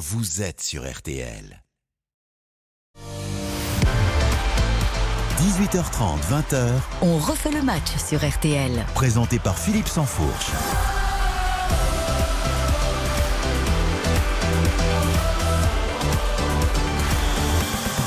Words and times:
vous 0.00 0.40
êtes 0.40 0.62
sur 0.62 0.90
RTL. 0.90 1.62
18h30, 5.36 6.20
20h. 6.30 6.70
On 7.02 7.18
refait 7.18 7.50
le 7.50 7.60
match 7.60 7.96
sur 7.98 8.26
RTL. 8.26 8.82
Présenté 8.94 9.38
par 9.38 9.58
Philippe 9.58 9.88
Sansfourche. 9.88 10.52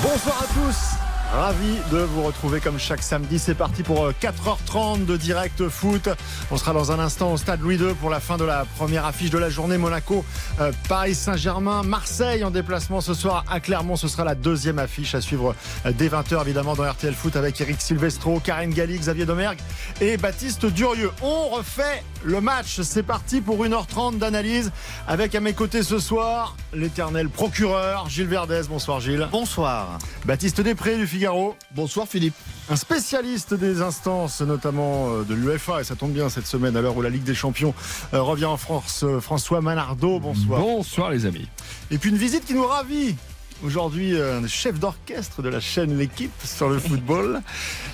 Bonsoir 0.01 0.41
à 0.41 0.47
tous 0.47 1.12
Ravi 1.33 1.79
de 1.91 1.97
vous 1.97 2.21
retrouver 2.21 2.59
comme 2.59 2.77
chaque 2.77 3.01
samedi. 3.01 3.39
C'est 3.39 3.55
parti 3.55 3.81
pour 3.81 4.07
4h30 4.21 5.01
euh, 5.01 5.05
de 5.05 5.17
direct 5.17 5.67
foot. 5.67 6.07
On 6.51 6.57
sera 6.57 6.73
dans 6.73 6.91
un 6.91 6.99
instant 6.99 7.33
au 7.33 7.37
stade 7.37 7.59
Louis 7.59 7.77
II 7.77 7.95
pour 7.99 8.11
la 8.11 8.19
fin 8.19 8.37
de 8.37 8.43
la 8.43 8.65
première 8.77 9.07
affiche 9.07 9.31
de 9.31 9.39
la 9.39 9.49
journée. 9.49 9.79
Monaco, 9.79 10.23
euh, 10.61 10.71
Paris 10.87 11.15
Saint-Germain, 11.15 11.81
Marseille 11.81 12.43
en 12.43 12.51
déplacement 12.51 13.01
ce 13.01 13.15
soir 13.15 13.45
à 13.49 13.59
Clermont. 13.59 13.95
Ce 13.95 14.07
sera 14.07 14.23
la 14.23 14.35
deuxième 14.35 14.77
affiche 14.77 15.15
à 15.15 15.21
suivre 15.21 15.55
euh, 15.87 15.91
dès 15.91 16.07
20h 16.07 16.39
évidemment 16.39 16.75
dans 16.75 16.83
RTL 16.83 17.15
Foot 17.15 17.35
avec 17.35 17.59
Eric 17.59 17.81
Silvestro, 17.81 18.39
Karine 18.39 18.71
Galli, 18.71 18.99
Xavier 18.99 19.25
Domergue 19.25 19.57
et 20.01 20.17
Baptiste 20.17 20.67
Durieux. 20.67 21.09
On 21.23 21.49
refait 21.49 22.03
le 22.23 22.41
match. 22.41 22.81
C'est 22.81 23.01
parti 23.01 23.41
pour 23.41 23.65
1h30 23.65 24.19
d'analyse 24.19 24.71
avec 25.07 25.33
à 25.33 25.39
mes 25.39 25.53
côtés 25.53 25.81
ce 25.81 25.97
soir 25.97 26.55
l'éternel 26.75 27.27
procureur 27.27 28.07
Gilles 28.07 28.27
Verdez. 28.27 28.61
Bonsoir 28.69 28.99
Gilles. 28.99 29.27
Bonsoir. 29.31 29.97
Baptiste 30.25 30.61
Després 30.61 30.95
du 30.97 31.07
Figaro 31.07 31.22
Bonsoir 31.71 32.07
Philippe. 32.07 32.33
Un 32.69 32.75
spécialiste 32.75 33.53
des 33.53 33.81
instances, 33.81 34.41
notamment 34.41 35.09
euh, 35.09 35.23
de 35.23 35.33
l'UEFA, 35.33 35.79
et 35.79 35.83
ça 35.85 35.95
tombe 35.95 36.11
bien 36.11 36.27
cette 36.27 36.47
semaine 36.47 36.75
à 36.75 36.81
l'heure 36.81 36.97
où 36.97 37.01
la 37.01 37.09
Ligue 37.09 37.23
des 37.23 37.35
Champions 37.35 37.73
euh, 38.13 38.21
revient 38.21 38.45
en 38.45 38.57
France, 38.57 39.03
euh, 39.03 39.21
François 39.21 39.61
Manardo, 39.61 40.19
bonsoir. 40.19 40.59
Bonsoir 40.59 41.11
les 41.11 41.25
amis. 41.25 41.47
Et 41.91 41.97
puis 41.97 42.09
une 42.09 42.17
visite 42.17 42.45
qui 42.45 42.53
nous 42.53 42.65
ravit. 42.65 43.15
Aujourd'hui, 43.63 44.19
un 44.19 44.45
chef 44.47 44.79
d'orchestre 44.79 45.41
de 45.41 45.47
la 45.47 45.61
chaîne 45.61 45.97
L'équipe 45.97 46.33
sur 46.43 46.67
le 46.67 46.77
football. 46.77 47.41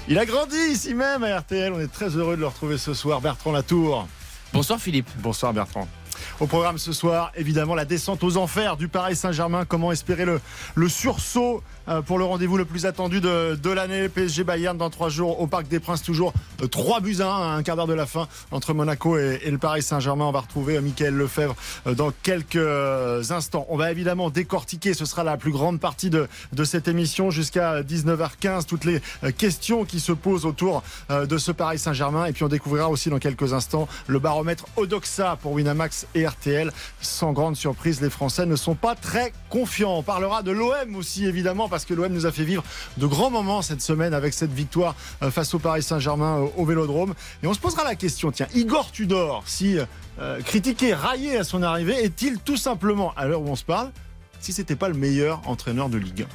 Il 0.08 0.18
a 0.18 0.26
grandi 0.26 0.58
ici 0.72 0.96
même 0.96 1.24
à 1.24 1.38
RTL. 1.40 1.72
On 1.72 1.80
est 1.80 1.92
très 1.92 2.10
heureux 2.16 2.36
de 2.36 2.42
le 2.42 2.48
retrouver 2.48 2.80
ce 2.80 2.96
soir. 2.96 3.22
Bertrand 3.22 3.52
Latour. 3.52 4.08
Bonsoir 4.54 4.80
Philippe. 4.80 5.10
Bonsoir 5.20 5.54
Bertrand. 5.54 5.88
Au 6.40 6.48
programme 6.48 6.78
ce 6.78 6.94
soir, 6.94 7.32
évidemment, 7.36 7.76
la 7.76 7.86
descente 7.86 8.24
aux 8.24 8.38
enfers 8.38 8.78
du 8.78 8.88
Paris 8.88 9.16
Saint-Germain. 9.16 9.66
Comment 9.66 9.92
espérer 9.92 10.26
le, 10.26 10.40
le 10.76 10.90
sursaut 10.90 11.62
pour 12.06 12.18
le 12.18 12.24
rendez-vous 12.24 12.58
le 12.58 12.66
plus 12.66 12.86
attendu 12.86 13.22
de, 13.22 13.56
de 13.56 13.70
l'année. 13.70 14.10
PSG 14.10 14.44
Bayern 14.44 14.78
dans 14.78 14.90
trois 14.90 15.10
jours 15.10 15.40
au 15.42 15.48
Parc 15.48 15.68
des 15.68 15.80
Princes, 15.80 16.04
toujours 16.04 16.34
3 16.70 16.98
euh, 16.98 17.00
buts 17.02 17.18
à 17.20 17.28
1, 17.28 17.58
un 17.58 17.64
quart 17.64 17.76
d'heure 17.76 17.88
de 17.88 17.94
la 17.94 18.06
fin 18.06 18.28
entre 18.52 18.74
Monaco 18.74 19.18
et, 19.18 19.40
le 19.50 19.58
Paris 19.58 19.82
Saint-Germain. 19.82 20.26
On 20.26 20.32
va 20.32 20.42
retrouver 20.42 20.78
euh, 20.78 20.82
Michael 20.82 21.16
Lefebvre 21.16 21.56
dans 21.96 22.12
quelques 22.24 22.58
instants. 23.32 23.66
On 23.70 23.78
va 23.78 23.92
évidemment 23.92 24.30
décortiquer, 24.30 24.94
ce 24.94 25.06
sera 25.06 25.24
la 25.24 25.38
plus 25.38 25.52
grande 25.52 25.80
partie 25.80 26.10
de, 26.10 26.28
de 26.54 26.64
cette 26.64 26.88
émission 26.88 27.32
jusqu'à 27.32 27.82
19h15, 27.82 28.66
toutes 28.66 28.86
les 28.86 29.02
questions 29.38 29.86
qui 29.86 30.00
se 30.00 30.12
posent 30.12 30.46
autour 30.46 30.84
de 31.10 31.38
ce 31.38 31.52
Paris 31.52 31.80
Saint-Germain. 31.80 32.26
Et 32.26 32.34
puis 32.34 32.44
on 32.44 32.48
découvrira 32.48 32.90
aussi 32.90 33.10
dans 33.10 33.20
quelques 33.20 33.54
instants 33.54 33.88
le 34.08 34.20
baromètre 34.20 34.66
Odoxa 34.76 35.38
pour 35.42 35.54
Winamax 35.54 36.08
et 36.16 36.28
RTL. 36.28 36.72
Sans 37.02 37.34
grande 37.34 37.56
surprise, 37.56 38.02
les 38.02 38.10
Français 38.10 38.46
ne 38.46 38.56
sont 38.56 38.76
pas 38.76 38.96
très 38.96 39.34
confiants. 39.50 39.98
On 39.98 40.04
parlera 40.04 40.44
de 40.44 40.52
l'OM 40.52 40.96
aussi, 40.96 41.26
évidemment, 41.26 41.68
parce 41.68 41.86
que 41.86 41.94
l'OM 41.94 42.12
nous 42.12 42.26
a 42.26 42.32
fait 42.32 42.44
vivre 42.44 42.64
de 42.98 43.06
grands 43.06 43.30
moments 43.30 43.62
cette 43.62 43.82
semaine 43.82 44.14
avec 44.14 44.34
cette 44.34 44.54
victoire 44.54 44.96
euh, 45.22 45.32
face 45.32 45.54
au 45.54 45.60
Paris 45.60 45.84
Saint-Germain 45.84 46.48
au 46.56 46.66
Vélodrome. 46.66 47.14
Et 47.44 47.48
on 47.48 47.54
se 47.54 47.60
posera 47.60 47.84
la 47.84 47.96
question, 47.96 48.32
tiens, 48.32 48.48
Igor 48.54 48.92
Tudor, 48.92 49.44
si 49.46 49.78
euh, 50.20 50.42
critiqué, 50.42 50.94
raillé 50.94 51.38
à 51.38 51.44
son 51.44 51.64
arrivée, 51.64 52.04
est-il 52.04 52.40
tout 52.40 52.58
simplement, 52.58 53.14
à 53.16 53.26
l'heure 53.26 53.42
où 53.42 53.50
on 53.50 53.56
se 53.56 53.64
parle, 53.66 53.92
si 54.40 54.54
c'était 54.54 54.76
pas 54.76 54.88
le 54.88 54.96
meilleur 54.96 55.42
entraîneur 55.48 55.90
de 55.90 55.98
Ligue 55.98 56.22
1 56.22 56.26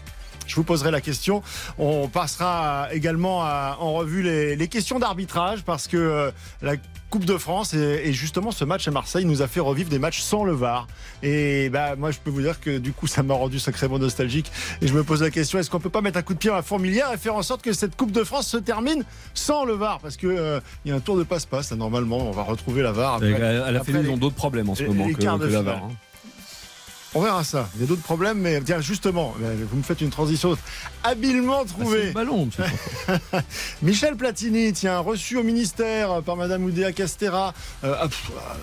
je 0.47 0.57
vous 0.57 0.65
poserai 0.65 0.91
la 0.91 1.01
question. 1.01 1.43
On 1.79 2.09
passera 2.09 2.89
également 2.93 3.39
en 3.39 3.95
revue 3.95 4.23
les, 4.23 4.69
questions 4.69 4.99
d'arbitrage 4.99 5.63
parce 5.65 5.89
que 5.89 5.97
euh, 5.97 6.31
la 6.63 6.75
Coupe 7.15 7.27
de 7.27 7.39
France 7.39 7.75
et, 7.75 8.13
justement 8.13 8.51
ce 8.51 8.65
match 8.65 8.89
à 8.89 8.91
Marseille 8.91 9.25
nous 9.25 9.41
a 9.41 9.47
fait 9.47 9.61
revivre 9.61 9.89
des 9.89 10.01
matchs 10.01 10.21
sans 10.21 10.43
le 10.43 10.51
VAR. 10.51 10.89
Et 11.23 11.69
bah 11.69 11.95
moi 11.95 12.11
je 12.11 12.19
peux 12.19 12.29
vous 12.29 12.41
dire 12.41 12.59
que 12.59 12.79
du 12.79 12.93
coup 12.93 13.07
ça 13.07 13.23
m'a 13.23 13.35
rendu 13.35 13.61
sacrément 13.61 14.01
nostalgique 14.01 14.51
et 14.83 14.89
je 14.89 14.95
me 14.95 15.05
pose 15.05 15.23
la 15.23 15.31
question 15.31 15.61
est-ce 15.61 15.71
qu'on 15.71 15.79
peut 15.79 15.91
pas 15.91 16.01
mettre 16.01 16.19
un 16.19 16.23
coup 16.23 16.35
de 16.35 16.41
pied 16.41 16.51
à 16.51 16.55
la 16.55 16.63
fourmilière 16.63 17.13
et 17.15 17.17
faire 17.17 17.37
en 17.37 17.43
sorte 17.43 17.63
que 17.63 17.73
cette 17.73 17.95
Coupe 17.95 18.11
de 18.11 18.25
France 18.25 18.49
se 18.49 18.57
termine 18.57 19.05
sans 19.33 19.65
le 19.65 19.75
VAR 19.75 20.01
parce 20.01 20.17
que 20.17 20.27
euh, 20.27 20.59
il 20.85 20.89
y 20.89 20.93
a 20.93 20.97
un 20.97 21.01
tour 21.01 21.17
de 21.17 21.23
passe-passe 21.23 21.71
normalement 21.71 22.19
on 22.19 22.33
va 22.33 22.43
retrouver 22.43 22.83
la 22.83 22.91
VAR. 22.91 23.15
Après, 23.15 23.33
à 23.33 23.71
la 23.71 23.81
ils 23.87 24.11
ont 24.11 24.17
d'autres 24.17 24.35
problèmes 24.35 24.69
en 24.69 24.75
ce 24.75 24.83
moment 24.83 25.07
que, 25.07 25.13
que 25.13 25.53
la 25.53 25.63
VAR. 25.63 25.85
Hein. 25.85 25.93
On 27.15 27.21
verra 27.21 27.45
ça. 27.45 27.69
Il 27.77 27.81
y 27.81 27.85
a 27.85 27.87
d'autres 27.87 28.03
problèmes, 28.03 28.39
mais 28.39 28.61
tiens, 28.61 28.81
justement, 28.81 29.35
vous 29.39 29.77
me 29.77 29.83
faites 29.83 30.01
une 30.01 30.11
transition 30.11 30.57
habilement 31.05 31.65
trouvée. 31.65 32.11
Bah, 32.13 32.25
ballon, 32.25 32.49
Michel 33.83 34.17
Platini, 34.17 34.73
tiens, 34.73 34.99
reçu 34.99 35.37
au 35.37 35.43
ministère 35.43 36.23
par 36.23 36.37
Madame 36.37 36.65
Oudéa 36.65 36.93
Castera. 36.93 37.55
Euh, 37.85 37.95
ah, 38.01 38.09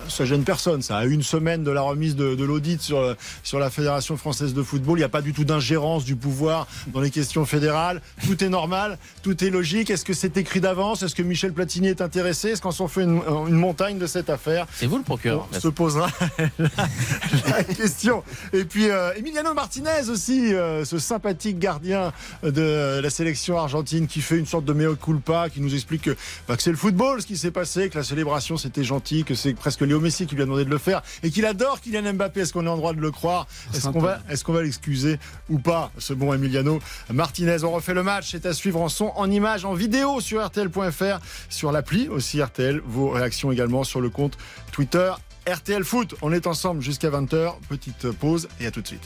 ça 0.08 0.24
gêne 0.26 0.44
personne, 0.44 0.82
ça. 0.82 0.98
À 0.98 1.04
une 1.06 1.22
semaine 1.22 1.64
de 1.64 1.70
la 1.70 1.80
remise 1.80 2.14
de, 2.14 2.44
l'audit 2.44 2.82
sur, 2.82 3.16
sur 3.42 3.58
la 3.58 3.70
Fédération 3.70 4.16
française 4.16 4.52
de 4.52 4.62
football, 4.62 4.98
il 4.98 5.00
n'y 5.00 5.04
a 5.04 5.08
pas 5.08 5.22
du 5.22 5.32
tout 5.32 5.44
d'ingérence 5.44 6.04
du 6.04 6.16
pouvoir 6.16 6.66
dans 6.88 7.00
les 7.00 7.10
questions 7.10 7.46
fédérales. 7.46 8.02
Tout 8.26 8.44
est 8.44 8.48
normal, 8.48 8.98
tout 9.22 9.42
est 9.42 9.50
logique. 9.50 9.88
Est-ce 9.88 10.04
que 10.04 10.12
c'est 10.12 10.36
écrit 10.36 10.60
d'avance? 10.60 11.02
Est-ce 11.02 11.14
que 11.14 11.22
Michel 11.22 11.52
Platini 11.52 11.88
est 11.88 12.02
intéressé? 12.02 12.50
Est-ce 12.50 12.60
qu'on 12.60 12.70
s'en 12.70 12.88
fait 12.88 13.02
une, 13.02 13.22
montagne 13.48 13.98
de 13.98 14.06
cette 14.06 14.28
affaire? 14.28 14.66
C'est 14.74 14.86
vous 14.86 14.98
le 14.98 15.04
procureur. 15.04 15.48
On 15.54 15.60
se 15.60 15.68
posera 15.68 16.08
la 17.48 17.64
question. 17.64 18.22
Et 18.52 18.64
puis 18.64 18.90
euh, 18.90 19.12
Emiliano 19.14 19.54
Martinez 19.54 20.08
aussi, 20.08 20.54
euh, 20.54 20.84
ce 20.84 20.98
sympathique 20.98 21.58
gardien 21.58 22.12
de 22.42 23.00
la 23.02 23.10
sélection 23.10 23.58
argentine 23.58 24.06
qui 24.06 24.20
fait 24.20 24.38
une 24.38 24.46
sorte 24.46 24.64
de 24.64 24.72
mea 24.72 24.94
culpa, 24.94 25.48
qui 25.48 25.60
nous 25.60 25.74
explique 25.74 26.02
que, 26.02 26.16
bah, 26.48 26.56
que 26.56 26.62
c'est 26.62 26.70
le 26.70 26.76
football 26.76 27.22
ce 27.22 27.26
qui 27.26 27.36
s'est 27.36 27.50
passé, 27.50 27.88
que 27.88 27.98
la 27.98 28.04
célébration 28.04 28.56
c'était 28.56 28.84
gentil, 28.84 29.24
que 29.24 29.34
c'est 29.34 29.54
presque 29.54 29.80
Léo 29.80 30.00
Messi 30.00 30.26
qui 30.26 30.34
lui 30.34 30.42
a 30.42 30.44
demandé 30.44 30.64
de 30.64 30.70
le 30.70 30.78
faire 30.78 31.02
et 31.22 31.30
qu'il 31.30 31.46
adore 31.46 31.80
Kylian 31.80 32.14
Mbappé. 32.14 32.40
Est-ce 32.40 32.52
qu'on 32.52 32.66
est 32.66 32.70
en 32.70 32.76
droit 32.76 32.92
de 32.92 33.00
le 33.00 33.10
croire? 33.10 33.46
Est-ce 33.74 33.88
qu'on 33.88 34.00
va, 34.00 34.18
est 34.28 34.42
qu'on 34.42 34.52
va 34.52 34.62
l'excuser 34.62 35.18
ou 35.48 35.58
pas, 35.58 35.90
ce 35.98 36.12
bon 36.12 36.32
Emiliano 36.32 36.80
Martinez? 37.12 37.64
On 37.64 37.70
refait 37.70 37.94
le 37.94 38.02
match, 38.02 38.30
c'est 38.30 38.46
à 38.46 38.52
suivre 38.52 38.80
en 38.80 38.88
son, 38.88 39.12
en 39.16 39.30
image, 39.30 39.64
en 39.64 39.74
vidéo 39.74 40.20
sur 40.20 40.44
RTL.fr, 40.44 41.20
sur 41.48 41.72
l'appli 41.72 42.08
aussi 42.08 42.42
RTL. 42.42 42.80
Vos 42.84 43.10
réactions 43.10 43.52
également 43.52 43.84
sur 43.84 44.00
le 44.00 44.10
compte 44.10 44.36
Twitter 44.72 45.12
RTL 45.46 45.82
Foot. 45.82 46.14
On 46.22 46.32
est 46.32 46.46
ensemble 46.46 46.82
jusqu'à 46.82 47.10
20h. 47.10 47.54
Petite 47.68 48.10
pause 48.12 48.48
et 48.60 48.66
à 48.66 48.70
tout 48.70 48.80
de 48.80 48.86
suite. 48.86 49.02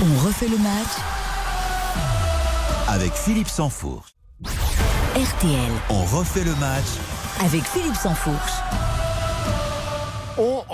On 0.00 0.26
refait 0.26 0.48
le 0.48 0.56
match 0.58 0.88
avec 2.88 3.12
Philippe 3.12 3.48
Sansfourche. 3.48 4.14
RTL. 5.14 5.72
On 5.90 6.04
refait 6.04 6.44
le 6.44 6.54
match 6.56 6.86
avec 7.44 7.62
Philippe 7.64 7.96
Sansfourche. 7.96 8.52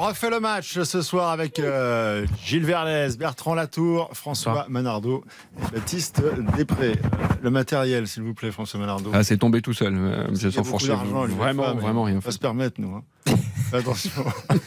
On 0.03 0.07
refait 0.07 0.31
le 0.31 0.41
match 0.41 0.81
ce 0.81 1.03
soir 1.03 1.29
avec 1.29 1.59
euh, 1.59 2.27
Gilles 2.43 2.65
Verlès, 2.65 3.19
Bertrand 3.19 3.55
Latour, 3.55 4.09
François 4.15 4.65
Manardo 4.71 5.23
et 5.59 5.75
Baptiste 5.75 6.23
Després. 6.57 6.95
Le 7.43 7.51
matériel, 7.51 8.09
s'il 8.09 8.23
vous 8.23 8.33
plaît, 8.33 8.51
François 8.51 8.81
Manardo. 8.81 9.11
Ah, 9.13 9.23
c'est 9.23 9.37
tombé 9.37 9.61
tout 9.61 9.75
seul, 9.75 9.95
euh, 9.95 10.27
monsieur 10.31 10.49
Vraiment, 10.49 11.75
vraiment 11.75 12.05
rien. 12.05 12.17
On 12.17 12.21
va 12.21 12.31
se 12.31 12.39
permettre, 12.39 12.81
nous. 12.81 12.95
Hein. 12.95 13.05
Attention. 13.75 14.25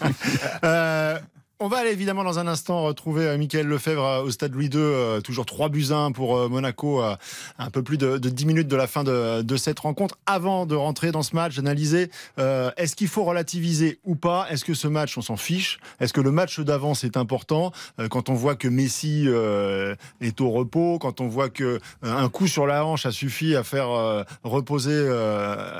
euh, 0.65 1.17
on 1.59 1.67
va 1.67 1.77
aller 1.77 1.91
évidemment 1.91 2.23
dans 2.23 2.39
un 2.39 2.47
instant 2.47 2.83
retrouver 2.83 3.25
euh, 3.25 3.37
Michael 3.37 3.67
Lefebvre 3.67 4.03
euh, 4.03 4.23
au 4.23 4.31
stade 4.31 4.53
Louis 4.53 4.65
II, 4.65 4.71
euh, 4.75 5.21
toujours 5.21 5.45
3 5.45 5.69
buts 5.69 5.87
1 5.91 6.11
pour 6.11 6.49
Monaco, 6.49 7.01
un 7.01 7.69
peu 7.71 7.83
plus 7.83 7.97
de, 7.97 8.17
10 8.17 8.45
minutes 8.45 8.67
de 8.67 8.75
la 8.75 8.87
fin 8.87 9.03
de, 9.03 9.57
cette 9.57 9.79
rencontre. 9.79 10.17
Avant 10.25 10.65
de 10.65 10.75
rentrer 10.75 11.11
dans 11.11 11.21
ce 11.21 11.35
match, 11.35 11.55
d'analyser, 11.55 12.09
est-ce 12.37 12.95
qu'il 12.95 13.07
faut 13.07 13.23
relativiser 13.23 13.99
ou 14.03 14.15
pas? 14.15 14.47
Est-ce 14.49 14.65
que 14.65 14.73
ce 14.73 14.87
match, 14.87 15.17
on 15.17 15.21
s'en 15.21 15.37
fiche? 15.37 15.79
Est-ce 15.99 16.11
que 16.11 16.21
le 16.21 16.31
match 16.31 16.59
d'avance 16.59 17.03
est 17.03 17.17
important? 17.17 17.71
Quand 18.09 18.29
on 18.29 18.33
voit 18.33 18.55
que 18.55 18.67
Messi 18.67 19.27
est 19.27 20.41
au 20.41 20.49
repos, 20.49 20.97
quand 20.99 21.21
on 21.21 21.27
voit 21.27 21.49
que 21.49 21.79
un 22.01 22.29
coup 22.29 22.47
sur 22.47 22.65
la 22.65 22.85
hanche 22.85 23.05
a 23.05 23.11
suffi 23.11 23.55
à 23.55 23.63
faire 23.63 24.25
reposer 24.43 25.07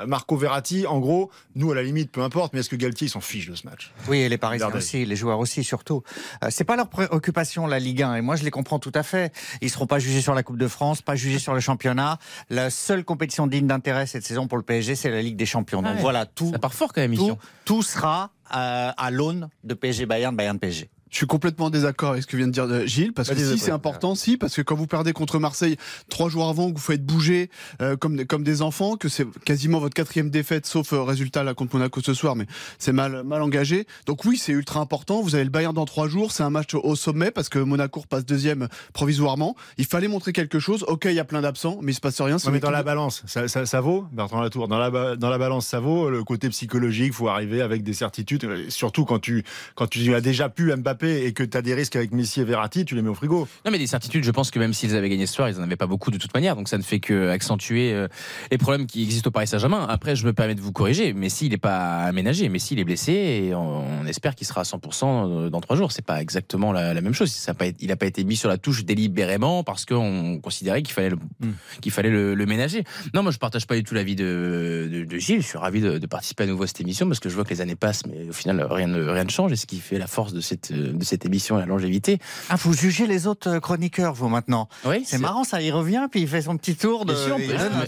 Marco 0.07 0.37
Verratti, 0.37 0.85
en 0.87 0.99
gros, 0.99 1.31
nous 1.55 1.71
à 1.71 1.75
la 1.75 1.83
limite, 1.83 2.11
peu 2.11 2.21
importe, 2.21 2.53
mais 2.53 2.59
est-ce 2.59 2.69
que 2.69 2.75
Galtier 2.75 3.07
s'en 3.07 3.21
fiche 3.21 3.49
de 3.49 3.55
ce 3.55 3.67
match? 3.67 3.91
Oui, 4.07 4.19
et 4.19 4.29
les 4.29 4.37
Parisiens 4.37 4.71
aussi, 4.73 5.05
les 5.05 5.15
joueurs 5.15 5.39
aussi 5.39 5.63
surtout. 5.73 6.03
Euh, 6.43 6.49
c'est 6.51 6.65
pas 6.65 6.75
leur 6.75 6.87
préoccupation 6.87 7.65
la 7.65 7.79
Ligue 7.79 8.03
1 8.03 8.15
et 8.15 8.21
moi 8.21 8.35
je 8.35 8.43
les 8.43 8.51
comprends 8.51 8.77
tout 8.77 8.91
à 8.93 9.01
fait. 9.01 9.33
Ils 9.61 9.71
seront 9.71 9.87
pas 9.87 9.97
jugés 9.97 10.21
sur 10.21 10.35
la 10.35 10.43
Coupe 10.43 10.59
de 10.59 10.67
France, 10.67 11.01
pas 11.01 11.15
jugés 11.15 11.39
sur 11.39 11.55
le 11.55 11.59
championnat. 11.59 12.19
La 12.51 12.69
seule 12.69 13.03
compétition 13.03 13.47
digne 13.47 13.65
d'intérêt 13.65 14.05
cette 14.05 14.23
saison 14.23 14.47
pour 14.47 14.59
le 14.59 14.63
PSG, 14.63 14.93
c'est 14.93 15.09
la 15.09 15.23
Ligue 15.23 15.35
des 15.35 15.47
Champions. 15.47 15.81
Donc 15.81 15.95
ah 15.97 16.01
voilà, 16.01 16.27
tout. 16.27 16.51
Ça 16.51 16.59
part 16.59 16.75
fort 16.75 16.93
quand 16.93 17.01
même. 17.01 17.15
Tout, 17.15 17.37
tout 17.65 17.81
sera 17.81 18.29
euh, 18.55 18.91
à 18.95 19.09
l'aune 19.09 19.49
de 19.63 19.73
PSG 19.73 20.05
Bayern, 20.05 20.35
Bayern 20.35 20.59
PSG. 20.59 20.91
Je 21.13 21.19
suis 21.19 21.27
complètement 21.27 21.65
en 21.65 21.69
désaccord 21.69 22.09
avec 22.09 22.23
ce 22.23 22.27
que 22.27 22.35
vient 22.35 22.47
de 22.47 22.51
dire 22.51 22.63
euh, 22.63 22.87
Gilles, 22.87 23.13
parce 23.13 23.29
que 23.29 23.35
si 23.35 23.59
c'est 23.59 23.71
important, 23.71 24.15
si, 24.15 24.35
parce 24.35 24.55
que 24.55 24.63
quand 24.63 24.73
vous 24.73 24.87
perdez 24.87 25.13
contre 25.13 25.37
Marseille 25.37 25.77
trois 26.09 26.27
jours 26.27 26.49
avant, 26.49 26.71
que 26.71 26.75
vous 26.75 26.83
faites 26.83 27.05
bouger 27.05 27.51
euh, 27.81 27.95
comme, 27.95 28.25
comme 28.25 28.43
des 28.43 28.63
enfants, 28.63 28.97
que 28.97 29.09
c'est 29.09 29.27
quasiment 29.45 29.79
votre 29.79 29.93
quatrième 29.93 30.31
défaite, 30.31 30.65
sauf 30.65 30.91
euh, 30.91 31.03
résultat 31.03 31.43
là 31.43 31.53
contre 31.53 31.75
Monaco 31.75 32.01
ce 32.01 32.15
soir, 32.15 32.35
mais 32.35 32.47
c'est 32.79 32.93
mal, 32.93 33.21
mal 33.23 33.43
engagé. 33.43 33.85
Donc 34.07 34.25
oui, 34.25 34.37
c'est 34.37 34.53
ultra 34.53 34.79
important. 34.79 35.21
Vous 35.21 35.35
avez 35.35 35.43
le 35.43 35.51
Bayern 35.51 35.75
dans 35.75 35.85
trois 35.85 36.07
jours, 36.07 36.31
c'est 36.31 36.41
un 36.41 36.49
match 36.49 36.73
au 36.73 36.95
sommet 36.95 37.29
parce 37.29 37.47
que 37.47 37.59
Monaco 37.59 37.99
repasse 37.99 38.25
deuxième 38.25 38.67
provisoirement. 38.93 39.55
Il 39.77 39.85
fallait 39.85 40.07
montrer 40.07 40.33
quelque 40.33 40.57
chose. 40.57 40.83
Ok, 40.87 41.05
il 41.05 41.13
y 41.13 41.19
a 41.19 41.25
plein 41.25 41.41
d'absents, 41.41 41.77
mais 41.83 41.91
il 41.91 41.95
se 41.95 42.01
passe 42.01 42.19
rien. 42.21 42.37
mais 42.51 42.59
dans 42.59 42.71
la 42.71 42.81
balance, 42.81 43.21
ça, 43.27 43.47
ça, 43.47 43.67
ça, 43.67 43.81
vaut, 43.81 44.07
Bertrand 44.13 44.41
Latour, 44.41 44.67
dans 44.67 44.79
la, 44.79 45.15
dans 45.15 45.29
la 45.29 45.37
balance, 45.37 45.67
ça 45.67 45.79
vaut 45.79 46.09
le 46.09 46.23
côté 46.23 46.49
psychologique. 46.49 47.09
Il 47.09 47.13
faut 47.13 47.27
arriver 47.27 47.61
avec 47.61 47.83
des 47.83 47.93
certitudes, 47.93 48.49
surtout 48.69 49.05
quand 49.05 49.19
tu, 49.19 49.43
quand 49.75 49.85
tu 49.85 50.15
as 50.15 50.21
déjà 50.21 50.49
pu 50.49 50.75
Mbappé 50.75 51.02
et 51.03 51.33
que 51.33 51.43
tu 51.43 51.57
as 51.57 51.61
des 51.61 51.73
risques 51.73 51.95
avec 51.95 52.11
Messi 52.11 52.41
et 52.41 52.43
Verratti, 52.43 52.85
tu 52.85 52.95
les 52.95 53.01
mets 53.01 53.09
au 53.09 53.13
frigo. 53.13 53.47
Non, 53.65 53.71
mais 53.71 53.77
des 53.77 53.87
certitudes, 53.87 54.23
je 54.23 54.31
pense 54.31 54.51
que 54.51 54.59
même 54.59 54.73
s'ils 54.73 54.95
avaient 54.95 55.09
gagné 55.09 55.25
ce 55.25 55.33
soir, 55.33 55.49
ils 55.49 55.57
n'en 55.57 55.63
avaient 55.63 55.75
pas 55.75 55.87
beaucoup 55.87 56.11
de 56.11 56.17
toute 56.17 56.33
manière. 56.33 56.55
Donc 56.55 56.67
ça 56.67 56.77
ne 56.77 56.83
fait 56.83 56.99
que 56.99 57.29
accentuer 57.29 57.93
euh, 57.93 58.07
les 58.51 58.57
problèmes 58.57 58.85
qui 58.85 59.03
existent 59.03 59.27
au 59.27 59.31
Paris 59.31 59.47
Saint-Germain. 59.47 59.85
Après, 59.89 60.15
je 60.15 60.25
me 60.25 60.33
permets 60.33 60.55
de 60.55 60.61
vous 60.61 60.71
corriger. 60.71 61.13
Messi, 61.13 61.47
il 61.47 61.51
n'est 61.51 61.57
pas 61.57 62.03
aménagé. 62.03 62.49
Messi, 62.49 62.73
il 62.73 62.79
est 62.79 62.83
blessé 62.83 63.11
et 63.13 63.55
on, 63.55 64.05
espère 64.05 64.35
qu'il 64.35 64.47
sera 64.47 64.61
à 64.61 64.63
100% 64.63 65.03
euh, 65.05 65.49
dans 65.49 65.61
trois 65.61 65.75
jours. 65.75 65.91
C'est 65.91 66.05
pas 66.05 66.21
exactement 66.21 66.71
la, 66.71 66.93
même 67.01 67.13
chose. 67.13 67.31
Ça 67.31 67.53
pas, 67.53 67.65
il 67.79 67.87
n'a 67.87 67.95
pas 67.95 68.05
été 68.05 68.23
mis 68.23 68.35
sur 68.35 68.49
la 68.49 68.57
touche 68.57 68.85
délibérément 68.85 69.63
parce 69.63 69.85
qu'on 69.85 70.39
considérait 70.41 70.83
qu'il 70.83 70.93
fallait, 70.93 71.09
le, 71.09 71.17
hmm. 71.17 71.53
qu'il 71.81 71.91
fallait 71.91 72.09
le, 72.09 72.45
ménager. 72.45 72.83
Non, 73.13 73.23
moi, 73.23 73.31
je 73.31 73.37
partage 73.37 73.65
pas 73.65 73.75
du 73.75 73.83
tout 73.83 73.95
l'avis 73.95 74.15
de, 74.15 75.05
de, 75.07 75.17
Gilles. 75.17 75.41
Je 75.41 75.47
suis 75.47 75.57
ravi 75.57 75.81
de, 75.81 76.05
participer 76.05 76.43
à 76.43 76.47
nouveau 76.47 76.63
à 76.63 76.67
cette 76.67 76.81
émission 76.81 77.07
parce 77.07 77.19
que 77.19 77.29
je 77.29 77.35
vois 77.35 77.43
que 77.43 77.49
les 77.49 77.61
années 77.61 77.75
passent, 77.75 78.05
mais 78.05 78.29
au 78.29 78.33
final, 78.33 78.61
rien 78.69 78.87
ne, 78.87 79.03
rien 79.03 79.23
ne 79.23 79.29
change. 79.29 79.51
Et 79.51 79.55
ce 79.55 79.65
qui 79.65 79.79
fait 79.79 79.97
la 79.97 80.07
force 80.07 80.33
de 80.33 80.41
cette, 80.41 80.71
de 80.97 81.03
cette 81.03 81.25
émission 81.25 81.57
et 81.57 81.61
la 81.61 81.65
longévité. 81.65 82.19
Ah, 82.49 82.55
vous 82.55 82.73
jugez 82.73 83.07
les 83.07 83.27
autres 83.27 83.49
euh, 83.49 83.59
chroniqueurs, 83.59 84.13
vous, 84.13 84.29
maintenant 84.29 84.67
Oui. 84.85 85.03
C'est 85.05 85.17
marrant, 85.17 85.43
ça, 85.43 85.61
il 85.61 85.71
revient, 85.71 86.07
puis 86.09 86.21
il 86.21 86.27
fait 86.27 86.41
son 86.41 86.57
petit 86.57 86.75
tour 86.75 87.05
de. 87.05 87.13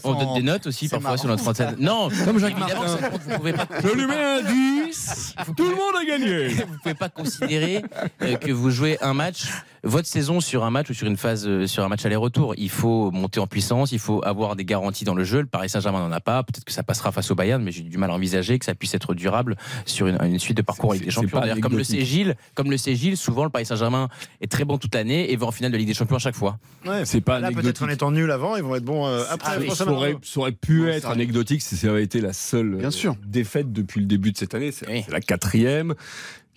on, 0.03 0.13
donne, 0.13 0.33
des 0.35 0.43
notes 0.43 0.67
aussi 0.67 0.87
parfois 0.87 1.17
sur 1.17 1.27
notre 1.27 1.47
antenne. 1.47 1.75
Non, 1.85 2.09
comme 2.25 2.39
Jacques 2.39 2.55
vous 2.57 3.37
pouvez 3.37 3.53
pas. 3.53 3.67
Je 3.83 3.89
lui 3.89 4.05
mets 4.07 4.15
un 4.15 4.41
10 4.41 5.35
Tout 5.55 5.63
le 5.63 5.75
monde 5.75 5.95
a 6.01 6.05
gagné 6.05 6.47
Vous 6.67 6.77
pouvez 6.81 6.95
pas 6.95 7.09
considérer 7.09 7.83
euh, 8.21 8.35
que 8.37 8.51
vous 8.51 8.71
jouez 8.71 8.97
un 9.01 9.13
match 9.13 9.47
votre 9.85 10.07
saison 10.07 10.41
sur 10.41 10.65
un 10.65 10.71
match 10.71 10.89
ou 10.89 10.93
sur 10.93 11.07
une 11.07 11.15
phase 11.15 11.47
euh, 11.47 11.67
sur 11.67 11.83
un 11.83 11.87
match 11.87 12.05
aller-retour. 12.05 12.55
Il 12.57 12.71
faut 12.71 13.11
monter 13.11 13.39
en 13.39 13.47
puissance, 13.47 13.91
il 13.91 13.99
faut 13.99 14.21
avoir 14.25 14.55
des 14.55 14.65
garanties 14.65 15.05
dans 15.05 15.13
le 15.13 15.23
jeu. 15.23 15.41
Le 15.41 15.45
Paris 15.45 15.69
Saint-Germain 15.69 15.99
n'en 15.99 16.11
a 16.11 16.19
pas. 16.19 16.43
Peut-être 16.43 16.65
que 16.65 16.73
ça 16.73 16.83
passera 16.83 17.11
face 17.11 17.29
au 17.29 17.35
Bayern, 17.35 17.63
mais 17.63 17.71
j'ai 17.71 17.83
du 17.83 17.97
mal 17.97 18.09
à 18.09 18.13
envisager 18.13 18.57
que 18.57 18.65
ça 18.65 18.73
puisse 18.73 18.95
être 18.95 19.13
durable 19.13 19.55
sur 19.85 20.07
une, 20.07 20.39
suite 20.39 20.57
de 20.57 20.63
parcours 20.63 20.91
avec 20.91 21.05
des 21.05 21.11
champions. 21.11 21.39
Comme 21.61 21.77
le 21.77 21.83
sait 21.83 22.03
Gilles, 22.03 22.35
comme 22.55 22.71
le 22.71 22.77
sait 22.85 22.95
Gilles, 22.95 23.17
souvent 23.17 23.43
le 23.43 23.49
Paris 23.49 23.65
Saint-Germain 23.65 24.09
est 24.41 24.51
très 24.51 24.65
bon 24.65 24.77
toute 24.77 24.93
l'année 24.95 25.31
et 25.31 25.35
va 25.35 25.47
en 25.47 25.51
finale 25.51 25.71
de 25.71 25.77
Ligue 25.77 25.87
des 25.87 25.93
Champions 25.93 26.17
à 26.17 26.19
chaque 26.19 26.35
fois. 26.35 26.57
Ouais, 26.85 27.05
c'est 27.05 27.21
pas 27.21 27.39
là 27.39 27.51
peut-être 27.51 27.83
en 27.83 27.89
étant 27.89 28.11
nul 28.11 28.31
avant, 28.31 28.55
ils 28.55 28.63
vont 28.63 28.75
être 28.75 28.83
bons 28.83 29.07
euh, 29.07 29.23
après. 29.29 29.57
Ah 29.69 29.75
ça, 29.75 29.87
aurait, 29.87 30.51
pu 30.51 30.89
être 30.89 31.09
anecdotique 31.09 31.61
si 31.61 31.75
ça 31.77 31.89
avait 31.89 32.03
été 32.03 32.21
la 32.21 32.33
seule 32.33 32.75
Bien 32.75 32.91
sûr. 32.91 33.15
défaite 33.25 33.71
depuis 33.73 33.99
le 33.99 34.05
début 34.05 34.31
de 34.31 34.37
cette 34.37 34.53
année. 34.53 34.71
C'est 34.71 35.09
la 35.09 35.21
quatrième 35.21 35.95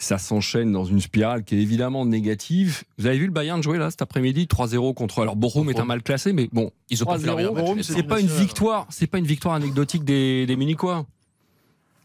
ça 0.00 0.16
s'enchaîne 0.16 0.70
dans 0.70 0.84
une 0.84 1.00
spirale 1.00 1.42
qui 1.42 1.56
est 1.56 1.60
évidemment 1.60 2.06
négative. 2.06 2.84
Vous 2.98 3.06
avez 3.06 3.18
vu 3.18 3.26
le 3.26 3.32
Bayern 3.32 3.60
jouer 3.62 3.78
là 3.78 3.90
cet 3.90 4.00
après-midi 4.00 4.46
3-0 4.48 4.94
contre 4.94 5.22
alors 5.22 5.34
Bochum 5.34 5.68
est 5.70 5.80
un 5.80 5.84
mal 5.84 6.02
classé 6.02 6.32
mais 6.32 6.48
bon, 6.52 6.70
ils 6.88 7.02
ont 7.02 7.06
pas 7.06 7.18
fait 7.18 7.82
C'est 7.82 8.04
pas 8.04 8.20
une 8.20 8.28
victoire, 8.28 8.86
c'est 8.90 9.08
pas 9.08 9.18
une 9.18 9.26
victoire 9.26 9.54
anecdotique 9.54 10.04
des, 10.04 10.46
des 10.46 10.56
Munichois. 10.56 11.04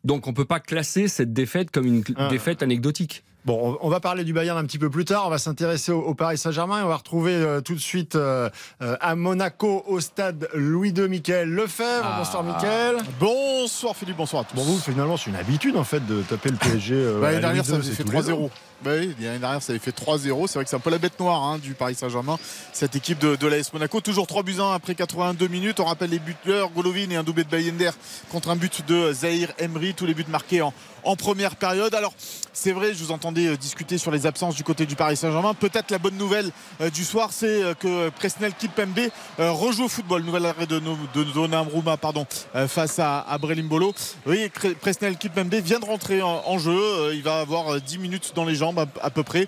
Donc 0.04 0.28
on 0.28 0.34
peut 0.34 0.46
pas 0.46 0.60
classer 0.60 1.08
cette 1.08 1.34
défaite 1.34 1.72
comme 1.72 1.86
une 1.86 2.04
ah. 2.16 2.30
défaite 2.30 2.64
anecdotique. 2.64 3.24
Bon, 3.46 3.78
on 3.82 3.90
va 3.90 4.00
parler 4.00 4.24
du 4.24 4.32
Bayern 4.32 4.58
un 4.58 4.64
petit 4.64 4.80
peu 4.80 4.90
plus 4.90 5.04
tard. 5.04 5.24
On 5.28 5.30
va 5.30 5.38
s'intéresser 5.38 5.92
au, 5.92 6.14
Paris 6.14 6.38
Saint-Germain. 6.38 6.82
On 6.84 6.88
va 6.88 6.96
retrouver 6.96 7.34
euh, 7.34 7.60
tout 7.60 7.76
de 7.76 7.80
suite 7.80 8.16
euh, 8.16 8.50
euh, 8.82 8.96
à 9.02 9.16
Monaco, 9.16 9.84
au 9.88 10.00
stade 10.00 10.48
Louis 10.54 10.92
II, 10.92 11.10
Michael 11.10 11.50
Lefebvre. 11.50 12.06
Ah. 12.06 12.16
Bonsoir, 12.20 12.44
Michael. 12.44 12.98
Bonsoir, 13.20 13.96
Philippe. 13.98 14.16
Bonsoir 14.16 14.44
à 14.44 14.46
tous. 14.46 14.56
Bon, 14.56 14.64
vous, 14.64 14.80
finalement, 14.80 15.18
c'est 15.18 15.30
une 15.30 15.36
habitude, 15.36 15.76
en 15.76 15.84
fait, 15.84 16.06
de 16.06 16.22
taper 16.22 16.52
le 16.52 16.56
PSG. 16.56 16.96
Bah, 17.20 17.28
l'année 17.32 17.42
dernière, 17.42 17.66
ça 17.66 17.82
fait 17.82 18.04
3-0. 18.04 18.50
Bah 18.84 18.92
oui, 19.00 19.16
l'année 19.22 19.40
dernière, 19.40 19.62
ça 19.62 19.72
avait 19.72 19.80
fait 19.80 19.96
3-0. 19.96 20.48
C'est 20.48 20.56
vrai 20.56 20.66
que 20.66 20.70
c'est 20.70 20.76
un 20.76 20.80
peu 20.80 20.90
la 20.90 20.98
bête 20.98 21.18
noire 21.18 21.42
hein, 21.42 21.58
du 21.58 21.74
Paris 21.74 21.96
Saint-Germain, 21.96 22.38
cette 22.74 22.98
équipe 22.98 23.18
de, 23.18 23.38
de 23.38 23.48
l'AS 23.48 23.72
Monaco. 23.72 24.02
Toujours 24.02 24.28
3 24.28 24.44
buts 24.44 24.58
1 24.60 24.74
après 24.74 24.94
82 24.94 25.48
minutes. 25.48 25.80
On 25.80 25.86
rappelle 25.86 26.10
les 26.10 26.20
buteurs 26.20 26.70
Golovin 26.70 27.10
et 27.10 27.16
un 27.16 27.24
doublé 27.24 27.46
de 27.46 27.50
Bayender 27.50 27.92
contre 28.30 28.50
un 28.50 28.58
but 28.58 28.86
de 28.86 29.14
Zahir 29.14 29.54
Emery. 29.58 29.94
Tous 29.94 30.06
les 30.06 30.14
buts 30.14 30.26
marqués 30.28 30.62
en, 30.62 30.74
en 31.04 31.16
première 31.16 31.56
période. 31.56 31.94
Alors, 31.96 32.14
c'est 32.52 32.72
vrai, 32.72 32.94
je 32.94 33.04
vous 33.04 33.12
entendais 33.12 33.48
euh, 33.48 33.58
discuter 33.58 33.98
sur 33.98 34.12
les 34.12 34.26
absences 34.26 34.56
du 34.56 34.64
côté 34.64 34.86
du 34.86 34.96
Paris 34.96 35.18
Saint-Germain. 35.18 35.54
Peut-être 35.54 35.92
la 35.92 35.98
bonne 35.98 36.18
nouvelle 36.18 36.52
euh, 36.82 36.90
du 36.90 37.04
soir, 37.04 37.30
c'est 37.32 37.64
euh, 37.64 37.74
que 37.74 38.10
Presnel 38.10 38.54
Kipembe 38.54 39.10
rejoue 39.38 39.86
au 39.86 39.90
football. 39.90 40.24
Nouvel 40.24 40.46
arrêt 40.46 40.68
de, 40.68 40.80
de 40.80 41.24
Donnarumma 41.24 41.98
pardon, 41.98 42.26
face 42.68 43.00
à, 43.00 43.20
à 43.22 43.38
Brelimbolo. 43.38 43.94
Oui, 44.26 44.50
Presnel 44.80 45.18
Kipembe 45.18 45.56
vient 45.56 45.80
de 45.80 45.86
rentrer 45.86 46.22
en, 46.22 46.58
jeu. 46.60 47.14
Il 47.14 47.24
va 47.24 47.40
avoir 47.40 47.82
10 47.82 47.98
minutes 47.98 48.32
dans 48.36 48.46
les 48.46 48.56
jambes 48.56 48.73
à 49.02 49.10
peu 49.10 49.24
près. 49.24 49.48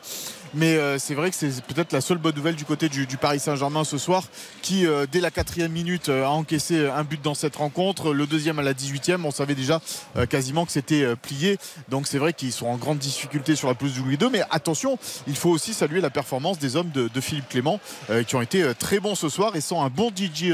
Mais 0.56 0.78
euh, 0.78 0.98
c'est 0.98 1.16
vrai 1.16 1.30
que 1.30 1.36
c'est 1.36 1.62
peut-être 1.66 1.92
la 1.92 2.00
seule 2.00 2.18
bonne 2.18 2.36
nouvelle 2.36 2.56
du 2.56 2.64
côté 2.64 2.88
du, 2.88 3.06
Paris 3.18 3.40
Saint-Germain 3.40 3.84
ce 3.84 3.98
soir, 3.98 4.24
qui 4.62 4.88
euh, 4.88 5.06
dès 5.12 5.20
la 5.20 5.30
quatrième 5.30 5.72
minute 5.72 6.08
euh, 6.08 6.26
a 6.26 6.30
encaissé 6.30 6.88
un 6.88 7.04
but 7.04 7.22
dans 7.22 7.34
cette 7.34 7.58
rencontre. 7.58 8.14
Le 8.14 8.26
deuxième 8.26 8.58
à 8.60 8.62
la 8.62 8.74
18e, 8.74 9.24
on 9.26 9.32
savait 9.32 9.56
déjà 9.56 9.82
quasiment 10.30 10.66
que 10.66 10.72
c'était 10.72 11.16
plié. 11.16 11.58
Donc 11.90 12.08
c'est 12.08 12.18
vrai 12.18 12.32
qu'ils 12.34 12.54
sont 12.54 12.68
en 12.68 12.78
grande 12.78 13.00
difficulté 13.00 13.56
sur 13.56 13.68
la 13.68 13.74
pelouse 13.74 13.94
du 13.94 14.02
Louis 14.02 14.18
II. 14.20 14.30
Mais 14.32 14.44
attention, 14.50 14.98
il 15.28 15.36
faut 15.36 15.50
aussi 15.50 15.74
saluer 15.74 16.00
la 16.00 16.10
performance 16.10 16.58
des 16.58 16.76
hommes 16.76 16.90
de, 16.92 17.22
Philippe 17.22 17.50
Clément, 17.50 17.80
qui 18.28 18.36
ont 18.36 18.42
été 18.42 18.74
très 18.78 19.00
bons 19.00 19.16
ce 19.16 19.30
soir. 19.30 19.56
Et 19.56 19.62
sans 19.62 19.84
un 19.84 19.90
bon 19.90 20.10
DJ, 20.10 20.54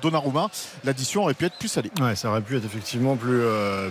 Donnarumma, 0.00 0.50
l'addition 0.84 1.22
aurait 1.22 1.34
pu 1.34 1.46
être 1.46 1.58
plus 1.58 1.68
salée. 1.68 1.90
Ouais, 2.00 2.14
ça 2.14 2.30
aurait 2.30 2.42
pu 2.42 2.56
être 2.56 2.64
effectivement 2.64 3.16
plus, 3.16 3.42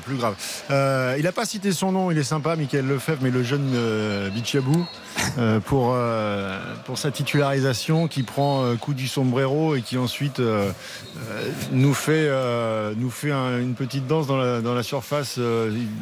plus 0.06 0.16
grave. 0.16 0.36
il 0.70 1.24
n'a 1.24 1.32
pas 1.32 1.46
cité 1.46 1.72
son 1.72 1.92
nom, 1.92 2.12
il 2.12 2.18
est 2.18 2.24
sympa, 2.24 2.56
Michael 2.56 2.88
Lefebvre, 2.88 3.20
mais 3.22 3.32
le 3.32 3.44
jeune 3.44 4.30
Bichabou. 4.34 4.88
Euh, 5.40 5.60
pour, 5.60 5.94
euh, 5.94 6.60
pour 6.86 6.98
sa 7.00 7.10
titularisation 7.10 8.08
qui 8.08 8.22
prend 8.22 8.64
euh, 8.64 8.76
coup 8.76 8.94
du 8.94 9.08
sombrero 9.08 9.76
et 9.76 9.82
qui 9.82 9.98
ensuite 9.98 10.40
nous 11.72 11.94
fait, 11.94 12.30
nous 12.98 13.10
fait 13.10 13.32
une 13.32 13.74
petite 13.76 14.08
danse 14.08 14.28
dans 14.28 14.38
la, 14.38 14.62
dans 14.62 14.74
la 14.74 14.84
surface. 14.84 15.40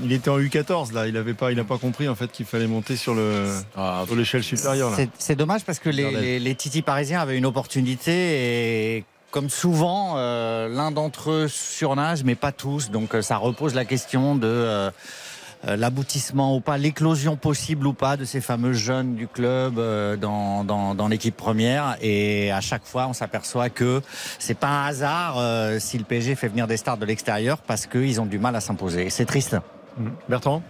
il 0.04 0.12
était 0.12 0.30
en 0.30 0.40
U14 0.40 0.94
là, 0.94 1.08
il 1.08 1.14
n'a 1.14 1.24
pas, 1.34 1.52
il 1.52 1.64
pas 1.64 1.78
compris 1.78 2.10
en 2.10 2.16
fait 2.16 2.32
qu'il 2.32 2.46
fallait 2.46 2.68
monter 2.68 2.96
sur 2.96 3.14
le 3.14 3.46
ah, 3.78 4.04
sur 4.06 4.16
l'échelle 4.16 4.44
supérieure. 4.44 4.92
C'est 5.18 5.36
dommage 5.36 5.64
parce 5.64 5.80
que 5.80 5.90
les, 5.90 6.12
les, 6.12 6.40
les 6.40 6.56
titis 6.56 6.82
parisiens 6.82 7.22
avaient 7.22 7.38
une 7.38 7.46
opportunité 7.46 8.98
et 8.98 9.06
comme 9.32 9.50
souvent, 9.50 10.16
l'un 10.18 10.92
d'entre 10.92 11.32
eux 11.32 11.48
surnage, 11.48 12.24
mais 12.24 12.36
pas 12.36 12.52
tous. 12.52 12.92
Donc 12.92 13.16
ça 13.22 13.38
repose 13.38 13.74
la 13.74 13.86
question 13.86 14.36
de 14.36 14.48
euh, 14.48 14.92
l'aboutissement 15.64 16.56
ou 16.56 16.60
pas, 16.60 16.78
l'éclosion 16.78 17.36
possible 17.36 17.88
ou 17.88 17.94
pas 17.94 18.18
de 18.18 18.26
ces 18.26 18.42
fameux 18.42 18.74
jeunes 18.74 19.16
du 19.16 19.28
club 19.28 19.78
euh, 19.78 20.18
dans, 20.18 20.64
dans, 20.64 21.08
l'équipe 21.08 21.36
première. 21.36 21.98
Et 22.02 22.52
à 22.52 22.62
chaque 22.62 22.86
fois, 22.86 23.08
on 23.08 23.14
s'aperçoit 23.14 23.70
que 23.70 24.02
c'est 24.40 24.58
pas 24.58 24.68
un 24.68 24.86
hasard 24.86 25.36
euh, 25.38 25.78
si 25.80 25.98
le 25.98 26.04
PSG 26.04 26.36
fait 26.36 26.48
venir 26.48 26.68
des 26.68 26.78
stars 26.78 26.98
de 26.98 27.06
l'extérieur 27.06 27.60
parce 27.60 27.86
qu'ils 27.86 28.20
ont 28.20 28.26
du 28.26 28.40
mal 28.40 28.56
à 28.56 28.62
s'imposer. 28.62 29.10
C'est 29.10 29.26
triste. 29.26 29.58
Bertrand? 30.30 30.64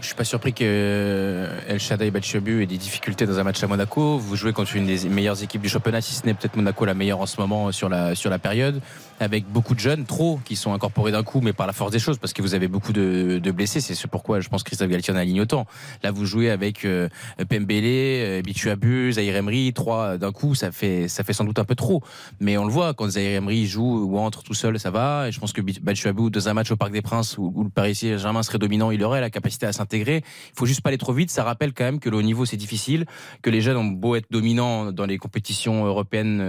Je 0.00 0.06
suis 0.06 0.14
pas 0.16 0.24
surpris 0.24 0.52
que 0.52 1.48
El 1.68 1.78
Shaddai 1.78 2.10
Batshuabu 2.10 2.62
ait 2.62 2.66
des 2.66 2.78
difficultés 2.78 3.26
dans 3.26 3.38
un 3.38 3.44
match 3.44 3.62
à 3.62 3.68
Monaco. 3.68 4.18
Vous 4.18 4.34
jouez 4.34 4.52
contre 4.52 4.74
une 4.74 4.86
des 4.86 5.08
meilleures 5.08 5.40
équipes 5.40 5.62
du 5.62 5.68
championnat, 5.68 6.00
si 6.00 6.14
ce 6.14 6.26
n'est 6.26 6.34
peut-être 6.34 6.56
Monaco 6.56 6.84
la 6.84 6.94
meilleure 6.94 7.20
en 7.20 7.26
ce 7.26 7.40
moment 7.40 7.70
sur 7.70 7.88
la, 7.88 8.16
sur 8.16 8.28
la 8.28 8.40
période 8.40 8.80
avec 9.20 9.46
beaucoup 9.46 9.74
de 9.74 9.80
jeunes, 9.80 10.04
trop, 10.04 10.40
qui 10.44 10.56
sont 10.56 10.72
incorporés 10.72 11.12
d'un 11.12 11.22
coup, 11.22 11.40
mais 11.40 11.52
par 11.52 11.66
la 11.66 11.72
force 11.72 11.90
des 11.92 11.98
choses, 11.98 12.18
parce 12.18 12.32
que 12.32 12.42
vous 12.42 12.54
avez 12.54 12.68
beaucoup 12.68 12.92
de, 12.92 13.40
blessés. 13.54 13.80
C'est 13.80 13.94
ce 13.94 14.06
pourquoi 14.06 14.40
je 14.40 14.48
pense 14.48 14.62
que 14.62 14.68
Christophe 14.68 14.88
Galtier 14.88 15.14
en 15.14 15.16
aligne 15.16 15.40
autant. 15.40 15.66
Là, 16.02 16.10
vous 16.10 16.26
jouez 16.26 16.50
avec 16.50 16.84
euh, 16.84 17.08
Pembele, 17.48 17.84
euh, 17.84 18.42
Bichuabu, 18.42 19.12
Zahir 19.12 19.36
Emery, 19.36 19.72
trois 19.72 20.18
d'un 20.18 20.32
coup, 20.32 20.54
ça 20.54 20.72
fait, 20.72 21.08
ça 21.08 21.22
fait 21.22 21.32
sans 21.32 21.44
doute 21.44 21.58
un 21.58 21.64
peu 21.64 21.74
trop. 21.74 22.02
Mais 22.40 22.58
on 22.58 22.64
le 22.64 22.72
voit, 22.72 22.94
quand 22.94 23.08
Zahir 23.10 23.38
Emery 23.38 23.66
joue 23.66 24.04
ou 24.04 24.18
entre 24.18 24.42
tout 24.42 24.54
seul, 24.54 24.78
ça 24.80 24.90
va. 24.90 25.28
Et 25.28 25.32
je 25.32 25.38
pense 25.38 25.52
que 25.52 25.60
Bichuabu, 25.60 26.30
dans 26.30 26.48
un 26.48 26.54
match 26.54 26.70
au 26.70 26.76
Parc 26.76 26.92
des 26.92 27.02
Princes, 27.02 27.38
où, 27.38 27.64
le 27.64 27.70
Paris 27.70 27.94
Saint-Germain 27.94 28.42
serait 28.42 28.58
dominant, 28.58 28.90
il 28.90 29.02
aurait 29.04 29.20
la 29.20 29.30
capacité 29.30 29.66
à 29.66 29.72
s'intégrer. 29.72 30.24
Il 30.24 30.58
faut 30.58 30.66
juste 30.66 30.80
pas 30.80 30.88
aller 30.88 30.98
trop 30.98 31.12
vite. 31.12 31.30
Ça 31.30 31.44
rappelle 31.44 31.72
quand 31.72 31.84
même 31.84 32.00
que 32.00 32.10
le 32.10 32.16
haut 32.16 32.22
niveau, 32.22 32.44
c'est 32.44 32.56
difficile, 32.56 33.06
que 33.42 33.50
les 33.50 33.60
jeunes 33.60 33.76
ont 33.76 33.84
beau 33.84 34.16
être 34.16 34.26
dominants 34.30 34.92
dans 34.92 35.06
les 35.06 35.18
compétitions 35.18 35.84
européennes 35.84 36.40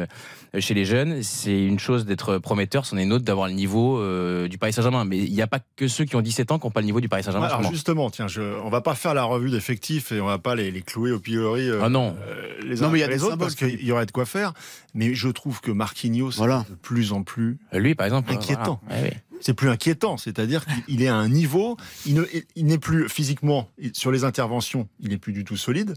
euh, 0.55 0.59
chez 0.59 0.73
les 0.73 0.85
jeunes, 0.85 1.21
c'est 1.23 1.65
une 1.65 1.79
chose 1.79 2.05
d'être 2.05 2.37
prometteur, 2.55 2.85
c'en 2.85 2.95
est 2.95 3.03
une 3.03 3.11
autre 3.11 3.25
d'avoir 3.25 3.49
le 3.49 3.53
niveau 3.53 3.99
euh, 3.99 4.47
du 4.47 4.57
Paris 4.57 4.71
Saint-Germain. 4.71 5.03
Mais 5.03 5.17
il 5.17 5.33
n'y 5.33 5.41
a 5.41 5.47
pas 5.47 5.59
que 5.75 5.89
ceux 5.89 6.05
qui 6.05 6.15
ont 6.15 6.21
17 6.21 6.51
ans 6.51 6.59
qui 6.59 6.65
n'ont 6.65 6.71
pas 6.71 6.79
le 6.79 6.85
niveau 6.85 7.01
du 7.01 7.09
Paris 7.09 7.23
Saint-Germain. 7.23 7.47
alors 7.47 7.69
justement, 7.69 8.09
tiens, 8.09 8.29
je, 8.29 8.41
on 8.63 8.69
va 8.69 8.79
pas 8.79 8.95
faire 8.95 9.13
la 9.13 9.25
revue 9.25 9.49
d'effectifs 9.49 10.13
et 10.13 10.21
on 10.21 10.25
va 10.25 10.37
pas 10.37 10.55
les, 10.55 10.71
les 10.71 10.81
clouer 10.81 11.11
au 11.11 11.19
pilori 11.19 11.69
euh, 11.69 11.81
ah 11.83 11.89
non. 11.89 12.15
les 12.63 12.81
uns 12.81 12.85
non, 12.85 12.91
mais 12.91 12.99
il 12.99 13.01
y 13.01 13.03
a 13.03 13.09
les 13.09 13.23
autres 13.23 13.35
parce 13.35 13.55
qu'il 13.55 13.83
y 13.83 13.91
aurait 13.91 14.05
de 14.05 14.11
quoi 14.11 14.25
faire. 14.25 14.53
Mais 14.93 15.13
je 15.13 15.27
trouve 15.27 15.59
que 15.59 15.71
Marquinhos 15.71 16.31
voilà. 16.37 16.65
de 16.69 16.75
plus 16.75 17.11
en 17.11 17.23
plus 17.23 17.57
lui 17.73 17.93
par 17.93 18.05
exemple 18.05 18.31
inquiétant. 18.31 18.79
C'est 19.41 19.53
plus 19.53 19.69
inquiétant. 19.69 20.17
C'est-à-dire 20.17 20.65
qu'il 20.65 21.01
est 21.01 21.07
à 21.07 21.15
un 21.15 21.29
niveau, 21.29 21.77
il, 22.05 22.25
n'est 22.57 22.77
plus 22.77 23.09
physiquement 23.09 23.69
sur 23.93 24.11
les 24.11 24.23
interventions, 24.23 24.87
il 24.99 25.09
n'est 25.09 25.17
plus 25.17 25.33
du 25.33 25.43
tout 25.43 25.57
solide. 25.57 25.95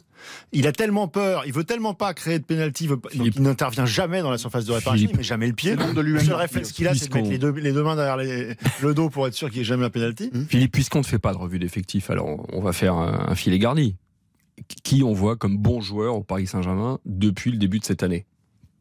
Il 0.53 0.67
a 0.67 0.73
tellement 0.73 1.09
peur, 1.09 1.45
il 1.47 1.53
veut 1.53 1.65
tellement 1.65 1.95
pas 1.95 2.15
créer 2.15 2.39
de 2.39 2.45
pénalty, 2.45 2.87
donc 2.87 3.07
il 3.15 3.43
n'intervient 3.43 3.87
jamais 3.87 4.23
dans 4.23 4.31
la 4.31 4.39
surface 4.39 4.65
de 4.65 4.73
réparation, 4.73 5.09
il 5.11 5.17
met 5.17 5.23
jamais 5.23 5.47
le 5.47 5.53
pied. 5.53 5.77
Le, 5.77 6.03
le 6.03 6.21
seul 6.21 6.35
réflexe 6.35 6.73
qu'il 6.73 6.89
a, 6.89 6.95
c'est 6.95 7.09
de 7.09 7.15
mettre 7.15 7.31
les 7.31 7.39
deux, 7.39 7.53
les 7.53 7.73
deux 7.73 7.83
mains 7.83 7.97
derrière 7.97 8.17
le 8.17 8.95
dos 8.95 9.11
pour 9.11 9.27
être 9.27 9.35
sûr 9.35 9.49
qu'il 9.49 9.59
n'y 9.59 9.63
ait 9.63 9.65
jamais 9.65 9.87
un 9.87 9.91
pénalty. 9.91 10.31
Mmh. 10.33 10.45
Philippe, 10.49 10.73
puisqu'on 10.73 11.01
ne 11.01 11.05
fait 11.05 11.19
pas 11.19 11.33
de 11.33 11.39
revue 11.39 11.59
d'effectifs, 11.59 12.11
alors 12.11 12.47
on 12.53 12.61
va 12.61 12.73
faire 12.73 12.95
un, 12.95 13.27
un 13.29 13.35
filet 13.35 13.59
garni. 13.59 13.97
Qui 14.83 15.05
on 15.05 15.13
voit 15.13 15.37
comme 15.37 15.57
bon 15.57 15.81
joueur 15.81 16.17
au 16.17 16.25
Paris 16.25 16.49
Saint-Germain 16.49 16.99
depuis 17.05 17.53
le 17.53 17.59
début 17.59 17.79
de 17.79 17.85
cette 17.85 18.03
année? 18.03 18.27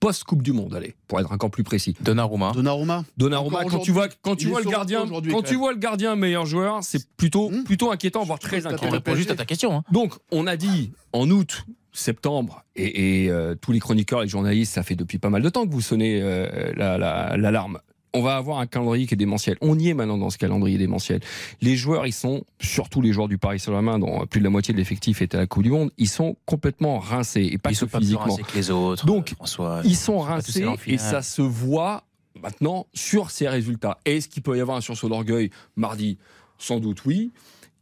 post-Coupe 0.07 0.41
du 0.41 0.53
Monde, 0.53 0.73
allez, 0.73 0.95
pour 1.09 1.19
être 1.19 1.33
encore 1.33 1.51
plus 1.51 1.65
précis. 1.65 1.93
Donnarumma. 1.99 2.53
Donnarumma. 2.53 3.03
Donnarumma, 3.17 3.65
quand 3.65 3.79
tu 3.79 3.91
vois, 3.91 4.07
quand 4.21 4.37
tu 4.37 4.47
vois 4.47 4.61
le 4.61 4.69
gardien, 4.69 5.05
quand 5.05 5.41
tu 5.41 5.55
vois 5.55 5.73
le 5.73 5.77
gardien 5.77 6.15
meilleur 6.15 6.45
joueur, 6.45 6.81
c'est 6.81 7.09
plutôt, 7.17 7.49
hmm. 7.49 7.65
plutôt 7.65 7.91
inquiétant, 7.91 8.23
voire 8.23 8.39
très 8.39 8.65
inquiétant. 8.65 8.89
réponds 8.89 9.15
juste 9.15 9.31
à 9.31 9.35
ta 9.35 9.43
question. 9.43 9.75
Hein. 9.75 9.83
Donc, 9.91 10.13
on 10.31 10.47
a 10.47 10.55
dit 10.55 10.93
en 11.11 11.29
août, 11.29 11.65
septembre, 11.91 12.63
et, 12.77 13.27
euh, 13.29 13.55
tous 13.55 13.73
les 13.73 13.81
chroniqueurs, 13.81 14.21
les 14.21 14.29
journalistes, 14.29 14.73
ça 14.73 14.83
fait 14.83 14.95
depuis 14.95 15.17
pas 15.17 15.29
mal 15.29 15.41
de 15.41 15.49
temps 15.49 15.67
que 15.67 15.73
vous 15.73 15.81
sonnez 15.81 16.21
euh, 16.21 16.71
l'alarme 16.77 17.79
on 18.17 18.21
va 18.21 18.35
avoir 18.35 18.59
un 18.59 18.65
calendrier 18.65 19.05
qui 19.05 19.13
est 19.13 19.17
démentiel. 19.17 19.57
On 19.61 19.77
y 19.77 19.89
est 19.89 19.93
maintenant 19.93 20.17
dans 20.17 20.29
ce 20.29 20.37
calendrier 20.37 20.77
démentiel. 20.77 21.21
Les 21.61 21.75
joueurs, 21.75 22.07
ils 22.07 22.13
sont, 22.13 22.43
surtout 22.59 23.01
les 23.01 23.13
joueurs 23.13 23.27
du 23.27 23.37
Paris 23.37 23.59
Saint-Germain, 23.59 23.99
dont 23.99 24.25
plus 24.25 24.39
de 24.39 24.43
la 24.43 24.49
moitié 24.49 24.73
de 24.73 24.79
l'effectif 24.79 25.21
est 25.21 25.35
à 25.35 25.37
la 25.37 25.47
Coupe 25.47 25.63
du 25.63 25.69
Monde, 25.69 25.91
ils 25.97 26.09
sont 26.09 26.35
complètement 26.45 26.99
rincés 26.99 27.47
et 27.51 27.57
pas 27.57 27.69
ils 27.69 27.73
que 27.73 27.79
sont 27.79 27.99
physiquement. 27.99 28.35
que 28.35 28.55
les 28.55 28.71
autres. 28.71 29.05
Donc, 29.05 29.35
ils 29.83 29.95
sont 29.95 30.19
rincés 30.19 30.65
et 30.87 30.97
ça 30.97 31.21
se 31.21 31.41
voit 31.41 32.03
maintenant 32.41 32.87
sur 32.93 33.31
ces 33.31 33.47
résultats. 33.47 33.97
Est-ce 34.05 34.27
qu'il 34.27 34.43
peut 34.43 34.57
y 34.57 34.61
avoir 34.61 34.77
un 34.77 34.81
sursaut 34.81 35.09
d'orgueil? 35.09 35.51
Mardi 35.75 36.17
Sans 36.57 36.79
doute 36.79 37.05
oui. 37.05 37.31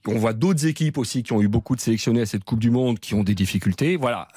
On 0.07 0.17
voit 0.17 0.33
d'autres 0.33 0.65
équipes 0.65 0.97
aussi 0.97 1.23
qui 1.23 1.33
ont 1.33 1.41
eu 1.41 1.47
beaucoup 1.47 1.75
de 1.75 1.81
sélectionnés 1.81 2.21
à 2.21 2.25
cette 2.25 2.43
Coupe 2.43 2.59
du 2.59 2.69
Monde 2.69 2.99
qui 2.99 3.13
ont 3.13 3.23
des 3.23 3.35
difficultés. 3.35 3.97
Voilà, 3.97 4.27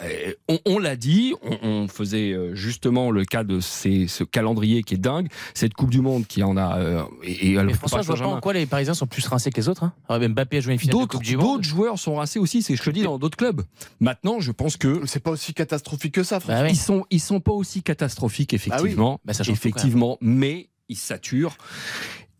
on, 0.64 0.78
l'a 0.78 0.96
dit, 0.96 1.34
on, 1.62 1.88
faisait 1.88 2.32
euh, 2.32 2.54
justement 2.54 3.10
le 3.10 3.24
cas 3.24 3.44
de 3.44 3.60
ce 3.60 4.24
calendrier 4.24 4.82
qui 4.82 4.94
est 4.94 4.98
dingue, 4.98 5.28
cette 5.54 5.74
Coupe 5.74 5.90
du 5.90 6.00
Monde 6.00 6.26
qui 6.26 6.42
en 6.42 6.56
a. 6.56 6.78
Euh, 6.78 7.02
et, 7.22 7.52
et 7.52 7.72
François, 7.74 8.02
je 8.02 8.06
vois 8.06 8.16
pas 8.16 8.26
en 8.26 8.40
quoi 8.40 8.52
les 8.52 8.66
Parisiens 8.66 8.94
sont 8.94 9.06
plus 9.06 9.26
rincés 9.26 9.50
que 9.50 9.60
les 9.60 9.68
autres. 9.68 9.84
Hein 9.84 9.92
ah, 10.08 10.18
Mbappé 10.18 10.58
a 10.58 10.60
joué 10.60 10.72
une 10.74 10.78
finale 10.78 11.00
de 11.02 11.06
Coupe 11.06 11.22
du 11.22 11.36
Monde. 11.36 11.46
D'autres 11.46 11.68
joueurs 11.68 11.98
sont 11.98 12.16
rincés 12.16 12.38
aussi, 12.38 12.62
c'est 12.62 12.76
ce 12.76 12.80
que 12.80 12.86
je 12.86 12.90
dis 12.90 13.02
dans 13.02 13.18
d'autres 13.18 13.36
clubs. 13.36 13.62
Maintenant, 14.00 14.40
je 14.40 14.52
pense 14.52 14.76
que 14.76 15.06
c'est 15.06 15.22
pas 15.22 15.30
aussi 15.30 15.54
catastrophique 15.54 16.14
que 16.14 16.22
ça. 16.22 16.38
Bah 16.46 16.68
Ils 16.68 16.76
sont 16.76 17.04
ils 17.10 17.20
sont 17.20 17.40
pas 17.40 17.52
aussi 17.52 17.82
catastrophiques 17.82 18.54
effectivement, 18.54 19.20
bah 19.24 19.32
bah, 19.38 19.44
effectivement, 19.48 20.18
mais 20.20 20.68
ils 20.88 20.96
saturent. 20.96 21.56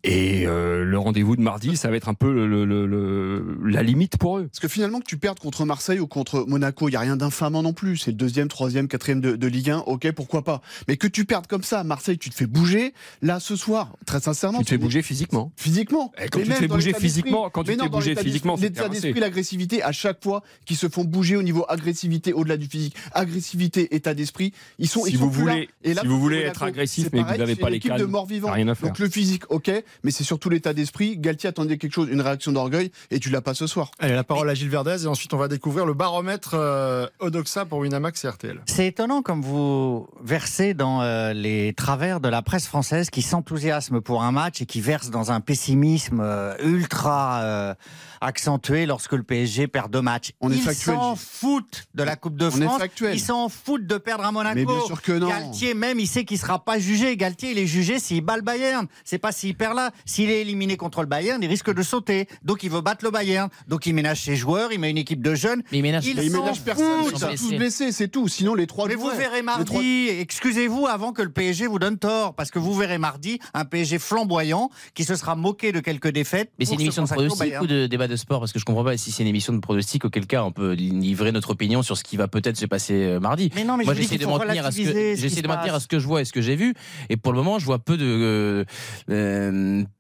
Et 0.09 0.47
euh, 0.47 0.85
le 0.85 0.99
rendez-vous 0.99 1.37
de 1.37 1.43
mardi, 1.43 1.77
ça 1.77 1.91
va 1.91 1.97
être 1.97 2.09
un 2.09 2.15
peu 2.15 2.47
le, 2.47 3.45
la 3.63 3.83
limite 3.83 4.17
pour 4.17 4.39
eux. 4.39 4.47
Parce 4.47 4.59
que 4.59 4.67
finalement, 4.67 5.01
que 5.01 5.05
tu 5.05 5.19
perdes 5.19 5.39
contre 5.39 5.67
Marseille 5.67 6.01
ou 6.01 6.07
contre 6.07 6.47
Monaco, 6.49 6.89
il 6.89 6.93
n'y 6.93 6.97
a 6.97 7.01
rien 7.01 7.17
d'infamant 7.17 7.63
non 7.63 7.75
plus. 7.75 7.99
C'est 7.99 8.13
le 8.13 8.17
deuxième, 8.17 8.49
troisième, 8.49 8.89
quatrième 8.89 9.21
de, 9.21 9.47
Ligue 9.47 9.69
1, 9.69 9.81
ok, 9.81 10.11
pourquoi 10.13 10.45
pas. 10.45 10.63
Mais 10.89 10.97
que 10.97 11.07
tu 11.07 11.27
perdes 11.27 11.47
comme 11.47 11.63
ça 11.63 11.81
à 11.81 11.85
Marseille, 11.85 12.17
tu 12.17 12.31
te 12.31 12.35
fais 12.35 12.47
bouger. 12.47 12.95
Là, 13.21 13.39
ce 13.39 13.55
soir, 13.55 13.97
très 14.07 14.21
sincèrement. 14.21 14.61
Tu 14.61 14.65
te 14.65 14.71
fais 14.71 14.79
bouger 14.79 15.03
physiquement. 15.03 15.53
Physiquement. 15.57 16.11
Et 16.23 16.29
quand 16.31 16.41
tu 16.41 16.47
te 16.49 16.55
fais 16.55 16.69
bouger 16.69 16.95
physiquement, 16.95 17.51
quand 17.51 17.65
tu 17.65 17.77
te 17.77 17.83
fais 17.83 17.89
bouger 17.91 18.15
physiquement, 18.17 18.57
l'état 18.59 18.89
d'esprit, 18.89 19.21
l'agressivité, 19.21 19.83
à 19.83 19.93
chaque 19.93 20.23
fois 20.23 20.43
qu'ils 20.65 20.79
se 20.79 20.89
font 20.89 21.05
bouger 21.05 21.37
au 21.37 21.43
niveau 21.43 21.67
agressivité 21.69 22.33
au-delà 22.33 22.57
du 22.57 22.67
physique, 22.67 22.97
agressivité, 23.13 23.95
état 23.95 24.15
d'esprit, 24.15 24.55
ils 24.79 24.89
sont. 24.89 25.05
Si 25.05 25.13
ils 25.13 25.19
vous 25.19 25.31
voulez, 25.31 25.69
Et 25.85 25.93
là, 25.93 26.01
si 26.01 26.07
vous 26.07 26.19
voulez 26.19 26.39
être 26.39 26.63
agressif, 26.63 27.11
mais 27.13 27.23
vous 27.23 27.37
n'avez 27.37 27.57
pas 27.57 27.69
les 27.69 27.79
de 27.79 28.05
mort 28.05 28.25
vivant. 28.25 28.53
Rien 28.53 28.69
à 28.69 28.75
faire. 28.75 28.89
Donc 28.89 28.99
le 28.99 29.11
physique, 29.11 29.43
ok, 29.51 29.71
mais 30.03 30.11
c'est 30.11 30.25
surtout 30.25 30.51
l'état 30.51 30.73
d'esprit. 30.73 31.17
Galtier 31.17 31.49
attendait 31.49 31.79
quelque 31.79 31.95
chose, 31.95 32.09
une 32.11 32.21
réaction 32.21 32.53
d'orgueil, 32.53 32.91
et 33.11 33.21
tu 33.21 33.31
l'as 33.31 33.41
pas 33.41 33.55
ce 33.55 33.67
soir. 33.67 33.91
Allez, 33.99 34.15
la 34.15 34.25
parole 34.25 34.49
à 34.51 34.55
Gilles 34.55 34.71
Verdez, 34.71 35.05
et 35.05 35.07
ensuite 35.07 35.33
on 35.35 35.39
va 35.39 35.49
découvrir 35.49 35.87
le 35.87 35.95
baromètre 35.95 36.53
euh, 36.55 37.07
Odoxa 37.21 37.65
pour 37.65 37.79
Winamax 37.79 38.25
et 38.25 38.29
RTL. 38.29 38.61
C'est 38.67 38.87
étonnant 38.87 39.23
comme 39.23 39.43
vous 39.43 40.09
versez 40.23 40.75
dans 40.75 41.03
euh, 41.03 41.33
les 41.33 41.73
travers 41.75 42.21
de 42.21 42.29
la 42.29 42.43
presse 42.43 42.67
française 42.67 43.11
qui 43.11 43.23
s'enthousiasme 43.23 44.01
pour 44.01 44.23
un 44.23 44.33
match 44.33 44.63
et 44.63 44.67
qui 44.67 44.81
verse 44.81 45.11
dans 45.11 45.33
un 45.33 45.41
pessimisme 45.41 46.21
euh, 46.21 46.55
ultra 46.63 47.77
accentué 48.21 48.87
lorsque 48.87 49.13
le 49.13 49.23
PSG 49.23 49.69
perd 49.69 49.91
deux 49.91 50.03
matchs. 50.03 50.33
On 50.41 50.51
Ils 50.51 50.63
s'en 50.63 51.17
foutent 51.17 51.87
de 51.95 52.03
la 52.03 52.17
Coupe 52.17 52.37
de 52.37 52.51
France. 52.51 52.81
Ils 53.13 53.21
s'en 53.21 53.49
foutent 53.49 53.87
de 53.87 53.99
perdre 53.99 54.25
à 54.25 54.33
Monaco. 54.33 54.55
Mais 54.57 54.65
bien 54.65 54.81
sûr 54.87 55.03
que 55.03 55.13
non. 55.13 55.29
Galtier 55.29 55.75
même, 55.75 55.99
il 56.01 56.07
sait 56.07 56.25
qu'il 56.25 56.39
sera 56.39 56.65
pas 56.65 56.79
jugé. 56.79 57.17
Galtier, 57.17 57.53
il 57.53 57.59
est 57.59 57.67
jugé 57.67 57.99
s'il 57.99 58.23
bat 58.23 58.37
le 58.37 58.43
Bayern. 58.43 58.87
C'est 59.05 59.19
pas 59.19 59.33
s'il 59.33 59.57
perd 59.57 59.75
là. 59.79 59.91
S'il 60.05 60.31
est 60.31 60.41
éliminé 60.41 60.77
contre 60.77 61.01
le 61.01 61.07
Bayern, 61.07 61.43
il 61.43 61.49
risque 61.49 61.73
de 61.73 61.83
sauter. 61.83 62.29
Donc 62.45 62.63
il 62.63 62.71
veut 62.71 62.81
battre 62.81 63.05
le 63.05 63.11
Bayern. 63.11 63.49
Donc 63.69 63.87
il 63.87 63.95
ménage 63.95 64.23
ses 64.23 64.37
joueurs, 64.37 64.73
il 64.73 64.81
met 64.81 64.91
une 64.91 64.99
équipe 64.99 65.23
de 65.23 65.35
jeunes. 65.35 65.63
Mais 65.73 65.79
il 65.79 65.83
ménage, 65.83 66.07
il 66.07 66.17
ménage 66.17 66.63
personne. 66.63 66.87
Ils 67.13 67.19
sont 67.19 67.29
tous 67.29 67.57
blessés, 67.57 67.93
c'est 67.93 68.09
tout. 68.09 68.29
Sinon 68.29 68.55
les 68.55 68.67
trois. 68.67 68.89
Mais 68.89 68.95
vous 68.95 69.11
verrez 69.11 69.43
mardi. 69.43 70.09
Excusez-vous 70.09 70.87
avant 70.87 71.13
que 71.13 71.23
le 71.23 71.31
PSG 71.31 71.67
vous 71.67 71.79
donne 71.79 71.99
tort, 71.99 72.35
parce 72.35 72.51
que 72.51 72.59
vous 72.59 72.75
verrez 72.75 72.99
mardi 72.99 73.39
un 73.55 73.65
PSG 73.65 73.99
flamboyant 73.99 74.71
qui 74.95 75.05
se 75.05 75.15
sera 75.17 75.35
moqué 75.37 75.73
de 75.73 75.81
quelques 75.81 76.09
défaites. 76.11 76.51
Mais 76.59 76.65
c'est 76.65 76.75
une 76.75 76.81
émission 76.81 77.03
de 77.03 77.09
pronostic 77.09 77.55
ou 77.61 77.67
de 77.67 77.87
débat 77.87 78.09
de 78.09 78.17
sport 78.17 78.41
Parce 78.41 78.53
que 78.53 78.59
je 78.59 78.65
comprends 78.65 78.85
pas 78.85 78.97
si 78.97 79.11
c'est 79.13 79.23
une 79.23 79.29
émission 79.29 79.53
de 79.53 79.61
pronostic, 79.61 80.05
auquel 80.05 80.27
cas 80.27 80.43
on 80.43 80.53
peut 80.53 80.73
livrer 80.73 81.33
notre 81.33 81.51
opinion 81.51 81.83
sur 81.83 81.97
ce 81.97 82.05
qui 82.05 82.17
va 82.17 82.29
peut-être 82.29 82.57
se 82.57 82.67
passer 82.67 82.95
euh, 82.95 83.21
mardi. 83.21 83.51
Mais 83.55 83.65
non, 83.65 83.77
mais 83.77 83.85
Moi 83.85 83.95
j'essaie 83.95 84.19
de 84.19 84.27
m'en 84.27 84.39
tenir 84.39 84.67
à 84.67 84.71
ce 84.71 84.79
que 84.79 85.17
j'essaie 85.17 85.43
de 85.43 85.49
à 85.49 85.81
ce 85.81 85.89
que 85.89 85.99
je 85.99 86.07
vois 86.07 86.21
et 86.21 86.25
ce 86.25 86.33
que 86.33 86.41
j'ai 86.41 86.57
vu. 86.57 86.75
Et 87.09 87.17
pour 87.17 87.33
le 87.33 87.39
moment, 87.39 87.59
je 87.59 87.65
vois 87.65 87.79
peu 87.79 87.97
de 87.97 88.05
euh, 88.05 88.65
euh, 89.11 89.51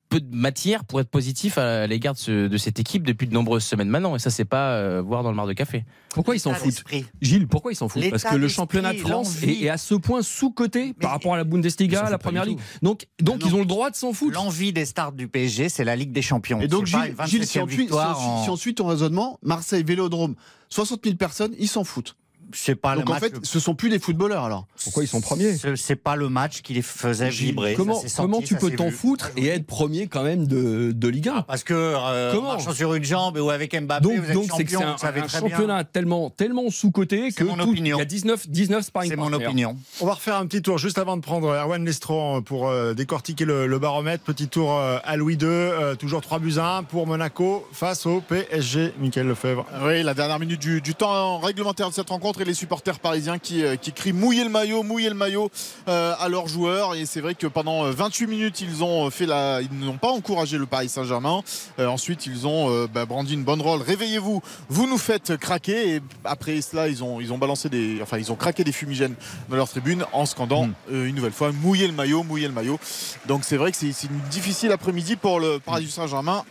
peu 0.09 0.21
de 0.21 0.35
matière 0.35 0.85
pour 0.85 1.00
être 1.00 1.09
positif 1.09 1.59
à 1.59 1.87
l'égard 1.87 2.15
de, 2.27 2.57
cette 2.57 2.81
équipe 2.81 3.07
depuis 3.07 3.27
de 3.27 3.35
nombreuses 3.35 3.65
semaines 3.65 3.88
maintenant. 3.88 4.17
Et 4.17 4.19
ça, 4.19 4.31
c'est 4.31 4.45
pas 4.45 4.73
euh, 4.73 5.03
voir 5.03 5.23
dans 5.23 5.31
le 5.31 5.37
mar 5.37 5.47
de 5.47 5.53
café. 5.53 5.85
Pourquoi 6.15 6.35
ils 6.35 6.41
s'en 6.41 6.55
foutent 6.55 6.85
Gilles, 7.21 7.47
pourquoi 7.47 7.73
ils 7.73 7.77
s'en 7.77 7.88
foutent 7.88 8.11
Parce 8.11 8.25
que 8.25 8.37
le 8.37 8.49
championnat 8.49 8.93
de 8.93 8.99
France 8.99 9.43
est, 9.43 9.69
à 9.69 9.77
ce 9.77 9.95
point 9.95 10.23
sous-coté 10.23 10.95
par 10.95 11.11
rapport 11.11 11.35
à 11.35 11.37
la 11.37 11.45
Bundesliga, 11.45 12.07
à 12.07 12.11
la 12.11 12.19
Première 12.19 12.45
Ligue. 12.45 12.59
Donc, 12.83 13.07
donc 13.21 13.43
ils 13.45 13.55
ont 13.55 13.61
le 13.61 13.67
droit 13.67 13.91
de 13.91 13.97
s'en 13.97 14.12
foutre. 14.12 14.35
L'envie 14.35 14.73
des 14.73 14.85
stars 14.85 15.12
du 15.12 15.29
PSG, 15.29 15.69
c'est 15.69 15.85
la 15.85 15.97
Ligue 15.97 16.12
des 16.12 16.23
Champions. 16.23 16.61
Et 16.61 16.69
donc, 16.69 16.87
Gilles, 16.87 17.47
si, 17.47 17.59
on 17.59 18.57
suit, 18.57 18.75
ton 18.75 18.87
raisonnement, 18.87 19.38
Marseille, 19.43 19.85
Vélodrome, 19.85 20.35
60 20.71 21.05
000 21.05 21.17
personnes, 21.17 21.55
ils 21.59 21.69
s'en 21.69 21.85
foutent 21.85 22.17
c'est 22.52 22.75
pas 22.75 22.97
Donc 22.97 23.09
le 23.09 23.14
en 23.14 23.19
fait, 23.19 23.35
ce 23.43 23.61
sont 23.61 23.75
plus 23.75 23.90
des 23.90 23.99
footballeurs 23.99 24.45
alors. 24.45 24.67
Pourquoi 24.83 25.05
ils 25.05 25.09
sont 25.09 25.21
premiers 25.21 25.57
C'est 25.76 25.97
pas 25.97 26.17
le 26.17 26.28
match 26.28 26.62
qui 26.62 26.75
les 26.75 26.83
faisait 26.83 27.28
vibrer. 27.28 27.75
Comment, 27.75 28.02
comment 28.17 28.40
tu 28.40 28.57
peux 28.57 28.71
t'en 28.71 28.90
foutre 28.90 29.31
et 29.37 29.49
être 29.49 29.67
premier 29.67 30.07
quand 30.07 30.23
même 30.23 30.47
de, 30.47 30.93
de 30.93 31.09
Ligue 31.09 31.28
1 31.28 31.35
ah, 31.37 31.45
Parce 31.47 31.64
que 31.64 31.75
euh, 31.75 32.33
comment 32.33 32.49
marchant 32.49 32.73
sur 32.73 32.95
une 32.95 33.05
jambe 33.05 33.37
ou 33.37 33.50
avec 33.50 33.78
Mbappé, 33.78 34.02
donc, 34.02 34.19
vous 34.19 34.28
êtes 34.28 34.35
donc 34.35 34.50
c'est 34.57 34.75
un, 34.76 34.97
un 35.23 35.28
championnat 35.28 35.85
tellement 35.85 36.31
tellement 36.31 36.71
sous 36.71 36.90
coté 36.90 37.33
que 37.33 37.45
mon 37.45 37.59
opinion. 37.59 37.97
il 37.97 38.00
y 38.00 38.02
a 38.02 38.07
19 38.07 38.49
19 38.49 38.85
sparring 38.85 39.11
C'est 39.11 39.17
mon 39.17 39.33
opinion. 39.33 39.76
On 40.00 40.07
va 40.07 40.14
refaire 40.14 40.37
un 40.37 40.47
petit 40.47 40.62
tour 40.62 40.78
juste 40.78 40.99
avant 40.99 41.17
de 41.17 41.23
prendre 41.23 41.49
Erwan 41.49 41.85
Lestron 41.85 42.43
pour 42.43 42.69
euh, 42.69 42.95
décortiquer 42.95 43.45
le, 43.45 43.78
baromètre. 43.78 44.25
Petit 44.25 44.49
tour 44.49 44.76
euh, 44.78 44.99
à 45.05 45.17
Louis 45.17 45.35
II, 45.35 45.97
toujours 45.99 46.21
3 46.21 46.38
buts 46.38 46.59
1 46.59 46.85
pour 46.85 47.07
Monaco 47.07 47.67
face 47.73 48.07
au 48.07 48.21
PSG. 48.21 48.93
Michael 48.99 49.28
Lefebvre. 49.28 49.67
Oui, 49.85 50.02
la 50.02 50.14
dernière 50.14 50.38
minute 50.38 50.61
du, 50.61 50.81
du 50.81 50.95
temps 50.95 51.38
réglementaire 51.38 51.88
de 51.88 51.95
cette 51.95 52.09
rencontre 52.09 52.38
les 52.45 52.54
supporters 52.54 52.99
parisiens 52.99 53.38
qui, 53.38 53.64
euh, 53.64 53.76
qui 53.76 53.92
crient 53.92 54.12
mouiller 54.12 54.45
le 54.45 54.50
maillot, 54.50 54.83
mouiller 54.83 55.09
le 55.09 55.14
maillot 55.14 55.50
euh, 55.88 56.14
à 56.18 56.28
leurs 56.28 56.49
joueurs. 56.49 56.95
Et 56.95 57.07
c'est 57.07 57.21
vrai 57.21 57.35
que 57.35 57.47
pendant 57.47 57.90
28 57.90 58.25
euh, 58.25 58.28
minutes, 58.28 58.61
ils 58.61 58.83
ont 58.83 59.11
fait 59.11 59.26
la, 59.26 59.61
ils 59.61 59.73
n'ont 59.73 59.99
pas 59.99 60.11
encouragé 60.11 60.59
le 60.59 60.66
Paris 60.66 60.88
Saint-Germain. 60.88 61.42
ensuite, 61.78 62.26
ils 62.26 62.47
ont 62.47 62.87
bah, 62.92 63.07
brandi 63.07 63.35
une 63.35 63.45
bonne 63.45 63.61
rôle. 63.61 63.83
Réveillez-vous, 63.83 64.42
vous 64.68 64.87
nous 64.87 64.99
faites 64.99 65.37
craquer. 65.37 65.97
Et 65.97 66.00
après 66.25 66.61
cela, 66.61 66.88
ils 66.88 67.02
ont, 67.02 67.21
ils 67.21 67.33
ont 67.33 67.38
balancé 67.38 67.68
des, 67.68 67.99
enfin, 68.02 68.18
ils 68.18 68.33
ont 68.33 68.37
craqué 68.37 68.64
des 68.64 68.73
fumigènes 68.73 69.14
dans 69.49 69.57
leur 69.57 69.68
tribune 69.68 70.04
en 70.12 70.26
scandant 70.26 70.66
hmm. 70.66 71.07
une 71.07 71.14
nouvelle 71.14 71.33
fois 71.33 71.52
mouiller 71.52 71.87
le 71.87 71.95
maillot, 71.95 72.23
mouiller 72.23 72.49
le 72.49 72.54
maillot. 72.54 72.78
Donc 73.26 73.45
c'est 73.45 73.57
vrai 73.57 73.71
que 73.71 73.76
c'est 73.76 73.88
une 73.88 74.21
difficile 74.30 74.73
après-midi 74.73 75.16
pour 75.16 75.40
le 75.40 75.59
Paris 75.59 75.88
Saint-Germain 75.88 76.45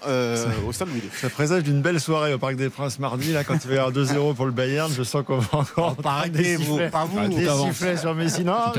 au 0.68 0.72
stade 0.74 0.90
Louis 0.90 1.02
Ça 1.20 1.30
présage 1.30 1.64
d'une 1.64 1.82
belle 1.82 2.00
soirée 2.00 2.34
au 2.34 2.38
Parc 2.38 2.56
des 2.56 2.70
Princes 2.70 3.00
mardi 3.00 3.32
là 3.34 3.44
quand 3.44 3.56
il 3.64 3.68
va 3.70 3.76
y 3.76 3.78
avoir 3.78 3.94
2-0 3.94 4.36
pour 4.36 4.46
le 4.46 4.52
Bayern. 4.52 4.92
Je 4.92 5.04
sens 5.04 5.24
qu'on 5.26 5.38
va 5.38 5.60
encore. 5.78 6.30
Des 6.30 6.56
vous, 6.58 6.80
pas 6.92 7.06
vous. 7.06 7.28
Des 7.28 7.48
sifflets 7.48 7.98
sur 7.98 8.14
Messi. 8.16 8.44
Non, 8.44 8.74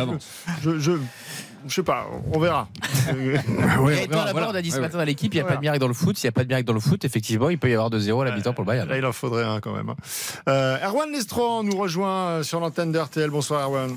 je, 0.62 0.78
je, 0.78 0.93
je 1.67 1.75
sais 1.75 1.83
pas, 1.83 2.07
on 2.33 2.38
verra. 2.38 2.69
ouais, 3.81 4.05
et 4.05 4.09
on 4.12 4.55
a 4.55 4.62
dit 4.62 4.71
ce 4.71 4.81
matin 4.81 4.99
dans 4.99 5.05
l'équipe, 5.05 5.33
il 5.35 5.37
n'y 5.37 5.43
a 5.43 5.45
pas 5.45 5.57
de 5.57 5.61
miracle 5.61 5.81
dans 5.81 5.88
le 5.88 5.95
foot. 5.95 6.17
S'il 6.17 6.28
n'y 6.28 6.31
a 6.31 6.33
pas 6.33 6.45
de 6.45 6.49
miracle 6.49 6.67
dans 6.67 6.73
le 6.73 6.81
foot, 6.81 7.05
effectivement, 7.05 7.50
il 7.50 7.59
peut 7.59 7.71
y 7.71 7.75
avoir 7.75 7.90
2-0 7.90 8.23
à 8.23 8.25
l'habitant 8.25 8.52
pour 8.52 8.64
le 8.64 8.69
Bayern. 8.69 8.88
Là, 8.88 8.99
il 8.99 9.05
en 9.05 9.12
faudrait 9.12 9.45
un 9.45 9.61
quand 9.61 9.75
même. 9.75 9.90
Hein. 9.90 9.97
Euh, 10.49 10.87
Erwan 10.87 11.11
Lestron 11.11 11.62
nous 11.62 11.76
rejoint 11.76 12.43
sur 12.43 12.61
l'antenne 12.61 12.93
d'RTL. 12.93 13.31
Bonsoir 13.31 13.62
Erwan. 13.62 13.97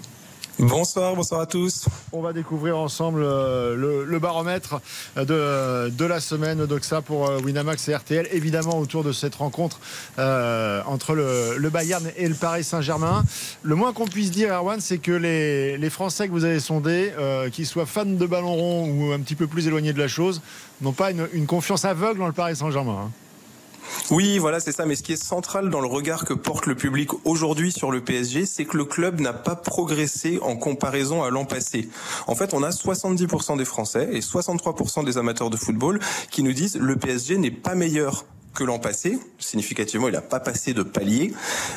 Bonsoir, 0.59 1.15
bonsoir 1.15 1.41
à 1.41 1.45
tous. 1.45 1.85
On 2.11 2.21
va 2.21 2.33
découvrir 2.33 2.77
ensemble 2.77 3.21
euh, 3.23 4.05
le, 4.05 4.19
baromètre 4.19 4.81
de, 5.15 6.05
la 6.05 6.19
semaine 6.19 6.65
d'Oxa 6.65 7.01
pour 7.01 7.27
euh, 7.27 7.39
Winamax 7.39 7.87
et 7.87 7.95
RTL. 7.95 8.27
Évidemment, 8.31 8.77
autour 8.77 9.03
de 9.03 9.11
cette 9.11 9.35
rencontre 9.35 9.79
euh, 10.19 10.81
entre 10.85 11.15
le, 11.15 11.69
Bayern 11.69 12.11
et 12.17 12.27
le 12.27 12.35
Paris 12.35 12.63
Saint-Germain. 12.63 13.23
Le 13.63 13.75
moins 13.75 13.93
qu'on 13.93 14.07
puisse 14.07 14.29
dire, 14.29 14.53
Erwan, 14.53 14.81
c'est 14.81 14.97
que 14.99 15.11
les, 15.11 15.89
Français 15.89 16.27
que 16.27 16.33
vous 16.33 16.45
avez 16.45 16.59
sondés, 16.59 17.11
qu'ils 17.51 17.65
soient 17.65 17.85
fans 17.85 18.05
de 18.05 18.25
ballon 18.25 18.53
rond 18.53 18.89
ou 18.89 19.11
un 19.13 19.19
petit 19.19 19.35
peu 19.35 19.47
plus 19.47 19.67
éloignés 19.67 19.93
de 19.93 19.99
la 19.99 20.07
chose, 20.07 20.41
n'ont 20.81 20.93
pas 20.93 21.11
une, 21.11 21.27
une, 21.33 21.47
confiance 21.47 21.85
aveugle 21.85 22.19
dans 22.19 22.27
le 22.27 22.33
Paris 22.33 22.55
Saint-Germain. 22.55 23.07
Hein. 23.07 23.11
Oui, 24.11 24.39
voilà, 24.39 24.59
c'est 24.59 24.73
ça. 24.73 24.85
Mais 24.85 24.95
ce 24.95 25.03
qui 25.03 25.13
est 25.13 25.23
central 25.23 25.69
dans 25.69 25.79
le 25.79 25.87
regard 25.87 26.25
que 26.25 26.33
porte 26.33 26.65
le 26.65 26.75
public 26.75 27.11
aujourd'hui 27.23 27.71
sur 27.71 27.91
le 27.91 28.01
PSG, 28.01 28.45
c'est 28.45 28.65
que 28.65 28.75
le 28.75 28.83
club 28.83 29.21
n'a 29.21 29.31
pas 29.31 29.55
progressé 29.55 30.37
en 30.41 30.57
comparaison 30.57 31.23
à 31.23 31.29
l'an 31.29 31.45
passé. 31.45 31.87
En 32.27 32.35
fait, 32.35 32.53
on 32.53 32.61
a 32.61 32.71
70% 32.71 33.57
des 33.57 33.63
Français 33.63 34.09
et 34.11 34.19
63% 34.19 35.05
des 35.05 35.17
amateurs 35.17 35.49
de 35.49 35.55
football 35.55 36.01
qui 36.29 36.43
nous 36.43 36.51
disent 36.51 36.75
le 36.75 36.97
PSG 36.97 37.37
n'est 37.37 37.51
pas 37.51 37.73
meilleur 37.73 38.25
que 38.53 38.63
l'an 38.63 38.79
passé. 38.79 39.19
Significativement, 39.39 40.07
il 40.07 40.13
n'a 40.13 40.21
pas 40.21 40.39
passé 40.39 40.73
de 40.73 40.83
palier. 40.83 41.33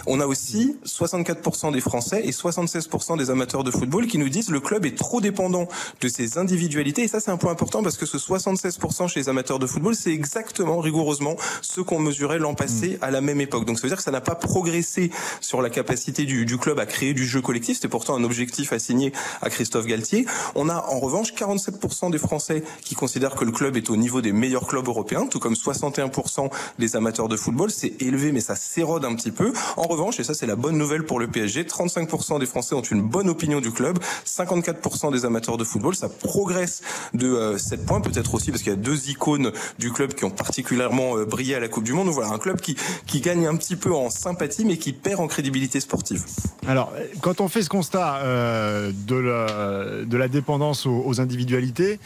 On 0.07 0.21
a 0.21 0.26
aussi 0.26 0.76
64% 0.85 1.73
des 1.73 1.81
Français 1.81 2.23
et 2.25 2.31
76% 2.31 3.19
des 3.19 3.31
amateurs 3.31 3.64
de 3.64 3.71
football 3.71 4.07
qui 4.07 4.19
nous 4.19 4.28
disent 4.28 4.50
le 4.50 4.61
club 4.61 4.87
est 4.87 4.97
trop 4.97 5.21
dépendant 5.21 5.69
de 6.00 6.09
ses 6.09 6.38
individualités. 6.38 7.02
Et 7.02 7.09
ça, 7.09 7.21
c'est 7.21 7.31
un 7.31 7.37
point 7.37 7.52
important 7.52 7.83
parce 7.83 7.97
que 7.97 8.07
ce 8.07 8.16
76% 8.16 9.09
chez 9.09 9.21
les 9.21 9.28
amateurs 9.28 9.59
de 9.59 9.66
football, 9.66 9.95
c'est 9.95 10.12
exactement, 10.12 10.78
rigoureusement, 10.81 11.37
ce 11.62 11.81
qu'on 11.81 11.99
mesurait 11.99 12.38
l'an 12.38 12.54
passé 12.54 12.99
à 13.00 13.11
la 13.11 13.21
même 13.21 13.40
époque. 13.40 13.64
Donc 13.64 13.78
ça 13.78 13.83
veut 13.83 13.88
dire 13.88 13.99
que 13.99 14.02
ça 14.02 14.11
n'a 14.11 14.21
pas 14.21 14.35
progressé 14.35 15.11
sur 15.40 15.62
la 15.62 15.71
capacité 15.71 16.25
du, 16.25 16.45
du 16.45 16.59
club 16.59 16.78
à 16.78 16.87
créer 16.87 17.14
du 17.14 17.26
jeu 17.26 17.40
collectif. 17.40 17.76
C'était 17.76 17.88
pourtant 17.88 18.16
un 18.16 18.25
objectif 18.25 18.73
assigné 18.73 19.12
à 19.43 19.50
Christophe 19.50 19.87
Galtier. 19.87 20.26
On 20.54 20.69
a 20.69 20.87
en 20.88 20.99
revanche 20.99 21.35
47% 21.35 22.11
des 22.11 22.19
Français 22.19 22.64
qui 22.83 22.95
considèrent 22.95 23.35
que 23.35 23.45
le 23.45 23.52
club 23.52 23.76
est 23.76 23.90
au 23.90 23.97
niveau 23.97 24.21
des 24.21 24.33
meilleurs 24.33 24.66
clubs 24.66 24.87
européens, 24.87 25.26
tout 25.26 25.38
comme 25.38 25.54
61% 25.54 26.50
les 26.78 26.97
amateurs 26.97 27.28
de 27.28 27.37
football. 27.37 27.71
C'est 27.71 28.00
élevé, 28.02 28.33
mais 28.33 28.40
ça 28.40 28.56
s'érode 28.56 29.04
un 29.04 29.14
petit 29.14 29.30
peu. 29.30 29.52
En 29.76 29.83
revanche, 29.83 30.21
et 30.21 30.25
ça 30.25 30.35
c'est 30.35 30.47
la 30.47 30.56
bonne 30.56 30.76
nouvelle 30.76 31.04
pour 31.04 31.18
le 31.18 31.28
PSG, 31.28 31.64
35% 31.64 32.38
des 32.38 32.47
Français 32.47 32.75
ont 32.75 32.83
une 32.83 33.02
bonne 33.02 33.28
opinion 33.28 33.61
du 33.61 33.71
club, 33.71 33.99
54% 34.26 35.12
des 35.12 35.25
amateurs 35.25 35.56
de 35.56 35.64
football. 35.64 35.94
Ça 35.94 36.09
progresse 36.09 36.83
de 37.12 37.56
7 37.56 37.80
euh, 37.80 37.85
points, 37.85 38.00
peut-être 38.00 38.35
aussi 38.35 38.50
parce 38.50 38.62
qu'il 38.62 38.73
y 38.73 38.76
a 38.76 38.78
deux 38.78 39.09
icônes 39.09 39.52
du 39.78 39.92
club 39.92 40.14
qui 40.14 40.25
ont 40.25 40.30
particulièrement 40.30 41.16
euh, 41.16 41.25
brillé 41.25 41.54
à 41.54 41.61
la 41.61 41.68
Coupe 41.68 41.85
du 41.85 41.92
Monde. 41.92 42.09
voilà, 42.09 42.30
un 42.30 42.38
club 42.38 42.61
qui, 42.61 42.76
gagne 43.21 43.47
un 43.47 43.56
petit 43.56 43.76
peu 43.76 43.94
en 43.94 44.11
sympathie, 44.11 44.64
mais 44.64 44.76
qui 44.76 44.92
perd 44.92 45.21
en 45.21 45.28
crédibilité 45.28 45.80
sportive. 45.80 46.25
Alors, 46.66 46.92
quand 47.23 47.40
on 47.40 47.49
fait 47.49 47.62
ce 47.62 47.71
constat 47.71 48.16
euh, 48.16 48.92
de, 49.06 50.16
la, 50.16 50.28
dépendance 50.28 50.87
aux, 50.87 51.21
individualités, 51.21 51.99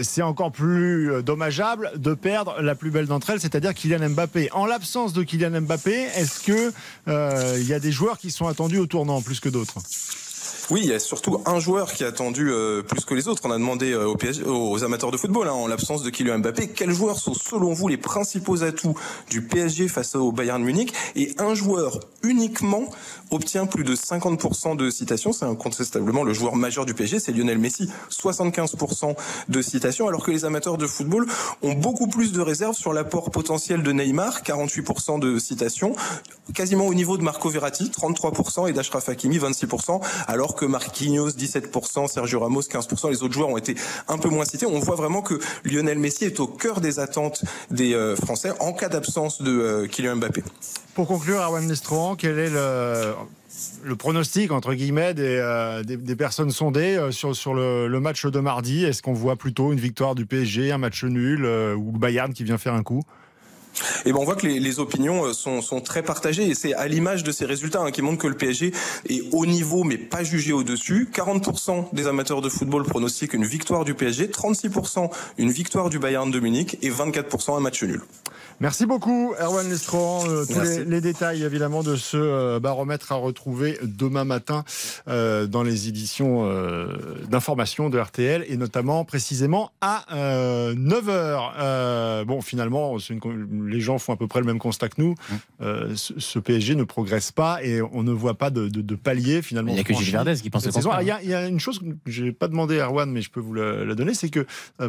c'est 0.00 0.22
encore 0.22 0.52
plus 0.52 1.22
dommageable 1.22 1.92
de 1.96 2.14
perdre 2.14 2.60
la 2.60 2.74
plus 2.74 2.90
belle 2.90 3.06
d'entre 3.06 3.30
elles, 3.30 3.40
c'est-à-dire 3.50 3.74
Kylian 3.74 4.10
Mbappé. 4.10 4.50
En 4.52 4.66
l'absence 4.66 5.12
de 5.12 5.22
Kylian 5.22 5.60
Mbappé, 5.62 5.92
est-ce 6.14 6.40
que 6.40 6.72
euh, 7.08 7.58
y 7.66 7.72
a 7.72 7.80
des 7.80 7.90
joueurs 7.90 8.18
qui 8.18 8.30
sont 8.30 8.46
attendus 8.46 8.78
au 8.78 8.86
tournant 8.86 9.20
plus 9.22 9.40
que 9.40 9.48
d'autres? 9.48 9.74
Oui, 10.70 10.80
il 10.84 10.88
y 10.88 10.92
a 10.92 11.00
surtout 11.00 11.42
un 11.46 11.58
joueur 11.58 11.92
qui 11.92 12.04
a 12.04 12.06
attendu 12.06 12.50
euh, 12.50 12.82
plus 12.82 13.04
que 13.04 13.14
les 13.14 13.26
autres. 13.26 13.42
On 13.44 13.50
a 13.50 13.58
demandé 13.58 13.92
euh, 13.92 14.14
aux, 14.46 14.84
amateurs 14.84 15.10
de 15.10 15.16
football, 15.16 15.48
hein, 15.48 15.52
en 15.52 15.66
l'absence 15.66 16.02
de 16.04 16.10
Kylian 16.10 16.38
Mbappé, 16.38 16.68
quels 16.68 16.92
joueurs 16.92 17.18
sont 17.18 17.34
selon 17.34 17.72
vous 17.72 17.88
les 17.88 17.96
principaux 17.96 18.62
atouts 18.62 18.94
du 19.28 19.42
PSG 19.42 19.88
face 19.88 20.14
au 20.14 20.30
Bayern 20.30 20.62
Munich? 20.62 20.92
Et 21.16 21.34
un 21.38 21.54
joueur 21.54 21.98
uniquement 22.22 22.84
obtient 23.30 23.66
plus 23.66 23.84
de 23.84 23.94
50% 23.96 24.76
de 24.76 24.90
citations. 24.90 25.32
C'est 25.32 25.44
incontestablement 25.44 26.22
le 26.22 26.32
joueur 26.32 26.54
majeur 26.56 26.86
du 26.86 26.94
PSG, 26.94 27.18
c'est 27.18 27.32
Lionel 27.32 27.58
Messi, 27.58 27.88
75% 28.10 29.16
de 29.48 29.62
citations, 29.62 30.08
alors 30.08 30.24
que 30.24 30.30
les 30.30 30.44
amateurs 30.44 30.78
de 30.78 30.86
football 30.86 31.26
ont 31.62 31.72
beaucoup 31.72 32.06
plus 32.06 32.32
de 32.32 32.40
réserves 32.40 32.76
sur 32.76 32.92
l'apport 32.92 33.30
potentiel 33.30 33.82
de 33.82 33.92
Neymar, 33.92 34.42
48% 34.42 35.18
de 35.18 35.38
citations, 35.38 35.94
quasiment 36.54 36.86
au 36.86 36.94
niveau 36.94 37.16
de 37.16 37.22
Marco 37.22 37.48
Verratti, 37.48 37.90
33%, 37.90 38.68
et 38.68 38.72
d'Ashraf 38.72 39.08
Hakimi, 39.08 39.38
26%, 39.38 40.00
alors 40.26 40.54
que 40.54 40.59
que 40.60 40.66
Marquinhos 40.66 41.30
17%, 41.30 42.06
Sergio 42.08 42.38
Ramos 42.40 42.60
15%, 42.60 43.10
les 43.10 43.22
autres 43.22 43.32
joueurs 43.32 43.48
ont 43.48 43.56
été 43.56 43.74
un 44.08 44.18
peu 44.18 44.28
moins 44.28 44.44
cités. 44.44 44.66
On 44.66 44.78
voit 44.78 44.94
vraiment 44.94 45.22
que 45.22 45.40
Lionel 45.64 45.98
Messi 45.98 46.26
est 46.26 46.38
au 46.38 46.46
cœur 46.46 46.82
des 46.82 46.98
attentes 46.98 47.42
des 47.70 47.94
euh, 47.94 48.14
Français 48.14 48.52
en 48.60 48.74
cas 48.74 48.90
d'absence 48.90 49.40
de 49.40 49.50
euh, 49.50 49.86
Kylian 49.86 50.16
Mbappé. 50.16 50.42
Pour 50.94 51.06
conclure, 51.06 51.40
Arwan 51.40 51.66
Nestrohan, 51.66 52.14
quel 52.14 52.38
est 52.38 52.50
le, 52.50 53.96
pronostic 53.96 54.52
entre 54.52 54.74
guillemets 54.74 55.14
des, 55.14 55.38
euh, 55.38 55.82
personnes 56.18 56.50
sondées 56.50 57.08
sur, 57.10 57.34
sur 57.34 57.54
le, 57.54 57.88
le, 57.88 58.00
match 58.00 58.26
de 58.26 58.40
mardi? 58.40 58.84
Est-ce 58.84 59.00
qu'on 59.00 59.14
voit 59.14 59.36
plutôt 59.36 59.72
une 59.72 59.80
victoire 59.80 60.14
du 60.14 60.26
PSG, 60.26 60.72
un 60.72 60.78
match 60.78 61.04
nul 61.04 61.46
ou 61.46 61.92
le 61.92 61.98
Bayern 61.98 62.34
qui 62.34 62.44
vient 62.44 62.58
faire 62.58 62.74
un 62.74 62.82
coup? 62.82 63.02
Et 64.04 64.12
ben 64.12 64.18
on 64.20 64.24
voit 64.24 64.36
que 64.36 64.46
les, 64.46 64.80
opinions 64.80 65.26
euh, 65.26 65.32
sont, 65.32 65.62
sont, 65.62 65.80
très 65.80 66.02
partagées 66.02 66.48
et 66.48 66.54
c'est 66.54 66.74
à 66.74 66.86
l'image 66.88 67.24
de 67.24 67.32
ces 67.32 67.44
résultats 67.44 67.80
hein, 67.80 67.90
qui 67.90 68.02
montrent 68.02 68.22
que 68.22 68.26
le 68.26 68.36
PSG 68.36 68.72
est 69.08 69.22
au 69.32 69.46
niveau 69.46 69.84
mais 69.84 69.98
pas 69.98 70.22
jugé 70.22 70.52
au-dessus. 70.52 71.08
40% 71.12 71.92
des 71.92 72.06
amateurs 72.06 72.40
de 72.40 72.48
football 72.48 72.84
pronostiquent 72.84 73.34
une 73.34 73.44
victoire 73.44 73.84
du 73.84 73.94
PSG, 73.94 74.26
36% 74.26 75.10
une 75.38 75.50
victoire 75.50 75.90
du 75.90 75.98
Bayern 75.98 76.30
de 76.30 76.40
Munich 76.40 76.78
et 76.82 76.90
24% 76.90 77.56
un 77.56 77.60
match 77.60 77.82
nul. 77.82 78.02
Merci 78.60 78.84
beaucoup, 78.84 79.34
Erwan 79.40 79.68
Lestron. 79.68 80.28
Euh, 80.28 80.44
tous 80.44 80.60
les, 80.86 81.00
détails, 81.00 81.42
évidemment, 81.42 81.82
de 81.82 81.96
ce 81.96 82.18
euh, 82.18 82.60
baromètre 82.60 83.10
à 83.12 83.14
retrouver 83.14 83.78
demain 83.82 84.24
matin 84.24 84.64
euh, 85.08 85.46
dans 85.46 85.62
les 85.62 85.88
éditions 85.88 86.20
d'information 87.28 87.88
de 87.90 87.98
RTL 87.98 88.44
et 88.48 88.56
notamment 88.56 89.04
précisément 89.04 89.72
à 89.80 90.04
9h. 90.74 92.24
bon, 92.24 92.40
finalement, 92.42 92.96
les 93.66 93.80
gens 93.80 93.98
font 93.98 94.12
à 94.12 94.16
peu 94.16 94.26
près 94.26 94.40
le 94.40 94.46
même 94.46 94.58
constat 94.58 94.88
que 94.88 95.00
nous. 95.00 95.14
Mmh. 95.60 95.94
Ce, 95.96 96.38
PSG 96.38 96.74
ne 96.74 96.84
progresse 96.84 97.32
pas 97.32 97.62
et 97.62 97.82
on 97.82 98.02
ne 98.02 98.12
voit 98.12 98.34
pas 98.34 98.50
de, 98.50 98.94
palier 98.94 99.42
finalement. 99.42 99.70
Il 99.72 99.74
n'y 99.74 99.80
a 99.80 99.84
que 99.84 99.94
Gilles 99.94 100.12
Verdez 100.12 100.34
qui 100.36 100.50
pense 100.50 100.68
ça. 100.68 101.02
Il 101.02 101.06
y, 101.06 101.34
a 101.34 101.46
une 101.46 101.60
chose 101.60 101.78
que 101.78 101.86
je 102.06 102.24
n'ai 102.24 102.32
pas 102.32 102.48
demandé 102.48 102.80
à 102.80 102.86
Erwan, 102.86 103.10
mais 103.10 103.22
je 103.22 103.30
peux 103.30 103.40
vous 103.40 103.54
la, 103.54 103.94
donner, 103.94 104.14
c'est 104.14 104.30
que 104.30 104.46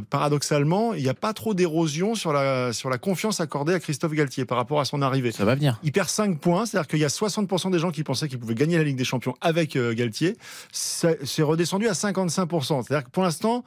paradoxalement, 0.09 0.93
il 0.93 1.03
n'y 1.03 1.09
a 1.09 1.13
pas 1.13 1.33
trop 1.33 1.53
d'érosion 1.53 2.15
sur 2.15 2.33
la, 2.33 2.73
sur 2.73 2.89
la 2.89 2.97
confiance 2.97 3.30
accordée 3.39 3.73
à 3.73 3.79
Christophe 3.79 4.13
Galtier 4.13 4.45
par 4.45 4.57
rapport 4.57 4.79
à 4.79 4.85
son 4.85 5.01
arrivée. 5.01 5.31
Ça 5.31 5.45
va 5.45 5.55
venir. 5.55 5.79
Il 5.83 5.91
perd 5.91 6.09
5 6.09 6.39
points, 6.39 6.65
c'est-à-dire 6.65 6.87
qu'il 6.87 6.99
y 6.99 7.05
a 7.05 7.09
60% 7.09 7.71
des 7.71 7.79
gens 7.79 7.91
qui 7.91 8.03
pensaient 8.03 8.27
qu'il 8.27 8.39
pouvait 8.39 8.55
gagner 8.55 8.77
la 8.77 8.83
Ligue 8.83 8.97
des 8.97 9.03
Champions 9.03 9.35
avec 9.41 9.75
euh, 9.75 9.93
Galtier. 9.93 10.37
C'est 10.71 11.41
redescendu 11.41 11.87
à 11.87 11.93
55%. 11.93 12.83
C'est-à-dire 12.83 13.05
que 13.05 13.11
pour 13.11 13.23
l'instant, 13.23 13.63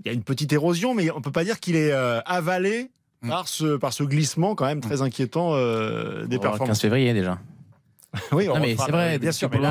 il 0.00 0.08
y 0.08 0.10
a 0.10 0.12
une 0.12 0.22
petite 0.22 0.52
érosion, 0.52 0.94
mais 0.94 1.10
on 1.10 1.18
ne 1.18 1.22
peut 1.22 1.32
pas 1.32 1.44
dire 1.44 1.60
qu'il 1.60 1.76
est 1.76 1.92
euh, 1.92 2.20
avalé 2.26 2.90
mm. 3.22 3.28
par 3.28 3.48
ce, 3.48 3.76
par 3.76 3.92
ce 3.92 4.04
glissement 4.04 4.54
quand 4.54 4.66
même 4.66 4.80
très 4.80 5.02
inquiétant 5.02 5.54
euh, 5.54 6.26
des 6.26 6.38
performances. 6.38 6.68
15 6.68 6.80
février 6.80 7.14
déjà. 7.14 7.38
Oui, 8.32 8.48
mais 8.60 8.76
c'est 8.76 8.90
vrai. 8.90 9.18
Bien 9.18 9.32
sûr. 9.32 9.50
Pour 9.50 9.60
le 9.60 9.66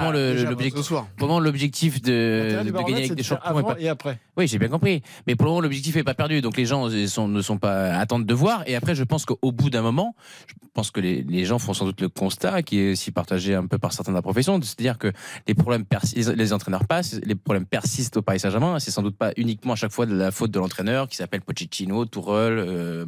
moment, 1.27 1.39
l'objectif 1.39 2.01
de, 2.01 2.61
de 2.63 2.71
gagner 2.71 2.95
avec 2.95 3.13
des 3.13 3.23
champions 3.23 3.63
pas... 3.63 3.75
et 3.79 3.89
après. 3.89 4.19
Oui, 4.37 4.47
j'ai 4.47 4.59
bien 4.59 4.67
compris. 4.67 5.01
Mais 5.27 5.35
pour 5.35 5.45
le 5.45 5.51
moment, 5.51 5.61
l'objectif 5.61 5.95
n'est 5.95 6.03
pas 6.03 6.13
perdu. 6.13 6.41
Donc 6.41 6.57
les 6.57 6.65
gens 6.65 6.89
sont, 7.07 7.27
ne 7.27 7.41
sont 7.41 7.57
pas 7.57 7.93
attendent 7.97 8.25
de 8.25 8.33
voir. 8.33 8.63
Et 8.67 8.75
après, 8.75 8.95
je 8.95 9.03
pense 9.03 9.25
qu'au 9.25 9.51
bout 9.51 9.69
d'un 9.69 9.81
moment, 9.81 10.15
je 10.49 10.53
pense 10.73 10.91
que 10.91 10.99
les, 10.99 11.23
les, 11.23 11.45
gens 11.45 11.57
font 11.57 11.73
sans 11.73 11.85
doute 11.85 12.01
le 12.01 12.09
constat, 12.09 12.61
qui 12.63 12.79
est 12.79 12.91
aussi 12.91 13.11
partagé 13.11 13.55
un 13.55 13.65
peu 13.65 13.77
par 13.77 13.93
certains 13.93 14.11
de 14.11 14.17
la 14.17 14.21
profession, 14.21 14.59
c'est-à-dire 14.61 14.97
que 14.97 15.11
les 15.47 15.53
problèmes 15.53 15.85
persistent, 15.85 16.35
les 16.35 16.51
entraîneurs 16.51 16.85
passent, 16.85 17.19
les 17.23 17.35
problèmes 17.35 17.65
persistent 17.65 18.17
au 18.17 18.21
Paris 18.21 18.39
Saint-Germain. 18.39 18.79
C'est 18.79 18.91
sans 18.91 19.01
doute 19.01 19.17
pas 19.17 19.31
uniquement 19.37 19.73
à 19.73 19.75
chaque 19.77 19.91
fois 19.91 20.05
de 20.05 20.15
la 20.15 20.31
faute 20.31 20.51
de 20.51 20.59
l'entraîneur 20.59 21.07
qui 21.07 21.15
s'appelle 21.15 21.41
Pochettino, 21.41 22.05
Tourelle, 22.05 22.57
euh, 22.57 23.05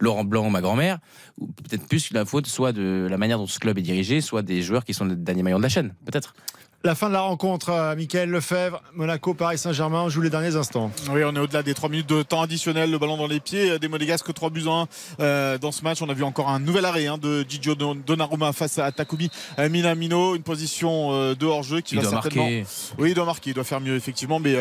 Laurent 0.00 0.24
Blanc, 0.24 0.48
ma 0.48 0.62
grand-mère, 0.62 0.98
ou 1.38 1.48
peut-être 1.48 1.86
plus 1.86 2.10
la 2.12 2.24
faute 2.24 2.46
soit 2.46 2.72
de 2.72 3.06
la 3.10 3.18
manière 3.18 3.38
dont 3.38 3.46
ce 3.46 3.58
club 3.58 3.78
est 3.78 3.82
dirigé, 3.82 4.20
soit 4.20 4.42
des 4.42 4.62
joueurs 4.64 4.84
qui 4.84 4.94
sont 4.94 5.04
les 5.04 5.16
derniers 5.16 5.42
maillons 5.42 5.58
de 5.58 5.62
la 5.62 5.68
chaîne, 5.68 5.94
peut-être. 6.04 6.34
La 6.86 6.94
fin 6.94 7.08
de 7.08 7.14
la 7.14 7.22
rencontre, 7.22 7.70
euh, 7.70 7.96
Michael 7.96 8.28
Lefebvre, 8.28 8.82
Monaco, 8.92 9.32
Paris 9.32 9.56
Saint-Germain, 9.56 10.02
on 10.02 10.10
joue 10.10 10.20
les 10.20 10.28
derniers 10.28 10.54
instants. 10.54 10.90
Oui, 11.10 11.22
on 11.24 11.34
est 11.34 11.38
au-delà 11.38 11.62
des 11.62 11.72
3 11.72 11.88
minutes 11.88 12.10
de 12.10 12.22
temps 12.22 12.42
additionnel, 12.42 12.90
le 12.90 12.98
ballon 12.98 13.16
dans 13.16 13.26
les 13.26 13.40
pieds 13.40 13.70
euh, 13.70 13.78
des 13.78 13.88
Monégasques, 13.88 14.34
3 14.34 14.50
buts 14.50 14.66
1 14.68 14.86
euh, 15.18 15.56
dans 15.56 15.72
ce 15.72 15.82
match. 15.82 16.02
On 16.02 16.10
a 16.10 16.12
vu 16.12 16.24
encore 16.24 16.50
un 16.50 16.58
nouvel 16.58 16.84
arrêt 16.84 17.06
hein, 17.06 17.16
de 17.16 17.42
Gigio 17.48 17.74
Donnarumma 17.74 18.52
face 18.52 18.76
à 18.78 18.92
Takumi 18.92 19.30
Minamino, 19.56 20.34
une 20.34 20.42
position 20.42 21.32
de 21.32 21.46
hors-jeu 21.46 21.80
qui 21.80 21.94
il 21.94 22.02
va 22.02 22.10
certainement. 22.10 22.42
Marquer. 22.42 22.66
Oui, 22.98 23.12
il 23.12 23.14
doit 23.14 23.24
marquer, 23.24 23.50
il 23.52 23.54
doit 23.54 23.64
faire 23.64 23.80
mieux 23.80 23.96
effectivement, 23.96 24.38
mais 24.38 24.54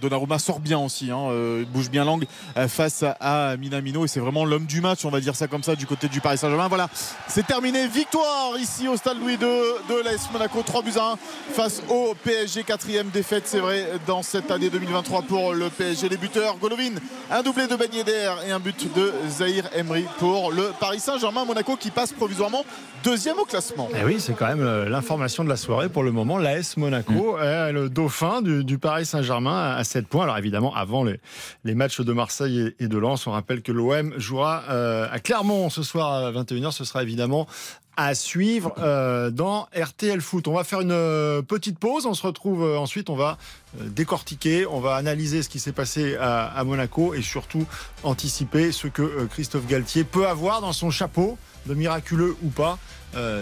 Donnarumma 0.00 0.40
sort 0.40 0.58
bien 0.58 0.80
aussi, 0.80 1.12
hein, 1.12 1.28
bouge 1.72 1.90
bien 1.90 2.04
l'angle 2.04 2.26
face 2.66 3.04
à 3.20 3.56
Minamino 3.56 4.04
et 4.04 4.08
c'est 4.08 4.20
vraiment 4.20 4.44
l'homme 4.44 4.66
du 4.66 4.80
match, 4.80 5.04
on 5.04 5.10
va 5.10 5.20
dire 5.20 5.36
ça 5.36 5.46
comme 5.46 5.62
ça, 5.62 5.76
du 5.76 5.86
côté 5.86 6.08
du 6.08 6.20
Paris 6.20 6.38
Saint-Germain. 6.38 6.66
Voilà, 6.66 6.88
c'est 7.28 7.46
terminé, 7.46 7.86
victoire 7.86 8.58
ici 8.58 8.88
au 8.88 8.96
stade 8.96 9.18
Louis 9.20 9.34
II 9.34 9.38
de 9.38 10.02
l'AS 10.04 10.28
Monaco, 10.32 10.62
3 10.64 10.82
buts 10.82 10.98
1 10.98 11.51
face 11.52 11.82
au 11.90 12.14
PSG. 12.24 12.64
Quatrième 12.64 13.10
défaite, 13.10 13.42
c'est 13.46 13.58
vrai, 13.58 13.86
dans 14.06 14.22
cette 14.22 14.50
année 14.50 14.70
2023 14.70 15.22
pour 15.22 15.52
le 15.52 15.68
PSG. 15.68 16.08
Les 16.08 16.16
buteurs, 16.16 16.56
Golovin, 16.56 16.94
un 17.30 17.42
doublé 17.42 17.66
de 17.66 17.76
Bagné 17.76 18.04
d'air 18.04 18.38
et 18.46 18.50
un 18.50 18.58
but 18.58 18.88
de 18.94 19.12
Zahir 19.28 19.68
Emery 19.74 20.06
pour 20.18 20.50
le 20.50 20.70
Paris 20.80 21.00
Saint-Germain. 21.00 21.44
Monaco 21.44 21.76
qui 21.76 21.90
passe 21.90 22.12
provisoirement 22.12 22.64
deuxième 23.04 23.38
au 23.38 23.44
classement. 23.44 23.88
Et 23.92 23.98
eh 24.00 24.04
oui, 24.04 24.16
c'est 24.18 24.34
quand 24.34 24.46
même 24.46 24.62
euh, 24.62 24.88
l'information 24.88 25.44
de 25.44 25.48
la 25.48 25.56
soirée 25.56 25.88
pour 25.88 26.02
le 26.02 26.12
moment. 26.12 26.38
L'AS 26.38 26.76
Monaco 26.76 27.36
mm. 27.36 27.42
est 27.42 27.72
le 27.72 27.88
dauphin 27.88 28.40
du, 28.42 28.78
Paris 28.78 29.04
Saint-Germain 29.04 29.74
à 29.74 29.84
7 29.84 30.06
points. 30.06 30.24
Alors 30.24 30.38
évidemment, 30.38 30.74
avant 30.74 31.04
les, 31.04 31.20
les, 31.64 31.74
matchs 31.74 32.00
de 32.00 32.12
Marseille 32.12 32.74
et 32.78 32.88
de 32.88 32.98
Lens, 32.98 33.26
on 33.26 33.32
rappelle 33.32 33.62
que 33.62 33.72
l'OM 33.72 34.14
jouera 34.18 34.62
euh, 34.70 35.06
à 35.10 35.18
Clermont 35.18 35.68
ce 35.68 35.82
soir 35.82 36.12
à 36.12 36.32
21h. 36.32 36.70
Ce 36.70 36.84
sera 36.84 37.02
évidemment 37.02 37.46
à 37.96 38.14
suivre 38.14 38.74
euh, 38.78 39.30
dans 39.30 39.68
RTL 39.76 40.20
Foot. 40.20 40.48
On 40.48 40.54
va 40.54 40.64
faire 40.64 40.80
une 40.80 40.92
euh, 40.92 41.42
petite 41.42 41.78
pause. 41.78 42.06
On 42.06 42.14
se 42.14 42.26
retrouve 42.26 42.62
euh, 42.62 42.78
ensuite. 42.78 43.10
On 43.10 43.16
va 43.16 43.38
décortiquer, 43.78 44.66
on 44.66 44.80
va 44.80 44.96
analyser 44.96 45.42
ce 45.42 45.48
qui 45.48 45.58
s'est 45.58 45.72
passé 45.72 46.14
à, 46.20 46.62
Monaco 46.64 47.14
et 47.14 47.22
surtout 47.22 47.64
anticiper 48.02 48.70
ce 48.70 48.86
que 48.86 49.24
Christophe 49.30 49.66
Galtier 49.66 50.04
peut 50.04 50.28
avoir 50.28 50.60
dans 50.60 50.74
son 50.74 50.90
chapeau, 50.90 51.38
de 51.64 51.72
miraculeux 51.72 52.36
ou 52.42 52.50
pas, 52.50 52.78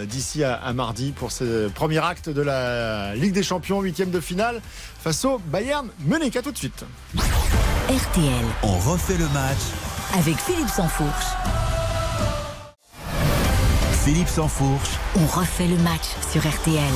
d'ici 0.05 0.45
à, 0.45 0.71
mardi 0.71 1.11
pour 1.11 1.33
ce 1.33 1.67
premier 1.67 1.97
acte 1.97 2.29
de 2.29 2.41
la 2.41 3.13
Ligue 3.13 3.33
des 3.33 3.43
Champions, 3.43 3.81
huitième 3.81 4.09
de 4.09 4.21
finale 4.21 4.61
face 5.01 5.25
au 5.25 5.37
Bayern 5.37 5.89
Munich. 6.05 6.37
À 6.37 6.41
tout 6.41 6.53
de 6.53 6.57
suite. 6.57 6.85
RTL. 7.89 8.45
On 8.63 8.77
refait 8.77 9.17
le 9.17 9.27
match 9.33 9.59
avec 10.17 10.37
Philippe 10.37 10.69
Sansfourche. 10.69 11.25
Philippe 14.03 14.29
Sansfourche. 14.29 14.97
On 15.15 15.27
refait 15.27 15.67
le 15.67 15.77
match 15.77 16.15
sur 16.31 16.41
RTL. 16.41 16.91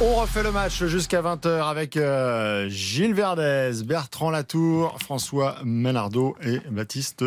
On 0.00 0.14
refait 0.14 0.42
le 0.42 0.50
match 0.50 0.82
jusqu'à 0.86 1.20
20h 1.20 1.68
avec 1.68 1.98
euh, 1.98 2.68
Gilles 2.70 3.12
Verdez, 3.12 3.84
Bertrand 3.84 4.30
Latour, 4.30 4.96
François 4.98 5.56
Menardo 5.62 6.34
et 6.42 6.58
Baptiste 6.70 7.24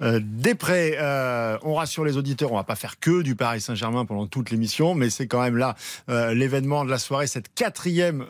euh, 0.00 0.20
Després. 0.22 0.96
Euh, 0.98 1.58
on 1.62 1.74
rassure 1.74 2.04
les 2.04 2.16
auditeurs, 2.16 2.50
on 2.50 2.56
va 2.56 2.64
pas 2.64 2.76
faire 2.76 2.98
que 2.98 3.20
du 3.20 3.36
Paris 3.36 3.60
Saint-Germain 3.60 4.06
pendant 4.06 4.26
toute 4.26 4.50
l'émission, 4.50 4.94
mais 4.94 5.10
c'est 5.10 5.26
quand 5.26 5.42
même 5.42 5.58
là 5.58 5.76
l'événement 6.08 6.84
de 6.84 6.90
la 6.90 6.98
soirée, 6.98 7.26
cette 7.26 7.52
quatrième 7.54 8.24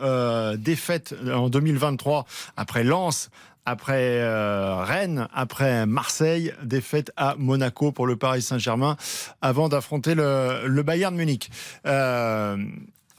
défaite 0.57 1.15
en 1.33 1.49
2023 1.49 2.25
après 2.57 2.83
Lens, 2.83 3.29
après 3.67 4.21
euh, 4.21 4.77
Rennes, 4.77 5.27
après 5.33 5.85
Marseille, 5.85 6.53
défaite 6.63 7.11
à 7.17 7.35
Monaco 7.37 7.91
pour 7.91 8.07
le 8.07 8.15
Paris 8.15 8.41
Saint-Germain 8.41 8.95
avant 9.41 9.67
d'affronter 9.67 10.15
le, 10.15 10.81
Bayern 10.83 11.13
Munich. 11.13 11.51
Euh, 11.85 12.57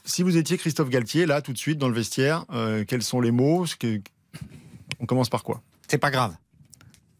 si 0.05 0.23
vous 0.23 0.37
étiez 0.37 0.57
Christophe 0.57 0.89
Galtier, 0.89 1.27
là, 1.27 1.43
tout 1.43 1.53
de 1.53 1.57
suite, 1.59 1.77
dans 1.77 1.87
le 1.87 1.93
vestiaire, 1.93 2.45
euh, 2.51 2.83
quels 2.83 3.03
sont 3.03 3.21
les 3.21 3.29
mots? 3.29 3.65
On 4.99 5.05
commence 5.05 5.29
par 5.29 5.43
quoi? 5.43 5.61
C'est 5.87 5.99
pas 5.99 6.09
grave. 6.09 6.33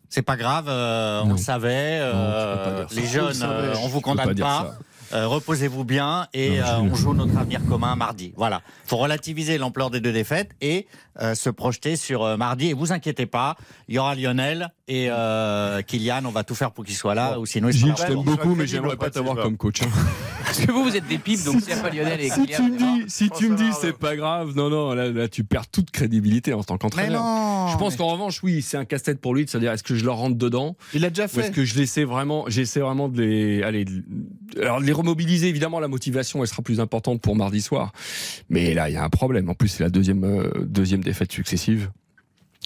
C'est 0.09 0.23
pas 0.23 0.35
grave, 0.35 0.67
on 0.67 1.37
savait. 1.37 2.01
les 2.95 3.05
jeunes, 3.05 3.43
on 3.83 3.87
vous 3.89 4.01
condamne 4.01 4.33
pas. 4.33 4.75
Euh, 5.11 5.27
reposez-vous 5.27 5.83
bien 5.83 6.27
et 6.33 6.61
euh, 6.61 6.79
on 6.79 6.93
joue 6.93 7.13
notre 7.13 7.37
avenir 7.37 7.61
commun 7.65 7.95
mardi. 7.95 8.33
Voilà. 8.37 8.61
Il 8.85 8.89
faut 8.89 8.97
relativiser 8.97 9.57
l'ampleur 9.57 9.89
des 9.89 9.99
deux 9.99 10.13
défaites 10.13 10.51
et 10.61 10.87
euh, 11.21 11.35
se 11.35 11.49
projeter 11.49 11.95
sur 11.95 12.37
mardi. 12.37 12.69
Et 12.69 12.73
vous 12.73 12.91
inquiétez 12.91 13.25
pas, 13.25 13.55
il 13.87 13.95
y 13.95 13.99
aura 13.99 14.15
Lionel 14.15 14.69
et 14.89 15.09
Kylian. 15.87 16.25
On 16.25 16.31
va 16.31 16.43
tout 16.43 16.55
faire 16.55 16.71
pour 16.71 16.83
qu'il 16.83 16.95
soit 16.95 17.15
là. 17.15 17.39
Ou 17.39 17.45
sinon, 17.45 17.69
Gilles, 17.71 17.93
je 17.97 18.05
t'aime 18.05 18.23
beaucoup, 18.23 18.55
mais 18.55 18.67
j'aimerais 18.67 18.97
pas 18.97 19.09
t'avoir 19.09 19.35
comme 19.35 19.57
coach. 19.57 19.81
Hein. 19.83 19.89
Parce 20.43 20.65
que 20.65 20.71
vous, 20.71 20.83
vous 20.83 20.95
êtes 20.95 21.07
des 21.07 21.19
pipes, 21.19 21.43
donc 21.43 21.61
s'il 21.61 21.73
n'y 21.73 21.79
a 21.79 21.83
pas 21.83 21.91
Lionel 21.91 22.19
et 22.19 22.29
si 22.29 22.45
Tu 22.47 22.61
me 22.63 22.77
dis, 22.77 23.03
si 23.07 23.29
tu 23.29 23.49
me 23.49 23.55
dis, 23.55 23.69
c'est 23.79 23.95
pas 23.95 24.15
grave, 24.15 24.55
non, 24.55 24.69
non, 24.69 24.93
là, 24.93 25.27
tu 25.27 25.43
perds 25.43 25.67
toute 25.67 25.91
crédibilité 25.91 26.53
en 26.53 26.63
tant 26.63 26.77
qu'entraîneur. 26.77 27.69
Je 27.71 27.77
pense 27.77 27.95
qu'en 27.95 28.07
revanche, 28.07 28.41
oui, 28.43 28.61
c'est 28.61 28.77
un 28.77 28.85
casse-tête 28.85 29.21
pour 29.21 29.35
lui 29.35 29.45
de 29.45 29.49
se 29.49 29.57
dire 29.57 29.71
est-ce 29.71 29.83
que 29.83 29.95
je 29.95 30.03
leur 30.05 30.17
rentre 30.17 30.37
dedans 30.37 30.75
Il 30.93 31.01
l'a 31.01 31.09
déjà 31.09 31.27
fait. 31.27 31.41
est-ce 31.41 31.51
que 31.51 31.63
je 31.63 31.77
laissais 31.77 32.03
vraiment, 32.03 32.45
j'essaie 32.47 32.79
vraiment 32.79 33.09
de 33.09 33.21
les, 33.21 33.63
allez, 33.63 33.85
alors 34.59 34.81
de 34.81 34.85
les 34.85 34.91
remobiliser. 34.91 35.47
Évidemment, 35.49 35.79
la 35.79 35.87
motivation, 35.87 36.41
elle 36.41 36.47
sera 36.47 36.61
plus 36.61 36.79
importante 36.79 37.21
pour 37.21 37.35
mardi 37.35 37.61
soir. 37.61 37.91
Mais 38.49 38.73
là, 38.73 38.89
il 38.89 38.93
y 38.93 38.97
a 38.97 39.03
un 39.03 39.09
problème. 39.09 39.49
En 39.49 39.53
plus, 39.53 39.67
c'est 39.67 39.83
la 39.83 39.89
deuxième, 39.89 40.23
euh, 40.23 40.49
deuxième 40.65 41.03
défaite 41.03 41.31
successive. 41.31 41.91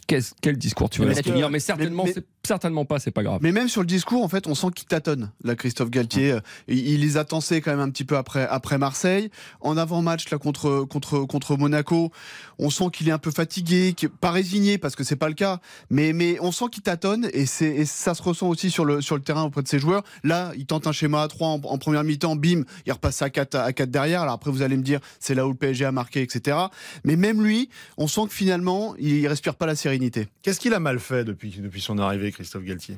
Quel 0.08 0.58
discours 0.58 0.90
tu 0.90 1.04
vas 1.04 1.14
tenir 1.16 1.50
Mais 1.50 1.60
certainement, 1.60 2.06
c'est 2.06 2.26
certainement 2.46 2.86
pas, 2.86 3.00
c'est 3.00 3.12
pas 3.12 3.24
grave. 3.24 3.40
Mais 3.42 3.52
même 3.52 3.70
sur 3.70 3.82
le 3.82 3.88
discours, 3.88 4.24
en 4.24 4.28
fait, 4.28 4.48
on 4.48 4.56
sent 4.56 4.68
qu'il 4.76 4.88
tâtonne, 4.88 5.32
là, 5.44 5.56
Christophe 5.56 5.90
Galtier. 5.90 6.38
Il, 6.68 7.02
les 7.02 7.18
a 7.18 7.24
tensés 7.24 7.62
quand 7.62 7.72
même 7.72 7.80
un 7.80 7.90
petit 7.90 8.04
peu 8.04 8.18
après, 8.18 8.46
après 8.48 8.78
Marseille. 8.78 9.30
En 9.62 9.78
avant-match, 9.78 10.30
là, 10.30 10.38
contre, 10.38 10.86
contre, 10.86 11.20
contre 11.20 11.56
Monaco, 11.58 12.12
on 12.60 12.70
sent 12.70 12.86
qu'il 12.92 13.08
est 13.08 13.12
un 13.12 13.18
peu 13.18 13.32
fatigué, 13.32 13.96
pas 14.20 14.32
résigné, 14.32 14.78
parce 14.78 14.96
que 14.96 15.04
c'est 15.04 15.16
pas 15.16 15.30
le 15.30 15.36
cas, 15.36 15.60
mais, 15.90 16.14
mais 16.14 16.38
on 16.42 16.52
sent 16.52 16.66
qu'il 16.72 16.84
tâtonne, 16.84 17.30
et, 17.34 17.44
et 17.44 17.86
ça 17.86 18.14
se 18.14 18.22
ressent 18.22 18.48
aussi 18.48 18.70
sur 18.70 18.86
le, 18.86 19.02
sur 19.02 19.16
le 19.16 19.22
terrain 19.22 19.44
auprès 19.44 19.64
de 19.64 19.68
ses 19.68 19.80
joueurs. 19.80 20.04
Là, 20.24 20.52
il 20.58 20.66
tente 20.66 20.88
un 20.88 20.92
schéma 20.92 21.22
à 21.22 21.28
3 21.28 21.48
en, 21.48 21.78
première 21.78 22.04
mi-temps, 22.04 22.36
bim, 22.36 22.64
il 22.86 22.92
repasse 22.92 23.22
à 23.22 23.30
4, 23.30 23.56
à 23.56 23.74
4 23.74 23.90
derrière. 23.90 24.22
Alors 24.22 24.34
après, 24.34 24.52
vous 24.52 24.62
allez 24.62 24.78
me 24.78 24.84
dire, 24.84 25.00
c'est 25.20 25.36
là 25.36 25.48
où 25.48 25.50
le 25.52 25.56
PSG 25.56 25.86
a 25.86 25.92
marqué, 25.92 26.22
etc. 26.22 26.58
Mais 27.04 27.16
même 27.16 27.42
lui, 27.42 27.70
on 27.98 28.08
sent 28.08 28.28
que 28.28 28.34
finalement, 28.34 28.96
il 29.00 29.28
respire 29.28 29.56
pas 29.56 29.66
la 29.66 29.76
sérénité. 29.94 30.28
Qu'est-ce 30.42 30.60
qu'il 30.60 30.74
a 30.74 30.80
mal 30.80 31.00
fait 31.00 31.24
depuis, 31.24 31.52
depuis 31.60 31.82
son 31.82 31.98
arrivée 31.98 32.32
Christophe 32.32 32.64
Galtier? 32.64 32.98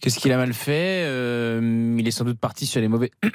Qu'est-ce 0.00 0.18
qu'il 0.18 0.32
a 0.32 0.36
mal 0.36 0.54
fait? 0.54 1.04
Euh, 1.04 1.96
Il 1.98 2.08
est 2.08 2.10
sans 2.10 2.24
doute 2.24 2.38
parti 2.38 2.66
sur 2.66 2.80
les 2.80 2.88
mauvais. 2.88 3.10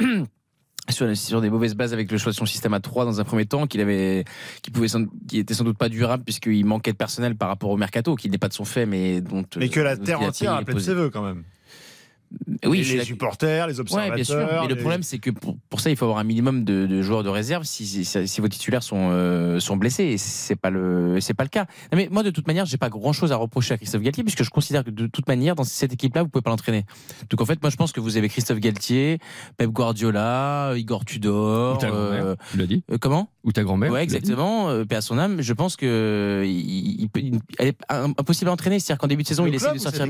Sur, 0.88 1.42
des 1.42 1.50
mauvaises 1.50 1.74
bases 1.74 1.94
avec 1.94 2.12
le 2.12 2.20
choix 2.20 2.32
de 2.32 2.38
son 2.38 2.46
système 2.46 2.76
à 2.76 2.80
3 2.80 3.06
dans 3.06 3.20
un 3.20 3.24
premier 3.24 3.48
temps, 3.48 3.66
qu'il 3.66 3.82
avait, 3.82 4.24
qui 4.62 4.70
pouvait, 4.70 4.86
qui 5.28 5.40
était 5.40 5.56
sans 5.56 5.64
doute 5.64 5.80
pas 5.80 5.90
durable 5.90 6.24
puisqu'il 6.24 6.64
manquait 6.64 6.92
de 6.92 6.98
personnel 6.98 7.36
par 7.36 7.48
rapport 7.48 7.72
au 7.72 7.78
mercato, 7.78 8.16
qui 8.16 8.30
n'est 8.30 8.38
pas 8.38 8.50
de 8.50 8.54
son 8.54 8.66
fait, 8.66 8.86
mais 8.86 9.20
dont. 9.20 9.44
Mais 9.58 9.70
que 9.70 9.80
la 9.80 9.98
terre 9.98 10.22
entière 10.22 10.54
a 10.54 10.58
appelé 10.60 10.76
de 10.76 10.80
ses 10.80 10.94
voeux 10.94 11.10
quand 11.10 11.24
même. 11.24 11.44
Oui, 12.66 12.84
les 12.84 13.04
supporters, 13.04 13.68
les 13.68 13.80
observateurs. 13.80 14.16
bien 14.16 14.24
sûr. 14.24 14.48
Mais 14.62 14.68
le 14.68 14.76
problème, 14.76 15.04
c'est 15.04 15.20
que 15.20 15.30
pour, 15.30 15.80
ça, 15.80 15.90
il 15.90 15.96
faut 15.96 16.06
avoir 16.06 16.20
un 16.20 16.24
minimum 16.24 16.64
de, 16.64 17.02
joueurs 17.02 17.24
de 17.24 17.30
réserve 17.30 17.64
si, 17.64 18.06
si, 18.06 18.42
vos 18.42 18.48
titulaires 18.48 18.84
sont, 18.84 19.10
euh, 19.12 19.60
sont 19.60 19.78
blessés. 19.78 20.04
Et 20.04 20.18
c'est 20.18 20.56
pas 20.56 20.70
le, 20.70 21.20
c'est 21.22 21.34
pas 21.34 21.44
le 21.44 21.50
cas. 21.50 21.66
mais 21.94 22.08
moi, 22.12 22.24
de 22.24 22.32
toute 22.32 22.48
manière, 22.48 22.66
j'ai 22.66 22.78
pas 22.78 22.90
grand 22.90 23.14
chose 23.14 23.32
à 23.32 23.36
reprocher 23.36 23.74
à 23.74 23.78
Christophe 23.78 24.02
Galtier 24.02 24.24
puisque 24.24 24.44
je 24.44 24.50
considère 24.50 24.84
que 24.84 24.90
de 24.90 25.08
toute 25.08 25.28
manière, 25.28 25.56
dans 25.56 25.64
cette 25.64 25.94
équipe-là, 25.94 26.24
vous 26.24 26.30
pouvez 26.30 26.42
pas 26.42 26.50
l'entraîner. 26.50 26.86
Donc 27.30 27.42
en 27.42 27.46
fait, 27.46 27.62
moi, 27.62 27.70
je 27.70 27.76
pense 27.76 27.92
que 27.92 28.00
vous 28.00 28.18
avez 28.18 28.30
Christophe 28.30 28.60
Galtier, 28.60 29.20
Pep 29.58 29.70
Guardiola, 29.70 30.74
Igor 30.76 31.06
Tudor. 31.06 31.78
Ou 31.78 31.80
ta 31.80 31.88
euh, 31.88 32.36
tu 32.52 32.58
l'as 32.58 32.68
dit 32.68 32.84
euh, 32.92 32.98
Comment 33.00 33.30
Ou 33.44 33.52
ta 33.52 33.64
grand-mère. 33.64 33.92
Ouais, 33.92 34.04
exactement. 34.04 34.86
Paix 34.86 34.96
à 34.96 35.02
son 35.02 35.18
âme. 35.18 35.42
Je 35.42 35.54
pense 35.54 35.76
que 35.76 36.44
il, 36.46 37.10
elle 37.60 37.68
est 37.68 37.78
impossible 37.90 38.50
à 38.50 38.54
entraîner. 38.54 38.80
C'est-à-dire 38.80 39.00
qu'en 39.00 39.08
début 39.08 39.24
de 39.24 39.28
saison, 39.28 39.46
il 39.46 39.56
essaie 39.56 39.74
de 39.74 39.78
sortir 39.80 40.06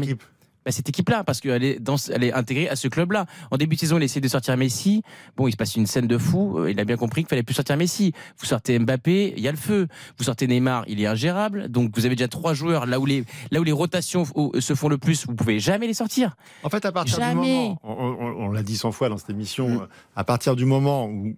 bah, 0.65 0.71
cette 0.71 0.89
équipe-là, 0.89 1.23
parce 1.23 1.41
qu'elle 1.41 1.63
est, 1.63 1.79
dans, 1.79 1.95
elle 2.11 2.23
est 2.23 2.33
intégrée 2.33 2.67
à 2.67 2.75
ce 2.75 2.87
club-là. 2.87 3.27
En 3.51 3.57
début 3.57 3.75
de 3.75 3.81
saison, 3.81 3.97
il 3.97 4.03
essaie 4.03 4.19
de 4.19 4.27
sortir 4.27 4.57
Messi. 4.57 5.03
Bon, 5.37 5.47
il 5.47 5.51
se 5.51 5.57
passe 5.57 5.75
une 5.75 5.85
scène 5.85 6.07
de 6.07 6.17
fou. 6.17 6.57
Euh, 6.57 6.71
il 6.71 6.79
a 6.79 6.85
bien 6.85 6.97
compris 6.97 7.21
qu'il 7.21 7.29
fallait 7.29 7.43
plus 7.43 7.53
sortir 7.53 7.77
Messi. 7.77 8.13
Vous 8.39 8.47
sortez 8.47 8.79
Mbappé, 8.79 9.35
il 9.37 9.43
y 9.43 9.47
a 9.47 9.51
le 9.51 9.57
feu. 9.57 9.87
Vous 10.17 10.23
sortez 10.23 10.47
Neymar, 10.47 10.83
il 10.87 10.99
est 10.99 11.05
ingérable. 11.05 11.69
Donc 11.69 11.91
vous 11.95 12.07
avez 12.07 12.15
déjà 12.15 12.27
trois 12.27 12.55
joueurs 12.55 12.87
là 12.87 12.99
où 12.99 13.05
les, 13.05 13.25
là 13.51 13.59
où 13.59 13.63
les 13.63 13.71
rotations 13.71 14.25
se 14.25 14.73
font 14.73 14.89
le 14.89 14.97
plus, 14.97 15.27
vous 15.27 15.35
pouvez 15.35 15.59
jamais 15.59 15.85
les 15.85 15.93
sortir. 15.93 16.35
En 16.63 16.69
fait, 16.69 16.83
à 16.85 16.91
partir 16.91 17.19
du 17.19 17.35
moment, 17.35 17.79
on, 17.83 18.51
l'a 18.51 18.63
dit 18.63 18.75
100 18.75 18.91
fois 18.91 19.09
dans 19.09 19.17
cette 19.17 19.29
émission, 19.29 19.69
mm. 19.69 19.87
à 20.15 20.23
partir 20.23 20.55
du 20.55 20.65
moment 20.65 21.05
où 21.07 21.35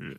euh, 0.00 0.14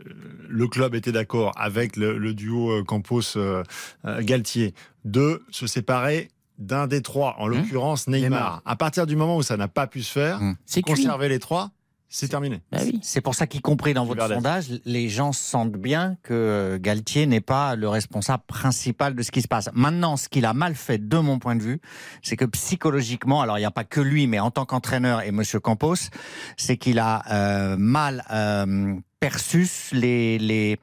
le 0.50 0.68
club 0.68 0.96
était 0.96 1.14
d'accord 1.14 1.54
avec 1.56 1.96
le, 1.96 2.34
duo 2.34 2.72
euh, 2.72 2.84
Campos-Galtier 2.84 4.74
de 5.06 5.44
se 5.50 5.68
séparer 5.68 6.30
d'un 6.60 6.88
des 6.88 7.02
trois, 7.02 7.36
en 7.40 7.48
mmh. 7.48 7.52
l'occurrence 7.52 8.08
Neymar. 8.08 8.62
À 8.66 8.76
partir 8.76 9.08
du 9.08 9.16
moment 9.16 9.38
où 9.38 9.44
ça 9.44 9.58
n'a 9.58 9.68
pas 9.68 9.88
pu 9.88 10.04
se 10.04 10.12
faire, 10.12 10.40
mmh. 10.40 10.82
conserver 10.86 11.30
les 11.30 11.40
trois, 11.40 11.72
c'est 12.12 12.28
terminé. 12.28 12.62
Bah 12.72 12.80
c'est 13.04 13.22
pour 13.22 13.36
ça 13.36 13.46
qu'y 13.46 13.62
compris 13.62 13.94
dans 13.94 14.04
votre 14.04 14.28
sondage, 14.28 14.66
les 14.84 15.10
gens 15.10 15.32
sentent 15.32 15.78
bien 15.78 16.18
que 16.24 16.80
Galtier 16.82 17.28
n'est 17.28 17.40
pas 17.40 17.76
le 17.76 17.88
responsable 17.88 18.44
principal 18.48 19.14
de 19.14 19.22
ce 19.22 19.32
qui 19.32 19.44
se 19.44 19.48
passe. 19.48 19.70
Maintenant, 19.74 20.18
ce 20.18 20.28
qu'il 20.28 20.46
a 20.46 20.54
mal 20.54 20.74
fait, 20.74 20.98
de 20.98 21.18
mon 21.18 21.38
point 21.38 21.56
de 21.56 21.62
vue, 21.62 21.80
c'est 22.24 22.36
que 22.36 22.46
psychologiquement, 22.46 23.42
alors 23.42 23.60
il 23.60 23.62
n'y 23.62 23.66
a 23.66 23.72
pas 23.72 23.84
que 23.84 24.02
lui, 24.02 24.26
mais 24.26 24.40
en 24.40 24.50
tant 24.50 24.66
qu'entraîneur 24.66 25.22
et 25.22 25.32
Monsieur 25.32 25.60
Campos, 25.60 26.10
c'est 26.58 26.78
qu'il 26.78 26.98
a 26.98 27.24
euh, 27.32 27.78
mal 27.78 28.26
euh, 28.32 28.96
perçu 29.20 29.68
les, 29.92 30.40
les 30.40 30.80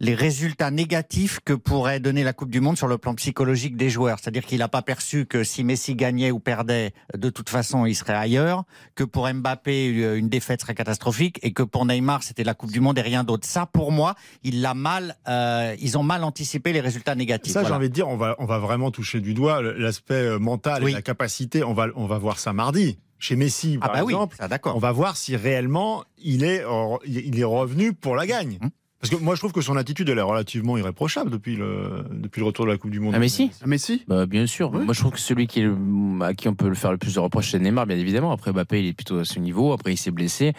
les 0.00 0.14
résultats 0.14 0.70
négatifs 0.70 1.40
que 1.44 1.52
pourrait 1.52 2.00
donner 2.00 2.24
la 2.24 2.32
Coupe 2.32 2.50
du 2.50 2.60
Monde 2.60 2.76
sur 2.76 2.88
le 2.88 2.98
plan 2.98 3.14
psychologique 3.14 3.76
des 3.76 3.90
joueurs. 3.90 4.18
C'est-à-dire 4.18 4.44
qu'il 4.44 4.58
n'a 4.58 4.68
pas 4.68 4.82
perçu 4.82 5.26
que 5.26 5.44
si 5.44 5.64
Messi 5.64 5.94
gagnait 5.94 6.30
ou 6.30 6.40
perdait, 6.40 6.92
de 7.16 7.30
toute 7.30 7.48
façon, 7.48 7.86
il 7.86 7.94
serait 7.94 8.14
ailleurs, 8.14 8.64
que 8.96 9.04
pour 9.04 9.32
Mbappé, 9.32 10.02
euh, 10.02 10.18
une 10.18 10.28
défaite 10.28 10.60
serait 10.60 10.74
catastrophique, 10.74 11.38
et 11.42 11.52
que 11.52 11.62
pour 11.62 11.86
Neymar, 11.86 12.22
c'était 12.22 12.44
la 12.44 12.54
Coupe 12.54 12.72
du 12.72 12.80
Monde 12.80 12.98
et 12.98 13.02
rien 13.02 13.24
d'autre. 13.24 13.46
Ça, 13.46 13.66
pour 13.66 13.92
moi, 13.92 14.14
il 14.42 14.62
l'a 14.62 14.74
mal, 14.74 15.16
euh, 15.28 15.76
ils 15.80 15.96
ont 15.96 16.02
mal 16.02 16.24
anticipé 16.24 16.72
les 16.72 16.80
résultats 16.80 17.14
négatifs. 17.14 17.52
Ça, 17.52 17.64
j'ai 17.64 17.72
envie 17.72 17.88
de 17.88 17.94
dire, 17.94 18.08
on 18.08 18.16
va, 18.16 18.34
on 18.38 18.46
va 18.46 18.58
vraiment 18.58 18.90
toucher 18.90 19.20
du 19.20 19.32
doigt 19.32 19.62
l'aspect 19.62 20.14
euh, 20.14 20.38
mental 20.38 20.88
et 20.88 20.92
la 20.92 21.02
capacité. 21.02 21.62
On 21.62 21.74
va, 21.74 21.86
on 21.94 22.06
va 22.06 22.18
voir 22.18 22.38
ça 22.38 22.52
mardi 22.52 22.98
chez 23.20 23.36
Messi, 23.36 23.78
ah 23.80 23.86
par 23.86 23.90
ah 23.90 23.98
bah 23.98 24.02
exemple, 24.02 24.36
on 24.64 24.78
va 24.78 24.92
voir 24.92 25.16
si 25.16 25.34
réellement 25.34 26.04
il 26.18 26.44
est, 26.44 26.62
il 27.06 27.40
est 27.40 27.44
revenu 27.44 27.94
pour 27.94 28.16
la 28.16 28.26
gagne. 28.26 28.58
Parce 29.04 29.14
que 29.20 29.22
moi, 29.22 29.34
je 29.34 29.40
trouve 29.40 29.52
que 29.52 29.60
son 29.60 29.76
attitude, 29.76 30.08
elle 30.08 30.16
est 30.16 30.22
relativement 30.22 30.78
irréprochable 30.78 31.30
depuis 31.30 31.56
le, 31.56 32.06
depuis 32.10 32.40
le 32.40 32.46
retour 32.46 32.64
de 32.64 32.70
la 32.70 32.78
Coupe 32.78 32.90
du 32.90 33.00
Monde. 33.00 33.12
Ah, 33.14 33.18
Messi? 33.18 33.50
Ah, 33.62 33.66
Messi? 33.66 34.02
Bah, 34.08 34.24
Bien 34.24 34.46
sûr. 34.46 34.72
Moi, 34.72 34.94
je 34.94 34.98
trouve 35.00 35.12
que 35.12 35.20
celui 35.20 35.46
qui 35.46 35.60
est 35.60 35.64
le- 35.64 35.76
à 36.22 36.32
qui 36.32 36.48
on 36.48 36.54
peut 36.54 36.70
le 36.70 36.74
faire 36.74 36.90
le 36.90 36.96
plus 36.96 37.12
de 37.14 37.20
reproches, 37.20 37.50
c'est 37.50 37.58
Neymar, 37.58 37.84
bien 37.86 37.98
évidemment. 37.98 38.32
Après, 38.32 38.50
Mbappé, 38.50 38.80
il 38.82 38.86
est 38.88 38.92
plutôt 38.94 39.18
à 39.18 39.26
ce 39.26 39.38
niveau. 39.40 39.74
Après, 39.74 39.92
il 39.92 39.98
s'est 39.98 40.10
blessé. 40.10 40.54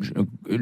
Je, 0.00 0.12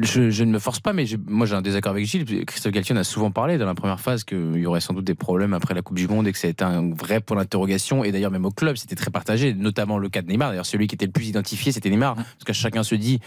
je- 0.01 0.29
je 0.29 0.43
ne 0.43 0.51
me 0.51 0.59
force 0.59 0.79
pas, 0.79 0.93
mais 0.93 1.05
moi, 1.27 1.45
j'ai 1.45 1.55
un 1.55 1.61
désaccord 1.61 1.91
avec 1.91 2.05
Gilles. 2.05 2.45
Christophe 2.45 2.71
Galtier 2.71 2.95
a 2.97 3.03
souvent 3.03 3.31
parlé 3.31 3.57
dans 3.57 3.65
la 3.65 3.73
première 3.75 3.99
phase 3.99 4.23
qu'il 4.23 4.57
y 4.57 4.65
aurait 4.65 4.81
sans 4.81 4.93
doute 4.93 5.05
des 5.05 5.15
problèmes 5.15 5.53
après 5.53 5.73
la 5.73 5.81
Coupe 5.81 5.97
du 5.97 6.07
Monde 6.07 6.27
et 6.27 6.31
que 6.31 6.37
c'était 6.37 6.63
un 6.63 6.91
vrai 6.93 7.19
point 7.21 7.37
d'interrogation. 7.37 8.03
Et 8.03 8.11
d'ailleurs, 8.11 8.31
même 8.31 8.45
au 8.45 8.51
club, 8.51 8.75
c'était 8.77 8.95
très 8.95 9.11
partagé, 9.11 9.53
notamment 9.53 9.97
le 9.97 10.09
cas 10.09 10.21
de 10.21 10.27
Neymar. 10.27 10.49
D'ailleurs, 10.49 10.65
celui 10.65 10.87
qui 10.87 10.95
était 10.95 11.05
le 11.05 11.11
plus 11.11 11.27
identifié, 11.27 11.71
c'était 11.71 11.89
Neymar. 11.89 12.15
Parce 12.15 12.43
que 12.45 12.53
chacun 12.53 12.83
se 12.83 12.95
dit, 12.95 13.19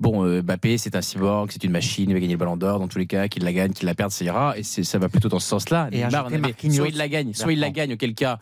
bon, 0.00 0.24
euh, 0.24 0.42
Mbappé, 0.42 0.78
c'est 0.78 0.96
un 0.96 1.02
cyborg, 1.02 1.50
c'est 1.52 1.64
une 1.64 1.72
machine, 1.72 2.08
il 2.10 2.12
va 2.14 2.20
gagner 2.20 2.34
le 2.34 2.38
ballon 2.38 2.56
d'or 2.56 2.78
dans 2.78 2.88
tous 2.88 2.98
les 2.98 3.06
cas, 3.06 3.28
qu'il 3.28 3.44
la 3.44 3.52
gagne, 3.52 3.72
qu'il 3.72 3.86
la 3.86 3.94
perde, 3.94 4.10
ça 4.10 4.24
ira. 4.24 4.58
Et 4.58 4.62
ça 4.62 4.98
va 4.98 5.08
plutôt 5.08 5.28
dans 5.28 5.38
ce 5.40 5.48
sens-là. 5.48 5.88
Et 5.92 5.98
Neymar, 6.08 6.28
soit 6.76 6.88
il 6.88 6.96
la 6.96 7.08
gagne, 7.08 7.32
soit 7.34 7.52
il 7.52 7.60
la 7.60 7.70
gagne, 7.70 7.92
auquel 7.94 8.14
cas, 8.14 8.38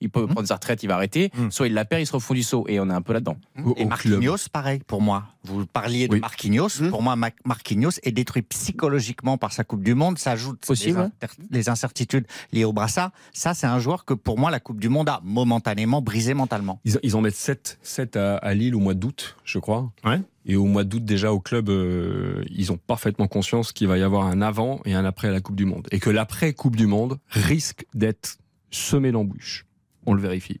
il 0.00 0.10
peut 0.10 0.26
prendre 0.26 0.46
sa 0.46 0.54
retraite, 0.56 0.82
il 0.82 0.86
va 0.88 0.94
arrêter. 0.96 1.30
Mm. 1.36 1.50
Soit 1.50 1.68
il 1.68 1.74
la 1.74 1.84
perd, 1.84 2.02
il 2.02 2.06
se 2.06 2.12
refond 2.12 2.34
du 2.34 2.42
saut. 2.42 2.64
Et 2.68 2.78
on 2.80 2.88
est 2.90 2.92
un 2.94 3.02
peu 3.02 3.12
là-dedans. 3.12 3.36
Au- 3.64 3.74
Et. 3.76 3.84
Marquinhos, 3.84 4.36
pareil 4.52 4.80
pour 4.86 5.00
moi. 5.00 5.24
Vous 5.44 5.64
parliez 5.66 6.08
de 6.08 6.14
Oui. 6.14 6.20
Marquinhos. 6.20 6.68
Pour 6.90 7.02
moi, 7.02 7.16
Ma- 7.16 7.30
Marquinhos 7.44 7.92
est 8.02 8.12
détruit 8.12 8.42
psychologiquement 8.42 9.38
par 9.38 9.52
sa 9.52 9.64
Coupe 9.64 9.82
du 9.82 9.94
Monde. 9.94 10.18
Ça 10.18 10.32
ajoute 10.32 10.64
Possible. 10.66 10.98
les, 10.98 11.04
inter- 11.26 11.42
les 11.50 11.68
incertitudes 11.68 12.26
liées 12.52 12.64
au 12.64 12.72
brassard. 12.72 13.10
Ça, 13.32 13.54
c'est 13.54 13.66
un 13.66 13.78
joueur 13.78 14.04
que 14.04 14.12
pour 14.14 14.38
moi, 14.38 14.50
la 14.50 14.60
Coupe 14.60 14.80
du 14.80 14.88
Monde 14.88 15.08
a 15.08 15.20
momentanément 15.24 16.02
brisé 16.02 16.34
mentalement. 16.34 16.80
Ils, 16.84 16.98
ils 17.02 17.16
en 17.16 17.20
mettent 17.20 17.34
7, 17.36 17.78
7 17.82 18.16
à, 18.16 18.36
à 18.36 18.54
Lille 18.54 18.74
au 18.74 18.80
mois 18.80 18.94
d'août, 18.94 19.36
je 19.44 19.58
crois. 19.58 19.90
Ouais. 20.04 20.20
Et 20.44 20.56
au 20.56 20.64
mois 20.66 20.84
d'août, 20.84 21.04
déjà 21.04 21.32
au 21.32 21.40
club, 21.40 21.68
euh, 21.68 22.44
ils 22.50 22.70
ont 22.70 22.76
parfaitement 22.76 23.26
conscience 23.28 23.72
qu'il 23.72 23.88
va 23.88 23.98
y 23.98 24.02
avoir 24.02 24.26
un 24.26 24.42
avant 24.42 24.80
et 24.84 24.94
un 24.94 25.04
après 25.04 25.28
à 25.28 25.32
la 25.32 25.40
Coupe 25.40 25.56
du 25.56 25.64
Monde. 25.64 25.88
Et 25.90 25.98
que 26.00 26.10
l'après 26.10 26.52
Coupe 26.52 26.76
du 26.76 26.86
Monde 26.86 27.18
risque 27.30 27.84
d'être 27.94 28.38
semé 28.70 29.10
d'embûches. 29.12 29.64
On 30.06 30.14
le 30.14 30.22
vérifie. 30.22 30.60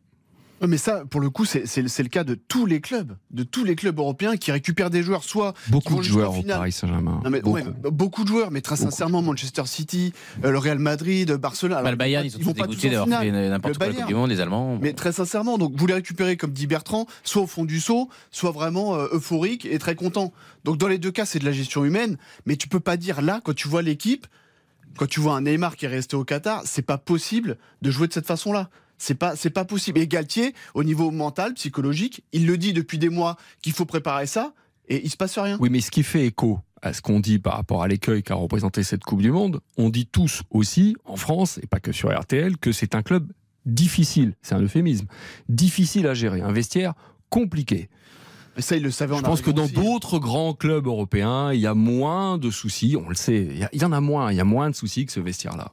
Mais 0.66 0.78
ça, 0.78 1.04
pour 1.04 1.20
le 1.20 1.28
coup, 1.28 1.44
c'est 1.44 1.62
le 1.76 2.08
cas 2.08 2.24
de 2.24 2.34
tous 2.34 2.64
les 2.64 2.80
clubs, 2.80 3.14
de 3.30 3.42
tous 3.42 3.62
les 3.62 3.76
clubs 3.76 3.98
européens 3.98 4.38
qui 4.38 4.50
récupèrent 4.52 4.88
des 4.88 5.02
joueurs, 5.02 5.22
soit 5.22 5.52
Beaucoup 5.68 5.96
de 5.96 6.02
joueurs 6.02 6.34
au. 6.38 6.42
Paris 6.42 6.72
Saint-Germain. 6.72 7.20
Beaucoup. 7.22 7.50
ouais, 7.52 7.64
beaucoup 7.92 8.22
de 8.24 8.28
joueurs, 8.28 8.50
mais 8.50 8.62
très 8.62 8.76
Beaucoup. 8.76 8.90
sincèrement, 8.90 9.20
Manchester 9.20 9.66
City, 9.66 10.14
euh, 10.44 10.50
le 10.50 10.56
Real 10.56 10.78
Madrid, 10.78 11.30
Barcelone. 11.32 11.72
Bah, 11.74 11.80
alors, 11.80 11.90
le 11.90 11.96
Bayern, 11.98 12.22
vont 12.26 12.38
ils 12.38 12.42
sont 12.44 12.54
pas- 12.54 12.64
vont 12.64 12.72
tous 12.72 12.80
pas 12.80 12.88
d'avoir 12.88 13.20
fait 13.20 13.30
n'importe 13.30 13.76
quoi 13.76 13.88
Coupe 13.92 14.06
du 14.06 14.14
Monde, 14.14 14.30
les 14.30 14.40
Allemands. 14.40 14.78
Mais 14.80 14.94
très 14.94 15.12
sincèrement, 15.12 15.58
donc 15.58 15.74
vous 15.76 15.86
les 15.86 15.92
récupérez 15.92 16.38
comme 16.38 16.52
dit 16.52 16.66
Bertrand, 16.66 17.06
soit 17.22 17.42
au 17.42 17.46
fond 17.46 17.66
du 17.66 17.78
saut, 17.78 18.08
soit 18.30 18.50
vraiment 18.50 18.94
euh, 18.94 19.08
euphorique 19.12 19.66
et 19.66 19.78
très 19.78 19.94
content. 19.94 20.32
Donc 20.64 20.78
dans 20.78 20.88
les 20.88 20.96
deux 20.96 21.12
cas, 21.12 21.26
c'est 21.26 21.38
de 21.38 21.44
la 21.44 21.52
gestion 21.52 21.84
humaine, 21.84 22.16
mais 22.46 22.56
tu 22.56 22.66
peux 22.66 22.80
pas 22.80 22.96
dire 22.96 23.20
là, 23.20 23.42
quand 23.44 23.54
tu 23.54 23.68
vois 23.68 23.82
l'équipe, 23.82 24.26
quand 24.96 25.06
tu 25.06 25.20
vois 25.20 25.36
un 25.36 25.42
Neymar 25.42 25.76
qui 25.76 25.84
est 25.84 25.88
resté 25.88 26.16
au 26.16 26.24
Qatar, 26.24 26.62
c'est 26.64 26.80
pas 26.80 26.96
possible 26.96 27.58
de 27.82 27.90
jouer 27.90 28.08
de 28.08 28.14
cette 28.14 28.26
façon-là. 28.26 28.70
C'est 28.98 29.14
pas, 29.14 29.36
c'est 29.36 29.50
pas 29.50 29.64
possible. 29.64 29.98
Et 29.98 30.08
Galtier, 30.08 30.54
au 30.74 30.84
niveau 30.84 31.10
mental, 31.10 31.54
psychologique, 31.54 32.24
il 32.32 32.46
le 32.46 32.56
dit 32.56 32.72
depuis 32.72 32.98
des 32.98 33.08
mois 33.08 33.36
qu'il 33.62 33.72
faut 33.72 33.84
préparer 33.84 34.26
ça, 34.26 34.54
et 34.88 35.04
il 35.04 35.10
se 35.10 35.16
passe 35.16 35.38
rien. 35.38 35.56
Oui, 35.60 35.68
mais 35.70 35.80
ce 35.80 35.90
qui 35.90 36.02
fait 36.02 36.26
écho 36.26 36.60
à 36.82 36.92
ce 36.92 37.02
qu'on 37.02 37.20
dit 37.20 37.38
par 37.38 37.54
rapport 37.54 37.82
à 37.82 37.88
l'écueil 37.88 38.22
qu'a 38.22 38.34
représenté 38.34 38.82
cette 38.82 39.02
Coupe 39.02 39.22
du 39.22 39.30
Monde, 39.30 39.60
on 39.76 39.90
dit 39.90 40.06
tous 40.06 40.42
aussi, 40.50 40.94
en 41.04 41.16
France, 41.16 41.58
et 41.62 41.66
pas 41.66 41.80
que 41.80 41.92
sur 41.92 42.16
RTL, 42.16 42.58
que 42.58 42.72
c'est 42.72 42.94
un 42.94 43.02
club 43.02 43.32
difficile, 43.64 44.34
c'est 44.42 44.54
un 44.54 44.60
euphémisme, 44.60 45.06
difficile 45.48 46.06
à 46.06 46.14
gérer, 46.14 46.40
un 46.40 46.52
vestiaire 46.52 46.94
compliqué. 47.30 47.88
Ça, 48.58 48.76
il 48.76 48.82
le 48.82 48.90
savait 48.90 49.14
en 49.14 49.18
Je 49.18 49.22
pense 49.22 49.42
que 49.42 49.50
dans 49.50 49.64
aussi. 49.64 49.74
d'autres 49.74 50.18
grands 50.18 50.54
clubs 50.54 50.86
européens, 50.86 51.52
il 51.52 51.60
y 51.60 51.66
a 51.66 51.74
moins 51.74 52.38
de 52.38 52.50
soucis, 52.50 52.96
on 52.96 53.08
le 53.08 53.14
sait, 53.14 53.48
il 53.72 53.80
y, 53.80 53.84
en 53.84 53.92
a 53.92 54.00
moins, 54.00 54.32
il 54.32 54.36
y 54.36 54.40
a 54.40 54.44
moins 54.44 54.70
de 54.70 54.74
soucis 54.74 55.04
que 55.04 55.12
ce 55.12 55.20
vestiaire-là. 55.20 55.72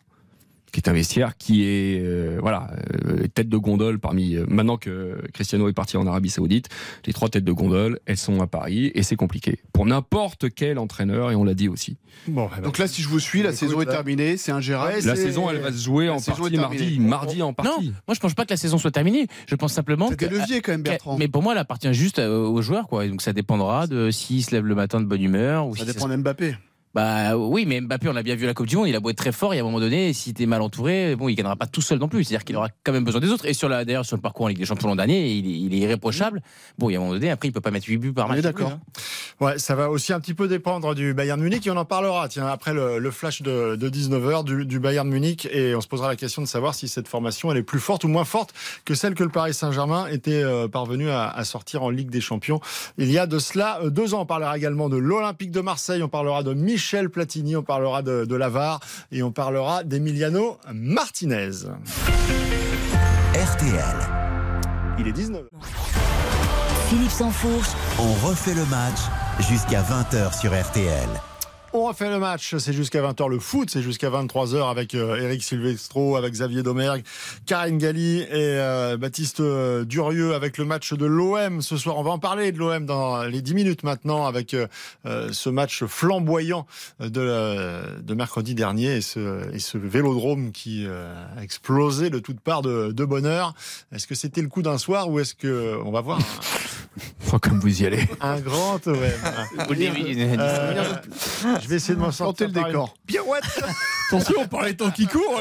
Qui 0.73 0.79
est 0.79 0.89
un 0.89 0.93
vestiaire 0.93 1.37
qui 1.37 1.63
est, 1.65 2.01
euh, 2.01 2.39
voilà, 2.41 2.71
euh, 3.05 3.27
tête 3.27 3.47
de 3.47 3.57
gondole 3.57 3.99
parmi. 3.99 4.35
euh, 4.35 4.45
maintenant 4.49 4.75
que 4.77 5.21
Cristiano 5.31 5.69
est 5.69 5.73
parti 5.73 5.97
en 5.97 6.07
Arabie 6.07 6.31
Saoudite, 6.31 6.67
les 7.05 7.13
trois 7.13 7.29
têtes 7.29 7.43
de 7.43 7.51
gondole, 7.51 7.99
elles 8.07 8.17
sont 8.17 8.41
à 8.41 8.47
Paris 8.47 8.91
et 8.95 9.03
c'est 9.03 9.15
compliqué. 9.15 9.59
Pour 9.71 9.85
n'importe 9.85 10.47
quel 10.53 10.79
entraîneur, 10.79 11.29
et 11.29 11.35
on 11.35 11.43
l'a 11.43 11.53
dit 11.53 11.69
aussi. 11.69 11.97
Bon, 12.27 12.49
Donc 12.63 12.79
là, 12.79 12.87
si 12.87 13.03
je 13.03 13.07
vous 13.07 13.19
suis, 13.19 13.43
la 13.43 13.49
Écoute, 13.49 13.59
saison 13.59 13.81
est 13.81 13.85
terminée, 13.85 14.35
c'est 14.35 14.51
ingérable. 14.51 14.93
Ouais, 14.95 15.01
La 15.01 15.15
saison, 15.15 15.47
elle 15.49 15.59
va 15.59 15.71
se 15.71 15.77
jouer 15.77 16.07
la 16.07 16.13
en 16.13 16.19
partie 16.19 16.57
mardi, 16.57 16.99
mardi 16.99 17.41
en 17.43 17.47
Non, 17.49 17.53
partie. 17.53 17.93
moi 18.07 18.15
je 18.15 18.19
pense 18.19 18.33
pas 18.33 18.43
que 18.45 18.49
la 18.53 18.57
saison 18.57 18.79
soit 18.79 18.89
terminée. 18.91 19.27
Je 19.47 19.53
pense 19.55 19.73
simplement 19.73 20.07
C'est 20.09 20.15
que. 20.17 20.25
des 20.25 20.35
leviers 20.39 20.61
quand 20.61 20.71
même, 20.71 20.81
Bertrand. 20.81 21.17
Mais 21.19 21.27
pour 21.27 21.43
moi, 21.43 21.53
elle 21.53 21.59
appartient 21.59 21.93
juste 21.93 22.17
aux 22.17 22.61
joueurs, 22.63 22.87
quoi. 22.87 23.05
Et 23.05 23.09
donc 23.09 23.21
ça 23.21 23.31
dépendra 23.33 23.85
de 23.85 24.09
s'ils 24.09 24.43
se 24.43 24.49
lèvent 24.51 24.65
le 24.65 24.73
matin 24.75 24.99
de 24.99 25.05
bonne 25.05 25.21
humeur 25.21 25.67
ou 25.67 25.75
Ça 25.75 25.85
si 25.85 25.93
dépend 25.93 26.07
d'Mbappé. 26.07 26.55
Bah 26.93 27.35
oui, 27.35 27.65
mais 27.65 27.81
Mbappé, 27.81 28.07
on 28.07 28.13
l'a 28.13 28.21
bien 28.21 28.35
vu 28.35 28.43
à 28.43 28.47
la 28.47 28.53
Coupe 28.53 28.67
du 28.67 28.75
Monde, 28.75 28.87
il 28.87 28.95
a 28.95 28.99
beau 28.99 29.09
être 29.09 29.17
très 29.17 29.31
fort, 29.31 29.53
et 29.55 29.57
à 29.57 29.61
un 29.61 29.63
moment 29.63 29.79
donné, 29.79 30.13
si 30.13 30.31
t'es 30.35 30.45
mal 30.45 30.61
entouré, 30.61 31.15
bon, 31.15 31.27
il 31.27 31.33
gagnera 31.33 31.55
pas 31.55 31.65
tout 31.65 31.81
seul 31.81 31.97
non 31.97 32.07
plus. 32.07 32.23
C'est-à-dire 32.23 32.45
qu'il 32.45 32.55
aura 32.55 32.69
quand 32.83 32.91
même 32.91 33.03
besoin 33.03 33.19
des 33.19 33.29
autres. 33.31 33.47
Et 33.47 33.53
sur 33.53 33.67
la, 33.67 33.83
d'ailleurs, 33.83 34.05
sur 34.05 34.15
le 34.15 34.21
parcours 34.21 34.45
en 34.45 34.49
Ligue 34.49 34.59
des 34.59 34.65
Champions 34.65 34.89
l'an 34.89 34.95
dernier, 34.95 35.31
il, 35.31 35.47
est- 35.47 35.59
il 35.59 35.73
est 35.73 35.77
irréprochable. 35.77 36.43
Bon, 36.77 36.89
il 36.89 36.93
y 36.93 36.95
a 36.95 36.99
un 36.99 37.01
moment 37.01 37.13
donné, 37.15 37.31
après, 37.31 37.47
il 37.47 37.51
peut 37.51 37.61
pas 37.61 37.71
mettre 37.71 37.87
8 37.89 37.97
buts 37.97 38.13
par 38.13 38.27
match. 38.29 38.41
d'accord. 38.41 38.73
hein. 38.73 38.79
Ouais, 39.39 39.57
ça 39.57 39.73
va 39.73 39.89
aussi 39.89 40.13
un 40.13 40.19
petit 40.19 40.35
peu 40.35 40.47
dépendre 40.47 40.93
du 40.93 41.15
Bayern 41.15 41.41
Munich 41.41 41.65
et 41.65 41.71
on 41.71 41.77
en 41.77 41.85
parlera. 41.85 42.27
Tiens, 42.29 42.45
après 42.45 42.73
le, 42.75 42.99
le 42.99 43.11
flash 43.11 43.41
de, 43.41 43.75
de 43.75 43.89
19h 43.89 44.43
du, 44.43 44.65
du 44.67 44.79
Bayern 44.79 45.09
Munich 45.09 45.47
et 45.51 45.73
on 45.73 45.81
se 45.81 45.87
posera 45.87 46.07
la 46.09 46.15
question 46.15 46.43
de 46.43 46.47
savoir 46.47 46.75
si 46.75 46.87
cette 46.87 47.07
formation 47.07 47.51
elle 47.51 47.57
est 47.57 47.63
plus 47.63 47.79
forte 47.79 48.03
ou 48.03 48.07
moins 48.07 48.23
forte 48.25 48.53
que 48.85 48.93
celle 48.93 49.15
que 49.15 49.23
le 49.23 49.29
Paris 49.29 49.55
Saint-Germain 49.55 50.05
était 50.07 50.43
euh, 50.43 50.67
parvenu 50.67 51.09
à, 51.09 51.27
à 51.27 51.43
sortir 51.43 51.81
en 51.81 51.89
Ligue 51.89 52.11
des 52.11 52.21
Champions 52.21 52.61
il 52.99 53.11
y 53.11 53.17
a 53.17 53.25
de 53.25 53.39
cela 53.39 53.79
euh, 53.81 53.89
deux 53.89 54.13
ans. 54.13 54.21
On 54.21 54.25
parlera 54.27 54.55
également 54.55 54.87
de 54.89 54.97
l'Olympique 54.97 55.49
de 55.51 55.61
Marseille, 55.61 56.03
on 56.03 56.07
parlera 56.09 56.43
de 56.43 56.53
Michel 56.53 56.82
Platini, 57.09 57.55
on 57.55 57.63
parlera 57.63 58.01
de, 58.01 58.25
de 58.25 58.35
Lavar 58.35 58.79
et 59.11 59.23
on 59.23 59.31
parlera 59.31 59.83
d'Emiliano 59.83 60.57
Martinez. 60.73 61.51
RTL. 63.33 63.95
Il 64.99 65.07
est 65.07 65.11
19h. 65.11 65.45
Philippe 66.89 67.11
Sansfourche, 67.11 67.69
On 67.97 68.27
refait 68.27 68.53
le 68.53 68.65
match 68.65 68.99
jusqu'à 69.39 69.81
20h 69.81 70.39
sur 70.39 70.51
RTL. 70.51 71.09
On 71.75 71.87
refait 71.87 72.11
le 72.11 72.19
match, 72.19 72.55
c'est 72.57 72.71
jusqu'à 72.71 73.01
20h 73.01 73.27
le 73.27 73.39
foot, 73.39 73.71
c'est 73.71 73.81
jusqu'à 73.81 74.11
23h 74.11 74.69
avec 74.69 74.93
euh, 74.93 75.15
Eric 75.19 75.41
Silvestro, 75.41 76.15
avec 76.15 76.31
Xavier 76.31 76.61
Domergue, 76.61 77.03
Karine 77.47 77.79
Galli 77.79 78.19
et 78.19 78.27
euh, 78.31 78.95
Baptiste 78.95 79.39
euh, 79.39 79.83
Durieux 79.83 80.35
avec 80.35 80.59
le 80.59 80.65
match 80.65 80.93
de 80.93 81.07
l'OM 81.07 81.63
ce 81.63 81.75
soir. 81.75 81.97
On 81.97 82.03
va 82.03 82.11
en 82.11 82.19
parler 82.19 82.51
de 82.51 82.59
l'OM 82.59 82.85
dans 82.85 83.23
les 83.23 83.41
10 83.41 83.55
minutes 83.55 83.83
maintenant 83.83 84.27
avec 84.27 84.55
ce 85.03 85.49
match 85.49 85.83
flamboyant 85.85 86.67
de, 86.99 88.13
mercredi 88.13 88.53
dernier 88.53 88.97
et 88.97 89.01
ce, 89.01 89.77
vélodrome 89.77 90.51
qui 90.51 90.85
a 90.85 91.41
explosé 91.41 92.11
de 92.11 92.19
toutes 92.19 92.39
parts 92.39 92.61
de, 92.61 92.91
de 92.91 93.03
bonheur. 93.03 93.55
Est-ce 93.91 94.05
que 94.05 94.13
c'était 94.13 94.43
le 94.43 94.47
coup 94.47 94.61
d'un 94.61 94.77
soir 94.77 95.09
ou 95.09 95.19
est-ce 95.19 95.33
que 95.33 95.79
on 95.83 95.91
va 95.91 96.01
voir 96.01 96.19
Comme 97.41 97.59
vous 97.59 97.81
y 97.81 97.85
allez. 97.85 98.07
un, 98.21 98.39
grand 98.39 98.85
OM 98.87 98.95
Vous 98.95 99.73
Euh, 99.73 100.93
Je 101.61 101.67
vais 101.67 101.75
essayer 101.75 101.95
de 101.95 101.99
m'en 101.99 102.11
sortir. 102.11 102.47
Tenter 102.47 102.59
le 102.59 102.61
par 102.61 102.67
une 102.67 102.73
décor. 102.73 102.93
Pirouette 103.05 103.43
Attention, 104.09 104.35
on 104.39 104.47
parlait 104.47 104.73
temps 104.73 104.91
qui 104.91 105.07
court. 105.07 105.39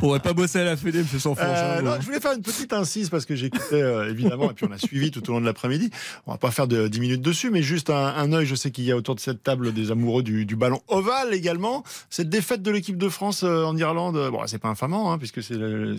Faudrait 0.00 0.20
pas 0.20 0.32
bosser 0.32 0.60
à 0.60 0.64
la 0.64 0.76
Fédé, 0.76 1.00
monsieur 1.00 1.18
sans 1.18 1.34
Euh, 1.38 1.82
non, 1.82 1.96
je 2.00 2.06
voulais 2.06 2.20
faire 2.20 2.32
une 2.32 2.42
petite 2.42 2.72
incise 2.72 3.10
parce 3.10 3.26
que 3.26 3.34
j'écoutais 3.34 3.82
euh, 3.82 4.08
évidemment 4.10 4.50
et 4.50 4.54
puis 4.54 4.66
on 4.68 4.72
a 4.72 4.78
suivi 4.78 5.10
tout 5.10 5.28
au 5.28 5.32
long 5.32 5.40
de 5.40 5.46
l'après-midi. 5.46 5.90
On 6.26 6.32
va 6.32 6.38
pas 6.38 6.50
faire 6.50 6.66
de 6.66 6.88
10 6.88 7.00
minutes 7.00 7.22
dessus, 7.22 7.50
mais 7.50 7.62
juste 7.62 7.90
un, 7.90 7.94
un 7.96 8.32
œil. 8.32 8.46
Je 8.46 8.54
sais 8.54 8.70
qu'il 8.70 8.84
y 8.84 8.92
a 8.92 8.96
autour 8.96 9.14
de 9.14 9.20
cette 9.20 9.42
table 9.42 9.72
des 9.74 9.90
amoureux 9.90 10.22
du, 10.22 10.46
du 10.46 10.56
ballon 10.56 10.80
ovale 10.88 11.34
également. 11.34 11.84
Cette 12.08 12.30
défaite 12.30 12.62
de 12.62 12.70
l'équipe 12.70 12.96
de 12.96 13.08
France 13.08 13.42
euh, 13.42 13.64
en 13.64 13.76
Irlande, 13.76 14.16
euh, 14.16 14.30
bon, 14.30 14.40
c'est 14.46 14.58
pas 14.58 14.68
infamant 14.68 15.12
hein, 15.12 15.18
puisque 15.18 15.42
c'est 15.42 15.54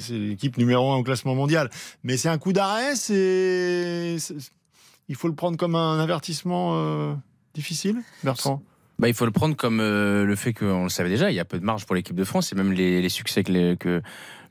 l'équipe 0.09 0.57
numéro 0.57 0.91
un 0.93 0.97
au 0.97 1.03
classement 1.03 1.35
mondial, 1.35 1.69
mais 2.03 2.17
c'est 2.17 2.29
un 2.29 2.37
coup 2.37 2.53
d'arrêt. 2.53 2.95
C'est 2.95 4.14
il 5.07 5.15
faut 5.15 5.27
le 5.27 5.35
prendre 5.35 5.57
comme 5.57 5.75
un 5.75 5.99
avertissement 5.99 6.73
euh, 6.75 7.13
difficile, 7.53 8.01
Bertrand? 8.23 8.61
Bah, 8.97 9.09
il 9.09 9.13
faut 9.13 9.25
le 9.25 9.31
prendre 9.31 9.55
comme 9.55 9.81
euh, 9.81 10.23
le 10.23 10.35
fait 10.35 10.53
qu'on 10.53 10.83
le 10.83 10.89
savait 10.89 11.09
déjà, 11.09 11.29
il 11.29 11.35
y 11.35 11.39
a 11.39 11.45
peu 11.45 11.59
de 11.59 11.65
marge 11.65 11.85
pour 11.85 11.95
l'équipe 11.95 12.15
de 12.15 12.23
France 12.23 12.53
et 12.53 12.55
même 12.55 12.71
les, 12.71 13.09
succès 13.09 13.43
que, 13.43 13.75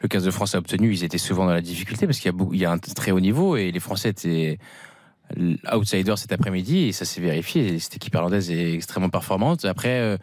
le 0.00 0.08
15 0.08 0.24
de 0.24 0.30
France 0.30 0.54
a 0.54 0.58
obtenu, 0.58 0.92
ils 0.92 1.02
étaient 1.02 1.18
souvent 1.18 1.46
dans 1.46 1.54
la 1.54 1.62
difficulté 1.62 2.06
parce 2.06 2.18
qu'il 2.18 2.32
y 2.52 2.64
a 2.64 2.70
un 2.70 2.78
très 2.78 3.10
haut 3.10 3.20
niveau 3.20 3.56
et 3.56 3.72
les 3.72 3.80
Français 3.80 4.10
étaient 4.10 4.58
outsiders 5.72 6.18
cet 6.18 6.32
après-midi 6.32 6.88
et 6.88 6.92
ça 6.92 7.04
s'est 7.04 7.20
vérifié. 7.20 7.78
Cette 7.78 7.96
équipe 7.96 8.14
irlandaise 8.14 8.50
est 8.50 8.74
extrêmement 8.74 9.08
performante. 9.08 9.64
Après, 9.64 10.00
euh, 10.00 10.18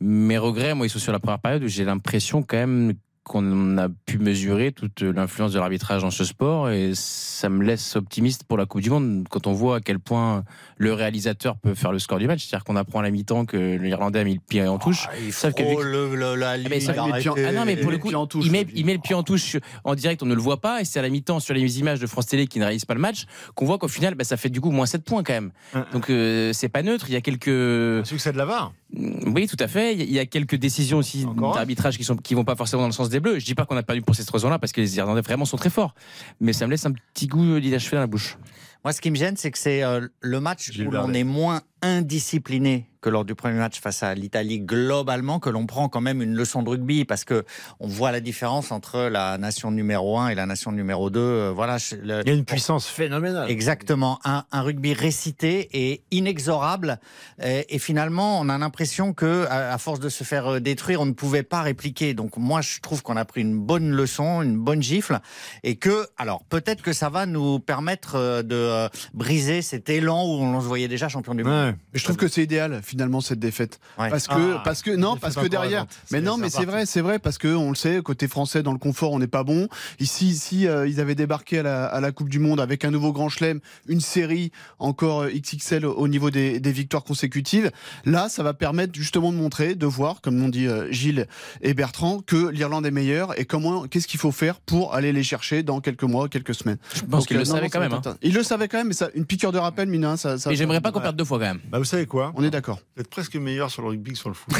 mes 0.00 0.38
regrets, 0.38 0.74
moi, 0.74 0.86
ils 0.86 0.90
sont 0.90 0.98
sur 0.98 1.12
la 1.12 1.20
première 1.20 1.38
période 1.38 1.62
où 1.62 1.68
j'ai 1.68 1.84
l'impression 1.84 2.42
quand 2.42 2.56
même 2.56 2.94
qu'on 3.26 3.76
a 3.76 3.88
pu 3.88 4.18
mesurer 4.18 4.70
toute 4.70 5.02
l'influence 5.02 5.52
de 5.52 5.58
l'arbitrage 5.58 6.02
dans 6.02 6.12
ce 6.12 6.22
sport 6.24 6.70
et 6.70 6.92
ça 6.94 7.48
me 7.48 7.64
laisse 7.64 7.96
optimiste 7.96 8.44
pour 8.44 8.56
la 8.56 8.66
Coupe 8.66 8.82
du 8.82 8.90
Monde 8.90 9.26
quand 9.28 9.48
on 9.48 9.52
voit 9.52 9.76
à 9.76 9.80
quel 9.80 9.98
point 9.98 10.44
le 10.76 10.92
réalisateur 10.92 11.56
peut 11.56 11.74
faire 11.74 11.90
le 11.90 11.98
score 11.98 12.18
du 12.20 12.28
match. 12.28 12.46
C'est-à-dire 12.46 12.62
qu'on 12.64 12.76
apprend 12.76 13.00
à 13.00 13.02
la 13.02 13.10
mi-temps 13.10 13.44
que 13.44 13.76
l'Irlandais 13.76 14.20
a 14.20 14.24
mis 14.24 14.34
le 14.34 14.40
pied 14.40 14.66
en 14.66 14.78
touche. 14.78 15.08
Sauf 15.32 15.54
que 15.54 15.62
vu 15.64 15.74
que- 15.76 15.82
le, 15.82 16.14
le- 16.14 16.34
la 16.36 16.50
Ah, 16.50 16.56
mais 16.58 16.78
ligne, 16.78 16.80
ça- 16.80 16.94
il 16.96 17.02
met 17.10 17.16
le 17.16 17.20
pied 17.20 17.30
en- 17.30 17.34
ah 17.48 17.52
non, 17.52 17.64
mais 17.64 17.76
pour 17.76 17.90
le 17.90 17.98
coup, 17.98 18.10
le 18.10 18.16
en 18.16 18.26
touche, 18.28 18.46
il, 18.46 18.52
met, 18.52 18.60
le 18.60 18.66
pied. 18.66 18.78
il 18.78 18.86
met 18.86 18.94
le 18.94 19.00
pied 19.00 19.14
en 19.16 19.24
touche 19.24 19.56
en 19.82 19.94
direct, 19.96 20.22
on 20.22 20.26
ne 20.26 20.34
le 20.34 20.40
voit 20.40 20.60
pas, 20.60 20.80
et 20.80 20.84
c'est 20.84 21.00
à 21.00 21.02
la 21.02 21.08
mi-temps 21.08 21.40
sur 21.40 21.52
les 21.52 21.80
images 21.80 21.98
de 21.98 22.06
France 22.06 22.26
Télé 22.26 22.46
qui 22.46 22.60
ne 22.60 22.64
réalisent 22.64 22.84
pas 22.84 22.94
le 22.94 23.00
match 23.00 23.24
qu'on 23.56 23.66
voit 23.66 23.78
qu'au 23.78 23.88
final, 23.88 24.14
bah, 24.14 24.22
ça 24.24 24.36
fait 24.36 24.50
du 24.50 24.60
coup 24.60 24.70
moins 24.70 24.86
7 24.86 25.02
points 25.04 25.24
quand 25.24 25.32
même. 25.32 25.50
Hein. 25.74 25.84
Donc 25.92 26.10
euh, 26.10 26.52
c'est 26.52 26.68
pas 26.68 26.82
neutre, 26.84 27.06
il 27.08 27.12
y 27.14 27.16
a 27.16 27.20
quelques. 27.20 27.48
Un 27.48 28.04
succès 28.04 28.32
de 28.32 28.38
la 28.38 28.44
VAR. 28.44 28.72
Oui, 28.92 29.48
tout 29.48 29.56
à 29.58 29.66
fait. 29.66 29.94
Il 29.94 30.12
y 30.12 30.18
a 30.18 30.26
quelques 30.26 30.54
décisions 30.54 30.98
aussi 30.98 31.26
d'arbitrage 31.54 31.98
qui 31.98 32.04
sont 32.04 32.16
qui 32.16 32.34
vont 32.34 32.44
pas 32.44 32.54
forcément 32.54 32.82
dans 32.82 32.88
le 32.88 32.92
sens 32.92 33.08
des 33.08 33.20
Bleus. 33.20 33.40
Je 33.40 33.44
dis 33.44 33.54
pas 33.54 33.66
qu'on 33.66 33.76
a 33.76 33.82
perdu 33.82 34.02
pour 34.02 34.14
cette 34.14 34.30
raison-là 34.30 34.58
parce 34.58 34.72
que 34.72 34.80
les 34.80 34.96
Irlandais 34.96 35.22
vraiment 35.22 35.44
sont 35.44 35.56
très 35.56 35.70
forts, 35.70 35.94
mais 36.40 36.52
ça 36.52 36.66
me 36.66 36.70
laisse 36.70 36.86
un 36.86 36.92
petit 36.92 37.26
goût 37.26 37.58
d'inachevé 37.58 37.96
dans 37.96 38.02
la 38.02 38.06
bouche. 38.06 38.38
Moi, 38.84 38.92
ce 38.92 39.00
qui 39.00 39.10
me 39.10 39.16
gêne, 39.16 39.36
c'est 39.36 39.50
que 39.50 39.58
c'est 39.58 39.82
euh, 39.82 40.06
le 40.20 40.40
match 40.40 40.70
où 40.78 40.90
l'on 40.90 41.12
est 41.12 41.24
moins 41.24 41.62
indiscipliné 41.82 42.88
que 43.06 43.10
lors 43.10 43.24
du 43.24 43.36
premier 43.36 43.58
match 43.58 43.80
face 43.80 44.02
à 44.02 44.14
l'Italie 44.14 44.58
globalement 44.58 45.38
que 45.38 45.48
l'on 45.48 45.66
prend 45.66 45.88
quand 45.88 46.00
même 46.00 46.22
une 46.22 46.34
leçon 46.34 46.64
de 46.64 46.70
rugby 46.70 47.04
parce 47.04 47.24
que 47.24 47.44
on 47.78 47.86
voit 47.86 48.10
la 48.10 48.18
différence 48.18 48.72
entre 48.72 49.02
la 49.02 49.38
nation 49.38 49.70
numéro 49.70 50.18
1 50.18 50.30
et 50.30 50.34
la 50.34 50.46
nation 50.46 50.72
numéro 50.72 51.08
2 51.08 51.20
euh, 51.20 51.52
voilà 51.54 51.76
il 51.92 52.08
y 52.08 52.30
a 52.30 52.32
une 52.32 52.44
puissance 52.44 52.88
phénoménale. 52.88 53.48
Exactement. 53.48 54.18
Un, 54.24 54.44
un, 54.50 54.62
rugby 54.62 54.92
récité 54.92 55.68
et 55.72 56.02
inexorable. 56.10 56.98
Et, 57.40 57.78
finalement 57.78 58.40
on 58.40 58.48
a 58.48 58.58
l'impression 58.58 59.12
que 59.12 59.46
à, 59.48 59.78
force 59.78 60.00
de 60.00 60.08
se 60.08 60.24
faire 60.24 60.54
euh, 60.54 60.60
détruire 60.60 61.00
on 61.00 61.06
ne 61.06 61.12
pouvait 61.12 61.44
pas 61.44 61.62
répliquer. 61.62 62.14
Donc 62.14 62.36
moi 62.36 62.60
je 62.60 62.80
trouve 62.80 63.02
qu'on 63.02 63.16
a 63.16 63.24
pris 63.24 63.42
une 63.42 63.58
bonne 63.58 63.90
leçon 63.90 64.42
une 64.42 64.58
bonne 64.58 64.82
gifle 64.82 65.20
et 65.62 65.76
que 65.76 66.08
alors 66.16 66.42
peut-être 66.44 66.82
que 66.82 66.92
ça 66.92 67.08
va 67.08 67.26
nous 67.26 67.60
permettre 67.60 68.16
euh, 68.16 68.42
de 68.42 68.88
briser 69.14 69.62
cet 69.62 69.90
élan 69.90 70.24
où 70.24 70.42
on 70.42 70.60
se 70.60 70.66
voyait 70.66 70.88
déjà 70.88 71.08
champion 71.08 71.34
du 71.34 71.44
monde 71.44 71.65
je 71.92 72.04
trouve 72.04 72.16
que 72.16 72.28
c'est 72.28 72.42
idéal 72.42 72.80
finalement 72.82 73.20
cette 73.20 73.38
défaite. 73.38 73.80
Parce 73.96 74.26
que 74.26 74.54
ah, 74.54 74.62
parce 74.64 74.82
que 74.82 74.90
non 74.90 75.16
parce 75.16 75.36
que 75.36 75.46
derrière 75.46 75.86
mais 76.10 76.20
non 76.20 76.36
mais 76.36 76.50
c'est 76.50 76.64
vrai 76.64 76.86
c'est 76.86 77.00
vrai 77.00 77.18
parce 77.18 77.38
que 77.38 77.48
on 77.48 77.70
le 77.70 77.76
sait 77.76 78.00
côté 78.02 78.28
français 78.28 78.62
dans 78.62 78.72
le 78.72 78.78
confort 78.78 79.12
on 79.12 79.18
n'est 79.18 79.26
pas 79.26 79.44
bon. 79.44 79.68
Ici 80.00 80.34
si 80.34 80.66
euh, 80.66 80.88
ils 80.88 81.00
avaient 81.00 81.14
débarqué 81.14 81.60
à 81.60 81.62
la, 81.62 81.86
à 81.86 82.00
la, 82.00 82.12
Coupe 82.12 82.28
du 82.28 82.38
Monde 82.38 82.60
avec 82.60 82.84
un 82.84 82.90
nouveau 82.90 83.12
Grand 83.12 83.28
Chelem 83.28 83.60
une 83.88 84.00
série 84.00 84.52
encore 84.78 85.22
euh, 85.22 85.30
XXL 85.30 85.84
au 85.86 86.08
niveau 86.08 86.30
des, 86.30 86.60
des, 86.60 86.72
victoires 86.72 87.04
consécutives. 87.04 87.70
Là 88.04 88.28
ça 88.28 88.42
va 88.42 88.54
permettre 88.54 88.94
justement 88.94 89.32
de 89.32 89.36
montrer 89.36 89.74
de 89.74 89.86
voir 89.86 90.20
comme 90.20 90.38
l'ont 90.38 90.48
dit 90.48 90.66
euh, 90.66 90.90
Gilles 90.90 91.26
et 91.62 91.74
Bertrand 91.74 92.20
que 92.20 92.48
l'Irlande 92.48 92.86
est 92.86 92.90
meilleure 92.90 93.38
et 93.38 93.44
comment 93.44 93.86
qu'est-ce 93.86 94.06
qu'il 94.06 94.20
faut 94.20 94.32
faire 94.32 94.60
pour 94.60 94.94
aller 94.94 95.12
les 95.12 95.22
chercher 95.22 95.62
dans 95.62 95.80
quelques 95.80 96.04
mois 96.04 96.28
quelques 96.28 96.54
semaines. 96.54 96.78
Je 96.94 97.02
pense 97.02 97.26
qu'il 97.26 97.36
le 97.36 97.44
savait 97.44 97.68
quand 97.68 97.80
même 97.80 97.92
hein. 97.92 98.16
il 98.22 98.34
le 98.34 98.42
savait 98.42 98.68
quand 98.68 98.78
même 98.78 98.88
mais 98.88 98.94
ça 98.94 99.08
une 99.14 99.24
piqûre 99.24 99.52
de 99.52 99.58
rappel 99.58 99.88
mine 99.88 100.16
ça, 100.16 100.38
ça, 100.38 100.52
j'aimerais 100.54 100.80
pas 100.80 100.92
qu'on 100.92 101.00
perde 101.00 101.16
deux 101.16 101.24
fois 101.24 101.38
quand 101.38 101.46
même 101.46 101.55
bah, 101.68 101.78
vous 101.78 101.84
savez 101.84 102.06
quoi 102.06 102.32
On 102.36 102.44
est 102.44 102.50
d'accord. 102.50 102.80
Vous 102.96 103.02
êtes 103.02 103.10
presque 103.10 103.36
meilleur 103.36 103.70
sur 103.70 103.82
le 103.82 103.88
rugby 103.88 104.12
que 104.12 104.18
sur 104.18 104.28
le 104.28 104.34
foot. 104.34 104.54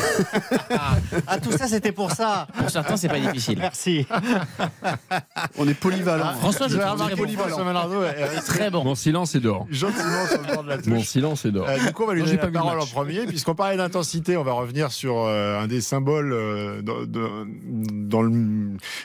ah, 1.27 1.39
tout 1.39 1.53
ça, 1.53 1.67
c'était 1.67 1.93
pour 1.93 2.13
ça. 2.13 2.47
Pour 2.57 2.71
certains, 2.71 2.97
c'est 2.97 3.09
pas 3.09 3.19
difficile. 3.19 3.59
Merci. 3.59 4.07
On 5.59 5.67
est 5.69 5.75
polyvalent. 5.75 6.35
François, 6.35 6.69
je 6.69 6.77
vais 6.77 6.85
remarquer 6.85 7.17
polyvalent. 7.17 7.57
très 8.47 8.71
bon. 8.71 8.85
Mon 8.85 8.95
silence 8.95 9.35
est 9.35 9.41
d'or. 9.41 9.67
Gentiment 9.71 10.27
sur 10.29 10.43
le 10.43 10.55
bord 10.55 10.65
de 10.65 10.69
la 10.69 10.79
touche. 10.79 10.87
Mon 10.87 11.03
silence 11.03 11.45
est 11.45 11.51
d'or. 11.51 11.69
Euh, 11.69 11.79
du 11.79 11.93
coup, 11.93 12.05
on 12.05 12.07
va 12.07 12.15
lui 12.15 12.23
donner 12.23 12.37
la 12.37 12.49
parole 12.49 12.81
en 12.81 12.87
premier. 12.87 13.27
Puisqu'on 13.27 13.55
parlait 13.55 13.77
d'intensité, 13.77 14.37
on 14.37 14.45
va 14.45 14.53
revenir 14.53 14.93
sur 14.93 15.19
euh, 15.19 15.59
un 15.59 15.67
des 15.67 15.81
symboles 15.81 16.33
euh, 16.33 16.83
dans 16.83 18.23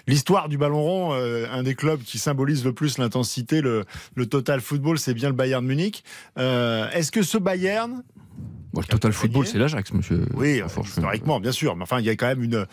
l'histoire 0.08 0.50
du 0.50 0.58
ballon 0.58 0.82
rond. 0.82 1.14
un 1.14 1.64
des 1.64 1.76
clubs 1.76 2.02
qui 2.02 2.18
symbolise 2.18 2.66
le 2.66 2.74
plus 2.74 2.98
l'intensité, 2.98 3.62
le, 3.62 3.86
le 4.16 4.26
total 4.26 4.62
football, 4.62 5.00
c'est 5.00 5.14
bien 5.14 5.30
le 5.30 5.36
Bayern 5.36 5.66
Munich. 5.66 6.04
Est-ce 6.38 7.12
que 7.12 7.22
ce 7.22 7.38
Bayern 7.38 7.81
le 7.88 8.84
total 8.86 9.12
football, 9.12 9.46
c'est 9.46 9.58
l'Ajax, 9.58 9.92
monsieur. 9.94 10.26
Oui, 10.34 10.62
historiquement, 10.86 11.40
bien 11.40 11.52
sûr. 11.52 11.76
Mais 11.76 11.84
enfin, 11.84 12.00
il 12.00 12.06
y 12.06 12.10
a 12.10 12.16
quand 12.16 12.28
même 12.28 12.44
une, 12.44 12.66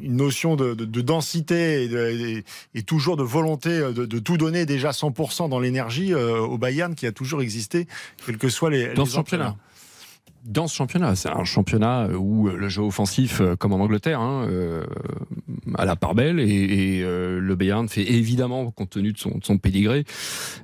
une 0.00 0.16
notion 0.16 0.56
de, 0.56 0.74
densité 1.02 2.42
et, 2.74 2.82
toujours 2.82 3.16
de 3.16 3.22
volonté 3.22 3.70
de, 3.70 4.18
tout 4.18 4.38
donner 4.38 4.64
déjà 4.66 4.90
100% 4.90 5.48
dans 5.48 5.60
l'énergie 5.60 6.14
euh, 6.14 6.40
au 6.40 6.58
Bayern 6.58 6.94
qui 6.94 7.06
a 7.06 7.12
toujours 7.12 7.42
existé, 7.42 7.86
quels 8.24 8.38
que 8.38 8.48
soient 8.48 8.70
les. 8.70 8.94
Dans 8.94 9.04
ce 9.04 9.14
championnat 9.14 9.56
dans 10.44 10.66
ce 10.66 10.74
championnat. 10.74 11.14
C'est 11.16 11.28
un 11.28 11.44
championnat 11.44 12.08
où 12.08 12.48
le 12.48 12.68
jeu 12.68 12.82
offensif, 12.82 13.40
euh, 13.40 13.56
comme 13.56 13.72
en 13.72 13.80
Angleterre, 13.80 14.20
hein, 14.20 14.46
euh, 14.48 14.84
à 15.76 15.84
la 15.84 15.96
part 15.96 16.14
belle, 16.14 16.40
et, 16.40 17.02
euh, 17.02 17.40
le 17.40 17.54
Bayern 17.56 17.88
fait 17.88 18.02
évidemment, 18.02 18.70
compte 18.70 18.90
tenu 18.90 19.12
de 19.12 19.18
son, 19.18 19.38
de 19.38 19.58
pédigré, 19.58 20.04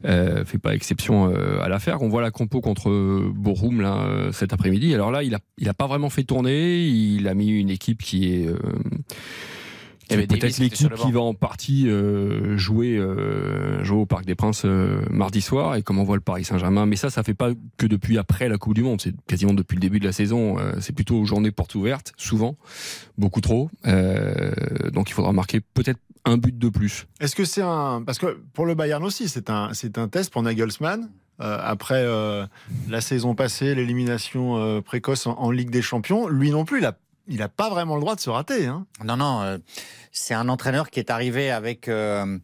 euh, 0.05 0.45
fait 0.45 0.59
pas 0.59 0.75
exception 0.75 1.27
à 1.61 1.69
l'affaire. 1.69 2.03
On 2.03 2.09
voit 2.09 2.23
la 2.23 2.31
compo 2.31 2.61
contre 2.61 2.91
Bochum 3.31 3.81
là 3.81 4.31
cet 4.33 4.53
après-midi. 4.53 4.95
Alors 4.95 5.11
là, 5.11 5.23
il 5.23 5.35
a, 5.35 5.39
il 5.59 5.69
a 5.69 5.75
pas 5.75 5.87
vraiment 5.87 6.11
fait 6.11 6.25
tourner. 6.25 6.87
Il 6.87 7.29
a 7.29 7.35
mis 7.35 7.49
une 7.49 7.71
équipe 7.71 8.03
qui 8.03 8.33
est 8.33 8.49
c'est 10.09 10.27
peut-être 10.27 10.59
l'équipe 10.59 10.95
qui 10.95 11.13
va 11.13 11.21
en 11.21 11.35
partie 11.35 11.89
euh, 11.89 12.57
jouer, 12.57 12.97
euh, 12.97 13.83
jouer 13.85 13.99
au 13.99 14.07
Parc 14.07 14.25
des 14.25 14.35
Princes 14.35 14.63
euh, 14.65 15.03
mardi 15.11 15.41
soir 15.41 15.77
et 15.77 15.83
comme 15.83 15.99
on 15.99 16.05
voit 16.05 16.17
le 16.17 16.23
Paris 16.23 16.45
Saint-Germain. 16.45 16.87
Mais 16.87 16.97
ça, 16.97 17.11
ça 17.11 17.23
fait 17.23 17.35
pas 17.35 17.51
que 17.77 17.87
depuis 17.87 18.19
après 18.19 18.49
la 18.49 18.59
Coupe 18.59 18.75
du 18.75 18.83
Monde. 18.83 19.01
C'est 19.01 19.15
quasiment 19.27 19.55
depuis 19.55 19.77
le 19.77 19.81
début 19.81 20.01
de 20.01 20.05
la 20.05 20.13
saison. 20.13 20.57
c'est 20.81 20.93
plutôt 20.93 21.17
aux 21.17 21.25
journées 21.25 21.51
portes 21.51 21.75
ouvertes, 21.75 22.13
souvent, 22.17 22.57
beaucoup 23.19 23.41
trop. 23.41 23.71
donc 23.85 25.11
il 25.11 25.13
faudra 25.13 25.33
marquer 25.33 25.61
peut-être 25.61 26.01
un 26.25 26.37
but 26.37 26.57
de 26.57 26.69
plus. 26.69 27.07
Est-ce 27.21 27.35
que 27.35 27.45
c'est 27.45 27.63
un 27.63 28.03
parce 28.05 28.19
que 28.19 28.39
pour 28.53 28.67
le 28.67 28.75
Bayern 28.75 29.05
aussi, 29.05 29.29
c'est 29.29 29.51
un 29.51 29.71
c'est 29.73 29.99
un 29.99 30.09
test 30.09 30.33
pour 30.33 30.43
Nagelsmann. 30.43 31.11
après 31.39 32.05
la 32.89 33.01
saison 33.01 33.35
passée, 33.35 33.75
l'élimination 33.75 34.83
précoce 34.83 35.27
en, 35.27 35.39
en, 35.39 35.51
Ligue 35.51 35.71
des 35.71 35.83
Champions, 35.83 36.29
lui 36.29 36.51
non 36.51 36.65
plus, 36.65 36.79
il 36.79 36.87
a 36.87 36.97
il 37.29 37.39
n'a 37.39 37.49
pas 37.49 37.71
vraiment 37.71 37.95
le 37.95 38.01
droit 38.01 38.15
de 38.15 38.21
se 38.21 38.31
rater. 38.31 38.67
Hein. 38.67 38.87
Non, 39.05 39.17
non, 39.17 39.43
euh, 39.43 39.59
c'est 40.13 40.35
un 40.35 40.49
entraîneur 40.49 40.91
qui 40.91 41.01
est 41.01 41.11
arrivé 41.11 41.51
avec 41.51 41.89
euh, 41.89 42.39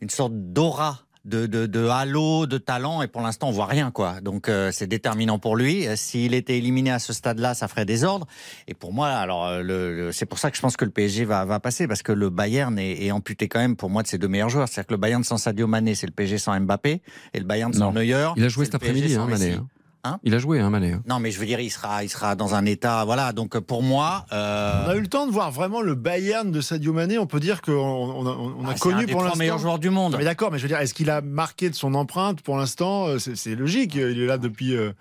une 0.00 0.10
sorte 0.10 0.32
d'aura. 0.34 1.00
De, 1.26 1.46
de, 1.46 1.88
halo, 1.88 2.44
de 2.44 2.58
talent, 2.58 3.00
et 3.00 3.08
pour 3.08 3.22
l'instant 3.22 3.48
on 3.48 3.50
voit 3.50 3.64
rien 3.64 3.90
quoi. 3.90 4.20
Donc 4.20 4.50
euh, 4.50 4.70
c'est 4.70 4.86
déterminant 4.86 5.38
pour 5.38 5.56
lui. 5.56 5.86
S'il 5.96 6.34
était 6.34 6.58
éliminé 6.58 6.90
à 6.90 6.98
ce 6.98 7.14
stade-là, 7.14 7.54
ça 7.54 7.66
ferait 7.66 7.86
désordre. 7.86 8.26
Et 8.68 8.74
pour 8.74 8.92
moi, 8.92 9.08
alors 9.08 9.62
le, 9.62 10.10
c'est 10.12 10.26
pour 10.26 10.38
ça 10.38 10.50
que 10.50 10.58
je 10.58 10.60
pense 10.60 10.76
que 10.76 10.84
le 10.84 10.90
PSG 10.90 11.24
va, 11.24 11.46
va 11.46 11.60
passer 11.60 11.88
parce 11.88 12.02
que 12.02 12.12
le 12.12 12.28
Bayern 12.28 12.78
est, 12.78 13.10
amputé 13.10 13.48
quand 13.48 13.58
même 13.58 13.74
pour 13.74 13.88
moi 13.88 14.02
de 14.02 14.06
ses 14.06 14.18
deux 14.18 14.28
meilleurs 14.28 14.50
joueurs. 14.50 14.68
C'est-à-dire 14.68 14.88
que 14.88 14.92
le 14.92 14.98
Bayern 14.98 15.24
sans 15.24 15.38
Sadio 15.38 15.66
Mané, 15.66 15.94
c'est 15.94 16.06
le 16.06 16.12
PSG 16.12 16.36
sans 16.36 16.60
Mbappé, 16.60 17.00
et 17.32 17.38
le 17.38 17.46
Bayern 17.46 17.72
sans 17.72 17.90
Neuer. 17.90 18.28
Il 18.36 18.44
a 18.44 18.48
joué 18.48 18.66
cet 18.66 18.74
après-midi, 18.74 19.14
hein, 19.14 19.24
Mané. 19.26 19.52
Hein. 19.52 19.66
Hein 20.06 20.20
il 20.22 20.34
a 20.34 20.38
joué, 20.38 20.60
hein, 20.60 20.68
Mané. 20.68 20.92
Hein. 20.92 21.02
Non, 21.08 21.18
mais 21.18 21.30
je 21.30 21.40
veux 21.40 21.46
dire, 21.46 21.60
il 21.60 21.70
sera, 21.70 22.04
il 22.04 22.10
sera 22.10 22.36
dans 22.36 22.54
un 22.54 22.66
état, 22.66 23.04
voilà. 23.06 23.32
Donc 23.32 23.58
pour 23.58 23.82
moi, 23.82 24.26
euh, 24.32 24.84
on 24.86 24.90
a 24.90 24.96
eu 24.96 25.00
le 25.00 25.06
temps 25.06 25.26
de 25.26 25.32
voir 25.32 25.50
vraiment 25.50 25.80
le 25.80 25.94
Bayern 25.94 26.50
de 26.50 26.60
Sadio 26.60 26.92
Mané. 26.92 27.18
On 27.18 27.26
peut 27.26 27.40
dire 27.40 27.62
qu'on 27.62 27.72
on 27.72 28.26
a, 28.26 28.30
on 28.30 28.68
a 28.68 28.72
ah, 28.72 28.78
connu 28.78 29.06
pour 29.06 29.22
l'instant. 29.22 29.38
meilleur 29.38 29.58
joueur 29.58 29.78
du 29.78 29.88
monde. 29.88 30.16
mais 30.18 30.24
d'accord, 30.24 30.52
mais 30.52 30.58
je 30.58 30.64
veux 30.64 30.68
dire, 30.68 30.78
est-ce 30.78 30.92
qu'il 30.92 31.08
a 31.08 31.22
marqué 31.22 31.70
de 31.70 31.74
son 31.74 31.94
empreinte 31.94 32.42
pour 32.42 32.58
l'instant 32.58 33.06
euh, 33.06 33.18
c'est, 33.18 33.54
logique. 33.54 33.94
Il 33.94 34.20
est 34.20 34.26
là 34.26 34.36
depuis 34.36 34.76
euh, 34.76 34.92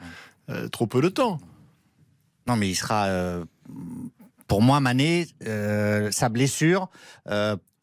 trop 0.71 0.87
peu 0.87 1.01
de 1.01 1.09
temps. 1.09 1.37
Non, 2.47 2.55
mais 2.55 2.69
il 2.69 2.75
sera. 2.75 3.09
pour 4.47 4.61
moi, 4.61 4.79
Mané, 4.79 5.27
sa 6.11 6.29
blessure 6.29 6.89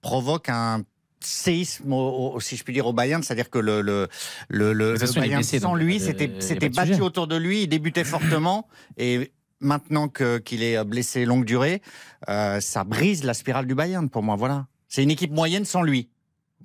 provoque 0.01 0.49
un 0.49 0.83
séisme, 1.23 1.95
si 2.41 2.57
je 2.57 2.65
puis 2.65 2.73
dire, 2.73 2.87
au 2.87 2.93
Bayern, 2.93 3.23
c'est-à-dire 3.23 3.51
que 3.51 3.59
le, 3.59 3.81
le, 3.81 4.09
le, 4.49 4.73
le 4.73 5.15
Bayern 5.21 5.43
sans 5.43 5.75
lui, 5.75 6.01
euh, 6.03 6.41
c'était 6.41 6.69
battu 6.69 7.01
autour 7.01 7.27
de 7.27 7.37
lui, 7.37 7.63
il 7.63 7.69
débutait 7.69 8.05
fortement, 8.05 8.67
et 8.97 9.33
maintenant 9.61 10.09
qu'il 10.09 10.63
est 10.63 10.83
blessé 10.85 11.25
longue 11.25 11.45
durée, 11.45 11.83
euh, 12.29 12.61
ça 12.61 12.85
brise 12.85 13.25
la 13.25 13.35
spirale 13.35 13.67
du 13.67 13.75
Bayern 13.75 14.09
pour 14.09 14.23
moi, 14.23 14.37
voilà. 14.37 14.67
C'est 14.89 15.03
une 15.03 15.11
équipe 15.11 15.33
moyenne 15.33 15.65
sans 15.65 15.83
lui. 15.83 16.09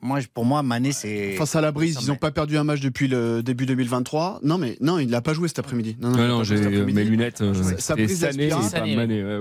Moi, 0.02 0.20
pour 0.34 0.46
moi, 0.46 0.62
Mané, 0.62 0.92
c'est. 0.92 1.34
Face 1.34 1.56
à 1.56 1.62
la 1.62 1.72
brise, 1.72 1.98
ils 2.02 2.08
n'ont 2.08 2.16
pas 2.16 2.32
perdu 2.32 2.58
un 2.58 2.64
match 2.64 2.80
depuis 2.80 3.08
le 3.08 3.42
début 3.42 3.66
2023. 3.66 4.40
Non, 4.44 4.58
mais 4.58 4.78
non, 4.82 5.00
il 5.00 5.10
n'a 5.10 5.22
pas 5.22 5.34
joué 5.34 5.48
cet 5.48 5.60
après-midi. 5.60 5.98
Non, 6.00 6.12
non, 6.12 6.44
j'ai 6.44 6.58
mes 6.58 7.04
lunettes. 7.04 7.42
Euh, 7.42 7.54
ça, 7.78 7.96
brise 7.96 8.22
la 8.22 8.32
spirale. 8.32 8.64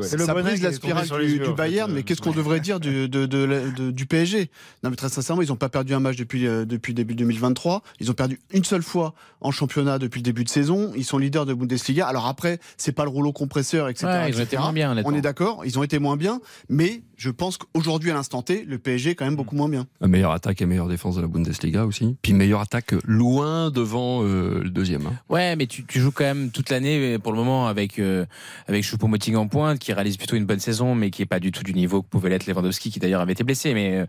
Ça 0.03 0.35
brise 0.35 0.63
la 0.63 0.73
spirale 0.73 1.07
du, 1.07 1.41
Bayern, 1.55 1.93
mais 1.93 2.03
qu'est-ce 2.03 2.21
qu'on 2.21 2.33
devrait 2.33 2.61
dire 2.61 2.81
du, 2.81 3.09
de, 3.09 3.91
du 3.91 4.07
PSG 4.07 4.51
Non, 4.83 4.91
mais 4.91 4.97
très 4.97 5.09
sincèrement, 5.09 5.43
ils 5.43 5.49
n'ont 5.49 5.57
pas 5.57 5.69
perdu 5.69 5.95
un 5.95 6.01
match 6.01 6.17
depuis, 6.17 6.47
euh, 6.47 6.65
depuis 6.65 6.95
début 6.95 7.15
2023. 7.15 7.83
Ils 8.01 8.11
ont 8.11 8.15
perdu 8.15 8.41
une 8.53 8.65
seule 8.65 8.83
fois 8.83 9.15
en 9.41 9.51
championnat 9.51 9.99
depuis 9.99 10.21
le 10.21 10.25
début 10.25 10.45
de 10.45 10.49
saison. 10.49 10.93
Ils 10.97 11.05
sont 11.05 11.19
leaders 11.19 11.47
de 11.47 11.55
Bundesliga. 11.55 12.07
Alors 12.07 12.27
après, 12.27 12.59
c'est 12.77 12.93
pas 12.93 13.05
le 13.05 13.11
rouleau 13.11 13.33
compresseur, 13.33 13.89
etc. 13.89 14.27
ils 14.29 14.39
ont 14.39 14.45
été 14.45 14.57
moins 14.57 14.73
bien. 14.73 14.97
On 15.05 15.15
est 15.15 15.21
d'accord, 15.21 15.65
ils 15.65 15.79
ont 15.79 15.83
été 15.83 15.99
moins 15.99 16.17
bien, 16.17 16.41
mais 16.69 17.03
je 17.17 17.31
pense 17.31 17.59
qu'aujourd'hui, 17.59 18.11
à 18.11 18.15
l'instant 18.15 18.43
T, 18.43 18.65
le 18.65 18.79
PSG 18.79 19.11
est 19.11 19.15
quand 19.15 19.25
même 19.25 19.37
beaucoup 19.37 19.57
moins 19.57 19.69
bien. 19.69 19.87
Un 20.01 20.09
meilleur 20.09 20.33
attaque 20.33 20.61
et 20.63 20.67
meilleure 20.67 20.89
défense 20.89 21.17
de 21.17 21.21
la 21.21 21.29
Bundesliga 21.29 21.87
aussi. 21.87 22.17
Puis 22.23 22.33
meilleure 22.33 22.61
attaque 22.61 22.95
loin 23.05 23.71
devant 23.71 24.23
euh, 24.23 24.63
le 24.63 24.71
deuxième. 24.71 25.07
Hein. 25.07 25.15
Ouais, 25.29 25.57
mais 25.57 25.67
tu, 25.67 25.85
tu, 25.85 26.01
joues 26.01 26.11
quand 26.11 26.25
même 26.25 26.51
toute 26.51 26.71
l'année 26.71 27.19
pour 27.19 27.33
le 27.33 27.39
moment 27.39 27.67
avec 27.67 27.99
euh, 27.99 28.27
avec 28.69 28.85
Choupo-Moting 28.85 29.37
en 29.37 29.49
pointe, 29.49 29.79
qui 29.79 29.93
réalise 29.93 30.17
plutôt 30.17 30.37
une 30.37 30.47
bonne 30.47 30.61
saison, 30.61 30.95
mais 30.95 31.11
qui 31.11 31.23
est 31.23 31.27
pas 31.27 31.41
du 31.41 31.53
tout 31.53 31.63
du 31.63 31.75
niveau 31.75 32.03
que 32.03 32.09
pouvait 32.09 32.31
l'être 32.31 32.47
Lewandowski, 32.47 32.91
qui 32.91 32.99
d'ailleurs 32.99 33.21
avait 33.21 33.33
été 33.33 33.45
blessé. 33.45 33.75
Mais 33.75 34.05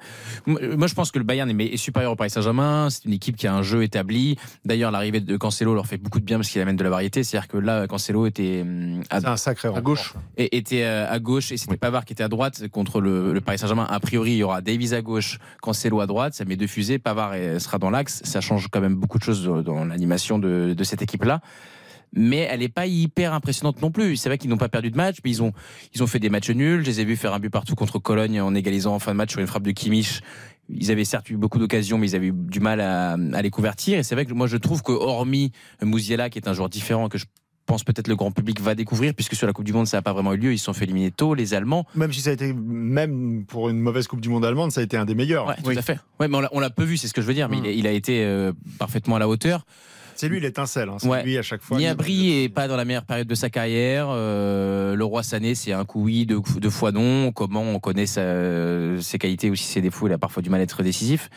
euh, 0.48 0.76
moi, 0.76 0.88
je 0.88 0.94
pense 0.94 1.12
que 1.12 1.20
le 1.20 1.26
Bayern 1.26 1.50
est, 1.50 1.66
est 1.66 1.78
supérieur 1.78 2.12
au 2.12 2.16
Paris 2.16 2.30
Saint-Germain. 2.30 2.90
C'est 2.90 3.06
une 3.06 3.14
équipe 3.14 3.36
qui 3.36 3.48
a 3.48 3.54
un 3.54 3.62
jeu 3.62 3.84
établi. 3.84 4.38
D'ailleurs, 4.66 4.92
l'arrivée 4.92 5.20
de 5.20 5.38
Cancelo 5.38 5.74
leur 5.74 5.88
fait 5.88 5.98
beaucoup 5.98 6.20
de 6.20 6.26
bien 6.26 6.38
parce 6.38 6.50
qu'il 6.50 6.62
amène 6.62 6.76
de 6.76 6.84
la 6.84 6.90
variété. 6.90 7.24
C'est-à-dire 7.24 7.48
que 7.48 7.58
là, 7.58 7.88
Cancelo 7.88 8.26
était 8.26 8.62
hum, 8.62 9.02
à, 9.10 9.32
un 9.32 9.38
sacré 9.38 9.70
à 9.70 9.82
gauche, 9.82 10.14
et 10.38 10.58
était 10.58 10.84
à 10.84 11.20
gauche, 11.20 11.52
et 11.52 11.58
c'était 11.58 11.78
Pavard 11.78 12.06
qui 12.06 12.14
était 12.14 12.24
à 12.24 12.30
droite 12.30 12.68
contre 12.70 12.95
le, 13.02 13.40
Paris 13.42 13.58
Saint-Germain. 13.58 13.86
A 13.90 14.00
priori, 14.00 14.32
il 14.32 14.38
y 14.38 14.44
aura 14.44 14.62
Davies 14.62 14.94
à 14.94 15.02
gauche, 15.02 15.40
Cancelo 15.62 16.00
à 16.02 16.08
droite. 16.08 16.34
Ça 16.34 16.46
met 16.46 16.56
deux 16.56 16.68
fusées. 16.68 17.00
Pavard 17.00 17.34
sera 17.60 17.78
dans 17.78 17.90
l'axe. 17.90 18.22
Ça 18.24 18.42
change 18.42 18.68
quand 18.70 18.82
même 18.82 18.96
beaucoup 18.96 19.18
de 19.18 19.24
choses 19.24 19.44
dans 19.44 19.86
l'animation 19.86 20.40
de, 20.40 20.76
cette 20.84 21.02
équipe-là. 21.02 21.42
mais 22.14 22.48
elle 22.50 22.60
n'est 22.60 22.70
pas 22.70 22.86
hyper 22.86 23.34
impressionnante 23.34 23.82
non 23.82 23.92
plus. 23.92 24.18
C'est 24.18 24.30
vrai 24.30 24.38
qu'ils 24.38 24.50
n'ont 24.50 24.58
pas 24.58 24.70
perdu 24.70 24.92
de 24.92 24.98
match, 24.98 25.18
mais 25.24 25.32
ils 25.32 25.44
ont, 25.44 25.52
ils 25.94 26.04
ont 26.04 26.08
fait 26.08 26.20
des 26.20 26.30
matchs 26.30 26.52
nuls. 26.52 26.82
Je 26.82 26.86
les 26.86 27.02
ai 27.02 27.06
vus 27.06 27.16
faire 27.16 27.34
un 27.34 27.40
but 27.40 27.50
partout 27.50 27.76
contre 27.76 28.00
Cologne 28.00 28.40
en 28.42 28.54
égalisant 28.56 28.96
en 28.96 29.00
fin 29.00 29.12
de 29.12 29.18
match 29.18 29.32
sur 29.32 29.42
une 29.42 29.48
frappe 29.48 29.64
de 29.64 29.72
Kimmich. 29.72 30.22
Ils 30.70 30.92
avaient 30.92 31.06
certes 31.06 31.30
eu 31.30 31.38
beaucoup 31.38 31.60
d'occasions, 31.60 31.98
mais 31.98 32.10
ils 32.10 32.16
avaient 32.16 32.28
eu 32.28 32.34
du 32.34 32.60
mal 32.60 32.82
à, 32.82 33.14
à 33.14 33.42
les 33.42 33.52
convertir. 33.52 34.00
Et 34.00 34.04
c'est 34.04 34.16
vrai 34.16 34.26
que 34.26 34.34
moi, 34.34 34.48
je 34.48 34.58
trouve 34.58 34.82
que 34.82 34.92
hormis 34.92 35.52
Mouziela, 35.82 36.30
qui 36.30 36.40
est 36.40 36.48
un 36.48 36.54
joueur 36.54 36.70
différent, 36.70 37.08
que 37.08 37.18
je 37.18 37.26
pense 37.66 37.84
peut-être 37.84 38.08
le 38.08 38.16
grand 38.16 38.32
public 38.32 38.62
va 38.62 38.76
découvrir, 38.76 39.14
puisque 39.14 39.36
sur 39.36 39.48
la 39.48 39.54
Coupe 39.54 39.66
du 39.66 39.74
Monde, 39.74 39.88
ça 39.88 39.98
n'a 39.98 40.02
pas 40.02 40.14
vraiment 40.14 40.34
eu 40.34 40.38
lieu. 40.38 40.54
Ils 40.54 40.58
se 40.60 40.66
sont 40.66 40.74
fait 40.74 40.86
éliminer 40.86 41.12
tôt, 41.12 41.34
les 41.34 41.54
Allemands. 41.54 41.86
Même 41.96 42.14
si 42.14 42.22
ça 42.22 42.30
a 42.30 42.34
été, 42.34 42.54
même 42.54 43.44
pour 43.48 43.70
une 43.70 43.80
mauvaise 43.80 44.08
Coupe 44.08 44.22
du 44.22 44.30
Monde 44.30 44.46
allemande, 44.46 44.72
ça 44.72 44.82
a 44.82 44.84
été 44.84 44.98
un 44.98 45.06
des 45.06 45.16
meilleurs. 45.16 45.48
Ouais, 45.48 45.56
tout 45.64 45.72
à 45.78 45.82
fait. 45.82 46.00
Ouais, 46.20 46.28
mais 46.28 46.38
on 46.52 46.60
l'a 46.60 46.70
peu 46.70 46.84
vu, 46.84 46.98
c'est 46.98 47.08
ce 47.08 47.14
que 47.14 47.22
je 47.22 47.28
veux 47.28 47.34
dire, 47.34 47.50
mais 47.50 47.58
Mm. 47.58 47.66
il, 47.66 47.68
a, 47.68 47.72
il 47.72 47.88
a 47.88 47.92
été 47.92 48.24
euh, 48.24 48.52
parfaitement 48.80 49.16
à 49.16 49.20
la 49.20 49.28
hauteur. 49.28 49.66
C'est 50.18 50.30
lui 50.30 50.40
l'étincelle. 50.40 50.88
Hein. 50.88 50.96
C'est 51.00 51.10
Ouais. 51.10 51.24
lui 51.24 51.38
à 51.38 51.42
chaque 51.42 51.62
fois. 51.62 51.78
Niabri 51.78 52.44
est 52.44 52.48
pas 52.50 52.70
dans 52.70 52.78
la 52.78 52.86
meilleure 52.86 53.04
période 53.04 53.28
de 53.28 53.36
sa 53.36 53.50
carrière. 53.50 54.08
Euh, 54.10 54.96
le 54.96 55.04
roi 55.04 55.24
Sané, 55.24 55.56
c'est 55.56 55.74
un 55.74 55.84
coup 55.84 56.04
oui, 56.04 56.26
deux, 56.26 56.40
deux 56.62 56.70
fois 56.70 56.94
non. 56.94 57.34
Comment 57.34 57.64
on 57.64 57.80
connaît 57.80 58.06
sa- 58.06 59.02
ses 59.02 59.18
qualités 59.18 59.50
ou 59.50 59.56
si 59.56 59.66
ses 59.66 59.82
défauts, 59.82 60.08
il 60.08 60.14
a 60.14 60.18
parfois 60.18 60.42
du 60.42 60.50
mal 60.50 60.62
à 60.62 60.64
être 60.64 60.84
décisif. 60.84 61.30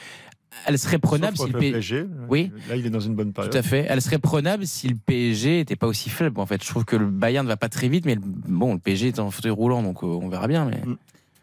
Elle 0.66 0.78
serait 0.78 0.98
prenable 0.98 1.36
si 1.36 1.46
le 1.46 1.58
PSG. 1.58 2.06
Oui. 2.28 2.50
Là, 2.68 2.76
il 2.76 2.84
est 2.86 2.90
dans 2.90 3.00
une 3.00 3.14
bonne 3.14 3.32
période. 3.32 3.50
Tout 3.52 3.58
à 3.58 3.62
fait. 3.62 3.86
Elle 3.88 4.02
serait 4.02 4.18
prenable 4.18 4.66
si 4.66 4.88
le 4.88 4.96
PSG 4.96 5.60
était 5.60 5.76
pas 5.76 5.86
aussi 5.86 6.10
faible. 6.10 6.38
En 6.40 6.46
fait, 6.46 6.62
je 6.62 6.68
trouve 6.68 6.84
que 6.84 6.96
le 6.96 7.06
Bayern 7.06 7.46
ne 7.46 7.48
va 7.50 7.56
pas 7.56 7.68
très 7.68 7.88
vite, 7.88 8.04
mais 8.04 8.14
le- 8.16 8.20
bon, 8.24 8.74
le 8.74 8.78
PSG 8.78 9.08
est 9.08 9.18
en 9.18 9.30
fauteuil 9.30 9.50
roulant, 9.52 9.82
donc 9.82 10.02
euh, 10.02 10.06
on 10.06 10.28
verra 10.28 10.46
bien. 10.48 10.66
Mais... 10.66 10.80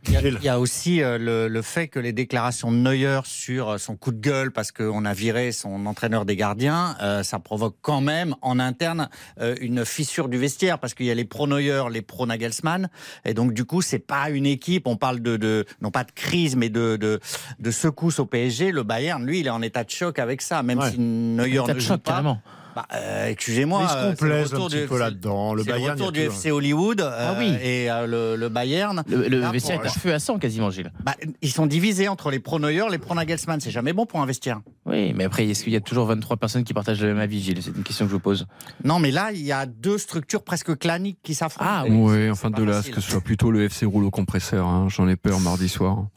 Il 0.08 0.14
y, 0.14 0.18
a, 0.18 0.22
il 0.22 0.43
y 0.43 0.49
a 0.49 0.60
aussi 0.60 1.01
euh, 1.01 1.18
le, 1.18 1.47
le 1.47 1.62
fait 1.62 1.88
que 1.88 1.99
les 1.99 2.14
déclarations 2.14 2.72
de 2.72 2.78
Neuer 2.78 3.22
sur 3.26 3.70
euh, 3.70 3.78
son 3.78 3.95
coup 3.95 4.12
de 4.12 4.20
gueule 4.20 4.51
parce 4.51 4.72
qu'on 4.72 5.03
a 5.06 5.14
viré 5.14 5.51
son 5.51 5.86
entraîneur 5.86 6.26
des 6.26 6.36
gardiens, 6.36 6.95
euh, 7.01 7.24
ça 7.24 7.39
provoque 7.39 7.76
quand 7.82 8.01
même 8.01 8.36
en 8.41 8.60
interne 8.60 9.10
euh, 9.39 9.56
une 9.62 9.84
fissure 9.86 10.30
du 10.30 10.38
vestiaire 10.38 10.78
parce 10.80 10.93
qu'il 10.93 11.06
y 11.08 11.12
a 11.12 11.16
les 11.16 11.26
pro-Neuer, 11.26 11.84
les 11.91 12.01
pro-Nagelsmann. 12.01 12.89
Et 13.26 13.34
donc 13.34 13.53
du 13.53 13.66
coup, 13.66 13.82
c'est 13.82 13.99
pas 13.99 14.30
une 14.30 14.45
équipe, 14.45 14.88
on 14.88 14.95
parle 14.97 15.22
de, 15.22 15.38
de 15.38 15.66
non 15.82 15.91
pas 15.91 16.03
de 16.03 16.12
crise, 16.12 16.56
mais 16.56 16.70
de, 16.70 16.97
de, 16.97 17.20
de 17.60 17.72
secousse 17.72 18.20
au 18.20 18.26
PSG. 18.26 18.72
Le 18.72 18.84
Bayern, 18.84 19.26
lui, 19.26 19.39
il 19.39 19.47
est 19.47 19.51
en 19.51 19.62
état 19.62 19.84
de 19.84 19.89
choc 19.89 20.20
avec 20.20 20.41
ça, 20.41 20.62
même 20.64 20.80
Ouais. 20.80 20.91
si 20.91 20.99
Neuer 20.99 21.56
État 21.56 21.68
ne 21.70 21.74
de 21.74 21.80
joue 21.80 21.88
choc, 21.88 22.01
pas. 22.01 22.12
carrément. 22.12 22.41
Bah, 22.76 22.86
euh, 22.93 23.28
excusez-moi. 23.30 23.82
Il 23.84 23.88
se 23.89 23.93
euh, 23.95 23.99
c'est 24.01 24.05
le 24.09 24.15
complaise 24.15 24.39
un 24.53 24.55
retour 24.55 24.67
petit 24.67 24.82
du- 24.82 24.88
peu 24.88 24.99
là-dedans? 24.99 25.53
Le 25.53 25.63
le 25.63 25.63
Bayern, 25.63 25.82
il 25.82 25.86
y 25.86 25.89
a 25.89 25.93
retour 25.93 26.11
du 26.11 26.19
FC 26.19 26.51
Hollywood 26.51 26.99
euh, 27.01 27.30
Ah 27.32 27.36
oui. 27.39 27.53
et 27.63 27.89
euh, 27.89 28.05
le, 28.05 28.36
le 28.36 28.49
Bayern. 28.49 29.01
Le, 29.07 29.28
le 29.30 29.39
vestiaire 29.49 29.82
est 29.84 29.88
à 29.88 29.91
feu 29.91 30.13
à 30.13 30.19
sang 30.19 30.38
quasiment, 30.39 30.69
Gilles. 30.71 30.91
Bah, 31.03 31.15
ils 31.41 31.51
sont 31.51 31.67
divisés 31.67 32.07
entre 32.09 32.32
les 32.32 32.39
pro-Neuer, 32.39 32.84
les 32.91 32.97
pro-Nagelsmann. 32.97 33.61
C'est 33.61 33.71
jamais 33.71 33.93
bon 33.93 34.05
pour 34.05 34.19
un 34.21 34.26
vestiaire. 34.26 34.59
Oui, 34.86 35.13
mais 35.13 35.23
après, 35.23 35.47
est-ce 35.47 35.63
qu'il 35.63 35.71
y 35.71 35.78
a 35.78 35.82
toujours 35.82 36.05
23 36.07 36.36
personnes 36.38 36.65
qui 36.65 36.73
partagent 36.73 37.01
le 37.01 37.07
même 37.07 37.19
avis, 37.19 37.41
Gilles? 37.41 37.61
C'est 37.63 37.71
une 37.76 37.84
question 37.84 38.05
que 38.05 38.09
je 38.11 38.15
vous 38.15 38.19
pose. 38.21 38.45
Non, 38.84 38.99
mais 38.99 39.11
là, 39.11 39.32
il 39.32 39.41
y 39.41 39.51
a 39.53 39.65
deux 39.65 39.97
structures 39.97 40.43
presque 40.43 40.78
claniques 40.78 41.19
qui 41.23 41.34
s'affrontent. 41.34 41.69
Ah, 41.71 41.86
Oui, 41.88 42.30
enfin 42.30 42.49
de 42.49 42.61
là, 42.63 42.78
à 42.80 42.82
ce 42.82 42.91
que 42.91 42.99
ce 42.99 43.09
soit 43.11 43.21
plutôt 43.21 43.51
le 43.51 43.63
FC 43.63 43.86
rouleau 43.86 44.11
compresseur. 44.11 44.67
hein. 44.67 44.88
J'en 44.89 45.07
ai 45.07 45.15
peur 45.15 45.39
mardi 45.39 45.69
soir. 45.69 46.07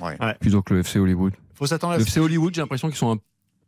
Ouais. 0.00 0.16
Plutôt 0.40 0.62
que 0.62 0.74
le 0.74 0.80
FC 0.80 0.98
Hollywood. 0.98 1.32
faut 1.54 1.66
s'attendre 1.66 1.94
à 1.94 1.96
Le 1.96 2.02
FC 2.02 2.18
Hollywood, 2.20 2.54
j'ai 2.54 2.60
l'impression 2.60 2.88
qu'ils 2.88 2.96
sont 2.96 3.12
un. 3.12 3.18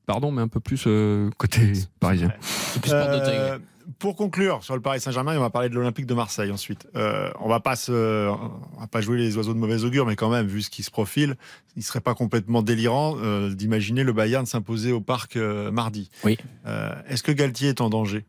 Pardon, 0.06 0.30
mais 0.30 0.42
un 0.42 0.48
peu 0.48 0.60
plus 0.60 0.84
euh, 0.86 1.30
côté 1.38 1.72
parisien. 2.00 2.32
Plus 2.80 2.92
Euh, 2.92 3.58
pour 3.98 4.16
conclure 4.16 4.62
sur 4.62 4.74
le 4.74 4.80
Paris 4.80 5.00
Saint-Germain, 5.00 5.36
on 5.36 5.40
va 5.40 5.50
parler 5.50 5.68
de 5.68 5.74
l'Olympique 5.74 6.06
de 6.06 6.14
Marseille 6.14 6.50
ensuite. 6.50 6.86
Euh, 6.96 7.30
on 7.40 7.48
va 7.48 7.60
pas 7.60 7.76
se, 7.76 8.28
on 8.30 8.80
va 8.80 8.86
pas 8.86 9.00
jouer 9.00 9.18
les 9.18 9.36
oiseaux 9.36 9.54
de 9.54 9.58
mauvais 9.58 9.84
augure, 9.84 10.06
mais 10.06 10.16
quand 10.16 10.30
même, 10.30 10.46
vu 10.46 10.62
ce 10.62 10.70
qui 10.70 10.82
se 10.82 10.90
profile, 10.90 11.36
il 11.76 11.82
serait 11.82 12.00
pas 12.00 12.14
complètement 12.14 12.62
délirant 12.62 13.16
euh, 13.18 13.54
d'imaginer 13.54 14.02
le 14.02 14.12
Bayern 14.12 14.46
s'imposer 14.46 14.92
au 14.92 15.00
parc 15.00 15.36
euh, 15.36 15.70
mardi. 15.70 16.10
Oui. 16.24 16.38
Euh, 16.66 16.94
Est-ce 17.08 17.22
que 17.22 17.32
Galtier 17.32 17.70
est 17.70 17.80
en 17.80 17.90
danger? 17.90 18.24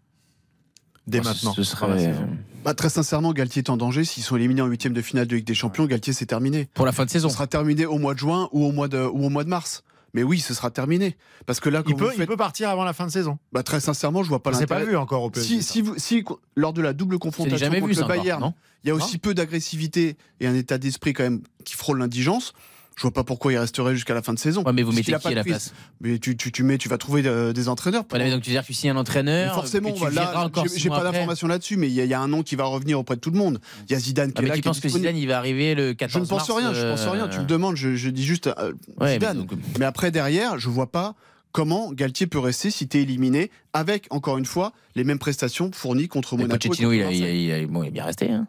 Dès 1.08 1.20
Oh, 1.20 1.24
maintenant 1.24 1.54
Ce 1.54 1.64
serait, 1.64 2.14
Bah, 2.64 2.74
très 2.74 2.90
sincèrement, 2.90 3.32
Galtier 3.32 3.62
est 3.62 3.70
en 3.70 3.78
danger. 3.78 4.04
S'ils 4.04 4.24
sont 4.24 4.36
éliminés 4.36 4.62
en 4.62 4.68
huitième 4.68 4.94
de 4.94 5.02
finale 5.02 5.28
de 5.28 5.36
Ligue 5.36 5.46
des 5.46 5.54
Champions, 5.54 5.86
Galtier 5.86 6.14
c'est 6.14 6.26
terminé. 6.26 6.68
Pour 6.74 6.86
la 6.86 6.92
fin 6.92 7.06
de 7.06 7.10
saison. 7.10 7.30
Ce 7.30 7.36
sera 7.36 7.48
terminé 7.48 7.86
au 7.86 7.98
mois 8.00 8.14
de 8.14 8.20
juin 8.20 8.50
ou 8.52 8.66
au 8.66 8.72
mois 8.72 8.88
de, 8.88 8.98
ou 8.98 9.26
au 9.26 9.30
mois 9.30 9.44
de 9.44 9.50
mars. 9.50 9.84
Mais 10.16 10.24
oui, 10.24 10.40
ce 10.40 10.54
sera 10.54 10.72
terminé. 10.72 11.18
Parce 11.46 11.60
que 11.60 11.68
là, 11.70 11.84
quand 11.84 11.90
il 11.90 11.96
peut, 11.98 12.12
il 12.18 12.26
partir 12.38 12.70
avant 12.70 12.86
la 12.86 12.94
fin 12.94 13.06
de 13.06 13.12
saison. 13.12 13.38
bah, 13.52 13.64
très 13.64 13.82
sincèrement, 13.82 14.24
je 14.24 14.30
vois 14.30 14.42
pas 14.42 14.52
On 14.52 14.54
s'est 14.54 14.66
pas 14.66 14.76
l'intérêt. 14.76 14.92
vu 14.92 14.98
encore 14.98 15.24
au 15.24 15.30
PSG. 15.30 15.48
Si, 15.58 15.62
ça. 15.62 15.74
si, 15.74 15.82
vous- 15.82 15.96
si, 15.98 16.24
lors 16.56 16.72
de 16.72 16.82
la 16.82 16.94
double 16.94 17.20
confrontation 17.20 17.58
jamais 17.58 17.82
contre 17.82 17.94
vu, 17.94 18.00
le 18.00 18.08
Bayern, 18.08 18.54
il 18.86 18.88
y 18.88 18.92
a 18.92 18.96
aussi 18.96 19.18
peu 19.18 19.34
d'agressivité 19.34 20.16
et 20.40 20.48
un 20.48 20.56
état 20.56 20.78
d'esprit 20.78 21.12
quand 21.12 21.24
même 21.24 21.42
qui 21.66 21.76
frôle 21.76 22.00
l'indigence. 22.00 22.54
Je 22.96 23.02
vois 23.02 23.12
pas 23.12 23.24
pourquoi 23.26 23.52
il 23.52 23.58
resterait 23.58 23.94
jusqu'à 23.94 24.14
la 24.14 24.22
fin 24.22 24.34
de 24.34 24.40
saison. 24.40 24.64
Ouais, 24.64 24.72
mais 24.72 24.82
vous 24.82 24.92
mettez 24.94 25.14
qui 25.14 25.28
à 25.28 25.32
la 25.32 25.44
place 25.44 25.74
Mais 26.00 26.18
tu, 26.18 26.38
tu, 26.38 26.52
tu 26.54 26.64
mets, 26.64 26.78
tu 26.78 26.88
vas 26.88 26.98
trouver 26.98 27.24
euh, 27.26 27.52
des 27.52 27.68
entraîneurs. 27.68 28.06
pour- 28.06 28.18
Voilà, 28.18 28.32
donc 28.32 28.42
tu 28.42 28.50
veux 28.50 28.56
dire 28.56 28.62
que 28.62 28.68
tu 28.68 28.74
signes 28.74 28.92
un 28.92 28.94
Mais 28.94 29.00
entraîneur. 29.02 29.54
forcément, 29.54 29.92
que 29.92 29.96
tu 30.00 30.80
j'ai- 30.80 30.90
pas 30.90 30.96
après. 30.98 31.12
d'informations 31.12 31.48
là-dessus, 31.48 31.76
mais 31.76 31.88
il 31.88 31.94
y, 31.94 32.00
a- 32.00 32.06
il 32.06 32.10
y 32.10 32.14
a 32.14 32.22
un 32.22 32.30
nom 32.30 32.42
qui 32.42 32.56
va 32.56 32.64
revenir 32.64 32.98
auprès 32.98 33.16
de 33.16 33.20
tout 33.22 33.32
le 33.32 33.38
monde. 33.38 33.60
Il 33.90 33.92
y 33.92 33.96
a 33.96 34.00
Zidane 34.00 34.32
qui 34.32 34.36
Ah, 34.38 34.40
est 34.40 34.44
mais 34.44 34.50
là. 34.50 34.56
tu 34.56 34.62
penses 34.62 34.80
que. 34.80 34.88
Zidane 34.88 35.18
il 35.18 35.28
va 35.28 35.38
arriver 35.38 35.76
le 35.76 35.94
14 35.94 36.14
Je 36.14 36.20
ne 36.20 36.26
pense 36.26 36.48
mars, 36.48 36.58
rien, 36.60 36.74
je 36.74 36.90
pense 36.90 37.02
euh, 37.02 37.10
rien. 37.12 37.28
Tu 37.28 37.40
me 37.40 37.46
demandes, 37.46 37.76
je, 37.76 37.96
je 37.96 38.10
dis 38.10 38.24
juste 38.24 38.48
euh, 38.48 38.72
ouais, 38.72 38.74
mais 39.02 39.14
Zidane. 39.14 39.38
donc, 39.40 39.52
Mais 39.78 39.86
après, 39.86 40.12
derrière, 40.12 40.58
je 40.58 40.70
vois 40.70 40.90
pas 40.90 41.16
comment 41.52 41.92
Galtier 41.92 42.28
peut 42.28 42.40
rester 42.40 42.72
si 42.72 42.88
tu 42.88 42.98
es 42.98 43.02
éliminé 43.02 43.52
avec, 43.74 44.08
encore 44.10 44.38
une 44.38 44.46
fois, 44.46 44.72
les 44.96 45.04
mêmes 45.04 45.20
prestations 45.20 45.70
fournies 45.74 46.08
contre 46.08 46.38
Monaco. 46.38 46.56
et 46.56 46.68
Pochettino, 46.70 46.94
il, 46.94 47.02
a- 47.02 47.12
il, 47.12 47.24
a- 47.24 47.26
Marseille. 47.28 47.46
il 47.46 47.52
a- 47.52 47.68
bon, 47.68 47.84
il 47.84 47.88
est 47.88 47.92
bien 47.92 48.06
resté. 48.06 48.32
hein. 48.32 48.48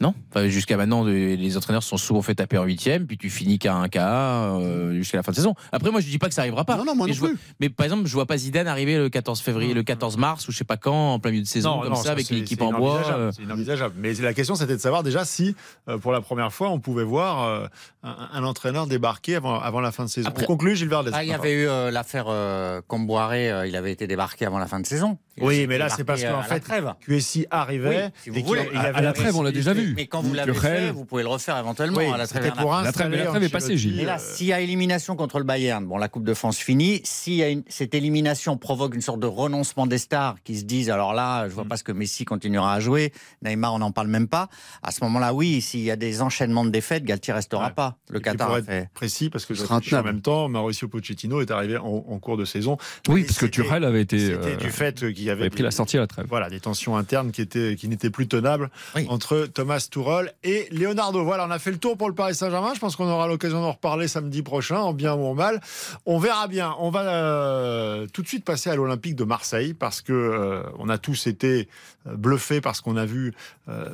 Non 0.00 0.12
enfin, 0.30 0.48
Jusqu'à 0.48 0.76
maintenant, 0.76 1.04
les 1.04 1.56
entraîneurs 1.56 1.82
se 1.84 1.88
sont 1.90 1.96
souvent 1.96 2.20
fait 2.20 2.34
taper 2.34 2.58
en 2.58 2.64
huitième, 2.64 3.06
puis 3.06 3.16
tu 3.16 3.30
finis 3.30 3.60
qu'à 3.60 3.74
un 3.76 3.88
cas 3.88 4.10
euh, 4.58 4.92
jusqu'à 4.94 5.18
la 5.18 5.22
fin 5.22 5.30
de 5.30 5.36
saison. 5.36 5.54
Après, 5.70 5.90
moi, 5.92 6.00
je 6.00 6.08
dis 6.08 6.18
pas 6.18 6.28
que 6.28 6.34
ça 6.34 6.40
arrivera 6.42 6.64
pas. 6.64 6.76
Non, 6.76 6.84
non, 6.84 6.96
moi 6.96 7.06
mais, 7.06 7.12
non 7.12 7.14
je 7.14 7.20
vois- 7.20 7.28
plus. 7.28 7.38
mais 7.60 7.68
par 7.68 7.84
exemple, 7.84 8.06
je 8.06 8.12
vois 8.12 8.26
pas 8.26 8.36
Zidane 8.36 8.66
arriver 8.66 8.96
le 8.98 9.08
14 9.08 9.40
février, 9.40 9.72
le 9.72 9.84
14 9.84 10.16
mars, 10.16 10.48
ou 10.48 10.52
je 10.52 10.58
sais 10.58 10.64
pas 10.64 10.76
quand, 10.76 11.12
en 11.14 11.18
plein 11.20 11.30
milieu 11.30 11.44
de 11.44 11.48
saison, 11.48 11.80
comme 11.80 11.94
ça, 11.94 12.10
avec 12.10 12.26
c'est- 12.26 12.34
l'équipe 12.34 12.60
en 12.60 12.72
bois. 12.72 13.02
euh, 13.16 13.30
C'est 13.32 13.42
inenvisageable. 13.42 13.94
Mais 13.96 14.12
la 14.14 14.34
question, 14.34 14.56
c'était 14.56 14.74
de 14.74 14.80
savoir 14.80 15.04
déjà 15.04 15.24
si, 15.24 15.54
euh, 15.88 15.96
pour 15.96 16.10
la 16.10 16.20
première 16.20 16.52
fois, 16.52 16.70
on 16.70 16.80
pouvait 16.80 17.04
voir 17.04 17.68
un, 18.02 18.28
un 18.32 18.44
entraîneur 18.44 18.88
débarquer 18.88 19.36
avant, 19.36 19.60
avant 19.60 19.80
la 19.80 19.92
fin 19.92 20.04
de 20.04 20.10
saison. 20.10 20.28
Après- 20.28 20.44
on 20.44 20.46
conclut, 20.48 20.74
Gilles 20.74 20.88
Verdez. 20.88 21.12
Ah, 21.14 21.22
il 21.22 21.30
y 21.30 21.32
avait 21.32 21.52
eu 21.52 21.68
euh, 21.68 21.90
l'affaire 21.92 22.26
euh, 22.28 22.80
Comboiré, 22.88 23.50
euh, 23.50 23.66
il 23.66 23.76
avait 23.76 23.92
été 23.92 24.06
débarqué 24.08 24.44
avant 24.44 24.58
la 24.58 24.66
fin 24.66 24.80
de 24.80 24.86
saison. 24.86 25.18
Oui, 25.40 25.66
mais 25.66 25.78
là, 25.78 25.88
c'est 25.88 26.04
parce 26.04 26.22
euh, 26.22 26.30
qu'en 26.32 26.42
fait, 26.42 26.60
trêve. 26.60 26.92
QSI 27.00 27.46
arrivait. 27.50 28.04
Oui, 28.04 28.10
si 28.22 28.30
vous 28.30 28.44
voulez. 28.46 28.68
il 28.72 28.78
À- 28.78 28.82
avait 28.82 28.98
à 28.98 29.00
la 29.02 29.12
trêve, 29.12 29.36
on 29.36 29.42
l'a 29.42 29.50
déjà 29.52 29.72
vu. 29.72 29.94
Mais 29.96 30.06
quand 30.06 30.22
vous 30.22 30.34
l'avez 30.34 30.54
fait, 30.54 30.90
vous 30.92 31.04
pouvez 31.04 31.22
le 31.22 31.28
refaire 31.28 31.58
éventuellement 31.58 31.98
Oui, 31.98 32.06
à 32.06 32.16
la 32.16 32.26
trêve. 32.26 32.44
c'était 32.44 32.56
pour 32.60 32.72
La 32.72 32.92
trêve- 32.92 33.10
la 33.10 33.26
trêve 33.26 33.42
est 33.42 33.48
passée, 33.48 33.76
Gilles. 33.76 33.96
Mais 33.96 34.04
là, 34.04 34.16
euh, 34.16 34.34
s'il 34.34 34.46
y 34.46 34.52
a 34.52 34.60
élimination 34.60 35.16
contre 35.16 35.38
le 35.38 35.44
Bayern, 35.44 35.84
bon, 35.84 35.98
la 35.98 36.08
Coupe 36.08 36.24
de 36.24 36.34
France 36.34 36.58
finie. 36.58 37.00
Si 37.04 37.42
cette 37.68 37.94
élimination 37.94 38.56
provoque 38.56 38.94
une 38.94 39.00
sorte 39.00 39.20
de 39.20 39.26
renoncement 39.26 39.86
des 39.86 39.98
stars 39.98 40.36
qui 40.44 40.56
se 40.56 40.64
disent, 40.64 40.90
alors 40.90 41.14
là, 41.14 41.44
Mm. 41.46 41.48
je 41.50 41.54
vois 41.54 41.64
pas 41.64 41.76
ce 41.76 41.84
que 41.84 41.92
Messi 41.92 42.24
continuera 42.24 42.74
à 42.74 42.80
jouer, 42.80 43.12
Neymar, 43.42 43.74
on 43.74 43.78
n'en 43.78 43.92
parle 43.92 44.08
même 44.08 44.28
pas. 44.28 44.48
À 44.82 44.90
ce 44.92 45.02
moment-là, 45.04 45.34
oui, 45.34 45.60
s'il 45.60 45.80
y 45.80 45.90
a 45.90 45.96
des 45.96 46.22
enchaînements 46.22 46.64
de 46.64 46.70
défaites, 46.70 47.04
Galtier 47.04 47.32
restera 47.32 47.66
Ouais. 47.66 47.72
pas. 47.74 47.96
Le 48.10 48.18
Et 48.18 48.22
Qatar 48.22 48.46
pour 48.46 48.56
a 48.56 48.58
être 48.60 48.66
fait. 48.66 48.88
précis, 48.94 49.30
parce 49.30 49.46
que 49.46 49.54
je 49.54 49.60
Ce 49.60 49.64
sera 49.66 49.76
réfléchis 49.76 49.96
en 49.96 50.02
même 50.02 50.20
temps, 50.20 50.48
Mauricio 50.48 50.86
Pochettino 50.88 51.40
est 51.40 51.50
arrivé 51.50 51.76
en, 51.76 51.84
en 52.08 52.18
cours 52.18 52.36
de 52.36 52.44
saison. 52.44 52.76
Oui, 53.08 53.24
parce 53.24 53.38
que 53.38 53.46
Tuchel 53.46 53.84
avait 53.84 54.02
été. 54.02 54.18
C'était 54.18 54.52
euh, 54.52 54.56
du 54.56 54.70
fait 54.70 54.94
qu'il 55.12 55.23
y 55.24 55.30
avait 55.30 55.50
pris 55.50 55.62
la 55.62 55.70
sortie 55.70 55.96
à 55.96 56.00
la 56.00 56.06
trêve. 56.06 56.26
Voilà, 56.28 56.48
des 56.50 56.60
tensions 56.60 56.96
internes 56.96 57.30
qui 57.32 57.40
étaient 57.42 57.76
qui 57.76 57.88
n'étaient 57.88 58.10
plus 58.10 58.28
tenables 58.28 58.70
Oui. 58.94 59.06
entre 59.08 59.46
Thomas 59.52 59.86
Tuchel 59.90 60.32
et 60.42 60.68
Leonardo. 60.70 61.24
Voilà, 61.24 61.46
on 61.46 61.50
a 61.50 61.58
fait 61.58 61.70
le 61.70 61.78
tour 61.78 61.96
pour 61.96 62.08
le 62.08 62.14
Paris 62.14 62.34
Saint-Germain. 62.34 62.72
Je 62.74 62.80
pense 62.80 62.96
qu'on 62.96 63.08
aura 63.08 63.26
l'occasion 63.26 63.60
d'en 63.60 63.72
reparler 63.72 64.08
samedi 64.08 64.42
prochain, 64.42 64.78
en 64.78 64.92
bien 64.92 65.14
ou 65.14 65.24
en 65.24 65.34
mal. 65.34 65.60
On 66.06 66.18
verra 66.18 66.48
bien. 66.48 66.74
On 66.78 66.90
va 66.90 67.00
euh, 67.02 68.06
tout 68.12 68.22
de 68.22 68.28
suite 68.28 68.44
passer 68.44 68.70
à 68.70 68.76
l'Olympique 68.76 69.16
de 69.16 69.24
Marseille 69.24 69.74
parce 69.74 70.00
que 70.00 70.12
euh, 70.12 70.62
on 70.78 70.88
a 70.88 70.98
tous 70.98 71.26
été 71.26 71.68
euh, 72.06 72.14
bluffés 72.16 72.60
par 72.60 72.76
ce 72.76 72.82
qu'on 72.82 72.96
a 72.96 73.04
vu 73.06 73.32
euh, 73.68 73.88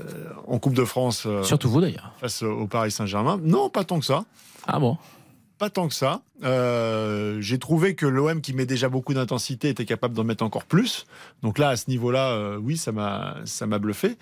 en 0.47 0.59
Coupe 0.59 0.75
de 0.75 0.85
France 0.85 1.25
euh, 1.27 1.43
Surtout 1.43 1.71
vous 1.71 1.81
d'ailleurs. 1.81 2.13
face 2.21 2.43
au 2.43 2.67
Paris 2.67 2.91
Saint-Germain. 2.91 3.39
Non, 3.43 3.69
pas 3.71 3.85
tant 3.85 3.99
que 4.01 4.07
ça. 4.07 4.25
Ah 4.67 4.79
bon? 4.79 4.97
Pas 5.61 5.69
tant 5.69 5.89
que 5.89 5.95
ça. 5.95 6.23
Euh, 6.43 7.39
J'ai 7.43 7.59
trouvé 7.59 7.95
que 7.95 8.07
l'OM, 8.07 8.41
qui 8.41 8.55
met 8.55 8.65
déjà 8.65 8.89
beaucoup 8.89 9.13
d'intensité, 9.13 9.69
était 9.69 9.85
capable 9.85 10.15
d'en 10.15 10.25
mettre 10.25 10.43
encore 10.43 10.65
plus. 10.65 11.05
Donc 11.43 11.59
là, 11.59 11.69
à 11.69 11.77
ce 11.77 11.91
niveau-là, 11.91 12.31
euh, 12.31 12.57
oui, 12.57 12.79
ça 12.79 12.93
m'a 12.93 13.37
ça 13.45 13.67
m'a 13.67 13.79
bluffé. 13.79 14.17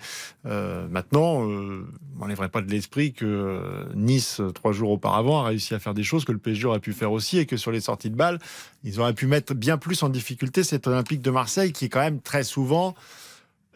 Euh, 0.45 0.89
maintenant, 0.89 1.49
euh, 1.49 1.87
on 2.17 2.23
n'enlèverait 2.23 2.49
pas 2.49 2.61
de 2.61 2.69
l'esprit 2.69 3.13
que 3.13 3.23
euh, 3.23 3.85
Nice, 3.95 4.41
euh, 4.41 4.51
trois 4.51 4.73
jours 4.73 4.91
auparavant, 4.91 5.41
a 5.41 5.47
réussi 5.47 5.73
à 5.73 5.79
faire 5.79 5.93
des 5.93 6.03
choses 6.03 6.25
que 6.25 6.33
le 6.33 6.39
PSG 6.39 6.65
aurait 6.67 6.81
pu 6.81 6.91
faire 6.91 7.13
aussi 7.13 7.37
et 7.37 7.45
que 7.45 7.55
sur 7.55 7.71
les 7.71 7.79
sorties 7.79 8.09
de 8.09 8.17
balles, 8.17 8.39
ils 8.83 8.99
auraient 8.99 9.13
pu 9.13 9.25
mettre 9.25 9.53
bien 9.53 9.77
plus 9.77 10.03
en 10.03 10.09
difficulté 10.09 10.63
cet 10.63 10.87
Olympique 10.87 11.21
de 11.21 11.31
Marseille, 11.31 11.71
qui 11.71 11.85
est 11.85 11.89
quand 11.89 12.01
même 12.01 12.19
très 12.19 12.43
souvent 12.43 12.95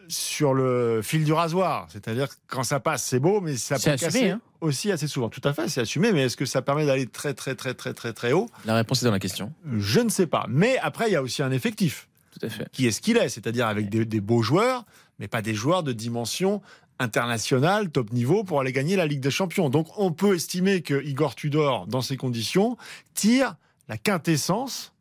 sur 0.08 0.54
le 0.54 1.00
fil 1.02 1.24
du 1.24 1.32
rasoir. 1.32 1.86
C'est-à-dire 1.90 2.28
quand 2.46 2.64
ça 2.64 2.80
passe, 2.80 3.04
c'est 3.04 3.18
beau, 3.18 3.40
mais 3.40 3.56
ça 3.56 3.76
peut 3.76 3.90
assumé, 3.90 4.12
casser 4.12 4.30
hein. 4.30 4.40
aussi 4.60 4.92
assez 4.92 5.08
souvent. 5.08 5.28
Tout 5.28 5.40
à 5.44 5.52
fait, 5.52 5.68
c'est 5.68 5.80
assumé, 5.80 6.12
mais 6.12 6.22
est-ce 6.22 6.36
que 6.36 6.44
ça 6.44 6.62
permet 6.62 6.86
d'aller 6.86 7.06
très, 7.06 7.34
très, 7.34 7.54
très, 7.54 7.74
très, 7.74 7.94
très, 7.94 8.12
très 8.12 8.32
haut? 8.32 8.48
La 8.64 8.74
réponse 8.74 9.02
est 9.02 9.06
dans 9.06 9.12
la 9.12 9.18
question. 9.18 9.52
Je 9.76 10.00
ne 10.00 10.08
sais 10.08 10.26
pas. 10.26 10.46
Mais 10.48 10.78
après, 10.78 11.08
il 11.08 11.12
y 11.12 11.16
a 11.16 11.22
aussi 11.22 11.42
un 11.42 11.52
effectif 11.52 12.08
Tout 12.38 12.46
à 12.46 12.50
fait. 12.50 12.68
qui 12.72 12.86
est 12.86 12.92
ce 12.92 13.00
qu'il 13.00 13.16
est, 13.16 13.28
c'est-à-dire 13.28 13.66
avec 13.66 13.88
des, 13.88 14.04
des 14.04 14.20
beaux 14.20 14.42
joueurs, 14.42 14.84
mais 15.18 15.28
pas 15.28 15.42
des 15.42 15.54
joueurs 15.54 15.82
de 15.82 15.92
dimension 15.92 16.60
internationale, 16.98 17.90
top 17.90 18.12
niveau, 18.12 18.44
pour 18.44 18.60
aller 18.60 18.72
gagner 18.72 18.96
la 18.96 19.06
Ligue 19.06 19.20
des 19.20 19.30
Champions. 19.30 19.68
Donc 19.68 19.88
on 19.98 20.12
peut 20.12 20.34
estimer 20.34 20.82
que 20.82 21.02
Igor 21.04 21.34
Tudor, 21.34 21.86
dans 21.86 22.02
ces 22.02 22.16
conditions, 22.16 22.76
tire 23.14 23.56
la 23.88 23.98
quintessence 23.98 24.92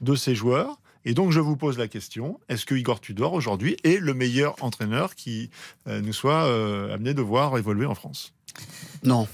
de 0.00 0.14
ses 0.14 0.34
joueurs 0.34 0.78
Et 1.04 1.14
donc, 1.14 1.30
je 1.30 1.40
vous 1.40 1.56
pose 1.56 1.78
la 1.78 1.88
question 1.88 2.40
est-ce 2.48 2.66
que 2.66 2.74
Igor 2.74 3.00
Tudor, 3.00 3.32
aujourd'hui, 3.32 3.76
est 3.84 3.98
le 3.98 4.14
meilleur 4.14 4.54
entraîneur 4.62 5.14
qui 5.14 5.50
euh, 5.86 6.00
nous 6.00 6.12
soit 6.12 6.44
euh, 6.44 6.94
amené 6.94 7.14
de 7.14 7.22
voir 7.22 7.56
évoluer 7.58 7.86
en 7.86 7.94
France? 7.94 8.34
Non. 9.02 9.26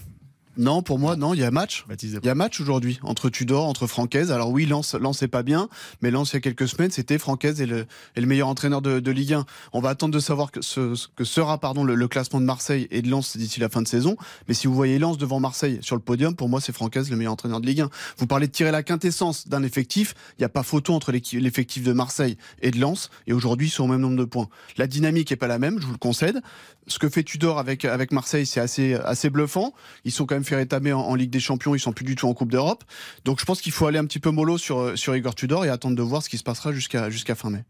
Non, 0.57 0.82
pour 0.82 0.98
moi, 0.98 1.16
non, 1.16 1.34
il 1.34 1.40
y 1.40 1.44
a 1.44 1.50
match. 1.50 1.84
Il 2.02 2.24
y 2.24 2.28
a 2.28 2.34
match 2.34 2.61
aujourd'hui 2.61 2.98
entre 3.02 3.28
Tudor, 3.28 3.66
entre 3.66 3.86
Francaise. 3.86 4.32
Alors 4.32 4.50
oui, 4.50 4.64
Lens, 4.64 4.94
Lens 4.94 5.18
c'est 5.18 5.28
pas 5.28 5.42
bien, 5.42 5.68
mais 6.00 6.11
Lens, 6.11 6.32
il 6.32 6.34
y 6.34 6.38
a 6.38 6.40
quelques 6.40 6.68
semaines, 6.68 6.90
c'était 6.90 7.18
Francaise 7.18 7.61
et 7.61 7.66
le, 7.66 7.86
et 8.16 8.20
le 8.20 8.26
meilleur 8.26 8.48
entraîneur 8.48 8.80
de, 8.80 9.00
de, 9.00 9.11
Ligue 9.11 9.34
1. 9.34 9.46
On 9.72 9.80
va 9.80 9.90
attendre 9.90 10.14
de 10.14 10.20
savoir 10.20 10.50
que, 10.50 10.62
ce, 10.62 10.94
que 11.14 11.24
sera 11.24 11.59
pardon, 11.59 11.84
le, 11.84 11.94
le, 11.94 12.09
classement 12.09 12.40
de 12.40 12.46
Marseille 12.46 12.88
et 12.90 13.02
de 13.02 13.11
Lens 13.11 13.36
d'ici 13.36 13.61
la 13.61 13.68
fin 13.68 13.82
de 13.82 13.88
saison. 13.88 14.16
Mais 14.48 14.54
si 14.54 14.66
vous 14.66 14.74
voyez 14.74 14.98
Lens 14.98 15.18
devant 15.18 15.40
Marseille 15.40 15.78
sur 15.82 15.94
le 15.94 16.02
podium, 16.02 16.34
pour 16.34 16.48
moi, 16.48 16.61
c'est 16.61 16.72
Francaise 16.72 17.11
le 17.11 17.16
meilleur 17.16 17.34
entraîneur 17.34 17.61
de 17.61 17.66
Ligue 17.66 17.82
1. 17.82 17.90
Vous 18.16 18.26
parlez 18.26 18.46
de 18.46 18.52
tirer 18.52 18.70
la 18.70 18.82
quintessence 18.82 19.48
d'un 19.48 19.62
effectif. 19.62 20.14
Il 20.38 20.42
n'y 20.42 20.46
a 20.46 20.50
pas 20.50 20.62
photo 20.62 20.94
entre 20.94 21.12
l'effectif 21.12 21.82
de 21.82 21.92
Marseille 21.92 22.38
et 22.62 22.70
de 22.70 22.80
Lens. 22.80 23.11
Et 23.26 23.32
aujourd'hui, 23.34 23.66
ils 23.66 23.70
sont 23.70 23.84
au 23.84 23.88
même 23.88 24.00
nombre 24.00 24.16
de 24.16 24.24
points. 24.24 24.48
La 24.78 24.86
dynamique 24.86 25.32
est 25.32 25.36
pas 25.36 25.48
la 25.48 25.59
même, 25.59 25.78
je 25.80 25.86
vous 25.86 25.92
le 25.92 25.98
concède. 25.98 26.40
Ce 26.86 26.98
que 26.98 27.09
fait 27.09 27.24
Tudor 27.24 27.59
avec, 27.59 27.84
avec 27.84 28.12
Marseille, 28.12 28.46
c'est 28.46 28.61
assez, 28.61 28.94
assez 28.94 29.28
bluffant. 29.28 29.74
Ils 30.04 30.12
sont 30.12 30.24
quand 30.24 30.36
même 30.36 30.44
fait 30.47 30.57
rétamer 30.57 30.92
en, 30.92 31.01
en 31.01 31.14
Ligue 31.14 31.30
des 31.30 31.40
Champions, 31.40 31.74
ils 31.74 31.80
sont 31.80 31.92
plus 31.92 32.05
du 32.05 32.14
tout 32.14 32.26
en 32.28 32.34
Coupe 32.34 32.51
d'Europe. 32.51 32.84
Donc 33.24 33.40
je 33.40 33.44
pense 33.44 33.61
qu'il 33.61 33.72
faut 33.72 33.86
aller 33.86 33.99
un 33.99 34.07
petit 34.07 34.20
peu 34.20 34.30
mollo 34.30 34.59
sur, 34.59 34.97
sur 34.97 35.14
Igor 35.16 35.34
Tudor 35.34 35.64
et 35.64 35.68
attendre 35.68 35.97
de 35.97 36.03
voir 36.03 36.22
ce 36.22 36.28
qui 36.28 36.38
se 36.38 36.44
passera 36.44 36.72
jusqu'à 36.72 37.11
jusqu'à 37.11 37.34
fin 37.34 37.51
mai. 37.51 37.64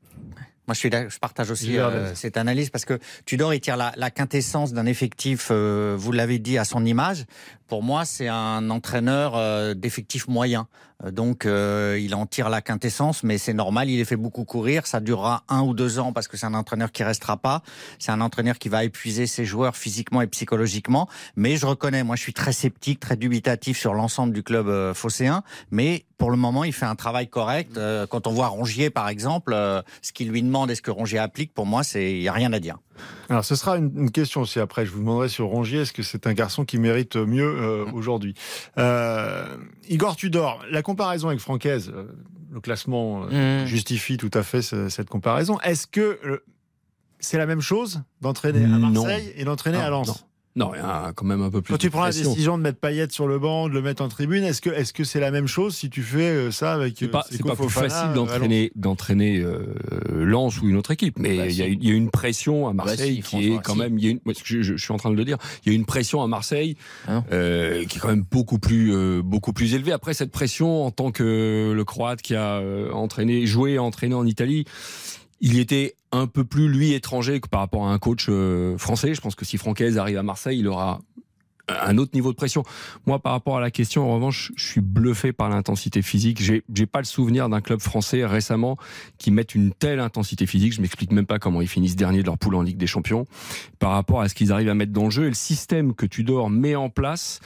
Moi, 0.67 0.75
je, 0.75 0.79
suis 0.81 0.91
là, 0.91 1.09
je 1.09 1.19
partage 1.19 1.51
aussi 1.51 1.79
euh, 1.79 2.15
cette 2.15 2.37
analyse 2.37 2.71
parce 2.71 2.85
que 2.85 2.99
Tudor, 3.25 3.55
il 3.55 3.61
tire 3.61 3.77
la, 3.77 3.93
la 3.97 4.11
quintessence 4.11 4.73
d'un 4.73 4.87
effectif, 4.87 5.49
euh, 5.51 5.95
vous 5.99 6.13
l'avez 6.13 6.39
dit, 6.39 6.59
à 6.59 6.65
son 6.65 6.85
image. 6.85 7.25
Pour 7.69 7.83
moi, 7.83 8.05
c'est 8.05 8.29
un 8.29 8.71
entraîneur 8.71 9.37
euh, 9.37 9.75
d'effectif 9.75 10.29
moyen. 10.29 10.69
Donc, 11.05 11.45
euh, 11.45 11.99
il 12.01 12.15
en 12.15 12.25
tire 12.25 12.49
la 12.49 12.63
quintessence, 12.63 13.23
mais 13.23 13.37
c'est 13.39 13.53
normal. 13.53 13.91
Il 13.91 13.99
les 13.99 14.05
fait 14.05 14.17
beaucoup 14.17 14.45
courir. 14.45 14.87
Ça 14.87 15.01
durera 15.01 15.45
un 15.49 15.61
ou 15.61 15.75
deux 15.75 15.99
ans 15.99 16.13
parce 16.13 16.27
que 16.27 16.37
c'est 16.37 16.47
un 16.47 16.55
entraîneur 16.55 16.91
qui 16.91 17.05
restera 17.05 17.37
pas. 17.37 17.63
C'est 17.99 18.13
un 18.13 18.21
entraîneur 18.21 18.59
qui 18.59 18.69
va 18.69 18.85
épuiser 18.85 19.27
ses 19.27 19.45
joueurs 19.45 19.77
physiquement 19.77 20.23
et 20.23 20.27
psychologiquement. 20.27 21.09
Mais 21.35 21.57
je 21.57 21.67
reconnais, 21.67 22.03
moi, 22.03 22.17
je 22.17 22.23
suis 22.23 22.33
très 22.33 22.53
sceptique, 22.53 23.01
très 23.01 23.17
dubitatif 23.17 23.79
sur 23.79 23.93
l'ensemble 23.93 24.33
du 24.33 24.43
club 24.43 24.69
euh, 24.69 24.95
phocéen. 24.95 25.43
Mais 25.71 26.06
pour 26.19 26.31
le 26.31 26.37
moment, 26.37 26.65
il 26.65 26.73
fait 26.73 26.87
un 26.87 26.95
travail 26.95 27.29
correct. 27.29 27.77
Euh, 27.77 28.07
quand 28.07 28.27
on 28.27 28.33
voit 28.33 28.49
Rongier, 28.49 28.91
par 28.91 29.09
exemple, 29.09 29.53
euh, 29.55 29.83
ce 30.03 30.13
qu'il 30.13 30.31
lui 30.31 30.43
demande 30.43 30.71
et 30.71 30.75
ce 30.75 30.83
que 30.83 30.91
Rongier 30.91 31.19
applique, 31.19 31.53
pour 31.53 31.67
moi, 31.67 31.83
c'est 31.83 32.13
il 32.13 32.23
y 32.23 32.29
a 32.29 32.33
rien 32.33 32.53
à 32.53 32.59
dire. 32.59 32.79
Alors, 33.29 33.45
ce 33.45 33.55
sera 33.55 33.77
une, 33.77 33.93
une, 33.97 34.11
question 34.11 34.41
aussi 34.41 34.59
après. 34.61 34.87
Je 34.87 34.93
vous 34.93 35.01
demanderai 35.01 35.29
sur 35.29 35.47
Rongier, 35.47 35.81
est-ce 35.81 35.93
que 35.93 36.03
c'est 36.03 36.27
un 36.27 36.33
garçon 36.33 36.65
qui 36.65 36.79
mérite 36.79 37.17
mieux 37.17 37.45
euh, 37.45 37.85
aujourd'hui? 37.93 38.35
Euh, 38.79 39.57
Igor 39.89 40.17
Tudor, 40.17 40.65
la 40.71 40.83
comparaison 40.83 41.29
avec 41.29 41.41
Francaise, 41.41 41.93
euh, 41.95 42.07
le 42.51 42.61
classement 42.61 43.27
mmh. 43.27 43.67
justifie 43.67 44.17
tout 44.17 44.31
à 44.33 44.43
fait 44.43 44.63
ce, 44.63 44.89
cette 44.89 45.11
comparaison. 45.11 45.59
Est-ce 45.61 45.87
que 45.87 46.43
c'est 47.19 47.39
la 47.39 47.47
même 47.47 47.61
chose 47.61 48.03
d'entraîner 48.23 48.65
à 48.65 48.69
Marseille 48.69 49.33
et 49.37 49.45
d'entraîner 49.45 49.79
à 49.79 49.91
Lens? 49.91 50.09
non. 50.09 50.15
Non, 50.57 50.73
il 50.75 50.79
y 50.79 50.81
a 50.81 51.13
quand 51.15 51.27
même 51.27 51.43
un 51.43 51.51
peu 51.51 51.63
plus. 51.63 51.73
Quand 51.73 51.79
tu 51.79 51.91
prends 51.91 52.03
pression. 52.03 52.25
la 52.25 52.29
décision 52.31 52.59
de 52.59 52.63
mettre 52.63 52.79
Payet 52.79 53.09
sur 53.11 53.29
le 53.29 53.39
banc, 53.39 53.69
de 53.69 53.75
le 53.75 53.83
mettre 53.83 54.03
en 54.03 54.09
tribune, 54.09 54.43
est-ce 54.43 54.61
que 54.61 54.71
est-ce 54.71 54.93
que 54.93 55.05
c'est 55.05 55.21
la 55.21 55.31
même 55.31 55.47
chose 55.47 55.77
si 55.77 55.91
tu 55.91 56.03
fais 56.03 56.31
euh, 56.31 56.51
ça 56.51 56.73
avec 56.73 56.97
C'est 56.99 57.09
pas, 57.09 57.25
c'est 57.31 57.45
pas 57.45 57.55
plus 57.55 57.69
facile 57.69 58.13
d'entraîner 58.15 58.73
d'entraîner 58.75 59.41
euh, 59.41 59.75
Lens 60.11 60.61
ou 60.61 60.69
une 60.69 60.77
autre 60.77 60.91
équipe, 60.91 61.19
mais 61.19 61.37
il 61.37 61.39
bah, 61.39 61.47
y, 61.49 61.63
a, 61.63 61.69
y, 61.69 61.91
a 61.91 61.95
une 61.95 62.11
pression 62.11 62.69
à 62.69 62.73
Marseille 62.73 63.21
bah, 63.21 63.29
si, 63.29 63.37
qui 63.37 63.53
est 63.53 63.63
quand 63.63 63.75
si. 63.75 63.79
même. 63.79 63.99
Y 63.99 64.07
a 64.07 64.11
une, 64.11 64.21
je, 64.27 64.63
je, 64.63 64.77
je, 64.77 64.83
suis 64.83 64.93
en 64.93 64.97
train 64.97 65.11
de 65.11 65.17
le 65.17 65.25
dire. 65.25 65.37
Il 65.65 65.73
y 65.73 65.75
a 65.75 65.77
une 65.77 65.85
pression 65.85 66.23
à 66.23 66.27
Marseille 66.27 66.77
ah 67.07 67.23
euh, 67.33 67.85
qui 67.85 67.99
est 67.99 68.01
quand 68.01 68.09
même 68.09 68.25
beaucoup 68.31 68.59
plus 68.59 68.95
euh, 68.95 69.23
beaucoup 69.23 69.53
plus 69.53 69.75
élevée. 69.75 69.93
Après 69.93 70.15
cette 70.15 70.31
pression, 70.31 70.85
en 70.85 70.91
tant 70.91 71.11
que 71.11 71.73
le 71.75 71.85
Croate 71.85 72.23
qui 72.23 72.35
a 72.35 72.55
euh, 72.55 72.91
entraîné, 72.93 73.47
joué, 73.47 73.79
entraîné 73.79 74.15
en 74.15 74.27
Italie 74.27 74.65
il 75.41 75.59
était 75.59 75.95
un 76.13 76.27
peu 76.27 76.45
plus 76.45 76.69
lui 76.69 76.93
étranger 76.93 77.41
que 77.41 77.49
par 77.49 77.61
rapport 77.61 77.87
à 77.87 77.93
un 77.93 77.99
coach 77.99 78.27
euh, 78.29 78.79
français. 78.79 79.15
Je 79.15 79.21
pense 79.21 79.35
que 79.35 79.45
si 79.45 79.59
Francaise 79.59 79.99
arrive 79.99 80.19
à 80.19 80.23
Marseille, 80.23 80.59
il 80.59 80.69
aura 80.69 81.01
un 81.69 81.99
autre 81.99 82.13
niveau 82.15 82.31
de 82.31 82.37
pression. 82.37 82.63
Moi, 83.07 83.19
par 83.19 83.33
rapport 83.33 83.57
à 83.57 83.61
la 83.61 83.71
question, 83.71 84.09
en 84.09 84.15
revanche, 84.15 84.53
je 84.57 84.65
suis 84.65 84.81
bluffé 84.81 85.33
par 85.33 85.49
l'intensité 85.49 86.01
physique. 86.01 86.41
J'ai, 86.41 86.63
j'ai 86.73 86.87
pas 86.87 87.01
le 87.01 87.05
souvenir 87.05 87.49
d'un 87.49 87.61
club 87.61 87.81
français 87.81 88.25
récemment 88.25 88.77
qui 89.19 89.31
mette 89.31 89.55
une 89.55 89.73
telle 89.73 90.01
intensité 90.01 90.47
physique. 90.47 90.75
Je 90.75 90.81
m'explique 90.81 91.13
même 91.13 91.27
pas 91.27 91.39
comment 91.39 91.61
ils 91.61 91.69
finissent 91.69 91.97
dernier 91.97 92.21
de 92.21 92.27
leur 92.27 92.39
poule 92.39 92.55
en 92.55 92.63
Ligue 92.63 92.77
des 92.77 92.87
Champions 92.87 93.27
par 93.79 93.91
rapport 93.91 94.21
à 94.21 94.29
ce 94.29 94.35
qu'ils 94.35 94.53
arrivent 94.53 94.69
à 94.69 94.75
mettre 94.75 94.93
dans 94.93 95.05
le 95.05 95.11
jeu 95.11 95.25
et 95.25 95.29
le 95.29 95.35
système 95.35 95.95
que 95.95 96.07
Tudor 96.07 96.51
met 96.51 96.77
en 96.77 96.89
place. 96.89 97.41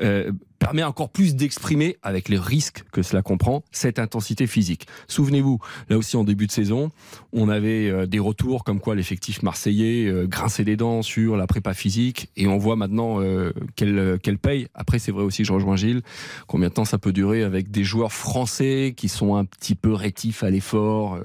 Euh, 0.00 0.32
permet 0.58 0.82
encore 0.82 1.10
plus 1.10 1.36
d'exprimer, 1.36 1.96
avec 2.02 2.28
les 2.28 2.38
risques 2.38 2.84
que 2.92 3.02
cela 3.02 3.22
comprend, 3.22 3.62
cette 3.70 3.98
intensité 3.98 4.46
physique. 4.46 4.86
Souvenez-vous, 5.08 5.58
là 5.88 5.98
aussi 5.98 6.16
en 6.16 6.24
début 6.24 6.46
de 6.46 6.52
saison, 6.52 6.90
on 7.32 7.48
avait 7.48 7.88
euh, 7.88 8.06
des 8.06 8.18
retours 8.18 8.64
comme 8.64 8.80
quoi 8.80 8.94
l'effectif 8.94 9.42
marseillais 9.42 10.06
euh, 10.06 10.26
grinçait 10.26 10.64
des 10.64 10.76
dents 10.76 11.02
sur 11.02 11.36
la 11.36 11.46
prépa 11.46 11.74
physique, 11.74 12.30
et 12.36 12.46
on 12.46 12.58
voit 12.58 12.76
maintenant 12.76 13.20
euh, 13.20 13.52
qu'elle 13.76 14.38
paye. 14.38 14.68
Après, 14.74 14.98
c'est 14.98 15.12
vrai 15.12 15.22
aussi, 15.22 15.44
je 15.44 15.52
rejoins 15.52 15.76
Gilles, 15.76 16.02
combien 16.46 16.68
de 16.68 16.74
temps 16.74 16.84
ça 16.84 16.98
peut 16.98 17.12
durer 17.12 17.42
avec 17.42 17.70
des 17.70 17.84
joueurs 17.84 18.12
français 18.12 18.94
qui 18.96 19.08
sont 19.08 19.36
un 19.36 19.44
petit 19.44 19.74
peu 19.74 19.92
rétifs 19.92 20.42
à 20.42 20.50
l'effort. 20.50 21.18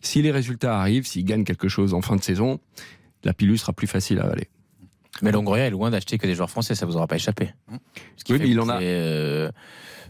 Si 0.00 0.22
les 0.22 0.30
résultats 0.30 0.78
arrivent, 0.78 1.06
s'ils 1.06 1.24
gagnent 1.24 1.44
quelque 1.44 1.68
chose 1.68 1.94
en 1.94 2.02
fin 2.02 2.16
de 2.16 2.22
saison, 2.22 2.60
la 3.24 3.32
pilule 3.32 3.58
sera 3.58 3.72
plus 3.72 3.86
facile 3.86 4.18
à 4.20 4.24
avaler. 4.24 4.48
Mais 5.22 5.32
Longoria 5.32 5.66
est 5.66 5.70
loin 5.70 5.90
d'acheter 5.90 6.18
que 6.18 6.26
des 6.26 6.34
joueurs 6.34 6.50
français, 6.50 6.74
ça 6.74 6.86
vous 6.86 6.96
aura 6.96 7.06
pas 7.06 7.16
échappé. 7.16 7.50
Oui, 8.28 8.38
mais 8.40 8.48
il 8.48 8.60
en 8.60 8.68
a. 8.68 8.80
Euh, 8.80 9.50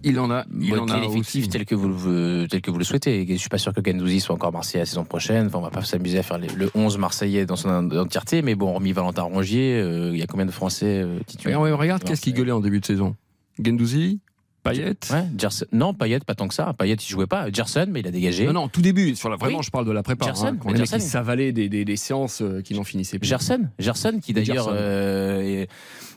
il 0.02 0.18
en 0.18 0.30
a. 0.30 0.44
Il 0.60 0.78
en 0.78 0.88
a 0.88 1.00
l'effectif 1.00 1.48
tel 1.48 1.64
que 1.64 1.74
vous 1.74 1.88
le 1.88 2.46
tel 2.48 2.60
que 2.60 2.70
vous 2.70 2.78
le 2.78 2.84
souhaitez. 2.84 3.26
Je 3.28 3.34
suis 3.34 3.48
pas 3.48 3.58
sûr 3.58 3.72
que 3.72 3.80
Gendouzi 3.84 4.20
soit 4.20 4.34
encore 4.34 4.52
Marseillais 4.52 4.80
la 4.80 4.86
saison 4.86 5.04
prochaine. 5.04 5.46
Enfin, 5.46 5.58
on 5.58 5.62
va 5.62 5.70
pas 5.70 5.82
s'amuser 5.82 6.18
à 6.18 6.22
faire 6.22 6.38
le 6.38 6.70
11 6.74 6.98
Marseillais 6.98 7.46
dans 7.46 7.56
son 7.56 7.90
entièreté, 7.92 8.42
mais 8.42 8.54
bon, 8.54 8.70
hormis 8.70 8.92
Valentin 8.92 9.22
Rongier, 9.22 9.80
euh, 9.80 10.10
il 10.12 10.18
y 10.18 10.22
a 10.22 10.26
combien 10.26 10.46
de 10.46 10.50
Français 10.50 11.02
euh, 11.02 11.20
titulaires 11.26 11.60
Regarde, 11.60 12.02
qu'est-ce 12.04 12.22
qui 12.22 12.32
gueulait 12.32 12.52
en 12.52 12.60
début 12.60 12.80
de 12.80 12.86
saison 12.86 13.16
Gendouzi, 13.62 14.20
Payet 14.64 14.96
ouais, 15.10 15.24
Gerson. 15.36 15.66
Non, 15.72 15.92
Payet, 15.92 16.20
pas 16.20 16.34
tant 16.34 16.48
que 16.48 16.54
ça. 16.54 16.72
Payet, 16.72 16.94
il 16.94 17.06
jouait 17.06 17.26
pas. 17.26 17.52
Gerson, 17.52 17.86
mais 17.90 18.00
il 18.00 18.08
a 18.08 18.10
dégagé. 18.10 18.46
Non, 18.46 18.54
non, 18.54 18.68
tout 18.68 18.80
début. 18.80 19.14
Sur 19.14 19.28
la, 19.28 19.36
vraiment, 19.36 19.58
oui. 19.58 19.64
je 19.64 19.70
parle 19.70 19.86
de 19.86 19.92
la 19.92 20.02
prépa. 20.02 20.24
Gerson, 20.24 20.46
hein, 20.46 20.70
les 20.70 20.76
Gerson. 20.78 20.96
qui 20.96 21.02
s'avalaient 21.02 21.52
des, 21.52 21.68
des, 21.68 21.84
des, 21.84 21.96
séances 21.96 22.40
euh, 22.40 22.62
qui 22.62 22.74
n'en 22.74 22.82
finissaient 22.82 23.18
plus. 23.18 23.28
Gerson, 23.28 23.68
Gerson 23.78 24.18
qui 24.22 24.32
d'ailleurs. 24.32 24.68
Euh, 24.72 25.66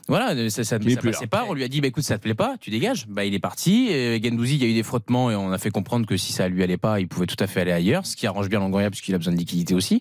voilà, 0.08 0.34
ça, 0.48 0.64
ça, 0.64 0.78
ça 0.78 1.00
passait 1.02 1.26
pas. 1.26 1.44
On 1.48 1.52
lui 1.52 1.62
a 1.62 1.68
dit, 1.68 1.82
bah, 1.82 1.88
écoute, 1.88 2.02
ça 2.02 2.16
te 2.16 2.22
plaît 2.22 2.34
pas, 2.34 2.56
tu 2.58 2.70
dégages. 2.70 3.06
Bah, 3.08 3.26
il 3.26 3.34
est 3.34 3.38
parti. 3.38 3.88
Et 3.90 4.20
Gendouzi, 4.22 4.54
il 4.54 4.62
y 4.62 4.64
a 4.64 4.68
eu 4.68 4.74
des 4.74 4.82
frottements 4.82 5.30
et 5.30 5.36
on 5.36 5.52
a 5.52 5.58
fait 5.58 5.70
comprendre 5.70 6.06
que 6.06 6.16
si 6.16 6.32
ça 6.32 6.48
lui 6.48 6.62
allait 6.62 6.78
pas, 6.78 6.98
il 6.98 7.08
pouvait 7.08 7.26
tout 7.26 7.36
à 7.38 7.46
fait 7.46 7.60
aller 7.60 7.72
ailleurs, 7.72 8.06
ce 8.06 8.16
qui 8.16 8.26
arrange 8.26 8.48
bien 8.48 8.58
Longoria 8.58 8.88
puisqu'il 8.90 9.14
a 9.14 9.18
besoin 9.18 9.34
de 9.34 9.38
liquidité 9.38 9.74
aussi. 9.74 10.00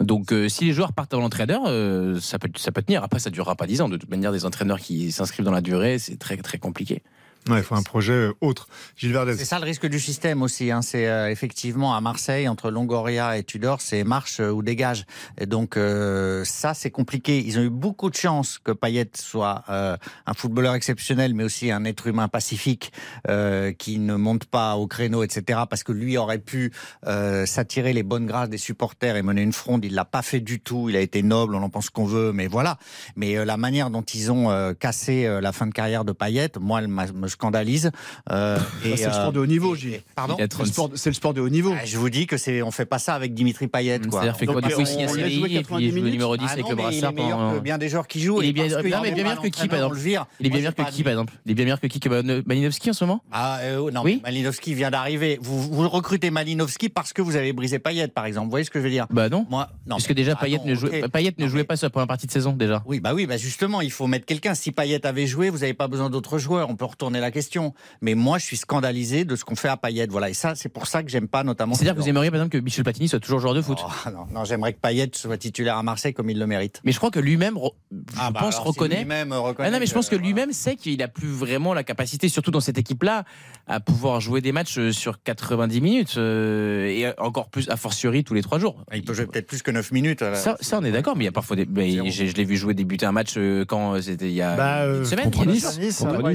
Donc, 0.00 0.32
euh, 0.32 0.48
si 0.48 0.64
les 0.64 0.72
joueurs 0.72 0.92
partent 0.92 1.14
avant 1.14 1.22
l'entraîneur, 1.22 1.62
euh, 1.66 2.18
ça 2.20 2.38
peut, 2.38 2.50
ça 2.56 2.72
peut 2.72 2.82
tenir. 2.82 3.02
Après, 3.04 3.18
ça 3.20 3.30
durera 3.30 3.54
pas 3.56 3.66
10 3.66 3.82
ans. 3.82 3.88
De 3.88 3.96
toute 3.96 4.10
manière, 4.10 4.32
des 4.32 4.44
entraîneurs 4.44 4.80
qui 4.80 5.12
s'inscrivent 5.12 5.44
dans 5.44 5.52
la 5.52 5.60
durée, 5.60 5.98
c'est 5.98 6.18
très, 6.18 6.36
très 6.36 6.58
compliqué. 6.58 7.02
Ouais, 7.48 7.58
il 7.58 7.62
faut 7.64 7.74
un 7.74 7.82
projet 7.82 8.28
autre. 8.40 8.68
Gilles 8.96 9.12
Verdez. 9.12 9.36
C'est 9.36 9.44
ça 9.44 9.58
le 9.58 9.64
risque 9.64 9.86
du 9.86 9.98
système 9.98 10.42
aussi. 10.42 10.70
Hein. 10.70 10.80
C'est 10.80 11.08
euh, 11.08 11.28
effectivement 11.28 11.94
à 11.96 12.00
Marseille, 12.00 12.46
entre 12.46 12.70
Longoria 12.70 13.36
et 13.36 13.42
Tudor, 13.42 13.80
c'est 13.80 14.04
marche 14.04 14.38
ou 14.38 14.62
dégage. 14.62 15.06
Et 15.38 15.46
donc 15.46 15.76
euh, 15.76 16.44
ça, 16.44 16.72
c'est 16.72 16.92
compliqué. 16.92 17.42
Ils 17.44 17.58
ont 17.58 17.62
eu 17.62 17.70
beaucoup 17.70 18.10
de 18.10 18.14
chance 18.14 18.60
que 18.62 18.70
Payet 18.70 19.10
soit 19.14 19.64
euh, 19.68 19.96
un 20.26 20.34
footballeur 20.34 20.74
exceptionnel, 20.74 21.34
mais 21.34 21.42
aussi 21.42 21.72
un 21.72 21.84
être 21.84 22.06
humain 22.06 22.28
pacifique 22.28 22.92
euh, 23.28 23.72
qui 23.72 23.98
ne 23.98 24.14
monte 24.14 24.44
pas 24.44 24.76
au 24.76 24.86
créneau, 24.86 25.24
etc. 25.24 25.62
Parce 25.68 25.82
que 25.82 25.92
lui 25.92 26.16
aurait 26.16 26.38
pu 26.38 26.72
euh, 27.06 27.44
s'attirer 27.44 27.92
les 27.92 28.04
bonnes 28.04 28.26
grâces 28.26 28.50
des 28.50 28.58
supporters 28.58 29.16
et 29.16 29.22
mener 29.22 29.42
une 29.42 29.52
fronde. 29.52 29.84
Il 29.84 29.94
l'a 29.94 30.04
pas 30.04 30.22
fait 30.22 30.40
du 30.40 30.60
tout. 30.60 30.88
Il 30.88 30.96
a 30.96 31.00
été 31.00 31.24
noble, 31.24 31.56
on 31.56 31.62
en 31.62 31.70
pense 31.70 31.90
qu'on 31.90 32.04
veut, 32.04 32.32
mais 32.32 32.46
voilà. 32.46 32.78
Mais 33.16 33.36
euh, 33.36 33.44
la 33.44 33.56
manière 33.56 33.90
dont 33.90 34.02
ils 34.02 34.30
ont 34.30 34.74
cassé 34.78 35.26
la 35.40 35.52
fin 35.52 35.66
de 35.66 35.72
carrière 35.72 36.04
de 36.04 36.12
Payet, 36.12 36.50
moi, 36.60 36.80
elle 36.80 36.88
m'a 36.88 37.06
scandalise. 37.32 37.90
Euh, 38.30 38.58
et, 38.84 38.96
c'est 38.96 39.06
le 39.06 39.12
sport 39.12 39.32
de 39.32 39.40
haut 39.40 39.46
niveau, 39.46 39.74
Gilles. 39.74 40.00
Pardon 40.14 40.36
C'est 40.38 40.58
le, 40.58 40.64
sport, 40.66 40.90
le 40.90 41.12
sport 41.12 41.34
de 41.34 41.40
haut 41.40 41.48
niveau. 41.48 41.74
Ah, 41.76 41.84
je 41.84 41.98
vous 41.98 42.10
dis 42.10 42.26
que 42.26 42.36
c'est, 42.36 42.62
on 42.62 42.70
fait 42.70 42.86
pas 42.86 42.98
ça 42.98 43.14
avec 43.14 43.34
Dimitri 43.34 43.66
Payet. 43.66 44.00
C'est-à-dire 44.02 44.36
fait 44.36 44.46
quoi 44.46 44.60
Du 44.60 44.68
coup, 44.68 44.80
il 44.80 44.86
signe 44.86 45.04
à 45.04 45.10
et 45.12 45.62
puis 45.62 45.74
il 45.78 45.92
joue 45.92 46.08
numéro 46.08 46.36
10 46.36 46.46
avec 46.50 46.68
le 46.68 46.74
brassard. 46.74 47.12
Il 47.12 47.18
est 47.18 47.22
meilleur 47.22 47.54
que 47.54 47.60
bien 47.60 47.78
des 47.78 47.88
joueurs 47.88 48.06
qui 48.06 48.20
jouent. 48.20 48.42
Il 48.42 48.50
est 48.50 48.52
bien, 48.52 48.68
non, 48.68 49.00
mais 49.02 49.12
bien 49.12 49.24
meilleur 49.24 49.42
que 49.42 49.48
qui, 49.48 49.68
par 49.68 49.78
exemple 49.78 49.96
Il 50.40 50.46
est 50.46 50.50
bien 50.50 50.58
meilleur 50.58 50.74
que 50.74 50.82
qui, 50.90 51.02
par 51.02 51.12
exemple 51.12 51.32
Il 51.46 51.52
est 51.52 51.54
bien 51.54 51.64
meilleur 51.64 51.80
que 51.80 51.86
qui 51.86 52.00
que 52.00 52.42
Malinowski 52.46 52.90
en 52.90 52.92
ce 52.92 53.04
moment 53.04 53.22
Ah 53.32 53.60
non, 53.92 54.02
oui 54.02 54.20
Malinowski 54.22 54.74
vient 54.74 54.90
d'arriver. 54.90 55.38
Vous, 55.40 55.88
recrutez 55.88 56.30
Malinowski 56.30 56.88
parce 56.88 57.12
que 57.12 57.22
vous 57.22 57.36
avez 57.36 57.52
brisé 57.52 57.78
Payet, 57.78 58.08
par 58.08 58.26
exemple. 58.26 58.46
Vous 58.46 58.50
voyez 58.50 58.64
ce 58.64 58.70
que 58.70 58.78
je 58.78 58.84
veux 58.84 58.90
dire 58.90 59.06
Bah 59.10 59.28
non. 59.28 59.46
Moi, 59.50 59.68
non. 59.86 59.96
Parce 59.96 60.06
que 60.06 60.12
déjà 60.12 60.36
Payet 60.36 60.60
ne 60.64 60.74
jouait, 60.74 61.08
Payet 61.08 61.34
ne 61.38 61.48
jouait 61.48 61.64
pas 61.64 61.76
sur 61.76 61.86
la 61.86 61.90
première 61.90 62.06
partie 62.06 62.26
de 62.26 62.32
saison 62.32 62.52
déjà. 62.52 62.82
Oui, 62.86 63.00
bah 63.00 63.12
oui, 63.14 63.26
bah 63.26 63.36
justement, 63.36 63.80
il 63.80 63.90
faut 63.90 64.06
mettre 64.06 64.26
quelqu'un. 64.26 64.54
Si 64.54 64.72
Payet 64.72 65.06
avait 65.06 65.26
joué, 65.26 65.50
vous 65.50 65.58
n'avez 65.58 65.74
pas 65.74 65.88
besoin 65.88 66.10
d'autres 66.10 66.38
joueurs. 66.38 66.70
On 66.70 66.76
peut 66.76 66.84
retourner 66.84 67.20
la 67.22 67.30
question. 67.30 67.74
Mais 68.00 68.14
moi, 68.14 68.38
je 68.38 68.44
suis 68.44 68.56
scandalisé 68.56 69.24
de 69.24 69.36
ce 69.36 69.44
qu'on 69.44 69.56
fait 69.56 69.68
à 69.68 69.76
Payet. 69.76 70.06
Voilà. 70.10 70.30
Et 70.30 70.34
ça, 70.34 70.54
c'est 70.54 70.68
pour 70.68 70.86
ça 70.86 71.02
que 71.02 71.10
j'aime 71.10 71.28
pas 71.28 71.44
notamment. 71.44 71.74
C'est-à-dire 71.74 71.94
que 71.94 72.00
vous 72.00 72.08
aimeriez, 72.08 72.30
par 72.30 72.40
exemple, 72.40 72.58
que 72.58 72.62
Michel 72.62 72.84
Platini 72.84 73.08
soit 73.08 73.20
toujours 73.20 73.40
joueur 73.40 73.54
de 73.54 73.62
foot 73.62 73.78
oh, 73.84 74.10
Non, 74.10 74.26
non 74.30 74.44
j'aimerais 74.44 74.72
que 74.72 74.80
Payet 74.80 75.10
soit 75.14 75.38
titulaire 75.38 75.76
à 75.76 75.82
Marseille 75.82 76.14
comme 76.14 76.30
il 76.30 76.38
le 76.38 76.46
mérite. 76.46 76.80
Mais 76.84 76.92
je 76.92 76.98
crois 76.98 77.10
que 77.10 77.20
lui-même, 77.20 77.58
je 77.60 77.98
ah 78.18 78.30
bah 78.30 78.40
pense, 78.40 78.58
reconnaît. 78.58 79.02
reconnaît 79.02 79.68
ah 79.68 79.70
non, 79.70 79.78
mais 79.78 79.86
je 79.86 79.94
pense 79.94 80.08
que 80.08 80.16
lui-même 80.16 80.52
sait 80.52 80.76
qu'il 80.76 81.02
a 81.02 81.08
plus 81.08 81.28
vraiment 81.28 81.74
la 81.74 81.84
capacité, 81.84 82.28
surtout 82.28 82.50
dans 82.50 82.60
cette 82.60 82.78
équipe-là, 82.78 83.24
à 83.66 83.80
pouvoir 83.80 84.20
jouer 84.20 84.40
des 84.40 84.52
matchs 84.52 84.78
euh, 84.78 84.92
sur 84.92 85.22
90 85.22 85.80
minutes 85.80 86.14
euh, 86.16 86.86
et 86.86 87.18
encore 87.18 87.48
plus, 87.48 87.68
a 87.68 87.76
fortiori, 87.76 88.24
tous 88.24 88.34
les 88.34 88.42
trois 88.42 88.58
jours. 88.58 88.84
Il 88.92 89.04
peut 89.04 89.14
jouer 89.14 89.26
peut-être 89.26 89.46
plus 89.46 89.62
que 89.62 89.70
9 89.70 89.92
minutes. 89.92 90.24
Ça, 90.34 90.56
ça, 90.60 90.78
on 90.80 90.84
est 90.84 90.92
d'accord, 90.92 91.16
mais 91.16 91.24
il 91.24 91.26
y 91.26 91.28
a 91.28 91.32
parfois 91.32 91.56
des. 91.56 91.64
je, 91.64 92.34
l'ai 92.34 92.44
vu 92.44 92.56
jouer 92.56 92.74
débuter 92.74 93.06
un 93.06 93.12
match 93.12 93.34
euh, 93.36 93.64
quand 93.64 94.00
c'était 94.02 94.28
il 94.28 94.34
y 94.34 94.42
a 94.42 94.56
bah, 94.56 94.86
une 94.86 95.04
semaine. 95.04 95.24
Contre 95.24 95.46
Nice. 95.46 95.78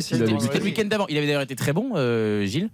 C'était 0.02 0.60
le 0.60 0.64
Il 1.10 1.18
avait 1.18 1.28
d'ailleurs 1.28 1.42
été 1.42 1.56
très 1.56 1.74
bon, 1.74 1.94
Gilles. 2.46 2.70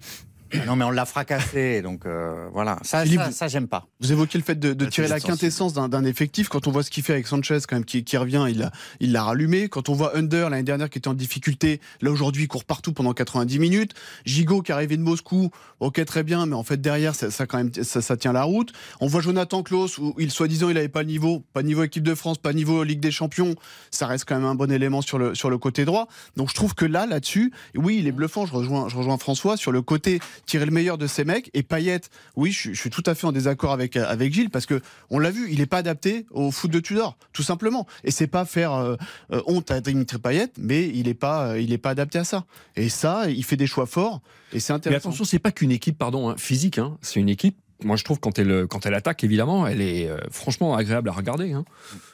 Non, 0.65 0.75
mais 0.75 0.85
on 0.85 0.91
l'a 0.91 1.05
fracassé, 1.05 1.81
donc 1.81 2.05
euh, 2.05 2.47
voilà. 2.53 2.77
Ça, 2.83 3.03
ça, 3.31 3.47
j'aime 3.47 3.67
pas. 3.67 3.87
Vous 3.99 4.11
évoquez 4.11 4.37
le 4.37 4.43
fait 4.43 4.55
de, 4.55 4.73
de 4.73 4.85
tirer 4.85 5.07
la 5.07 5.19
quintessence 5.19 5.73
d'un 5.73 6.05
effectif. 6.05 6.49
Quand 6.49 6.67
on 6.67 6.71
voit 6.71 6.83
ce 6.83 6.91
qu'il 6.91 7.03
fait 7.03 7.13
avec 7.13 7.27
Sanchez, 7.27 7.59
quand 7.67 7.75
même, 7.75 7.85
qui, 7.85 8.03
qui 8.03 8.17
revient, 8.17 8.45
il 8.49 8.59
l'a 8.59 8.71
il 8.99 9.17
rallumé. 9.17 9.69
Quand 9.69 9.89
on 9.89 9.93
voit 9.93 10.15
Under 10.17 10.49
l'année 10.49 10.63
dernière 10.63 10.89
qui 10.89 10.97
était 10.97 11.07
en 11.07 11.13
difficulté, 11.13 11.81
là 12.01 12.11
aujourd'hui, 12.11 12.43
il 12.43 12.47
court 12.47 12.65
partout 12.65 12.93
pendant 12.93 13.13
90 13.13 13.59
minutes. 13.59 13.93
Gigot 14.25 14.61
qui 14.61 14.71
est 14.71 14.75
arrivé 14.75 14.97
de 14.97 15.01
Moscou, 15.01 15.49
ok, 15.79 16.03
très 16.05 16.23
bien, 16.23 16.45
mais 16.45 16.55
en 16.55 16.63
fait 16.63 16.79
derrière, 16.79 17.15
ça, 17.15 17.31
ça 17.31 17.45
quand 17.45 17.57
même, 17.57 17.71
ça, 17.81 18.01
ça, 18.01 18.17
tient 18.17 18.33
la 18.33 18.43
route. 18.43 18.71
On 18.99 19.07
voit 19.07 19.21
Jonathan 19.21 19.63
Klaus 19.63 19.97
où 19.97 20.15
il 20.17 20.31
soi-disant 20.31 20.69
il 20.69 20.77
avait 20.77 20.89
pas 20.89 21.03
le 21.03 21.09
niveau, 21.09 21.43
pas 21.53 21.63
niveau 21.63 21.83
équipe 21.83 22.03
de 22.03 22.15
France, 22.15 22.37
pas 22.37 22.53
niveau 22.53 22.83
Ligue 22.83 22.99
des 22.99 23.11
Champions. 23.11 23.55
Ça 23.91 24.07
reste 24.07 24.25
quand 24.25 24.35
même 24.35 24.45
un 24.45 24.55
bon 24.55 24.71
élément 24.71 25.01
sur 25.01 25.17
le 25.17 25.35
sur 25.35 25.49
le 25.49 25.57
côté 25.57 25.85
droit. 25.85 26.07
Donc 26.37 26.49
je 26.49 26.55
trouve 26.55 26.75
que 26.75 26.85
là, 26.85 27.05
là-dessus, 27.05 27.51
oui, 27.75 27.97
il 27.99 28.07
est 28.07 28.11
bluffant. 28.11 28.45
Je 28.45 28.53
rejoins, 28.53 28.87
je 28.89 28.95
rejoins 28.95 29.17
François 29.17 29.57
sur 29.57 29.71
le 29.71 29.81
côté 29.81 30.19
tirer 30.45 30.65
le 30.65 30.71
meilleur 30.71 30.97
de 30.97 31.07
ces 31.07 31.25
mecs. 31.25 31.49
Et 31.53 31.63
Payet, 31.63 32.01
oui, 32.35 32.51
je, 32.51 32.73
suis 32.73 32.89
tout 32.89 33.03
à 33.05 33.15
fait 33.15 33.27
en 33.27 33.31
désaccord 33.31 33.71
avec, 33.71 33.95
avec 33.97 34.33
Gilles 34.33 34.49
parce 34.49 34.65
que 34.65 34.81
on 35.09 35.19
l'a 35.19 35.31
vu, 35.31 35.49
il 35.51 35.59
n'est 35.59 35.65
pas 35.65 35.77
adapté 35.77 36.25
au 36.31 36.51
foot 36.51 36.71
de 36.71 36.79
Tudor, 36.79 37.17
tout 37.31 37.43
simplement. 37.43 37.87
Et 38.03 38.11
c'est 38.11 38.27
pas 38.27 38.45
faire 38.45 38.73
euh, 38.73 38.95
euh, 39.31 39.41
honte 39.47 39.71
à 39.71 39.81
Dimitri 39.81 40.17
Payet, 40.17 40.49
mais 40.57 40.87
il 40.87 41.07
n'est 41.07 41.13
pas, 41.13 41.49
euh, 41.49 41.59
il 41.59 41.73
est 41.73 41.77
pas 41.77 41.91
adapté 41.91 42.19
à 42.19 42.23
ça. 42.23 42.45
Et 42.75 42.89
ça, 42.89 43.29
il 43.29 43.43
fait 43.43 43.57
des 43.57 43.67
choix 43.67 43.85
forts 43.85 44.21
et 44.51 44.59
c'est 44.59 44.73
intéressant. 44.73 45.09
Mais 45.09 45.13
attention, 45.13 45.25
c'est 45.25 45.39
pas 45.39 45.51
qu'une 45.51 45.71
équipe, 45.71 45.97
pardon, 45.97 46.29
hein, 46.29 46.35
physique. 46.37 46.77
Hein. 46.77 46.97
C'est 47.01 47.19
une 47.19 47.29
équipe 47.29 47.57
moi 47.83 47.97
je 47.97 48.05
trouve 48.05 48.19
quand 48.19 48.39
elle 48.39 48.65
quand 48.69 48.85
elle 48.85 48.93
attaque 48.93 49.25
évidemment 49.25 49.67
elle 49.67 49.81
est 49.81 50.09
franchement 50.31 50.73
agréable 50.73 51.09
à 51.09 51.11
regarder 51.11 51.51
hein 51.51 51.65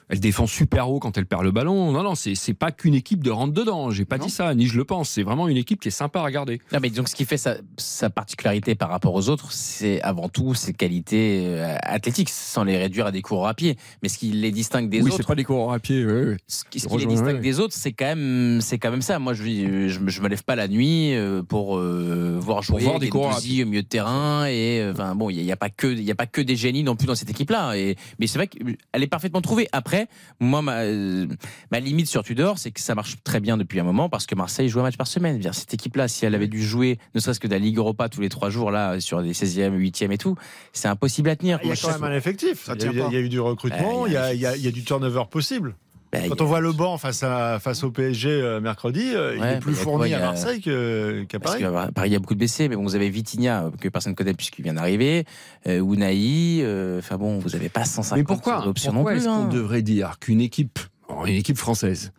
elle 0.10 0.20
défend 0.20 0.48
super 0.48 0.90
haut 0.90 1.00
quand 1.00 1.18
elle 1.18 1.28
perd 1.28 1.44
le 1.44 1.52
ballon. 1.52 1.92
Non, 1.92 2.02
non, 2.02 2.16
c'est 2.16 2.54
pas 2.56 2.72
qu'une 2.72 2.96
équipe 2.96 3.24
de 3.24 3.30
rentre 3.30 3.54
dedans. 3.54 3.92
J'ai 3.92 4.06
pas 4.06 4.18
dit 4.18 4.32
ça, 4.32 4.56
ni 4.56 4.66
je 4.66 4.76
le 4.76 4.84
pense. 4.84 5.10
C'est 5.10 5.22
vraiment 5.22 5.48
une 5.48 5.58
équipe 5.58 5.80
qui 5.80 5.90
est 5.90 5.92
sympa 5.92 6.20
à 6.20 6.24
regarder. 6.24 6.60
Non, 6.74 6.80
mais 6.82 6.90
donc 6.90 7.08
ce 7.08 7.16
qui 7.16 7.26
fait 7.26 7.38
sa, 7.38 7.58
sa 7.78 8.10
particularité 8.10 8.74
par 8.74 8.90
rapport 8.90 9.14
aux 9.14 9.30
autres, 9.30 9.52
c'est 9.52 10.02
avant 10.02 10.28
tout 10.28 10.56
ses 10.56 10.74
qualités 10.74 11.44
euh, 11.46 11.76
athlétiques, 11.84 12.30
sans 12.30 12.64
les 12.64 12.78
réduire 12.78 13.06
à 13.06 13.12
des 13.12 13.22
coureurs 13.22 13.48
à 13.48 13.54
pied. 13.54 13.78
Mais 14.02 14.10
ce 14.10 14.18
qui 14.18 14.32
les 14.32 14.52
distingue 14.52 14.90
des 14.90 15.02
oui, 15.02 15.10
autres. 15.10 15.18
c'est 15.18 15.28
pas 15.28 15.36
des 15.36 15.44
coureurs 15.44 15.74
à 15.74 15.80
pied. 15.80 16.04
Ce 16.48 16.64
qui, 16.68 16.80
les 16.80 17.06
distingue 17.06 17.42
des 17.42 17.60
autres, 17.60 17.76
c'est 17.76 17.94
quand 17.94 18.06
même, 18.06 18.62
c'est 18.62 18.80
quand 18.80 18.90
même 18.90 19.04
ça. 19.04 19.20
Moi, 19.20 19.34
je, 19.34 19.44
je, 19.44 20.00
je, 20.08 20.22
me 20.22 20.28
lève 20.28 20.44
pas 20.44 20.56
la 20.56 20.68
nuit 20.68 21.14
euh, 21.14 21.44
pour 21.44 21.78
euh, 21.78 22.40
voir 22.42 22.64
jouer 22.64 22.82
voir 22.82 22.98
des 22.98 23.10
coureurs 23.10 23.38
au 23.38 23.66
milieu 23.66 23.84
de 23.84 23.88
terrain. 23.88 24.48
Et 24.48 24.90
enfin 24.92 25.14
bon, 25.14 25.30
il 25.30 25.44
n'y 25.44 25.52
a, 25.52 25.54
a, 25.54 25.58
pas 25.58 25.70
que, 25.70 25.86
il 25.86 26.04
y 26.04 26.12
a 26.12 26.16
pas 26.16 26.26
que 26.26 26.42
des 26.42 26.56
génies 26.56 26.82
non 26.82 26.96
plus 26.96 27.06
dans 27.06 27.16
cette 27.16 27.30
équipe-là. 27.30 27.74
Mais 28.20 28.26
c'est 28.26 28.40
vrai 28.40 28.48
qu'elle 28.48 29.04
est 29.04 29.08
parfaitement 29.08 29.42
trouvée. 29.42 29.68
Après, 29.72 29.99
moi, 30.40 30.62
ma, 30.62 30.82
euh, 30.82 31.28
ma, 31.72 31.80
limite 31.80 32.08
sur 32.08 32.24
Tudor, 32.24 32.58
c'est 32.58 32.72
que 32.72 32.80
ça 32.80 32.96
marche 32.96 33.18
très 33.24 33.40
bien 33.40 33.58
depuis 33.58 33.80
un 33.80 33.84
moment 33.84 34.10
parce 34.10 34.26
que 34.26 34.36
Marseille 34.36 34.70
joue 34.70 34.80
un 34.80 34.84
match 34.84 34.98
par 34.98 35.08
semaine. 35.08 35.42
Cette 35.54 35.74
équipe-là, 35.74 36.08
si 36.08 36.26
elle 36.26 36.36
avait 36.36 36.48
dû 36.48 36.64
jouer, 36.64 37.00
ne 37.16 37.20
serait-ce 37.20 37.40
que 37.40 37.48
de 37.48 37.54
la 37.54 37.60
Ligue 37.60 37.78
Europa 37.78 38.10
tous 38.10 38.22
les 38.22 38.30
trois 38.30 38.50
jours, 38.50 38.72
là, 38.72 39.00
sur 39.00 39.22
des 39.22 39.34
16e, 39.34 39.78
8e 39.78 40.12
et 40.12 40.18
tout, 40.18 40.36
c'est 40.74 40.88
impossible 40.88 41.30
à 41.30 41.36
tenir. 41.36 41.60
Il 41.64 41.70
y 41.70 41.72
a 41.72 41.76
quand 41.76 41.92
même 41.92 42.04
un 42.04 42.16
effectif. 42.16 42.70
Il 42.76 42.82
y, 42.82 43.02
a, 43.02 43.20
eu 43.20 43.30
du 43.30 43.40
recrutement, 43.40 44.06
il, 44.06 44.14
y 44.14 44.18
a, 44.18 44.34
il, 44.34 44.40
y 44.40 44.68
a, 44.68 44.72
du 44.72 44.84
turnover 44.84 45.24
possible. 45.30 45.76
Ben, 46.12 46.28
Quand 46.28 46.42
on 46.42 46.46
voit 46.46 46.60
le 46.60 46.72
banc 46.72 46.98
face, 46.98 47.22
à, 47.22 47.60
face 47.60 47.84
au 47.84 47.92
PSG 47.92 48.30
euh, 48.30 48.60
mercredi, 48.60 49.12
euh, 49.14 49.36
il 49.38 49.44
est 49.44 49.60
plus 49.60 49.76
fourni 49.76 50.14
à 50.14 50.20
Marseille 50.20 50.60
qu'à 50.60 51.40
Paris. 51.40 51.64
Paris, 51.94 52.10
il 52.10 52.14
y 52.14 52.16
a 52.16 52.20
beaucoup 52.20 52.34
de 52.34 52.40
blessés, 52.40 52.68
mais 52.68 52.76
bon, 52.76 52.84
vous 52.84 52.96
avez 52.96 53.10
Vitinha, 53.10 53.70
que 53.80 53.90
personne 53.90 54.14
ne 54.14 54.16
connaît 54.16 54.34
puisqu'il 54.34 54.64
vient 54.64 54.74
d'arriver, 54.74 55.26
euh, 55.68 55.80
Ounaï, 55.80 56.66
enfin 56.98 57.18
bon, 57.18 57.38
vous 57.38 57.50
n'avez 57.50 57.70
pas 57.70 57.86
150 57.86 58.18
mais 58.18 58.24
pourquoi, 58.24 58.68
options 58.68 58.92
pourquoi 58.92 59.14
non 59.14 59.20
plus. 59.20 59.24
Pourquoi 59.24 59.36
est-ce 59.38 59.50
qu'on 59.50 59.56
hein. 59.56 59.62
devrait 59.62 59.82
dire 59.84 60.18
qu'une 60.20 60.42
équipe, 60.42 60.80
une 61.26 61.36
équipe 61.36 61.58
française, 61.58 62.12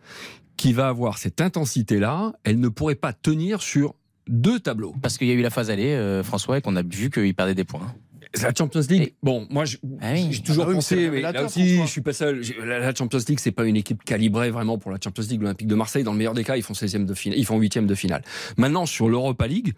qui 0.55 0.71
va 0.71 0.87
avoir 0.87 1.17
cette 1.17 1.41
intensité-là, 1.41 2.33
elle 2.45 2.59
ne 2.59 2.69
pourrait 2.69 2.95
pas 2.95 3.11
tenir 3.11 3.61
sur 3.61 3.95
deux 4.29 4.59
tableaux? 4.61 4.95
Parce 5.01 5.17
qu'il 5.17 5.27
y 5.27 5.31
a 5.31 5.33
eu 5.33 5.41
la 5.41 5.49
phase 5.49 5.69
aller, 5.69 6.21
François, 6.23 6.59
et 6.59 6.61
qu'on 6.61 6.77
a 6.77 6.83
vu 6.83 7.09
qu'il 7.09 7.33
perdait 7.35 7.55
des 7.55 7.65
points. 7.65 7.93
La 8.41 8.53
Champions 8.57 8.81
League, 8.89 9.13
bon, 9.21 9.45
moi 9.49 9.65
ah 9.99 10.15
j'ai 10.15 10.41
toujours 10.41 10.67
ah 10.69 10.73
pensé, 10.73 11.09
mais 11.09 11.21
là 11.21 11.43
aussi 11.43 11.81
je 11.81 11.85
suis 11.85 12.01
pas 12.01 12.13
seul. 12.13 12.41
La 12.65 12.95
Champions 12.95 13.19
League, 13.27 13.39
c'est 13.39 13.51
pas 13.51 13.65
une 13.65 13.75
équipe 13.75 14.03
calibrée 14.03 14.51
vraiment 14.51 14.77
pour 14.77 14.91
la 14.91 14.97
Champions 15.03 15.23
League. 15.29 15.41
L'Olympique 15.41 15.67
de 15.67 15.75
Marseille, 15.75 16.03
dans 16.03 16.13
le 16.13 16.17
meilleur 16.17 16.33
des 16.33 16.45
cas, 16.45 16.55
ils 16.55 16.63
font 16.63 16.73
16e 16.73 17.05
de 17.05 17.13
finale, 17.13 17.37
ils 17.37 17.45
font 17.45 17.59
8e 17.59 17.85
de 17.85 17.95
finale. 17.95 18.23
Maintenant, 18.55 18.85
sur 18.85 19.09
l'Europa 19.09 19.47
League, 19.47 19.73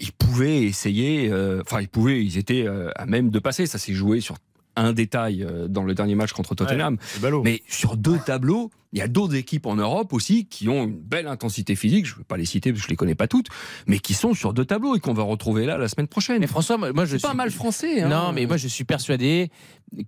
ils 0.00 0.12
pouvaient 0.12 0.64
essayer, 0.64 1.30
euh, 1.30 1.62
enfin 1.64 1.80
ils 1.80 1.88
pouvaient, 1.88 2.24
ils 2.24 2.38
étaient 2.38 2.66
euh, 2.66 2.90
à 2.96 3.06
même 3.06 3.30
de 3.30 3.38
passer. 3.38 3.66
Ça 3.66 3.78
s'est 3.78 3.94
joué 3.94 4.20
sur 4.20 4.36
un 4.76 4.92
détail 4.92 5.42
euh, 5.42 5.68
dans 5.68 5.84
le 5.84 5.94
dernier 5.94 6.14
match 6.14 6.32
contre 6.32 6.54
Tottenham, 6.54 6.96
mais 7.44 7.62
sur 7.68 7.96
deux 7.96 8.18
tableaux 8.18 8.70
il 8.92 8.98
y 8.98 9.02
a 9.02 9.08
d'autres 9.08 9.34
équipes 9.34 9.66
en 9.66 9.74
Europe 9.74 10.12
aussi 10.12 10.46
qui 10.46 10.68
ont 10.68 10.84
une 10.84 10.94
belle 10.94 11.26
intensité 11.26 11.76
physique, 11.76 12.06
je 12.06 12.12
ne 12.12 12.18
veux 12.18 12.24
pas 12.24 12.36
les 12.36 12.44
citer 12.44 12.72
parce 12.72 12.82
que 12.82 12.86
je 12.86 12.90
les 12.90 12.96
connais 12.96 13.14
pas 13.14 13.26
toutes, 13.26 13.48
mais 13.86 13.98
qui 13.98 14.12
sont 14.12 14.34
sur 14.34 14.52
deux 14.52 14.66
tableaux 14.66 14.94
et 14.94 15.00
qu'on 15.00 15.14
va 15.14 15.22
retrouver 15.22 15.64
là 15.64 15.78
la 15.78 15.88
semaine 15.88 16.08
prochaine. 16.08 16.40
Mais 16.40 16.46
François, 16.46 16.76
moi 16.76 17.04
je 17.04 17.16
suis 17.16 17.26
pas 17.26 17.34
mal 17.34 17.50
français. 17.50 18.02
Hein. 18.02 18.08
Non, 18.08 18.32
mais 18.32 18.46
moi 18.46 18.58
je 18.58 18.68
suis 18.68 18.84
persuadé 18.84 19.50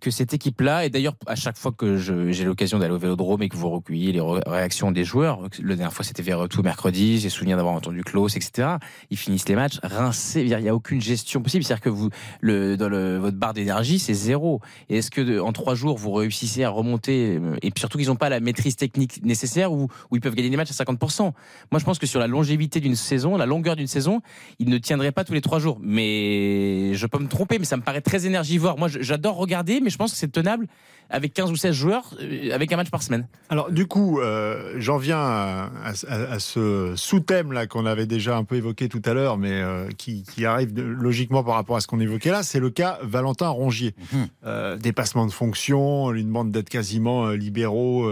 que 0.00 0.10
cette 0.10 0.32
équipe-là, 0.32 0.84
et 0.84 0.90
d'ailleurs 0.90 1.14
à 1.26 1.34
chaque 1.34 1.56
fois 1.58 1.72
que 1.72 1.96
j'ai 1.96 2.44
l'occasion 2.44 2.78
d'aller 2.78 2.94
au 2.94 2.98
Vélodrome 2.98 3.42
et 3.42 3.48
que 3.48 3.56
vous 3.56 3.70
recueillez 3.70 4.12
les 4.12 4.20
réactions 4.20 4.92
des 4.92 5.04
joueurs, 5.04 5.40
la 5.62 5.76
dernière 5.76 5.92
fois 5.92 6.04
c'était 6.04 6.22
vers 6.22 6.46
tout 6.48 6.62
mercredi, 6.62 7.18
j'ai 7.18 7.30
souvenir 7.30 7.56
d'avoir 7.56 7.74
entendu 7.74 8.02
Klaus, 8.02 8.36
etc. 8.36 8.76
Ils 9.10 9.18
finissent 9.18 9.48
les 9.48 9.56
matchs 9.56 9.78
rincés, 9.82 10.42
il 10.42 10.56
n'y 10.56 10.68
a 10.68 10.74
aucune 10.74 11.00
gestion 11.00 11.42
possible, 11.42 11.64
c'est-à-dire 11.64 11.82
que 11.84 11.90
vous, 11.90 12.10
le, 12.40 12.76
dans 12.76 12.88
le, 12.88 13.16
votre 13.16 13.36
barre 13.36 13.54
d'énergie 13.54 13.98
c'est 13.98 14.14
zéro. 14.14 14.53
Et 14.88 14.98
est-ce 14.98 15.10
que 15.10 15.40
en 15.40 15.52
trois 15.52 15.74
jours 15.74 15.96
vous 15.96 16.12
réussissez 16.12 16.64
à 16.64 16.70
remonter, 16.70 17.40
et 17.62 17.70
puis 17.70 17.80
surtout 17.80 17.98
qu'ils 17.98 18.08
n'ont 18.08 18.16
pas 18.16 18.28
la 18.28 18.40
maîtrise 18.40 18.76
technique 18.76 19.24
nécessaire 19.24 19.72
où, 19.72 19.88
où, 20.10 20.16
ils 20.16 20.20
peuvent 20.20 20.34
gagner 20.34 20.50
des 20.50 20.56
matchs 20.56 20.70
à 20.70 20.84
50%. 20.84 21.22
Moi, 21.22 21.32
je 21.78 21.84
pense 21.84 21.98
que 21.98 22.06
sur 22.06 22.20
la 22.20 22.26
longévité 22.26 22.80
d'une 22.80 22.96
saison, 22.96 23.36
la 23.36 23.46
longueur 23.46 23.76
d'une 23.76 23.86
saison, 23.86 24.20
ils 24.58 24.68
ne 24.68 24.78
tiendraient 24.78 25.12
pas 25.12 25.24
tous 25.24 25.32
les 25.32 25.40
trois 25.40 25.58
jours. 25.58 25.78
Mais 25.82 26.94
je 26.94 27.06
peux 27.06 27.18
me 27.18 27.28
tromper, 27.28 27.58
mais 27.58 27.64
ça 27.64 27.76
me 27.76 27.82
paraît 27.82 28.00
très 28.00 28.26
énergivore. 28.26 28.78
Moi, 28.78 28.88
j'adore 28.88 29.36
regarder, 29.36 29.80
mais 29.80 29.90
je 29.90 29.96
pense 29.96 30.12
que 30.12 30.18
c'est 30.18 30.32
tenable 30.32 30.66
avec 31.10 31.34
15 31.34 31.50
ou 31.50 31.56
16 31.56 31.74
joueurs, 31.74 32.04
euh, 32.20 32.52
avec 32.52 32.72
un 32.72 32.76
match 32.76 32.90
par 32.90 33.02
semaine. 33.02 33.26
Alors, 33.48 33.70
du 33.70 33.86
coup, 33.86 34.20
euh, 34.20 34.74
j'en 34.78 34.96
viens 34.96 35.18
à, 35.18 36.38
ce 36.38 36.94
sous-thème 36.96 37.52
là 37.52 37.66
qu'on 37.66 37.86
avait 37.86 38.06
déjà 38.06 38.36
un 38.36 38.44
peu 38.44 38.56
évoqué 38.56 38.88
tout 38.88 39.02
à 39.04 39.14
l'heure, 39.14 39.38
mais 39.38 39.52
euh, 39.52 39.88
qui, 39.96 40.24
arrive 40.44 40.78
logiquement 40.78 41.42
par 41.42 41.54
rapport 41.54 41.76
à 41.76 41.80
ce 41.80 41.86
qu'on 41.86 42.00
évoquait 42.00 42.30
là. 42.30 42.42
C'est 42.42 42.60
le 42.60 42.70
cas 42.70 42.98
Valentin 43.02 43.48
Rongier. 43.48 43.94
Mhm. 44.12 44.78
dépassement 44.78 45.26
de 45.26 45.32
fonction, 45.32 46.10
lui 46.10 46.24
demande 46.24 46.50
d'être 46.50 46.68
quasiment 46.68 47.30
libéraux 47.30 48.10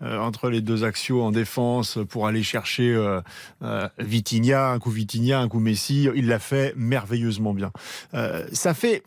entre 0.00 0.48
les 0.48 0.60
deux 0.60 0.84
axios 0.84 1.22
en 1.22 1.32
défense 1.32 1.98
pour 2.08 2.26
aller 2.26 2.42
chercher 2.42 2.96
Vitinha, 3.98 4.70
un 4.70 4.78
coup 4.78 4.90
Vitinha, 4.90 5.40
un 5.40 5.48
coup 5.48 5.60
Messi. 5.60 6.08
Il 6.14 6.28
l'a 6.28 6.38
fait 6.38 6.74
merveilleusement 6.76 7.54
bien. 7.54 7.72
ça 8.52 8.74
fait 8.74 9.02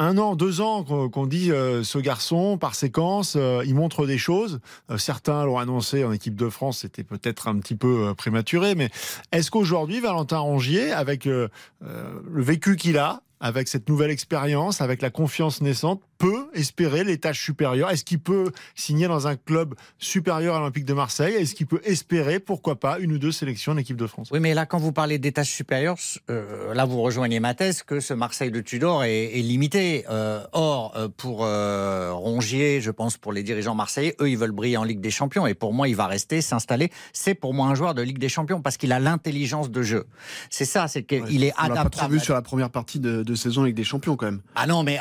un 0.00 0.16
an, 0.16 0.34
deux 0.34 0.62
ans 0.62 0.82
qu'on 0.82 1.26
dit 1.26 1.52
euh, 1.52 1.84
ce 1.84 1.98
garçon, 1.98 2.56
par 2.56 2.74
séquence, 2.74 3.34
euh, 3.36 3.62
il 3.66 3.74
montre 3.74 4.06
des 4.06 4.16
choses. 4.16 4.60
Euh, 4.90 4.96
certains 4.96 5.44
l'ont 5.44 5.58
annoncé 5.58 6.04
en 6.04 6.12
équipe 6.12 6.36
de 6.36 6.48
France, 6.48 6.78
c'était 6.78 7.04
peut-être 7.04 7.48
un 7.48 7.58
petit 7.58 7.74
peu 7.74 8.14
prématuré, 8.16 8.74
mais 8.74 8.88
est-ce 9.30 9.50
qu'aujourd'hui, 9.50 10.00
Valentin 10.00 10.38
Rongier, 10.38 10.90
avec 10.90 11.26
le 11.26 11.50
vécu 11.80 12.76
qu'il 12.76 12.96
a, 12.96 13.22
avec 13.40 13.68
cette 13.68 13.88
nouvelle 13.88 14.10
expérience, 14.10 14.80
avec 14.80 15.02
la 15.02 15.10
confiance 15.10 15.60
naissante, 15.60 16.02
peut 16.20 16.50
espérer 16.52 17.02
les 17.02 17.16
tâches 17.16 17.42
supérieures? 17.42 17.90
Est-ce 17.90 18.04
qu'il 18.04 18.20
peut 18.20 18.52
signer 18.74 19.08
dans 19.08 19.26
un 19.26 19.36
club 19.36 19.74
supérieur 19.98 20.54
à 20.54 20.58
l'Olympique 20.58 20.84
de 20.84 20.92
Marseille? 20.92 21.34
Est-ce 21.34 21.54
qu'il 21.54 21.66
peut 21.66 21.80
espérer, 21.82 22.38
pourquoi 22.40 22.78
pas, 22.78 22.98
une 22.98 23.12
ou 23.12 23.18
deux 23.18 23.32
sélections 23.32 23.72
en 23.72 23.78
équipe 23.78 23.96
de 23.96 24.06
France? 24.06 24.28
Oui, 24.30 24.38
mais 24.38 24.52
là, 24.52 24.66
quand 24.66 24.78
vous 24.78 24.92
parlez 24.92 25.18
des 25.18 25.32
tâches 25.32 25.50
supérieures, 25.50 25.96
euh, 26.28 26.74
là, 26.74 26.84
vous 26.84 27.00
rejoignez 27.00 27.40
ma 27.40 27.54
thèse 27.54 27.82
que 27.82 28.00
ce 28.00 28.12
Marseille 28.12 28.50
de 28.50 28.60
Tudor 28.60 29.02
est, 29.04 29.40
limité. 29.40 30.04
Euh, 30.10 30.44
or, 30.52 30.92
euh, 30.94 31.08
pour 31.08 31.38
Rongier, 31.38 32.82
je 32.82 32.90
pense 32.90 33.16
pour 33.16 33.32
les 33.32 33.42
dirigeants 33.42 33.74
marseillais, 33.74 34.14
eux, 34.20 34.28
ils 34.28 34.36
veulent 34.36 34.50
briller 34.52 34.76
en 34.76 34.84
Ligue 34.84 35.00
des 35.00 35.10
Champions. 35.10 35.46
Et 35.46 35.54
pour 35.54 35.72
moi, 35.72 35.88
il 35.88 35.96
va 35.96 36.06
rester, 36.06 36.42
s'installer. 36.42 36.90
C'est 37.14 37.34
pour 37.34 37.54
moi 37.54 37.68
un 37.68 37.74
joueur 37.74 37.94
de 37.94 38.02
Ligue 38.02 38.18
des 38.18 38.28
Champions 38.28 38.60
parce 38.60 38.76
qu'il 38.76 38.92
a 38.92 39.00
l'intelligence 39.00 39.70
de 39.70 39.80
jeu. 39.82 40.04
C'est 40.50 40.66
ça, 40.66 40.86
c'est 40.86 41.02
qu'il 41.02 41.44
est 41.44 41.52
adaptable. 41.52 41.70
On 41.70 41.74
l'a 41.74 41.84
pas 41.84 41.90
trop 41.90 42.08
vu 42.08 42.20
sur 42.20 42.34
la 42.34 42.42
première 42.42 42.68
partie 42.68 43.00
de, 43.00 43.34
saison 43.34 43.64
Ligue 43.64 43.76
des 43.76 43.84
Champions, 43.84 44.16
quand 44.16 44.26
même. 44.26 44.42
Ah 44.54 44.66
non, 44.66 44.82
mais... 44.82 44.98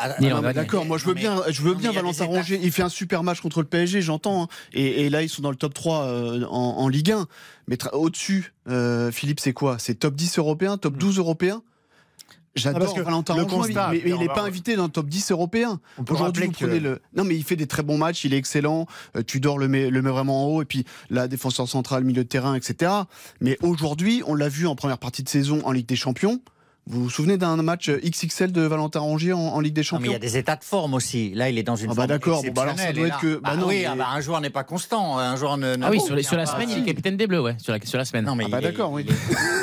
d'accord, 0.54 0.86
moi 0.90 0.98
je 0.98 1.09
veux 1.10 1.14
bien, 1.16 1.42
je 1.50 1.62
veux 1.62 1.74
bien 1.74 1.92
Valentin 1.92 2.26
Rongier. 2.26 2.60
Il 2.62 2.72
fait 2.72 2.84
un 2.84 2.90
super 2.90 3.24
match 3.24 3.42
contre 3.42 3.62
le 3.62 3.68
PSG, 3.68 4.02
j'entends. 4.02 4.44
Hein. 4.44 4.48
Et, 4.74 5.10
là, 5.10 5.22
ils 5.22 5.30
sont 5.30 5.42
dans 5.42 5.52
le 5.52 5.56
top 5.56 5.74
3 5.74 6.04
euh, 6.04 6.46
en, 6.46 6.88
Ligue 6.88 7.12
1. 7.12 7.28
Mais 7.68 7.78
au-dessus, 7.94 8.54
euh, 8.68 9.12
Philippe, 9.12 9.40
c'est 9.40 9.54
quoi? 9.54 9.78
C'est 9.80 9.96
top 9.96 10.16
10 10.16 10.38
européen, 10.40 10.78
top 10.78 10.98
12 10.98 11.18
hmm. 11.18 11.20
européen 11.20 11.64
J'adore 12.56 12.96
ah, 12.98 13.02
Valentin 13.04 13.34
Rongier, 13.44 13.76
mais, 13.92 14.02
il 14.06 14.16
n'est 14.18 14.28
pas 14.28 14.42
invité 14.42 14.76
dans 14.76 14.86
le 14.86 14.90
top 14.90 15.08
10 15.08 15.32
européen. 15.32 15.80
Aujourd'hui, 16.10 16.48
vous 16.48 16.52
prenez 16.52 16.80
le. 16.80 17.00
Non, 17.16 17.24
mais 17.24 17.36
il 17.36 17.44
fait 17.44 17.56
des 17.56 17.68
très 17.68 17.84
bons 17.84 17.98
matchs, 17.98 18.26
il 18.26 18.34
est 18.34 18.38
excellent. 18.38 18.88
Euh, 19.16 19.22
Tudor 19.22 19.60
le 19.60 19.68
met, 19.68 19.90
le 19.90 20.02
met 20.02 20.10
vraiment 20.10 20.46
en 20.46 20.48
haut, 20.48 20.62
et 20.62 20.66
puis 20.66 20.84
la 21.10 21.28
défenseur 21.28 21.68
central, 21.68 22.04
milieu 22.04 22.24
de 22.24 22.30
terrain, 22.30 22.56
etc. 22.56 22.92
Mais 23.40 23.58
aujourd'hui, 23.62 24.24
on 24.26 24.34
l'a 24.34 24.50
vu 24.50 24.68
en 24.68 24.76
première 24.76 24.98
partie 24.98 25.24
de 25.24 25.30
saison 25.30 25.62
en 25.64 25.72
Ligue 25.72 25.86
des 25.86 25.96
Champions. 25.96 26.42
Vous 26.90 27.04
vous 27.04 27.10
souvenez 27.12 27.38
d'un 27.38 27.56
match 27.58 27.92
XXL 27.92 28.52
de 28.52 28.62
Valentin 28.62 29.00
Rongier 29.00 29.32
en, 29.32 29.60
Ligue 29.60 29.76
des 29.76 29.84
Champions 29.84 30.02
mais 30.02 30.08
il 30.10 30.14
y 30.14 30.16
a 30.16 30.20
des 30.20 30.38
états 30.38 30.56
de 30.56 30.64
forme 30.64 30.96
aussi. 30.96 31.32
Là, 31.36 31.48
il 31.48 31.60
est 31.60 31.64
dans 31.64 31.76
une 31.76 31.92
ah 31.92 31.94
bah 31.94 32.08
d'accord. 32.08 32.42
Bon, 32.42 32.52
bah 32.52 32.64
alors 32.64 32.80
ça 32.80 32.92
doit 32.92 33.08
être 33.08 33.20
que. 33.20 33.36
Bah, 33.36 33.52
bah 33.52 33.58
non, 33.58 33.68
oui, 33.68 33.86
ah 33.86 33.94
bah 33.96 34.08
un 34.12 34.22
joueur 34.22 34.42
n'est 34.42 34.50
pas 34.50 34.64
constant. 34.64 35.20
Un 35.20 35.36
joueur 35.36 35.58
ne. 35.58 35.76
Ah 35.84 35.92
oui, 35.92 36.00
sur, 36.00 36.20
sur 36.24 36.36
la 36.36 36.48
semaine, 36.48 36.70
il 36.72 36.80
est 36.80 36.86
capitaine 36.86 37.16
des 37.16 37.28
Bleus, 37.28 37.42
ouais. 37.42 37.56
Sur 37.60 37.74
la, 37.74 37.80
sur 37.84 38.00
la 38.00 38.06
semaine. 38.06 38.26
Non, 38.26 38.34
mais 38.34 38.46
ah 38.48 38.50
bah 38.50 38.62
d'accord, 38.62 38.92
oui. 38.92 39.06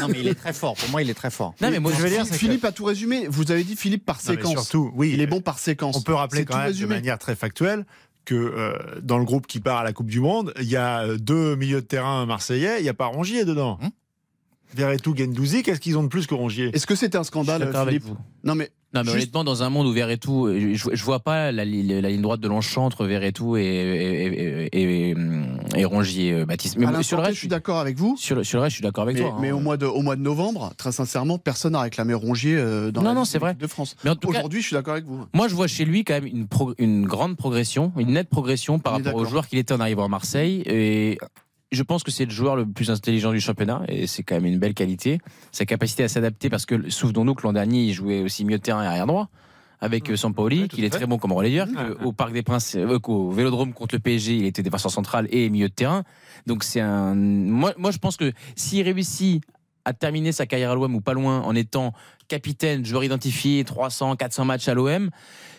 non, 0.00 0.06
mais 0.08 0.20
il 0.20 0.28
est 0.28 0.34
très 0.34 0.52
fort. 0.52 0.76
Pour 0.76 0.88
moi, 0.90 1.02
il 1.02 1.10
est 1.10 1.14
très 1.14 1.30
fort. 1.30 1.54
Non, 1.60 1.70
mais 1.70 1.80
moi, 1.80 1.90
je 1.96 2.00
veux 2.00 2.10
dire, 2.10 2.24
Philippe 2.26 2.64
a 2.64 2.70
tout 2.70 2.84
résumé. 2.84 3.26
Vous 3.28 3.50
avez 3.50 3.64
dit 3.64 3.74
Philippe 3.74 4.04
par 4.04 4.20
séquence. 4.20 4.52
surtout, 4.52 4.92
oui. 4.94 5.10
Il 5.12 5.20
est 5.20 5.26
bon 5.26 5.40
par 5.40 5.58
séquence. 5.58 5.96
On 5.96 6.02
peut 6.02 6.14
rappeler 6.14 6.44
quand 6.44 6.58
même 6.58 6.72
de 6.72 6.86
manière 6.86 7.18
très 7.18 7.34
factuelle 7.34 7.86
que 8.24 8.34
euh, 8.34 8.76
dans 9.02 9.18
le 9.18 9.24
groupe 9.24 9.46
qui 9.46 9.60
part 9.60 9.78
à 9.78 9.84
la 9.84 9.92
Coupe 9.92 10.10
du 10.10 10.20
Monde, 10.20 10.52
il 10.60 10.68
y 10.68 10.76
a 10.76 11.16
deux 11.16 11.54
milieux 11.56 11.80
de 11.80 11.86
terrain 11.86 12.26
marseillais, 12.26 12.80
il 12.80 12.82
n'y 12.82 12.88
a 12.88 12.94
pas 12.94 13.06
Rongier 13.06 13.44
dedans. 13.44 13.78
Hum 13.82 13.90
Verretou, 14.74 15.14
Gendouzi, 15.16 15.62
qu'est-ce 15.62 15.80
qu'ils 15.80 15.96
ont 15.98 16.02
de 16.02 16.08
plus 16.08 16.26
que 16.26 16.34
Rongier? 16.34 16.70
Est-ce 16.74 16.86
que 16.86 16.94
c'est 16.94 17.14
un 17.14 17.24
scandale, 17.24 17.72
Philippe? 17.72 18.04
Non, 18.44 18.54
mais 18.54 18.70
non, 18.94 19.02
mais 19.04 19.12
honnêtement, 19.12 19.44
dans 19.44 19.62
un 19.62 19.68
monde 19.68 19.86
où 19.86 19.92
Verretou, 19.92 20.48
je, 20.48 20.90
je 20.92 21.04
vois 21.04 21.20
pas 21.20 21.52
la, 21.52 21.64
ligne 21.64 22.22
droite 22.22 22.40
de 22.40 22.48
Longchamp 22.48 22.84
entre 22.84 23.04
Verretou 23.04 23.56
et, 23.56 24.68
et, 24.72 25.14
et, 25.74 25.84
Rongier, 25.84 26.32
euh, 26.32 26.46
Baptiste. 26.46 26.78
Mais 26.78 27.02
sur 27.02 27.18
le 27.18 27.24
reste, 27.24 27.34
je 27.34 27.40
suis 27.40 27.48
d'accord 27.48 27.78
avec 27.78 27.98
vous. 27.98 28.16
Sur 28.16 28.36
le, 28.36 28.44
sur 28.44 28.58
le 28.58 28.62
reste, 28.62 28.72
je 28.72 28.76
suis 28.76 28.82
d'accord 28.82 29.02
avec 29.02 29.16
toi. 29.16 29.36
Mais 29.40 29.50
hein. 29.50 29.54
au, 29.54 29.60
mois 29.60 29.76
de, 29.76 29.86
au 29.86 30.02
mois 30.02 30.16
de 30.16 30.22
novembre, 30.22 30.72
très 30.78 30.92
sincèrement, 30.92 31.38
personne 31.38 31.72
n'a 31.72 31.80
réclamé 31.80 32.14
Rongier 32.14 32.56
euh, 32.56 32.90
dans 32.90 33.02
non, 33.02 33.08
la 33.08 33.14
non, 33.14 33.24
c'est 33.24 33.38
vrai. 33.38 33.54
de 33.54 33.66
France. 33.66 33.96
Mais 34.04 34.12
aujourd'hui, 34.24 34.62
je 34.62 34.68
suis 34.68 34.74
d'accord 34.74 34.94
avec 34.94 35.04
vous. 35.04 35.26
Moi, 35.34 35.48
je 35.48 35.54
vois 35.54 35.66
chez 35.66 35.84
lui 35.84 36.04
quand 36.04 36.14
même 36.14 36.26
une, 36.26 36.46
une 36.78 37.06
grande 37.06 37.36
progression, 37.36 37.92
une 37.98 38.12
nette 38.12 38.28
progression 38.28 38.78
par 38.78 38.94
rapport 38.94 39.14
au 39.14 39.24
joueur 39.24 39.46
qu'il 39.46 39.58
était 39.58 39.74
en 39.74 39.80
arrivant 39.80 40.04
à 40.04 40.08
Marseille. 40.08 40.62
Et 40.66 41.18
je 41.72 41.82
pense 41.82 42.02
que 42.02 42.10
c'est 42.10 42.24
le 42.24 42.30
joueur 42.30 42.56
le 42.56 42.66
plus 42.66 42.90
intelligent 42.90 43.32
du 43.32 43.40
championnat 43.40 43.82
et 43.88 44.06
c'est 44.06 44.22
quand 44.22 44.36
même 44.36 44.46
une 44.46 44.58
belle 44.58 44.74
qualité. 44.74 45.18
Sa 45.52 45.66
capacité 45.66 46.04
à 46.04 46.08
s'adapter 46.08 46.48
parce 46.48 46.66
que 46.66 46.88
souvenons-nous 46.90 47.34
que 47.34 47.42
l'an 47.42 47.52
dernier 47.52 47.84
il 47.84 47.92
jouait 47.92 48.22
aussi 48.22 48.44
mieux 48.44 48.58
de 48.58 48.62
terrain 48.62 48.82
et 48.84 48.86
arrière 48.86 49.06
droit 49.06 49.28
avec 49.80 50.10
mmh. 50.10 50.16
Sampaoli, 50.16 50.68
qu'il 50.68 50.84
est 50.84 50.90
très 50.90 51.06
bon 51.06 51.18
comme 51.18 51.32
relayeur, 51.32 51.68
au 52.02 52.12
Parc 52.12 52.32
des 52.32 52.42
Princes, 52.42 52.76
euh, 52.76 52.98
au 53.08 53.30
Vélodrome 53.30 53.74
contre 53.74 53.94
le 53.94 53.98
PSG, 53.98 54.36
il 54.36 54.46
était 54.46 54.62
défenseur 54.62 54.90
central 54.90 55.28
et 55.30 55.50
milieu 55.50 55.68
de 55.68 55.74
terrain. 55.74 56.02
Donc 56.46 56.64
c'est 56.64 56.80
un. 56.80 57.14
Moi, 57.14 57.74
moi, 57.76 57.90
je 57.90 57.98
pense 57.98 58.16
que 58.16 58.32
s'il 58.54 58.82
réussit 58.82 59.42
à 59.84 59.92
terminer 59.92 60.32
sa 60.32 60.46
carrière 60.46 60.72
à 60.72 60.74
l'OM 60.74 60.94
ou 60.94 61.00
pas 61.00 61.12
loin 61.12 61.42
en 61.42 61.54
étant 61.54 61.92
capitaine, 62.28 62.84
joueur 62.84 63.04
identifié, 63.04 63.64
300, 63.64 64.16
400 64.16 64.44
matchs 64.44 64.68
à 64.68 64.74
l'OM, 64.74 65.10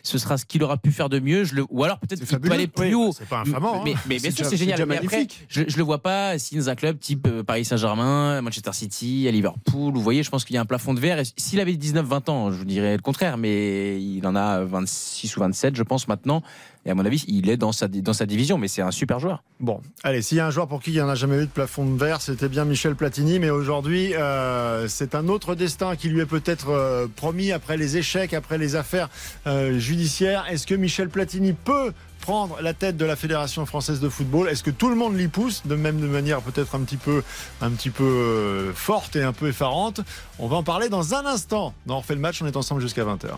ce 0.03 0.17
sera 0.17 0.37
ce 0.37 0.45
qu'il 0.45 0.63
aura 0.63 0.77
pu 0.77 0.91
faire 0.91 1.09
de 1.09 1.19
mieux. 1.19 1.43
Je 1.43 1.55
le, 1.55 1.65
ou 1.69 1.83
alors 1.83 1.99
peut-être 1.99 2.23
qu'il 2.25 2.39
peut 2.39 2.51
aller 2.51 2.67
plus 2.67 2.95
haut. 2.95 3.11
C'est 3.17 3.27
pas 3.27 3.41
infamant. 3.41 3.83
Mais, 3.83 3.93
hein. 3.93 3.99
mais, 4.07 4.19
bien 4.19 4.31
sûr, 4.31 4.45
c'est 4.45 4.57
génial. 4.57 4.85
Mais 4.85 4.97
après, 4.97 5.27
je, 5.49 5.63
je 5.67 5.77
le 5.77 5.83
vois 5.83 6.01
pas 6.01 6.37
si 6.39 6.55
dans 6.55 6.69
un 6.69 6.75
club 6.75 6.99
type 6.99 7.27
euh, 7.27 7.43
Paris 7.43 7.65
Saint-Germain, 7.65 8.41
Manchester 8.41 8.71
City, 8.73 9.25
à 9.27 9.31
Liverpool. 9.31 9.93
Vous 9.93 10.01
voyez, 10.01 10.23
je 10.23 10.29
pense 10.29 10.45
qu'il 10.45 10.55
y 10.55 10.57
a 10.57 10.61
un 10.61 10.65
plafond 10.65 10.93
de 10.93 10.99
verre. 10.99 11.21
S'il 11.35 11.59
avait 11.59 11.73
19-20 11.73 12.29
ans, 12.31 12.51
je 12.51 12.57
vous 12.57 12.65
dirais 12.65 12.95
le 12.95 13.01
contraire, 13.01 13.37
mais 13.37 14.01
il 14.01 14.25
en 14.25 14.35
a 14.35 14.63
26 14.63 15.35
ou 15.35 15.39
27, 15.41 15.75
je 15.75 15.83
pense 15.83 16.07
maintenant. 16.07 16.41
Et 16.87 16.89
à 16.89 16.95
mon 16.95 17.05
avis, 17.05 17.25
il 17.27 17.49
est 17.49 17.57
dans 17.57 17.73
sa, 17.73 17.89
dans 17.89 18.13
sa 18.13 18.25
division, 18.25 18.57
mais 18.57 18.69
c'est 18.69 18.81
un 18.81 18.91
super 18.91 19.19
joueur. 19.19 19.43
Bon, 19.59 19.81
allez, 20.03 20.21
s'il 20.21 20.37
y 20.37 20.39
a 20.39 20.47
un 20.47 20.51
joueur 20.51 20.69
pour 20.69 20.81
qui 20.81 20.91
il 20.91 20.93
n'y 20.93 21.01
en 21.01 21.09
a 21.09 21.15
jamais 21.15 21.35
eu 21.35 21.45
de 21.45 21.51
plafond 21.51 21.85
de 21.85 21.99
verre, 21.99 22.21
c'était 22.21 22.47
bien 22.47 22.63
Michel 22.63 22.95
Platini, 22.95 23.39
mais 23.39 23.49
aujourd'hui, 23.49 24.15
euh, 24.15 24.87
c'est 24.87 25.13
un 25.13 25.27
autre 25.27 25.53
destin 25.53 25.97
qui 25.97 26.07
lui 26.07 26.21
est 26.21 26.25
peut-être 26.25 26.56
euh, 26.69 27.07
promis 27.15 27.51
après 27.51 27.77
les 27.77 27.97
échecs, 27.97 28.33
après 28.33 28.57
les 28.57 28.75
affaires 28.75 29.09
euh, 29.45 29.77
judiciaires. 29.79 30.45
Est-ce 30.49 30.67
que 30.67 30.75
Michel 30.75 31.09
Platini 31.09 31.53
peut 31.53 31.93
prendre 32.21 32.59
la 32.61 32.73
tête 32.73 32.97
de 32.97 33.05
la 33.05 33.15
Fédération 33.15 33.65
française 33.65 33.99
de 33.99 34.09
football? 34.09 34.49
Est-ce 34.49 34.63
que 34.63 34.71
tout 34.71 34.89
le 34.89 34.95
monde 34.95 35.17
l'y 35.17 35.27
pousse, 35.27 35.63
de 35.65 35.75
même 35.75 35.99
de 35.99 36.07
manière 36.07 36.41
peut-être 36.41 36.75
un 36.75 36.81
petit 36.81 36.97
peu, 36.97 37.23
un 37.61 37.71
petit 37.71 37.89
peu 37.89 38.71
forte 38.75 39.15
et 39.15 39.23
un 39.23 39.33
peu 39.33 39.49
effarante 39.49 40.01
On 40.39 40.47
va 40.47 40.57
en 40.57 40.63
parler 40.63 40.89
dans 40.89 41.13
un 41.13 41.25
instant. 41.25 41.73
on 41.87 41.97
refait 41.99 42.15
le 42.15 42.21
match, 42.21 42.41
on 42.41 42.47
est 42.47 42.57
ensemble 42.57 42.81
jusqu'à 42.81 43.03
20h. 43.03 43.29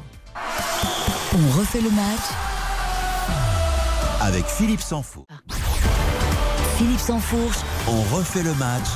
On 1.34 1.59
refait 1.59 1.82
le 1.82 1.91
match 1.91 2.26
avec 4.22 4.45
Philippe 4.45 4.82
Sansfourche. 4.82 5.28
Philippe 6.78 6.99
Sansfourche. 6.99 7.57
On 7.88 8.01
refait 8.15 8.43
le 8.43 8.53
match 8.55 8.88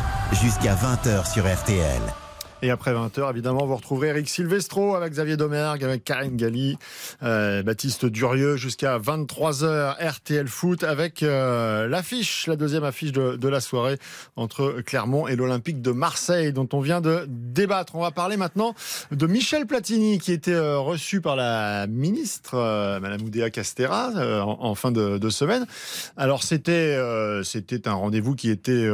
jusqu'à 0.41 0.76
20h 0.76 1.32
sur 1.32 1.45
RTL. 1.45 2.01
Et 2.64 2.70
après 2.70 2.93
20h, 2.93 3.30
évidemment, 3.30 3.66
vous 3.66 3.76
retrouverez 3.76 4.07
Eric 4.07 4.30
Silvestro 4.30 4.95
avec 4.95 5.11
Xavier 5.11 5.36
Domergue, 5.36 5.84
avec 5.84 6.05
Karine 6.05 6.38
Galli, 6.38 6.78
euh, 7.22 7.61
Baptiste 7.61 8.05
Durieux 8.05 8.55
jusqu'à 8.55 8.97
23h 8.99 9.97
RTL 9.99 10.47
Foot 10.47 10.86
avec 10.86 11.24
euh, 11.24 11.89
l'affiche, 11.89 12.47
la 12.47 12.55
deuxième 12.55 12.86
affiche 12.86 13.11
de, 13.11 13.47
la 13.49 13.59
soirée 13.59 13.97
entre 14.38 14.78
Clermont 14.86 15.28
et 15.28 15.36
l'Olympique 15.36 15.82
de 15.82 15.91
Marseille 15.91 16.53
dont 16.53 16.70
on 16.72 16.80
vient 16.80 17.01
de 17.01 17.26
débattre. 17.28 17.95
On 17.95 18.01
va 18.01 18.11
parler 18.11 18.38
maintenant 18.38 18.76
de 19.11 19.28
Michel 19.28 19.66
Platini 19.66 20.18
qui 20.18 20.32
était 20.32 20.53
euh, 20.53 20.80
reçu 20.80 21.20
par 21.20 21.36
la 21.36 21.86
ministre, 21.88 22.55
Madame 23.01 23.24
Oudéa 23.24 23.49
Castera, 23.49 24.11
en, 24.41 24.74
fin 24.76 24.93
de, 24.93 25.18
de, 25.18 25.30
semaine. 25.30 25.66
Alors 26.16 26.43
c'était 26.43 26.97
c'était 27.43 27.89
un 27.89 27.93
rendez-vous 27.93 28.36
qui 28.36 28.49
était 28.49 28.88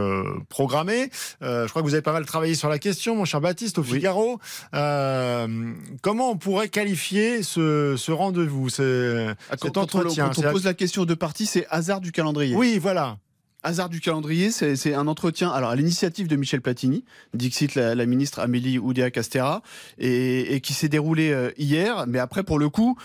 programmé. 0.50 1.12
je 1.42 1.68
crois 1.68 1.84
que 1.84 1.88
vous 1.88 1.94
avez 1.94 2.02
pas 2.02 2.14
mal 2.14 2.26
travaillé 2.26 2.56
sur 2.56 2.68
la 2.68 2.80
question, 2.80 3.16
mon 3.16 3.26
cher 3.26 3.40
Baptiste 3.42 3.59
au 3.78 3.84
Figaro. 3.84 4.40
Euh, 4.74 5.74
comment 6.02 6.32
on 6.32 6.38
pourrait 6.38 6.70
qualifier 6.70 7.44
ce, 7.44 8.12
rendez-vous, 8.12 8.70
cet 8.70 9.78
entretien? 9.78 10.32
Quand 10.34 10.46
on 10.46 10.52
pose 10.52 10.66
la 10.66 10.74
question 10.74 11.06
de 11.06 11.14
partie, 11.14 11.46
c'est 11.46 11.66
hasard 11.70 12.02
du 12.02 12.12
calendrier. 12.12 12.56
Oui, 12.56 12.80
voilà. 12.80 13.18
Hasard 13.62 13.90
du 13.90 14.00
calendrier, 14.00 14.52
c'est 14.52 14.94
un 14.94 15.08
entretien 15.08 15.50
alors 15.50 15.72
à 15.72 15.76
l'initiative 15.76 16.28
de 16.28 16.38
Michel 16.38 16.62
Platini, 16.62 17.04
Dixit 17.34 17.76
la, 17.76 17.94
la 17.94 18.06
ministre 18.06 18.40
Amélie 18.40 18.80
Oudéa-Castera, 18.80 19.64
et, 19.98 20.56
et, 20.56 20.62
qui 20.62 20.74
s'est 20.74 20.88
déroulé 20.88 21.32
euh, 21.32 21.52
hier. 21.58 22.06
Mais 22.08 22.20
après, 22.20 22.44
pour 22.44 22.58
le 22.58 22.70
coup, 22.70 22.98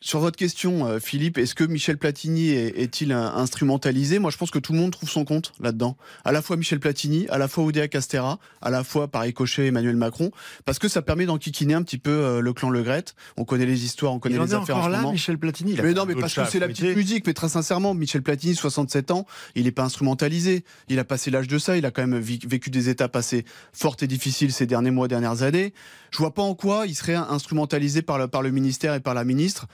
sur 0.00 0.20
votre 0.20 0.36
question, 0.36 0.86
euh, 0.86 0.98
Philippe, 1.00 1.38
est-ce 1.38 1.54
que 1.54 1.64
Michel 1.64 1.96
Platini 1.96 2.50
est-il 2.50 3.12
instrumentalisé? 3.12 4.18
Moi, 4.18 4.30
je 4.30 4.36
pense 4.36 4.50
que 4.50 4.58
tout 4.58 4.72
le 4.72 4.78
monde 4.78 4.92
trouve 4.92 5.08
son 5.08 5.24
compte 5.24 5.52
là-dedans. 5.58 5.96
À 6.24 6.32
la 6.32 6.42
fois 6.42 6.56
Michel 6.56 6.80
Platini, 6.80 7.26
à 7.28 7.38
la 7.38 7.48
fois 7.48 7.64
Oudéa 7.64 7.88
Castera, 7.88 8.38
à 8.60 8.70
la 8.70 8.84
fois 8.84 9.08
par 9.08 9.24
Cochet 9.32 9.66
Emmanuel 9.66 9.96
Macron, 9.96 10.30
parce 10.64 10.78
que 10.78 10.88
ça 10.88 11.00
permet 11.00 11.24
d'enquiquiner 11.24 11.74
un 11.74 11.82
petit 11.82 11.98
peu 11.98 12.10
euh, 12.10 12.40
le 12.40 12.52
clan 12.52 12.68
Le 12.68 12.82
Gret. 12.82 13.04
On 13.38 13.44
connaît 13.44 13.64
les 13.64 13.84
histoires, 13.84 14.12
on 14.12 14.18
connaît 14.18 14.38
les 14.38 14.54
affaires. 14.54 14.76
Encore 14.76 14.90
là, 14.90 15.02
Michel 15.10 15.38
Platini? 15.38 15.74
mais 15.82 15.94
non, 15.94 16.04
mais 16.04 16.14
parce 16.14 16.34
que 16.34 16.44
c'est 16.44 16.58
la 16.58 16.68
petite 16.68 16.94
musique. 16.94 17.26
Mais 17.26 17.34
très 17.34 17.48
sincèrement, 17.48 17.94
Michel 17.94 18.22
Platini, 18.22 18.54
67 18.54 19.10
ans, 19.10 19.26
il 19.54 19.64
n'est 19.64 19.72
pas 19.72 19.84
instrumentalisé. 19.84 20.64
Il 20.88 20.98
a 20.98 21.04
passé 21.04 21.30
l'âge 21.30 21.48
de 21.48 21.58
ça. 21.58 21.76
Il 21.76 21.86
a 21.86 21.90
quand 21.90 22.06
même 22.06 22.20
vécu 22.20 22.70
des 22.70 22.90
étapes 22.90 23.16
assez 23.16 23.44
fortes 23.72 24.02
et 24.02 24.06
difficiles 24.06 24.52
ces 24.52 24.66
derniers 24.66 24.90
mois, 24.90 25.08
dernières 25.08 25.42
années. 25.42 25.72
Je 26.10 26.18
vois 26.18 26.34
pas 26.34 26.42
en 26.42 26.54
quoi 26.54 26.86
il 26.86 26.94
serait 26.94 27.14
instrumentalisé 27.14 28.02
par 28.02 28.18
le, 28.18 28.28
par 28.28 28.42
le 28.42 28.50
ministère 28.50 28.94
et 28.94 29.00
par 29.00 29.14
la 29.14 29.24
ministre. 29.24 29.66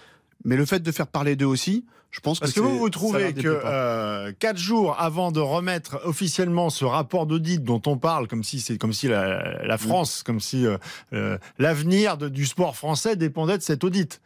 Mais 0.44 0.56
le 0.56 0.64
fait 0.64 0.80
de 0.80 0.92
faire 0.92 1.06
parler 1.06 1.36
d'eux 1.36 1.46
aussi, 1.46 1.84
je 2.12 2.20
pense 2.20 2.40
Parce 2.40 2.52
que, 2.52 2.60
que 2.60 2.64
vous, 2.64 2.78
vous 2.78 2.90
trouvez 2.90 3.32
que 3.32 3.62
euh, 3.64 4.32
quatre 4.38 4.58
jours 4.58 4.96
avant 4.98 5.32
de 5.32 5.40
remettre 5.40 5.98
officiellement 6.04 6.68
ce 6.68 6.84
rapport 6.84 7.26
d'audit 7.26 7.64
dont 7.64 7.80
on 7.86 7.96
parle, 7.96 8.28
comme 8.28 8.44
si 8.44 8.60
c'est 8.60 8.76
comme 8.76 8.92
si 8.92 9.08
la, 9.08 9.64
la 9.64 9.78
France, 9.78 10.22
comme 10.22 10.38
si 10.38 10.66
euh, 10.66 10.76
euh, 11.14 11.38
l'avenir 11.58 12.18
du 12.18 12.44
sport 12.44 12.76
français 12.76 13.16
dépendait 13.16 13.56
de 13.56 13.62
cet 13.62 13.82
audit. 13.82 14.20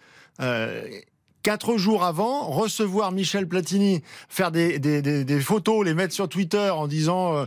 Quatre 1.42 1.76
jours 1.76 2.02
avant, 2.02 2.48
recevoir 2.50 3.12
Michel 3.12 3.46
Platini, 3.46 4.02
faire 4.28 4.50
des, 4.50 4.80
des, 4.80 5.00
des, 5.00 5.40
photos, 5.40 5.84
les 5.84 5.94
mettre 5.94 6.12
sur 6.12 6.28
Twitter 6.28 6.70
en 6.70 6.88
disant 6.88 7.46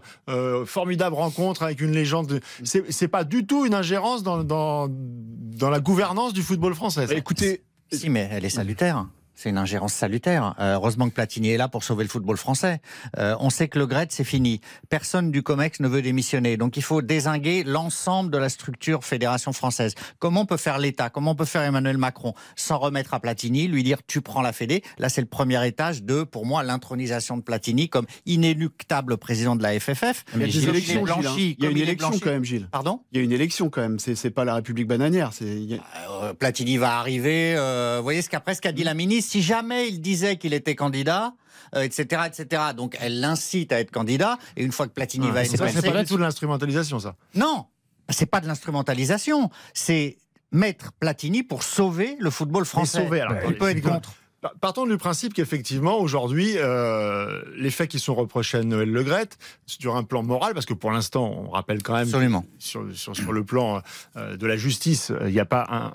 formidable 0.66 1.18
rencontre 1.18 1.64
avec 1.64 1.82
une 1.82 1.92
légende. 1.92 2.40
C'est 2.64 3.10
pas 3.10 3.26
du 3.26 3.46
tout 3.46 3.66
une 3.66 3.74
ingérence 3.74 4.24
dans, 4.24 4.46
dans, 4.46 4.88
dans 4.90 5.70
la 5.70 5.82
gouvernance 5.82 6.32
du 6.32 6.44
football 6.44 6.76
français. 6.76 7.08
Écoutez, 7.12 7.62
si, 7.92 8.10
mais 8.10 8.30
elle 8.32 8.46
est 8.46 8.50
salutaire. 8.50 9.06
C'est 9.40 9.50
une 9.50 9.58
ingérence 9.58 9.94
salutaire. 9.94 10.54
Euh, 10.60 10.74
heureusement 10.74 11.08
que 11.08 11.14
Platini 11.14 11.52
est 11.52 11.58
là 11.58 11.70
pour 11.70 11.86
sauver 11.86 12.04
le 12.04 12.10
football 12.10 12.36
français. 12.36 12.82
Euh, 13.18 13.38
on 13.40 13.50
sait 13.50 13.70
que 13.70 13.80
le 13.80 13.88
GRET, 13.88 14.08
c'est 14.10 14.26
fini. 14.26 14.60
Personne 14.90 15.32
du 15.32 15.44
COMEX 15.44 15.80
ne 15.80 15.88
veut 15.88 16.02
démissionner. 16.02 16.58
Donc 16.58 16.76
il 16.76 16.84
faut 16.84 17.02
désinguer 17.02 17.64
l'ensemble 17.64 18.32
de 18.32 18.38
la 18.38 18.50
structure 18.50 19.06
fédération 19.06 19.54
française. 19.54 19.96
Comment 20.20 20.42
on 20.42 20.46
peut 20.46 20.58
faire 20.58 20.78
l'État? 20.78 21.10
Comment 21.10 21.32
on 21.32 21.36
peut 21.36 21.46
faire 21.46 21.62
Emmanuel 21.62 21.98
Macron? 21.98 22.34
Sans 22.58 22.80
remettre 22.80 23.14
à 23.14 23.22
Platini, 23.22 23.70
lui 23.70 23.82
dire 23.82 24.00
tu 24.06 24.20
prends 24.20 24.42
la 24.42 24.52
Fédé 24.52 24.84
Là, 24.98 25.08
c'est 25.08 25.22
le 25.22 25.28
premier 25.28 25.66
étage 25.66 26.04
de, 26.04 26.24
pour 26.24 26.46
moi, 26.46 26.62
l'intronisation 26.62 27.38
de 27.38 27.42
Platini 27.42 27.88
comme 27.88 28.08
inéluctable 28.26 29.16
président 29.16 29.56
de 29.56 29.64
la 29.64 29.80
FFF. 29.80 30.26
Il 30.36 30.42
y 30.42 30.44
a 30.44 30.48
des 30.48 30.68
élections, 30.68 31.06
hein. 31.08 31.36
Il 31.38 31.64
y 31.64 31.66
a 31.66 31.70
une 31.70 31.78
élection 31.78 32.12
quand 32.22 32.32
même, 32.32 32.44
Gilles. 32.44 32.68
Pardon? 32.70 33.04
Il 33.14 33.20
y 33.20 33.22
a 33.22 33.24
une 33.24 33.32
élection 33.32 33.70
quand 33.70 33.82
même. 33.82 34.00
C'est 34.00 34.32
pas 34.32 34.44
la 34.44 34.56
République 34.56 34.88
bananière. 34.88 35.32
Euh, 35.42 36.34
Platini 36.34 36.76
va 36.76 36.98
arriver. 37.00 37.56
vous 37.96 38.04
voyez 38.04 38.22
ce 38.22 38.30
qu'après 38.30 38.54
ce 38.54 38.60
qu'a 38.60 38.74
dit 38.74 38.84
la 38.84 38.94
ministre? 38.94 39.29
Si 39.30 39.42
jamais 39.42 39.88
il 39.90 40.02
disait 40.02 40.38
qu'il 40.38 40.54
était 40.54 40.76
candidat, 40.76 41.34
etc., 41.76 42.24
etc. 42.28 42.64
Donc 42.76 42.98
elle 43.00 43.20
l'incite 43.20 43.72
à 43.72 43.80
être 43.80 43.92
candidat. 43.92 44.38
Et 44.58 44.64
une 44.64 44.72
fois 44.72 44.88
que 44.88 44.94
Platini 44.94 45.28
Ah, 45.30 45.34
va 45.34 45.42
être 45.44 45.52
c'est 45.52 45.58
pas 45.92 46.02
du 46.02 46.08
tout 46.08 46.18
de 46.18 46.22
l'instrumentalisation, 46.22 47.00
ça. 47.00 47.16
non, 47.36 47.66
c'est 48.10 48.26
pas 48.26 48.40
de 48.42 48.48
l'instrumentalisation, 48.48 49.50
c'est 49.74 50.18
mettre 50.52 50.92
Platini 51.00 51.44
pour 51.44 51.62
sauver 51.62 52.16
le 52.20 52.32
football 52.32 52.66
français. 52.66 53.04
sauver, 53.04 53.22
alors, 53.22 53.34
attendez, 53.38 53.56
peut 53.56 53.70
être 53.70 53.82
contre. 53.84 54.14
Pa- 54.42 54.54
Partons 54.62 54.88
du 54.88 54.98
principe 54.98 55.34
qu'effectivement, 55.34 56.00
aujourd'hui, 56.00 56.54
euh, 56.56 57.42
les 57.58 57.70
faits 57.70 57.90
qui 57.92 58.00
sont 58.00 58.16
reprochés 58.16 58.58
à 58.60 58.64
Noël 58.64 58.90
Legrette, 58.90 59.38
sur 59.66 59.96
un 59.98 60.04
plan 60.04 60.24
moral, 60.24 60.54
parce 60.54 60.66
que 60.66 60.74
pour 60.74 60.92
l'instant, 60.92 61.26
on 61.46 61.50
rappelle 61.50 61.84
quand 61.84 61.94
même, 61.94 62.08
Absolument. 62.08 62.46
sur, 62.58 62.86
sur, 62.96 63.16
sur 63.16 63.34
le 63.34 63.44
plan 63.44 63.82
euh, 64.16 64.38
de 64.38 64.48
la 64.48 64.56
justice, 64.56 65.12
il 65.26 65.34
n'y 65.34 65.42
a 65.42 65.46
pas 65.46 65.68
un, 65.70 65.92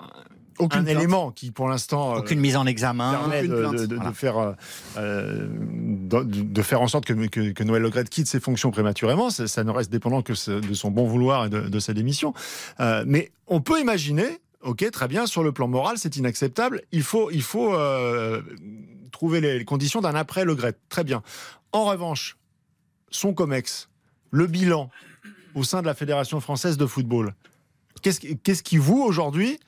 Aucune 0.57 0.81
un 0.81 0.83
plainte. 0.83 0.97
élément 0.97 1.31
qui, 1.31 1.51
pour 1.51 1.67
l'instant, 1.67 2.15
euh, 2.15 2.19
Aucune 2.19 2.39
mise 2.39 2.55
en 2.55 2.65
examen. 2.65 3.27
de, 3.29 4.11
faire, 4.13 4.37
euh, 4.37 4.51
euh, 4.97 5.47
de, 5.49 6.23
de 6.23 6.61
faire 6.61 6.81
en 6.81 6.87
sorte 6.87 7.05
que, 7.05 7.13
que, 7.27 7.51
que 7.51 7.63
Noël 7.63 7.81
Legrette 7.81 8.09
quitte 8.09 8.27
ses 8.27 8.39
fonctions 8.39 8.71
prématurément. 8.71 9.29
Ça, 9.29 9.47
ça 9.47 9.63
ne 9.63 9.71
reste 9.71 9.91
dépendant 9.91 10.21
que 10.21 10.33
ce- 10.33 10.51
de 10.61 10.73
son 10.73 10.91
bon 10.91 11.05
vouloir 11.07 11.45
et 11.45 11.49
de, 11.49 11.61
de 11.61 11.79
sa 11.79 11.93
démission. 11.93 12.33
Euh, 12.79 13.03
mais 13.05 13.31
on 13.47 13.59
peut 13.61 13.79
imaginer, 13.81 14.39
ok, 14.61 14.89
très 14.91 15.07
bien, 15.07 15.25
sur 15.25 15.43
le 15.43 15.51
plan 15.51 15.67
moral, 15.67 15.97
c'est 15.97 16.15
inacceptable. 16.15 16.81
Il 16.91 17.03
faut, 17.03 17.29
il 17.31 17.41
faut 17.43 17.73
euh, 17.75 18.41
trouver 19.11 19.41
les, 19.41 19.59
les 19.59 19.65
conditions 19.65 20.01
d'un 20.01 20.15
après 20.15 20.45
Legrette. 20.45 20.77
Très 20.89 21.03
bien. 21.03 21.21
En 21.73 21.85
revanche, 21.85 22.37
son 23.11 23.33
COMEX, 23.33 23.89
le 24.31 24.47
bilan 24.47 24.89
au 25.53 25.63
sein 25.63 25.81
de 25.81 25.85
la 25.87 25.93
Fédération 25.93 26.39
française 26.39 26.77
de 26.77 26.85
football, 26.85 27.33
qu'est-ce 28.01 28.19
qui- 28.19 28.37
qu'est-ce 28.37 28.63
qui, 28.63 28.77
vous, 28.77 29.01
aujourd'hui, 29.01 29.59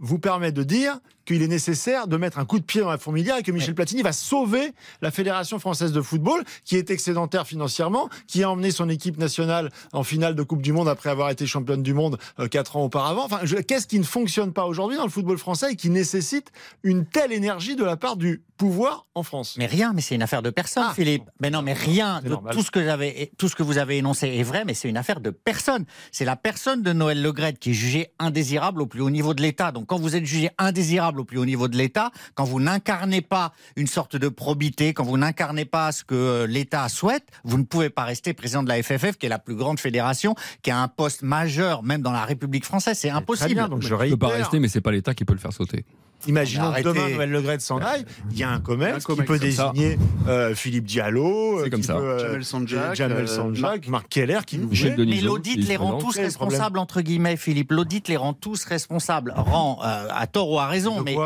vous 0.00 0.18
permet 0.18 0.52
de 0.52 0.62
dire 0.62 1.00
qu'il 1.28 1.42
est 1.42 1.46
nécessaire 1.48 2.08
de 2.08 2.16
mettre 2.16 2.38
un 2.38 2.46
coup 2.46 2.58
de 2.58 2.64
pied 2.64 2.80
dans 2.80 2.88
la 2.88 2.96
fourmilière 2.96 3.36
et 3.36 3.42
que 3.42 3.52
Michel 3.52 3.74
Platini 3.74 4.00
va 4.02 4.12
sauver 4.12 4.72
la 5.02 5.10
Fédération 5.10 5.58
française 5.58 5.92
de 5.92 6.00
football, 6.00 6.42
qui 6.64 6.76
est 6.76 6.90
excédentaire 6.90 7.46
financièrement, 7.46 8.08
qui 8.26 8.42
a 8.42 8.50
emmené 8.50 8.70
son 8.70 8.88
équipe 8.88 9.18
nationale 9.18 9.70
en 9.92 10.02
finale 10.04 10.34
de 10.34 10.42
Coupe 10.42 10.62
du 10.62 10.72
Monde 10.72 10.88
après 10.88 11.10
avoir 11.10 11.28
été 11.28 11.46
championne 11.46 11.82
du 11.82 11.92
monde 11.92 12.18
euh, 12.40 12.48
quatre 12.48 12.76
ans 12.76 12.84
auparavant. 12.84 13.26
Enfin, 13.26 13.40
qu'est-ce 13.66 13.86
qui 13.86 13.98
ne 13.98 14.04
fonctionne 14.04 14.54
pas 14.54 14.64
aujourd'hui 14.64 14.96
dans 14.96 15.04
le 15.04 15.10
football 15.10 15.36
français 15.36 15.72
et 15.72 15.76
qui 15.76 15.90
nécessite 15.90 16.50
une 16.82 17.04
telle 17.04 17.30
énergie 17.32 17.76
de 17.76 17.84
la 17.84 17.98
part 17.98 18.16
du 18.16 18.42
pouvoir 18.56 19.06
en 19.14 19.22
France? 19.22 19.56
Mais 19.58 19.66
rien, 19.66 19.92
mais 19.94 20.00
c'est 20.00 20.14
une 20.14 20.22
affaire 20.22 20.40
de 20.42 20.50
personne, 20.50 20.84
Ah. 20.88 20.94
Philippe. 20.94 21.24
Mais 21.40 21.50
non, 21.50 21.60
mais 21.60 21.74
rien 21.74 22.22
de 22.22 22.34
tout 22.52 22.62
ce 22.62 22.70
que 22.70 22.82
j'avais, 22.82 23.30
tout 23.36 23.48
ce 23.48 23.54
que 23.54 23.62
vous 23.62 23.76
avez 23.76 23.98
énoncé 23.98 24.28
est 24.28 24.42
vrai, 24.42 24.64
mais 24.64 24.72
c'est 24.72 24.88
une 24.88 24.96
affaire 24.96 25.20
de 25.20 25.28
personne. 25.30 25.84
C'est 26.10 26.24
la 26.24 26.36
personne 26.36 26.82
de 26.82 26.92
Noël 26.94 27.20
Legrette 27.20 27.58
qui 27.58 27.70
est 27.70 27.74
jugée 27.74 28.12
indésirable 28.18 28.80
au 28.80 28.86
plus 28.86 29.02
haut 29.02 29.10
niveau 29.10 29.34
de 29.34 29.42
l'État. 29.42 29.72
Donc, 29.72 29.86
quand 29.86 29.98
vous 29.98 30.16
êtes 30.16 30.24
jugé 30.24 30.50
indésirable 30.58 31.17
au 31.20 31.24
plus 31.24 31.38
haut 31.38 31.44
niveau 31.44 31.68
de 31.68 31.76
l'État, 31.76 32.10
quand 32.34 32.44
vous 32.44 32.60
n'incarnez 32.60 33.20
pas 33.20 33.52
une 33.76 33.86
sorte 33.86 34.16
de 34.16 34.28
probité, 34.28 34.92
quand 34.94 35.04
vous 35.04 35.16
n'incarnez 35.16 35.64
pas 35.64 35.92
ce 35.92 36.04
que 36.04 36.44
l'État 36.48 36.88
souhaite, 36.88 37.28
vous 37.44 37.58
ne 37.58 37.64
pouvez 37.64 37.90
pas 37.90 38.04
rester 38.04 38.32
président 38.32 38.62
de 38.62 38.68
la 38.68 38.82
FFF, 38.82 39.16
qui 39.18 39.26
est 39.26 39.30
la 39.30 39.38
plus 39.38 39.54
grande 39.54 39.80
fédération, 39.80 40.34
qui 40.62 40.70
a 40.70 40.78
un 40.78 40.88
poste 40.88 41.22
majeur, 41.22 41.82
même 41.82 42.02
dans 42.02 42.12
la 42.12 42.24
République 42.24 42.64
française. 42.64 42.98
C'est 42.98 43.08
Très 43.08 43.16
impossible. 43.16 43.54
bien, 43.54 43.68
donc 43.68 43.82
je 43.82 43.94
Il 44.04 44.10
peut 44.10 44.16
pas 44.16 44.28
rester, 44.28 44.60
mais 44.60 44.68
c'est 44.68 44.80
pas 44.80 44.92
l'État 44.92 45.14
qui 45.14 45.24
peut 45.24 45.34
le 45.34 45.38
faire 45.38 45.52
sauter. 45.52 45.84
Imaginons 46.26 46.72
que 46.72 46.82
demain 46.82 47.08
Noël 47.10 47.30
Legrette 47.30 47.60
s'en 47.60 47.78
aille, 47.78 48.04
il 48.32 48.38
y 48.38 48.42
a 48.42 48.50
un 48.50 48.54
Un 48.54 48.60
COMEX 48.60 49.04
qui 49.06 49.14
peut 49.16 49.24
comme 49.24 49.38
désigner 49.38 49.98
euh, 50.26 50.54
Philippe 50.54 50.84
Diallo, 50.84 51.60
euh, 51.60 51.70
comme 51.70 51.80
qui 51.80 51.86
ça. 51.86 51.94
peut, 51.94 52.02
euh, 52.02 52.18
Jamel 52.18 52.44
Sanjak, 52.44 52.94
Jamel 52.96 53.16
euh, 53.24 53.26
Sanjak, 53.26 53.86
Marc 53.88 54.08
Keller 54.08 54.40
qui 54.44 54.58
nous 54.58 54.68
Michel. 54.68 54.96
Mais 54.98 55.20
l'audit 55.20 55.56
les 55.68 55.76
rend 55.76 55.98
tous 55.98 56.16
le 56.16 56.22
responsables, 56.24 56.78
entre 56.78 57.00
guillemets, 57.02 57.36
Philippe? 57.36 57.70
L'audit 57.72 58.08
les 58.08 58.16
rend 58.16 58.32
tous 58.34 58.64
responsables. 58.64 59.32
Rend, 59.36 59.78
euh, 59.84 60.08
à 60.10 60.26
tort 60.26 60.50
ou 60.50 60.58
à 60.58 60.66
raison, 60.66 60.98
De 60.98 61.04
mais 61.04 61.16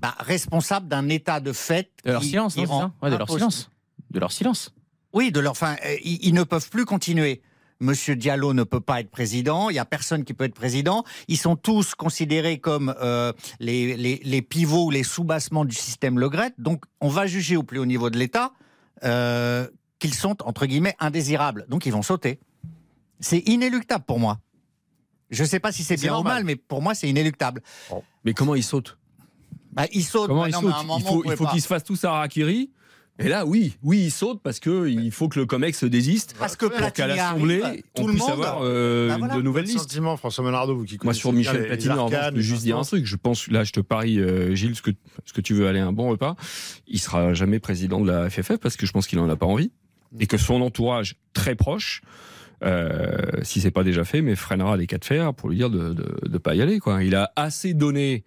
bah, 0.00 0.14
responsable 0.20 0.88
d'un 0.88 1.08
état 1.10 1.40
de 1.40 1.52
fait. 1.52 1.90
De 2.04 2.12
leur 2.12 2.20
qui- 2.22 2.28
silence, 2.30 2.54
qui 2.54 2.62
non, 2.62 2.66
rend 2.68 2.92
Ouais, 3.02 3.10
De 3.10 3.16
leur 3.16 3.28
silence. 3.30 3.70
De 4.10 4.20
leur 4.20 4.32
silence. 4.32 4.72
Oui, 5.12 5.30
de 5.32 5.40
leur. 5.40 5.52
Enfin, 5.52 5.76
euh, 5.84 5.96
ils, 6.02 6.18
ils 6.26 6.34
ne 6.34 6.42
peuvent 6.44 6.68
plus 6.70 6.84
continuer. 6.86 7.42
Monsieur 7.80 8.16
Diallo 8.16 8.54
ne 8.54 8.62
peut 8.62 8.80
pas 8.80 9.00
être 9.00 9.10
président, 9.10 9.68
il 9.68 9.74
n'y 9.74 9.78
a 9.78 9.84
personne 9.84 10.24
qui 10.24 10.32
peut 10.34 10.44
être 10.44 10.54
président. 10.54 11.04
Ils 11.28 11.36
sont 11.38 11.56
tous 11.56 11.94
considérés 11.94 12.58
comme 12.58 12.94
euh, 13.00 13.32
les, 13.60 13.96
les, 13.96 14.20
les 14.24 14.42
pivots 14.42 14.86
ou 14.86 14.90
les 14.90 15.02
sous-bassements 15.02 15.64
du 15.64 15.74
système 15.74 16.18
Le 16.18 16.28
Gret. 16.28 16.52
Donc, 16.58 16.84
on 17.00 17.08
va 17.08 17.26
juger 17.26 17.56
au 17.56 17.62
plus 17.62 17.78
haut 17.78 17.86
niveau 17.86 18.10
de 18.10 18.18
l'État 18.18 18.52
euh, 19.02 19.66
qu'ils 19.98 20.14
sont, 20.14 20.36
entre 20.44 20.66
guillemets, 20.66 20.94
indésirables. 21.00 21.66
Donc, 21.68 21.84
ils 21.86 21.92
vont 21.92 22.02
sauter. 22.02 22.38
C'est 23.20 23.40
inéluctable 23.40 24.04
pour 24.04 24.18
moi. 24.18 24.38
Je 25.30 25.42
ne 25.42 25.48
sais 25.48 25.60
pas 25.60 25.72
si 25.72 25.82
c'est 25.82 25.96
bien 25.96 26.16
ou 26.16 26.22
mal, 26.22 26.44
mais 26.44 26.56
pour 26.56 26.80
moi, 26.80 26.94
c'est 26.94 27.08
inéluctable. 27.08 27.62
Mais 28.24 28.34
comment 28.34 28.54
il 28.54 28.62
saute 28.62 28.98
Bah, 29.72 29.86
ils 29.92 30.04
sautent. 30.04 30.28
Comment 30.28 30.42
bah, 30.42 30.48
il 30.48 30.52
non, 30.52 30.60
saute 30.60 30.70
mais 30.70 30.74
à 30.74 30.78
un 30.78 30.82
moment, 30.84 30.98
Il 30.98 31.04
faut, 31.06 31.24
il 31.24 31.36
faut 31.36 31.44
pas. 31.44 31.50
qu'il 31.50 31.60
se 31.62 31.66
fasse 31.66 31.82
tout 31.84 31.96
ça 31.96 32.12
à 32.12 32.16
Harakiri. 32.16 32.70
Et 33.20 33.28
là, 33.28 33.46
oui, 33.46 33.76
oui, 33.84 34.00
il 34.06 34.10
saute 34.10 34.40
parce 34.42 34.58
que 34.58 34.88
il 34.88 35.12
faut 35.12 35.28
que 35.28 35.38
le 35.38 35.46
Comex 35.46 35.78
se 35.78 35.86
désiste 35.86 36.34
Parce 36.36 36.56
que 36.56 36.66
pour 36.66 36.92
qu'à 36.92 37.06
l'Assemblée, 37.06 37.62
on 37.96 38.00
tout 38.00 38.06
le 38.08 38.12
puisse 38.14 38.22
monde. 38.24 38.32
avoir 38.32 38.58
euh, 38.62 39.08
Bah 39.08 39.16
voilà. 39.18 39.36
de 39.36 39.42
nouvelles 39.42 39.66
listes. 39.66 39.78
sentiment, 39.78 40.16
François 40.16 40.42
Monardo, 40.42 40.74
vous 40.74 40.84
qui 40.84 40.98
Moi, 41.04 41.14
sur 41.14 41.32
Michel 41.32 41.60
les- 41.62 41.66
Platini, 41.68 41.92
en 41.94 42.06
revanche, 42.06 42.24
je 42.26 42.30
peux 42.34 42.40
juste 42.40 42.62
dire 42.64 42.76
un 42.76 42.82
truc. 42.82 43.06
Je 43.06 43.14
pense, 43.14 43.46
là, 43.48 43.62
je 43.62 43.70
te 43.70 43.78
parie, 43.78 44.18
euh, 44.18 44.54
Gilles, 44.56 44.74
ce 44.74 44.82
que, 44.82 44.90
ce 45.24 45.32
que 45.32 45.40
tu 45.40 45.54
veux 45.54 45.68
aller 45.68 45.78
à 45.78 45.86
un 45.86 45.92
bon 45.92 46.08
repas, 46.10 46.34
il 46.88 46.98
sera 46.98 47.34
jamais 47.34 47.60
président 47.60 48.00
de 48.00 48.10
la 48.10 48.28
FFF 48.28 48.56
parce 48.58 48.76
que 48.76 48.84
je 48.84 48.90
pense 48.90 49.06
qu'il 49.06 49.20
en 49.20 49.28
a 49.30 49.36
pas 49.36 49.46
envie 49.46 49.70
et 50.18 50.26
que 50.26 50.36
son 50.36 50.60
entourage 50.60 51.14
très 51.34 51.54
proche, 51.54 52.02
euh, 52.64 53.16
si 53.42 53.60
c'est 53.60 53.70
pas 53.70 53.84
déjà 53.84 54.04
fait, 54.04 54.22
mais 54.22 54.34
freinera 54.36 54.76
les 54.76 54.86
cas 54.88 54.98
de 54.98 55.04
fer 55.04 55.34
pour 55.34 55.50
lui 55.50 55.56
dire 55.56 55.70
de, 55.70 55.94
de 55.94 56.38
pas 56.38 56.54
y 56.56 56.62
aller. 56.62 56.78
Quoi. 56.80 57.04
Il 57.04 57.14
a 57.14 57.32
assez 57.36 57.74
donné 57.74 58.24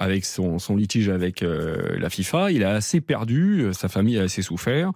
avec 0.00 0.24
son, 0.24 0.58
son 0.58 0.74
litige 0.76 1.08
avec 1.10 1.42
euh, 1.42 1.96
la 1.98 2.10
FIFA, 2.10 2.50
il 2.50 2.64
a 2.64 2.70
assez 2.70 3.00
perdu, 3.00 3.60
euh, 3.60 3.72
sa 3.72 3.88
famille 3.88 4.18
a 4.18 4.22
assez 4.22 4.42
souffert, 4.42 4.90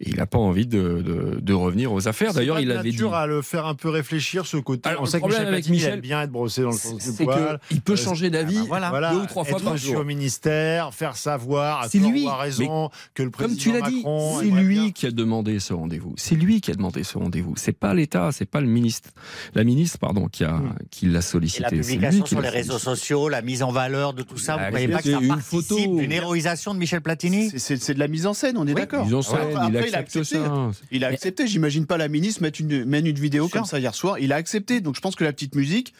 et 0.00 0.10
il 0.10 0.16
n'a 0.16 0.26
pas 0.26 0.38
envie 0.38 0.66
de, 0.66 1.02
de, 1.02 1.38
de 1.40 1.52
revenir 1.52 1.92
aux 1.92 2.06
affaires. 2.06 2.32
D'ailleurs, 2.34 2.60
il 2.60 2.70
avait 2.70 2.90
dit. 2.90 2.96
nature 2.96 3.14
à 3.14 3.26
le 3.26 3.40
faire 3.42 3.66
un 3.66 3.74
peu 3.74 3.88
réfléchir 3.88 4.46
ce 4.46 4.58
côté. 4.58 4.88
Alors, 4.88 5.00
on 5.00 5.04
le 5.06 5.10
sait 5.10 5.16
que 5.16 5.20
problème 5.22 5.40
Michel 5.40 5.54
avec 5.54 5.68
Michel- 5.68 5.94
aime 5.94 6.00
bien 6.00 6.22
être 6.22 6.30
brossé 6.30 6.62
dans 6.62 6.70
le 6.70 6.76
sens 6.76 6.94
du 6.96 7.10
C'est 7.10 7.24
poil. 7.24 7.58
qu'il 7.68 7.80
peut 7.80 7.94
Euh, 7.94 7.96
changer 7.96 8.28
d'avis 8.30 8.58
ah 8.58 8.60
bah 8.60 8.66
voilà. 8.68 8.88
Voilà, 8.90 9.10
deux 9.14 9.20
ou 9.20 9.26
trois 9.26 9.44
fois 9.44 9.58
par 9.60 9.76
jour. 9.76 9.96
au 10.00 10.04
ministère, 10.04 10.92
faire 10.94 11.16
savoir 11.16 11.80
à 11.82 11.86
lui, 11.98 12.26
raison 12.28 12.90
que 13.14 13.22
le 13.22 13.30
président 13.30 13.54
Comme 13.54 13.58
tu 13.58 13.72
l'as 13.72 13.88
dit, 13.88 13.96
Macron 13.96 14.38
c'est 14.40 14.46
lui 14.46 14.74
bien. 14.74 14.90
qui 14.90 15.06
a 15.06 15.10
demandé 15.10 15.58
ce 15.58 15.72
rendez-vous. 15.72 16.14
C'est 16.16 16.34
lui 16.34 16.60
qui 16.60 16.70
a 16.70 16.74
demandé 16.74 17.02
ce 17.02 17.16
rendez-vous. 17.18 17.54
C'est 17.56 17.72
pas 17.72 17.94
l'État, 17.94 18.30
c'est 18.32 18.44
pas 18.44 18.60
le 18.60 18.66
ministre, 18.66 19.10
la 19.54 19.64
ministre 19.64 19.98
pardon, 19.98 20.26
qui 20.28 20.44
a 20.44 20.50
Hmm. 20.52 20.74
qui 20.90 21.06
l'a 21.06 21.20
Et 21.20 21.22
sollicité. 21.22 21.62
la 21.62 21.70
publication 21.70 22.24
qui 22.24 22.30
sur 22.30 22.40
les 22.40 22.48
réseaux 22.48 22.78
sociaux, 22.78 23.28
la 23.28 23.40
mise 23.40 23.62
en 23.62 23.70
valeur 23.70 24.12
de 24.12 24.22
tout 24.22 24.36
ça, 24.36 24.49
vous 24.56 24.60
Ah, 24.60 24.64
ne 24.66 24.68
croyez 24.70 24.86
c'est 24.86 24.92
pas 24.92 24.98
que 25.02 25.10
ça 25.12 25.18
une 25.20 25.28
participe 25.28 25.68
photo. 25.68 25.98
d'une 25.98 26.12
héroïsation 26.12 26.74
de 26.74 26.78
Michel 26.78 27.00
Platini 27.00 27.50
C'est- 27.56 27.92
de 27.94 27.98
la 27.98 28.08
mise 28.08 28.26
en 28.26 28.34
scène, 28.34 28.56
on 28.56 28.66
est 28.66 28.74
d'accord. 28.74 29.06
Après, 29.06 29.88
il 29.88 29.94
accepte 29.94 30.16
accepté. 30.16 30.24
ça. 30.44 30.70
Il 30.90 31.04
a 31.04 31.08
accepté. 31.08 31.46
J'imagine 31.46 31.86
pas 31.86 31.96
la 31.96 32.08
ministre 32.08 32.42
mettre 32.42 32.60
une, 32.60 32.84
mettre 32.84 33.06
une 33.06 33.18
vidéo 33.18 33.48
comme 33.48 33.64
ça 33.64 33.78
hier 33.78 33.94
soir. 33.94 34.18
Il 34.18 34.32
a 34.32 34.36
accepté. 34.36 34.80
Donc 34.80 34.96
je 34.96 35.00
pense 35.00 35.16
que 35.16 35.24
la 35.24 35.32
petite 35.32 35.54
musique, 35.54 35.94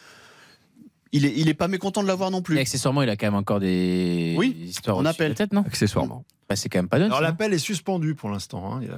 il 1.11 1.25
est, 1.25 1.33
il 1.35 1.49
est 1.49 1.53
pas 1.53 1.67
mécontent 1.67 2.01
de 2.01 2.07
l'avoir 2.07 2.31
non 2.31 2.41
plus. 2.41 2.57
Et 2.57 2.61
accessoirement, 2.61 3.01
il 3.01 3.09
a 3.09 3.15
quand 3.15 3.27
même 3.27 3.35
encore 3.35 3.59
des 3.59 4.35
Oui, 4.37 4.55
histoires 4.65 4.97
on 4.97 5.05
appelle. 5.05 5.33
tête, 5.35 5.53
non? 5.53 5.61
Accessoirement. 5.61 6.23
Bah, 6.49 6.55
C'est 6.57 6.67
quand 6.67 6.79
même 6.79 6.89
pas 6.89 6.99
neutre. 6.99 7.15
Alors 7.15 7.21
l'appel 7.21 7.53
est 7.53 7.57
suspendu 7.59 8.13
pour 8.13 8.29
l'instant. 8.29 8.73
hein. 8.73 8.79
Il 8.81 8.87
y 8.89 8.91
a 8.91 8.95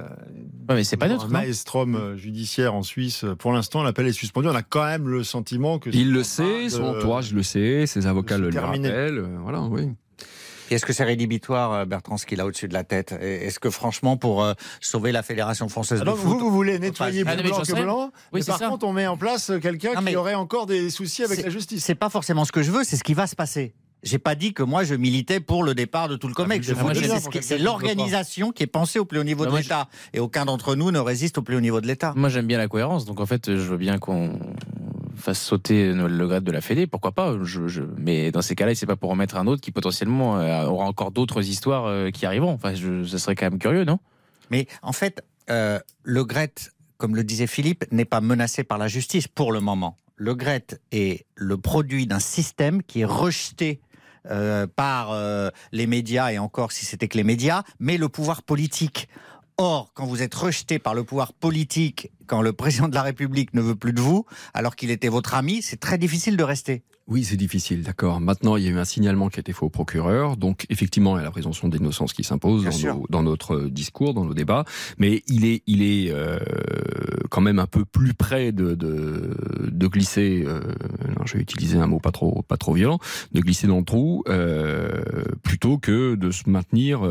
Ouais, 0.68 0.74
mais 0.76 0.82
c'est 0.84 0.96
pas 0.96 1.06
neutre. 1.08 1.26
un 1.26 1.28
maelstrom 1.28 1.94
euh, 1.94 2.16
judiciaire 2.16 2.74
en 2.74 2.82
Suisse. 2.82 3.24
Pour 3.38 3.52
l'instant, 3.52 3.82
l'appel 3.84 4.06
est 4.08 4.12
suspendu. 4.12 4.48
On 4.48 4.54
a 4.56 4.62
quand 4.62 4.84
même 4.84 5.08
le 5.08 5.22
sentiment 5.22 5.78
que 5.78 5.90
Il 5.90 6.12
le 6.12 6.24
sait, 6.24 6.64
de- 6.64 6.68
son 6.70 6.82
entourage 6.84 7.32
le 7.32 7.42
sait, 7.44 7.86
ses 7.86 8.06
avocats 8.08 8.38
le 8.38 8.50
terminer. 8.50 8.88
rappellent. 8.88 9.18
euh, 9.18 9.38
Voilà, 9.40 9.60
oui. 9.62 9.88
Et 10.70 10.74
Est-ce 10.74 10.86
que 10.86 10.92
c'est 10.92 11.04
rédhibitoire, 11.04 11.72
euh, 11.72 11.84
Bertrand, 11.84 12.16
ce 12.16 12.26
qu'il 12.26 12.40
a 12.40 12.46
au-dessus 12.46 12.68
de 12.68 12.74
la 12.74 12.84
tête? 12.84 13.12
Est-ce 13.12 13.58
que 13.58 13.70
franchement, 13.70 14.16
pour 14.16 14.42
euh, 14.42 14.54
sauver 14.80 15.12
la 15.12 15.22
Fédération 15.22 15.68
française 15.68 16.00
Ah 16.02 16.04
de 16.04 16.10
donc, 16.10 16.18
foot, 16.18 16.38
vous, 16.38 16.38
vous 16.38 16.50
voulez 16.50 16.78
nettoyer 16.78 17.22
Ah, 17.26 17.34
plus 17.34 17.44
blanc 17.44 17.62
j'en 17.64 17.74
que 17.74 17.82
blanc, 17.82 18.04
Oui, 18.04 18.10
mais 18.32 18.40
c'est 18.42 18.50
par 18.52 18.58
ça. 18.58 18.68
contre, 18.68 18.86
on 18.86 18.92
met 18.92 19.06
en 19.06 19.16
place 19.16 19.52
quelqu'un 19.60 19.94
qui 20.02 20.16
aurait 20.16 20.34
encore 20.34 20.66
des 20.66 20.90
soucis 20.90 21.24
avec 21.24 21.42
la 21.42 21.50
justice. 21.50 21.84
c'est 21.84 21.94
pas 21.94 22.10
forcément 22.10 22.44
ce 22.44 22.52
que 22.52 22.62
je 22.62 22.70
veux, 22.70 22.84
c'est 22.84 22.96
ce 22.96 23.04
qui 23.04 23.14
va 23.14 23.26
se 23.26 23.36
passer. 23.36 23.74
J'ai 24.04 24.18
pas 24.18 24.34
dit 24.34 24.52
que 24.52 24.62
moi 24.62 24.84
je 24.84 24.94
militais 24.94 25.40
pour 25.40 25.64
le 25.64 25.74
départ 25.74 26.08
de 26.08 26.16
tout 26.16 26.28
le 26.28 26.34
COMEX. 26.34 26.68
vous 26.70 26.86
vous 26.86 26.92
bien 26.92 27.18
c'est 27.40 27.56
l'organisation 27.56 28.52
qui 28.52 28.62
est 28.62 28.66
pensée 28.66 28.98
au 28.98 29.06
plus 29.06 29.18
haut 29.18 29.24
niveau 29.24 29.46
de 29.46 29.56
l'État. 29.56 29.88
Et 30.12 30.20
aucun 30.20 30.44
d'entre 30.44 30.74
nous 30.76 30.90
ne 30.90 30.98
résiste 30.98 31.38
au 31.38 31.42
plus 31.42 31.56
haut 31.56 31.60
niveau 31.60 31.80
de 31.80 31.86
l'État. 31.86 32.12
Moi, 32.14 32.28
j'aime 32.28 32.46
bien 32.46 32.58
la 32.58 32.68
cohérence, 32.68 33.06
donc 33.06 33.20
en 33.20 33.26
fait, 33.26 33.46
je 33.56 33.62
veux 33.62 33.78
bien 33.78 33.98
qu'on 33.98 34.38
fasse 35.16 35.40
sauter 35.40 35.92
Noël 35.92 36.16
Le 36.16 36.40
de 36.40 36.52
la 36.52 36.60
Fédé, 36.60 36.86
pourquoi 36.86 37.12
pas 37.12 37.34
je, 37.42 37.82
Mais 37.96 38.30
dans 38.30 38.42
ces 38.42 38.54
cas-là, 38.54 38.74
c'est 38.74 38.86
pas 38.86 38.96
pour 38.96 39.10
en 39.10 39.16
mettre 39.16 39.36
un 39.36 39.46
autre 39.46 39.60
qui 39.60 39.70
potentiellement 39.70 40.38
euh, 40.38 40.66
aura 40.66 40.86
encore 40.86 41.10
d'autres 41.10 41.46
histoires 41.46 41.86
euh, 41.86 42.10
qui 42.10 42.26
arriveront. 42.26 42.52
Enfin, 42.52 42.74
je, 42.74 43.04
serait 43.04 43.34
quand 43.34 43.46
même 43.46 43.58
curieux, 43.58 43.84
non? 43.84 43.98
Mais 44.50 44.66
en 44.82 44.92
fait, 44.92 45.22
euh, 45.50 45.78
le 46.02 46.24
Gret, 46.24 46.54
comme 46.98 47.16
le 47.16 47.24
disait 47.24 47.46
Philippe, 47.46 47.84
n'est 47.90 48.04
pas 48.04 48.20
menacé 48.20 48.64
par 48.64 48.78
la 48.78 48.88
justice 48.88 49.28
pour 49.28 49.52
le 49.52 49.60
moment. 49.60 49.98
Le 50.16 50.34
Gret 50.34 50.66
est 50.92 51.26
le 51.34 51.56
produit 51.56 52.06
d'un 52.06 52.20
système 52.20 52.82
qui 52.82 53.00
est 53.00 53.06
rejeté 53.06 53.80
par 54.74 55.14
les 55.72 55.86
médias, 55.86 56.32
et 56.32 56.38
encore 56.38 56.72
si 56.72 56.86
c'était 56.86 57.08
que 57.08 57.18
les 57.18 57.24
médias, 57.24 57.62
mais 57.78 57.98
le 57.98 58.08
pouvoir 58.08 58.42
politique. 58.42 59.06
Or, 59.56 59.92
quand 59.94 60.06
vous 60.06 60.20
êtes 60.20 60.34
rejeté 60.34 60.80
par 60.80 60.94
le 60.94 61.04
pouvoir 61.04 61.32
politique, 61.32 62.10
quand 62.26 62.42
le 62.42 62.52
président 62.52 62.88
de 62.88 62.94
la 62.94 63.02
République 63.02 63.54
ne 63.54 63.60
veut 63.60 63.76
plus 63.76 63.92
de 63.92 64.00
vous, 64.00 64.26
alors 64.52 64.74
qu'il 64.74 64.90
était 64.90 65.08
votre 65.08 65.34
ami, 65.34 65.62
c'est 65.62 65.78
très 65.78 65.96
difficile 65.96 66.36
de 66.36 66.42
rester. 66.42 66.82
Oui, 67.06 67.22
c'est 67.22 67.36
difficile, 67.36 67.82
d'accord. 67.82 68.20
Maintenant, 68.20 68.56
il 68.56 68.64
y 68.64 68.66
a 68.66 68.70
eu 68.70 68.78
un 68.78 68.84
signalement 68.84 69.28
qui 69.28 69.38
a 69.38 69.42
été 69.42 69.52
fait 69.52 69.62
au 69.62 69.68
procureur. 69.68 70.36
Donc, 70.36 70.66
effectivement, 70.70 71.16
il 71.16 71.20
y 71.20 71.22
a 71.22 71.24
la 71.24 71.30
présomption 71.30 71.68
d'innocence 71.68 72.14
qui 72.14 72.24
s'impose 72.24 72.64
dans, 72.64 73.04
dans, 73.10 73.22
notre 73.22 73.60
discours, 73.68 74.12
dans 74.12 74.24
nos 74.24 74.34
débats. 74.34 74.64
Mais 74.98 75.22
il 75.28 75.44
est, 75.44 75.62
il 75.68 75.82
est 75.82 76.10
euh, 76.10 76.38
quand 77.30 77.42
même 77.42 77.60
un 77.60 77.66
peu 77.66 77.84
plus 77.84 78.14
près 78.14 78.50
de, 78.50 78.74
de, 78.74 79.36
de 79.70 79.86
glisser, 79.86 80.42
euh, 80.46 80.62
je 81.26 81.34
vais 81.34 81.40
utiliser 81.40 81.78
un 81.78 81.86
mot 81.86 82.00
pas 82.00 82.10
trop, 82.10 82.42
pas 82.42 82.56
trop 82.56 82.72
violent, 82.72 82.98
de 83.32 83.40
glisser 83.40 83.66
dans 83.66 83.78
le 83.78 83.84
trou, 83.84 84.24
euh, 84.28 84.88
plutôt 85.44 85.78
que 85.78 86.16
de 86.16 86.30
se 86.32 86.48
maintenir... 86.48 87.08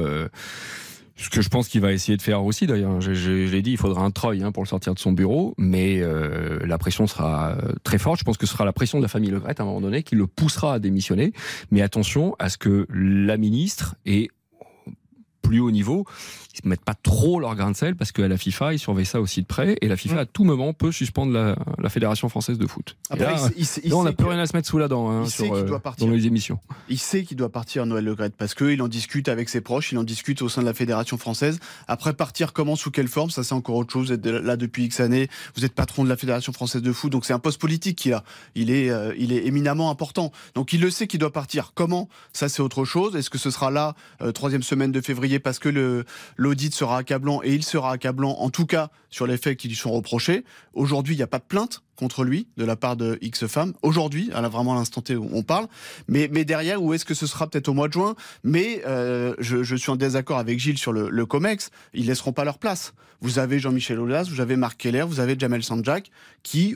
Ce 1.15 1.29
que 1.29 1.41
je 1.41 1.49
pense 1.49 1.67
qu'il 1.67 1.81
va 1.81 1.91
essayer 1.91 2.17
de 2.17 2.21
faire 2.21 2.43
aussi, 2.43 2.65
d'ailleurs, 2.65 2.99
je, 2.99 3.11
l'ai 3.31 3.61
dit, 3.61 3.71
il 3.71 3.77
faudra 3.77 4.03
un 4.03 4.09
treuil 4.09 4.41
hein, 4.41 4.51
pour 4.51 4.63
le 4.63 4.67
sortir 4.67 4.95
de 4.95 4.99
son 4.99 5.11
bureau, 5.11 5.53
mais 5.57 6.01
euh, 6.01 6.59
la 6.65 6.77
pression 6.79 7.05
sera 7.05 7.51
euh, 7.51 7.73
très 7.83 7.99
forte. 7.99 8.19
Je 8.19 8.23
pense 8.23 8.37
que 8.37 8.47
ce 8.47 8.53
sera 8.53 8.65
la 8.65 8.73
pression 8.73 8.97
de 8.97 9.03
la 9.03 9.07
famille 9.07 9.29
Le 9.29 9.39
Gret 9.39 9.53
à 9.59 9.61
un 9.61 9.65
moment 9.65 9.81
donné 9.81 10.01
qui 10.01 10.15
le 10.15 10.25
poussera 10.25 10.73
à 10.75 10.79
démissionner. 10.79 11.33
Mais 11.69 11.81
attention 11.81 12.35
à 12.39 12.49
ce 12.49 12.57
que 12.57 12.87
la 12.89 13.37
ministre 13.37 13.95
et 14.05 14.29
plus 15.53 15.59
haut 15.59 15.71
niveau, 15.71 16.05
ils 16.55 16.65
ne 16.65 16.69
mettent 16.69 16.83
pas 16.83 16.95
trop 16.95 17.39
leur 17.39 17.55
grain 17.55 17.69
de 17.69 17.75
sel 17.75 17.95
parce 17.95 18.11
qu'à 18.11 18.27
la 18.27 18.37
FIFA, 18.37 18.73
ils 18.73 18.79
surveillent 18.79 19.05
ça 19.05 19.21
aussi 19.21 19.41
de 19.41 19.45
près 19.45 19.75
et 19.81 19.87
la 19.87 19.95
FIFA, 19.95 20.21
à 20.21 20.25
tout 20.25 20.43
moment, 20.43 20.73
peut 20.73 20.91
suspendre 20.91 21.31
la, 21.31 21.89
Fédération 21.89 22.27
française 22.27 22.57
de 22.57 22.65
foot. 22.65 22.97
là, 23.15 23.37
on 23.91 24.03
n'a 24.03 24.13
plus 24.13 24.25
rien 24.25 24.39
à 24.39 24.47
se 24.47 24.55
mettre 24.55 24.67
sous 24.67 24.79
la 24.79 24.87
dent 24.87 25.11
hein, 25.11 25.27
sur, 25.27 25.53
euh, 25.53 25.79
dans 25.99 26.07
les 26.07 26.25
émissions. 26.25 26.57
Il 26.89 26.97
sait 26.97 27.23
qu'il 27.23 27.37
doit 27.37 27.51
partir, 27.51 27.85
Noël 27.85 28.03
Le 28.03 28.15
Gret, 28.15 28.31
parce 28.35 28.55
qu'il 28.55 28.81
en 28.81 28.87
discute 28.87 29.29
avec 29.29 29.47
ses 29.47 29.61
proches, 29.61 29.91
il 29.91 29.97
en 29.99 30.03
discute 30.03 30.41
au 30.41 30.49
sein 30.49 30.61
de 30.61 30.65
la 30.65 30.73
Fédération 30.73 31.19
française. 31.19 31.59
Après, 31.87 32.13
partir 32.13 32.51
comment, 32.51 32.75
sous 32.75 32.89
quelle 32.89 33.07
forme, 33.07 33.29
ça 33.29 33.43
c'est 33.43 33.53
encore 33.53 33.75
autre 33.75 33.93
chose. 33.93 34.07
Vous 34.07 34.13
êtes 34.13 34.25
là 34.25 34.57
depuis 34.57 34.85
X 34.85 35.01
années, 35.01 35.27
vous 35.55 35.65
êtes 35.65 35.75
patron 35.75 36.03
de 36.03 36.09
la 36.09 36.17
Fédération 36.17 36.51
française 36.51 36.81
de 36.81 36.91
foot, 36.91 37.11
donc 37.11 37.25
c'est 37.25 37.33
un 37.33 37.39
poste 37.39 37.61
politique 37.61 37.99
qu'il 37.99 38.13
a. 38.13 38.23
Il 38.55 38.71
est, 38.71 38.89
euh, 38.89 39.13
il 39.19 39.33
est 39.33 39.45
éminemment 39.45 39.91
important. 39.91 40.31
Donc 40.55 40.73
il 40.73 40.81
le 40.81 40.89
sait 40.89 41.05
qu'il 41.05 41.19
doit 41.19 41.33
partir. 41.33 41.73
Comment? 41.75 42.09
Ça 42.31 42.49
c'est 42.49 42.63
autre 42.63 42.85
chose. 42.85 43.15
Est-ce 43.15 43.29
que 43.29 43.37
ce 43.37 43.51
sera 43.51 43.69
là, 43.69 43.93
euh, 44.21 44.31
troisième 44.31 44.63
semaine 44.63 44.91
de 44.91 45.01
février, 45.01 45.37
parce 45.43 45.59
que 45.59 46.03
l'audit 46.37 46.73
sera 46.73 46.97
accablant 46.97 47.41
et 47.43 47.53
il 47.53 47.63
sera 47.63 47.91
accablant 47.91 48.39
en 48.39 48.49
tout 48.49 48.65
cas 48.65 48.89
sur 49.09 49.27
les 49.27 49.37
faits 49.37 49.57
qui 49.57 49.67
lui 49.67 49.75
sont 49.75 49.91
reprochés. 49.91 50.43
Aujourd'hui, 50.73 51.13
il 51.13 51.17
n'y 51.17 51.23
a 51.23 51.27
pas 51.27 51.39
de 51.39 51.43
plainte 51.43 51.83
contre 51.95 52.23
lui 52.23 52.47
de 52.57 52.65
la 52.65 52.75
part 52.75 52.95
de 52.95 53.17
X 53.21 53.45
femmes. 53.47 53.73
Aujourd'hui, 53.81 54.31
à 54.33 54.41
vraiment 54.47 54.73
à 54.73 54.75
l'instant 54.75 55.01
T 55.01 55.15
où 55.15 55.29
on 55.31 55.43
parle. 55.43 55.67
Mais, 56.07 56.29
mais 56.31 56.45
derrière, 56.45 56.81
où 56.81 56.93
est-ce 56.93 57.05
que 57.05 57.13
ce 57.13 57.27
sera 57.27 57.47
peut-être 57.47 57.67
au 57.67 57.73
mois 57.73 57.87
de 57.87 57.93
juin? 57.93 58.15
Mais 58.43 58.81
euh, 58.87 59.35
je, 59.39 59.75
suis 59.75 59.91
en 59.91 59.95
désaccord 59.95 60.37
avec 60.39 60.59
Gilles 60.59 60.77
sur 60.77 60.93
le, 60.93 61.09
le 61.09 61.25
COMEX. 61.25 61.69
Ils 61.93 62.07
laisseront 62.07 62.33
pas 62.33 62.45
leur 62.45 62.57
place. 62.57 62.93
Vous 63.21 63.39
avez 63.39 63.59
Jean-Michel 63.59 63.99
Aulas, 63.99 64.27
vous 64.29 64.41
avez 64.41 64.55
Marc 64.57 64.77
Keller, 64.77 65.05
vous 65.07 65.19
avez 65.19 65.35
Jamel 65.39 65.63
Sanjak 65.63 66.11
qui 66.41 66.75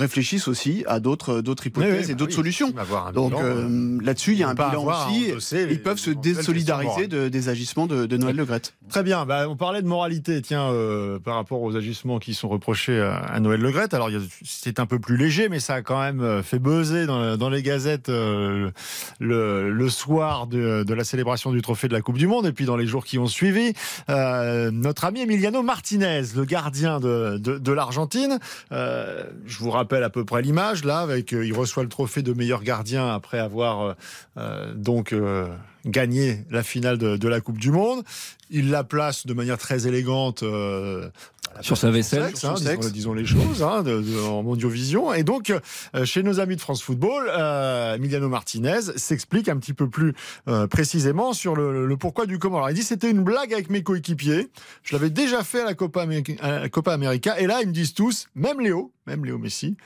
réfléchissent 0.00 0.48
aussi 0.48 0.84
à 0.86 0.98
d'autres 0.98 1.40
d'autres 1.40 1.66
hypothèses 1.66 2.10
et 2.10 2.14
d'autres 2.14 2.32
solutions. 2.32 2.72
Donc 3.14 3.34
euh, 3.34 3.98
là-dessus, 4.02 4.32
il 4.32 4.38
y 4.38 4.42
a 4.42 4.48
un 4.48 4.54
bilan 4.54 4.84
aussi. 4.84 5.32
ils 5.52 5.82
peuvent 5.82 5.98
se 5.98 6.10
désolidariser 6.10 7.06
des 7.08 7.48
agissements 7.48 7.86
de, 7.86 8.16
Noël 8.16 8.36
Le 8.36 8.44
Gret. 8.44 8.62
Très 8.88 9.02
bien. 9.02 9.24
Bah, 9.24 9.48
on 9.48 9.56
parlait 9.56 9.82
de 9.82 9.86
moralité, 9.86 10.42
tiens, 10.42 10.70
euh, 10.70 11.18
par 11.18 11.36
rapport 11.36 11.62
aux 11.62 11.76
agissements 11.76 12.18
qui 12.18 12.34
sont 12.34 12.48
reprochés 12.48 13.00
à, 13.00 13.38
Noël 13.40 13.60
Le 13.60 13.70
Gret. 13.70 13.94
Alors 13.94 14.10
c'est 14.44 14.80
un 14.80 14.86
peu 14.86 14.98
plus 14.98 15.16
léger, 15.16 15.48
mais 15.48 15.60
ça 15.60 15.74
a 15.74 15.82
quand 15.82 16.00
même 16.00 16.20
euh, 16.20 16.42
fait 16.42 16.58
buzzer 16.58 17.06
dans, 17.06 17.50
les 17.50 17.62
gazettes 17.62 18.08
le, 18.08 18.72
le, 19.18 19.88
soir 19.88 20.46
de, 20.46 20.84
la 20.92 21.04
célébration 21.04 21.52
du 21.52 21.62
trophée 21.62 21.88
de 21.88 21.92
la 21.92 22.00
Coupe 22.00 22.18
du 22.18 22.26
Monde 22.26 22.46
et 22.46 22.52
puis 22.52 22.64
dans 22.64 22.76
les 22.76 22.86
jours 22.86 23.04
qui 23.04 23.18
ont 23.18 23.26
suivi. 23.26 23.72
notre 24.08 25.04
ami 25.04 25.20
Emiliano 25.20 25.62
Martinez, 25.62 26.22
le 26.36 26.44
gardien 26.44 27.00
de 27.00 27.72
l'Argentine, 27.72 28.38
je 28.70 29.58
vous 29.58 29.70
rappelle 29.70 29.89
à 29.98 30.10
peu 30.10 30.24
près 30.24 30.42
l'image 30.42 30.84
là, 30.84 31.00
avec 31.00 31.32
euh, 31.32 31.44
il 31.44 31.52
reçoit 31.52 31.82
le 31.82 31.88
trophée 31.88 32.22
de 32.22 32.32
meilleur 32.32 32.62
gardien 32.62 33.08
après 33.08 33.38
avoir 33.38 33.80
euh, 33.80 33.92
euh, 34.36 34.74
donc 34.74 35.14
gagné 35.84 36.44
la 36.50 36.62
finale 36.62 36.98
de, 36.98 37.28
la 37.28 37.40
Coupe 37.40 37.58
du 37.58 37.70
Monde. 37.70 38.02
Il 38.50 38.70
la 38.70 38.84
place 38.84 39.26
de 39.26 39.34
manière 39.34 39.58
très 39.58 39.86
élégante 39.86 40.44
sur 41.60 41.76
sa 41.76 41.90
vaisselle, 41.90 42.32
hein, 42.42 42.54
disons, 42.92 43.12
les 43.12 43.26
choses, 43.26 43.62
hein, 43.62 43.84
en 44.28 44.42
mondiovision. 44.42 45.12
Et 45.12 45.24
donc, 45.24 45.52
chez 46.04 46.22
nos 46.22 46.40
amis 46.40 46.56
de 46.56 46.60
France 46.60 46.82
Football, 46.82 47.28
Emiliano 47.96 48.28
Martinez 48.28 48.80
s'explique 48.96 49.48
un 49.48 49.56
petit 49.56 49.74
peu 49.74 49.88
plus 49.88 50.14
précisément 50.70 51.32
sur 51.32 51.54
le, 51.54 51.96
pourquoi 51.96 52.26
du 52.26 52.38
comment. 52.38 52.58
Alors, 52.58 52.70
il 52.70 52.74
dit 52.74 52.82
c'était 52.82 53.10
une 53.10 53.22
blague 53.22 53.52
avec 53.52 53.70
mes 53.70 53.82
coéquipiers. 53.82 54.48
Je 54.82 54.94
l'avais 54.94 55.10
déjà 55.10 55.44
fait 55.44 55.62
à 55.62 55.64
la 55.64 55.74
Copa, 55.74 56.06
Copa 56.70 56.92
América. 56.92 57.38
Et 57.38 57.46
là, 57.46 57.60
ils 57.62 57.68
me 57.68 57.72
disent 57.72 57.94
tous, 57.94 58.28
même 58.34 58.60
Léo, 58.60 58.92
même 59.06 59.24
Léo 59.24 59.38
Messi. 59.38 59.76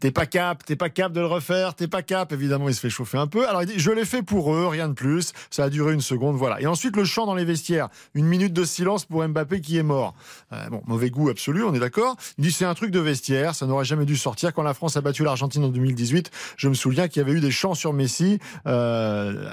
T'es 0.00 0.12
pas 0.12 0.26
cap, 0.26 0.64
t'es 0.64 0.76
pas 0.76 0.90
cap 0.90 1.12
de 1.12 1.20
le 1.20 1.26
refaire, 1.26 1.74
t'es 1.74 1.88
pas 1.88 2.02
cap. 2.02 2.32
Évidemment, 2.32 2.68
il 2.68 2.74
se 2.74 2.80
fait 2.80 2.90
chauffer 2.90 3.18
un 3.18 3.26
peu. 3.26 3.48
Alors 3.48 3.62
il 3.62 3.66
dit, 3.66 3.78
je 3.78 3.90
l'ai 3.90 4.04
fait 4.04 4.22
pour 4.22 4.54
eux, 4.54 4.68
rien 4.68 4.88
de 4.88 4.92
plus. 4.92 5.32
Ça 5.50 5.64
a 5.64 5.70
duré 5.70 5.92
une 5.94 6.00
seconde, 6.00 6.36
voilà. 6.36 6.60
Et 6.60 6.66
ensuite, 6.66 6.96
le 6.96 7.04
chant 7.04 7.26
dans 7.26 7.34
les 7.34 7.44
vestiaires. 7.44 7.88
Une 8.14 8.26
minute 8.26 8.52
de 8.52 8.64
silence 8.64 9.04
pour 9.04 9.26
Mbappé 9.26 9.60
qui 9.60 9.76
est 9.76 9.82
mort. 9.82 10.14
Euh, 10.52 10.68
bon, 10.68 10.82
goût 11.06 11.28
absolu, 11.30 11.64
on 11.64 11.74
est 11.74 11.78
d'accord. 11.78 12.16
Il 12.38 12.44
dit, 12.44 12.52
c'est 12.52 12.64
un 12.64 12.74
truc 12.74 12.90
de 12.90 13.00
vestiaire, 13.00 13.54
ça 13.54 13.66
n'aurait 13.66 13.84
jamais 13.84 14.04
dû 14.04 14.16
sortir. 14.16 14.52
Quand 14.52 14.62
la 14.62 14.74
France 14.74 14.96
a 14.96 15.00
battu 15.00 15.24
l'Argentine 15.24 15.64
en 15.64 15.68
2018, 15.68 16.30
je 16.56 16.68
me 16.68 16.74
souviens 16.74 17.08
qu'il 17.08 17.22
y 17.22 17.24
avait 17.24 17.36
eu 17.36 17.40
des 17.40 17.50
chants 17.50 17.74
sur 17.74 17.92
Messi, 17.92 18.38
euh, 18.66 19.48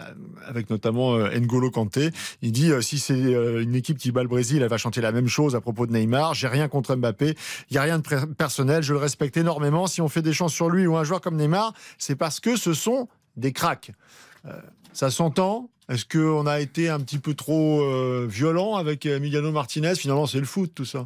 avec 0.48 0.70
notamment 0.70 1.16
euh, 1.16 1.38
N'Golo 1.38 1.72
Kanté. 1.72 2.12
Il 2.42 2.52
dit, 2.52 2.72
si 2.82 3.00
c'est 3.00 3.14
une 3.18 3.76
équipe 3.76 3.98
qui 3.98 4.12
bat 4.12 4.24
le 4.24 4.30
Brésil, 4.30 4.62
elle 4.62 4.70
va 4.70 4.78
chanter 4.78 5.02
la 5.02 5.12
même 5.12 5.28
chose 5.28 5.56
à 5.56 5.62
propos 5.62 5.86
de 5.86 5.92
Neymar. 5.92 6.34
J'ai 6.34 6.48
rien 6.48 6.68
contre 6.68 6.96
Mbappé. 6.96 7.36
Il 7.70 7.76
y 7.76 7.78
a 7.78 7.82
rien 7.82 8.00
de 8.00 8.26
personnel. 8.34 8.84
Je 8.84 8.94
le 8.94 9.00
respecte 9.00 9.38
énormément. 9.38 9.88
Si 9.88 10.02
on 10.02 10.10
fait 10.10 10.22
des 10.22 10.34
chants 10.34 10.48
sur 10.48 10.70
lui 10.70 10.88
ou 10.88 10.98
un 10.98 11.04
joueur 11.04 11.22
comme 11.22 11.36
Neymar, 11.36 11.74
c'est 11.98 12.16
parce 12.16 12.40
que 12.40 12.56
ce 12.56 12.74
sont 12.74 13.08
des 13.38 13.52
cracks. 13.52 13.92
Euh, 14.46 14.60
ça 14.94 15.12
s'entend? 15.12 15.70
Est-ce 15.90 16.06
qu'on 16.06 16.48
a 16.48 16.60
été 16.60 16.90
un 16.90 17.00
petit 17.00 17.20
peu 17.20 17.36
trop 17.36 17.82
euh, 17.82 18.26
violent 18.28 18.76
avec 18.76 19.06
Emiliano 19.06 19.52
Martinez? 19.52 19.96
Finalement, 19.96 20.26
c'est 20.26 20.40
le 20.40 20.46
foot, 20.46 20.72
tout 20.74 20.86
ça. 20.86 21.06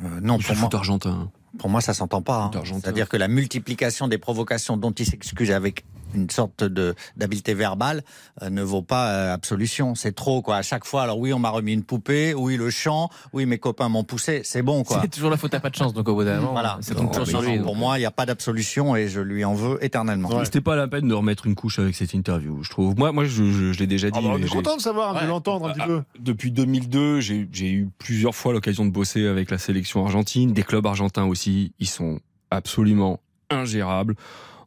Euh, 0.00 0.20
non, 0.20 0.38
pour 0.38 0.56
moi, 0.56 0.70
argentin. 0.72 1.30
Pour 1.58 1.68
moi, 1.68 1.80
ça 1.80 1.94
s'entend 1.94 2.22
pas. 2.22 2.50
Hein. 2.54 2.62
C'est-à-dire 2.64 3.08
que 3.08 3.16
la 3.16 3.28
multiplication 3.28 4.08
des 4.08 4.18
provocations 4.18 4.76
dont 4.76 4.92
il 4.92 5.06
s'excuse 5.06 5.50
avec 5.50 5.84
une 6.14 6.30
sorte 6.30 6.64
de 6.64 6.94
d'habileté 7.16 7.54
verbale 7.54 8.02
euh, 8.42 8.50
ne 8.50 8.62
vaut 8.62 8.82
pas 8.82 9.08
euh, 9.08 9.34
absolution. 9.34 9.94
C'est 9.94 10.12
trop 10.12 10.42
quoi. 10.42 10.56
À 10.56 10.62
chaque 10.62 10.84
fois, 10.84 11.02
alors 11.02 11.18
oui, 11.18 11.32
on 11.32 11.38
m'a 11.38 11.50
remis 11.50 11.72
une 11.72 11.84
poupée, 11.84 12.34
oui 12.34 12.56
le 12.56 12.70
chant, 12.70 13.08
oui 13.32 13.46
mes 13.46 13.58
copains 13.58 13.88
m'ont 13.88 14.04
poussé, 14.04 14.42
c'est 14.44 14.62
bon 14.62 14.84
quoi. 14.84 15.00
C'est 15.02 15.10
toujours 15.10 15.30
la 15.30 15.36
faute 15.36 15.54
à 15.54 15.60
pas 15.60 15.70
de 15.70 15.76
chance 15.76 15.94
donc 15.94 16.08
au 16.08 16.14
bout 16.14 16.24
d'un 16.24 16.40
moment. 16.40 16.52
Voilà. 16.52 16.78
C'est 16.80 16.94
Pour 16.94 17.76
moi, 17.76 17.98
il 17.98 18.00
n'y 18.00 18.06
a 18.06 18.10
pas 18.10 18.26
d'absolution 18.26 18.96
et 18.96 19.08
je 19.08 19.20
lui 19.20 19.44
en 19.44 19.54
veux 19.54 19.82
éternellement. 19.84 20.44
C'était 20.44 20.60
pas 20.60 20.76
la 20.76 20.88
peine 20.88 21.08
de 21.08 21.14
remettre 21.14 21.46
une 21.46 21.54
couche 21.54 21.78
avec 21.78 21.94
cette 21.94 22.14
interview, 22.14 22.62
je 22.62 22.70
trouve. 22.70 22.96
Moi, 22.96 23.12
moi, 23.12 23.24
je, 23.24 23.78
l'ai 23.78 23.86
déjà 23.86 24.10
dit. 24.10 24.18
Ah 24.18 24.22
bah, 24.22 24.34
on 24.34 24.42
est 24.42 24.48
content 24.48 24.76
de 24.76 24.82
savoir, 24.82 25.20
de 25.20 25.26
l'entendre 25.26 25.68
un 25.68 25.72
petit 25.72 25.86
peu. 25.86 26.02
Ah, 26.02 26.18
depuis 26.18 26.50
2002, 26.50 27.20
j'ai 27.20 27.46
eu 27.70 27.88
plusieurs 27.98 28.34
fois 28.34 28.52
l'occasion 28.52 28.84
de 28.84 28.90
bosser 28.90 29.26
avec 29.26 29.50
la 29.50 29.58
sélection 29.58 30.04
argentine, 30.04 30.52
des 30.52 30.62
clubs 30.62 30.86
argentins 30.86 31.24
aussi. 31.24 31.72
Ils 31.78 31.88
sont 31.88 32.20
absolument 32.50 33.20
ingérables. 33.50 34.14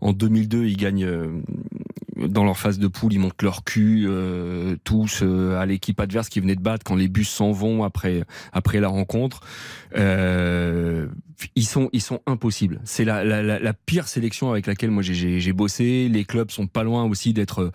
En 0.01 0.13
2002, 0.13 0.65
ils 0.65 0.77
gagnent 0.77 1.05
euh, 1.05 1.41
dans 2.15 2.43
leur 2.43 2.57
phase 2.57 2.79
de 2.79 2.87
poule, 2.87 3.13
ils 3.13 3.19
montent 3.19 3.41
leur 3.41 3.63
cul 3.63 4.05
euh, 4.07 4.75
tous 4.83 5.21
euh, 5.21 5.57
à 5.59 5.65
l'équipe 5.65 5.99
adverse 5.99 6.29
qui 6.29 6.39
venait 6.39 6.55
de 6.55 6.61
battre 6.61 6.83
quand 6.83 6.95
les 6.95 7.07
bus 7.07 7.29
s'en 7.29 7.51
vont 7.51 7.83
après 7.83 8.23
après 8.53 8.79
la 8.79 8.87
rencontre. 8.87 9.41
Euh, 9.97 11.07
ils 11.55 11.67
sont 11.67 11.89
ils 11.91 12.01
sont 12.01 12.21
impossibles. 12.25 12.79
C'est 12.85 13.03
la, 13.03 13.23
la, 13.23 13.59
la, 13.59 13.73
pire 13.73 14.07
sélection 14.07 14.51
avec 14.51 14.67
laquelle 14.67 14.91
moi 14.91 15.03
j'ai 15.03 15.53
bossé. 15.53 16.07
Les 16.09 16.23
clubs 16.23 16.49
sont 16.51 16.67
pas 16.67 16.83
loin 16.83 17.03
aussi 17.03 17.33
d'être 17.33 17.71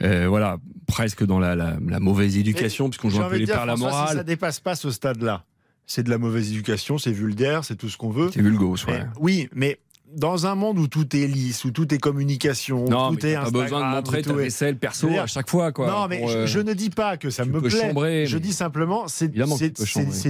voilà 0.00 0.58
presque 0.86 1.24
dans 1.24 1.38
la, 1.38 1.56
la, 1.56 2.00
mauvaise 2.00 2.36
éducation 2.36 2.90
puisqu'on 2.90 3.10
joue 3.10 3.22
un 3.22 3.30
peu 3.30 3.36
les 3.36 3.46
pères 3.46 3.66
la 3.66 3.76
morale. 3.76 4.16
ça 4.16 4.24
dépasse 4.24 4.60
pas 4.60 4.74
ce 4.74 4.90
stade-là. 4.90 5.44
C'est 5.90 6.02
de 6.02 6.10
la 6.10 6.18
mauvaise 6.18 6.50
éducation, 6.50 6.98
c'est 6.98 7.12
vulgaire, 7.12 7.64
c'est 7.64 7.76
tout 7.76 7.88
ce 7.88 7.96
qu'on 7.96 8.10
veut. 8.10 8.30
C'est 8.30 8.42
vulgose, 8.42 8.84
ouais. 8.84 9.06
oui, 9.18 9.48
mais 9.54 9.78
dans 10.14 10.46
un 10.46 10.54
monde 10.54 10.78
où 10.78 10.88
tout 10.88 11.14
est 11.16 11.26
lisse, 11.26 11.64
où 11.64 11.70
tout 11.70 11.92
est 11.94 11.98
communication, 11.98 12.84
non, 12.84 13.10
tout 13.10 13.26
est 13.26 13.34
Instagram, 13.34 13.52
pas 13.52 13.62
besoin 13.62 13.90
de 13.90 13.96
montrer 13.96 14.22
ta 14.22 14.32
vaisselle 14.32 14.76
perso 14.76 15.08
à 15.08 15.26
chaque 15.26 15.48
fois, 15.48 15.72
quoi. 15.72 15.88
Non, 15.88 16.08
mais 16.08 16.26
je, 16.46 16.58
euh, 16.58 16.62
ne 16.62 16.72
dis 16.74 16.90
pas 16.90 17.16
que 17.16 17.30
ça 17.30 17.44
me 17.44 17.60
plaît. 17.60 18.26
je 18.26 18.38
dis 18.38 18.52
simplement, 18.52 19.06
c'est 19.08 19.28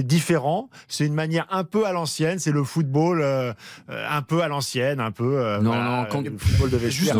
différent. 0.05 0.69
C'est 0.87 1.05
une 1.05 1.13
manière 1.13 1.47
un 1.49 1.63
peu 1.63 1.85
à 1.85 1.93
l'ancienne. 1.93 2.39
C'est 2.39 2.51
le 2.51 2.63
football 2.63 3.21
euh, 3.21 3.53
un 3.87 4.21
peu 4.21 4.41
à 4.41 4.47
l'ancienne, 4.47 4.99
un 4.99 5.11
peu. 5.11 5.39
Euh, 5.39 5.59
non, 5.59 5.75
non, 5.75 6.05
quand 6.09 6.21
le 6.21 6.37
football 6.37 6.69
de 6.69 6.77
vestiaire. 6.77 7.15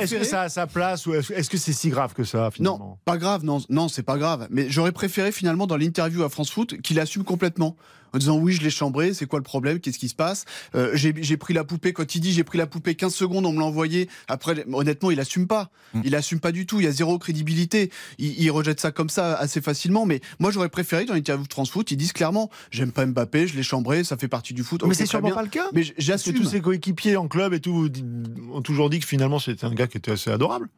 Est-ce 0.00 0.14
que 0.16 0.24
ça 0.24 0.42
a 0.42 0.48
sa 0.48 0.66
place 0.66 1.06
ou 1.06 1.14
est-ce 1.14 1.50
que 1.50 1.58
c'est 1.58 1.72
si 1.72 1.88
grave 1.90 2.14
que 2.14 2.24
ça 2.24 2.50
finalement? 2.50 2.78
Non, 2.78 2.96
pas 3.04 3.16
grave. 3.18 3.44
Non, 3.44 3.58
non, 3.68 3.88
c'est 3.88 4.02
pas 4.02 4.18
grave. 4.18 4.46
Mais 4.50 4.66
j'aurais 4.68 4.92
préféré 4.92 5.32
finalement 5.32 5.66
dans 5.66 5.76
l'interview 5.76 6.22
à 6.22 6.28
France 6.28 6.50
Foot 6.50 6.80
qu'il 6.80 7.00
assume 7.00 7.24
complètement 7.24 7.76
en 8.14 8.18
disant 8.18 8.38
oui, 8.38 8.52
je 8.52 8.62
l'ai 8.62 8.70
chambré, 8.70 9.12
c'est 9.12 9.26
quoi 9.26 9.38
le 9.38 9.44
problème, 9.44 9.80
qu'est-ce 9.80 9.98
qui 9.98 10.08
se 10.08 10.14
passe? 10.14 10.44
Euh, 10.74 10.92
J'ai 10.94 11.36
pris 11.36 11.52
la 11.52 11.64
poupée, 11.64 11.92
quand 11.92 12.14
il 12.14 12.20
dit 12.20 12.32
j'ai 12.32 12.44
pris 12.44 12.58
la 12.58 12.66
poupée 12.66 12.94
15 12.94 13.14
secondes, 13.14 13.44
on 13.44 13.52
me 13.52 13.58
l'a 13.58 13.66
envoyé. 13.66 14.08
Après, 14.28 14.64
honnêtement, 14.72 15.10
il 15.10 15.20
assume 15.20 15.46
pas. 15.46 15.70
Mm. 15.92 16.00
Il 16.04 16.14
assume 16.14 16.40
pas 16.40 16.52
du 16.52 16.66
tout, 16.66 16.80
il 16.80 16.84
y 16.84 16.86
a 16.86 16.92
zéro 16.92 17.18
crédibilité. 17.18 17.90
Il, 18.18 18.50
rejette 18.54 18.78
ça 18.78 18.92
comme 18.92 19.08
ça 19.08 19.34
assez 19.34 19.60
facilement, 19.60 20.06
mais 20.06 20.20
moi 20.38 20.52
j'aurais 20.52 20.68
préféré 20.68 21.06
dans 21.06 21.14
l'interview 21.14 21.42
de 21.42 21.48
Transfoot, 21.48 21.90
ils 21.90 21.96
disent 21.96 22.12
clairement 22.12 22.50
j'aime 22.70 22.92
pas 22.92 23.04
Mbappé, 23.04 23.48
je 23.48 23.56
l'ai 23.56 23.64
chambré, 23.64 24.04
ça 24.04 24.16
fait 24.16 24.28
partie 24.28 24.54
du 24.54 24.62
foot. 24.62 24.84
Mais 24.86 24.94
c'est 24.94 25.06
sûrement 25.06 25.32
pas 25.32 25.42
le 25.42 25.48
cas. 25.48 25.66
Mais 25.72 25.82
j'assume. 25.98 26.34
Tous 26.34 26.44
ses 26.44 26.60
coéquipiers 26.60 27.16
en 27.16 27.26
club 27.26 27.52
et 27.52 27.60
tout 27.60 27.90
ont 28.52 28.62
toujours 28.62 28.90
dit 28.90 29.00
que 29.00 29.06
finalement 29.06 29.38
c'était 29.38 29.64
un 29.64 29.74
gars 29.74 29.88
qui 29.88 29.98
était 29.98 30.12
assez 30.12 30.30
adorable. 30.30 30.68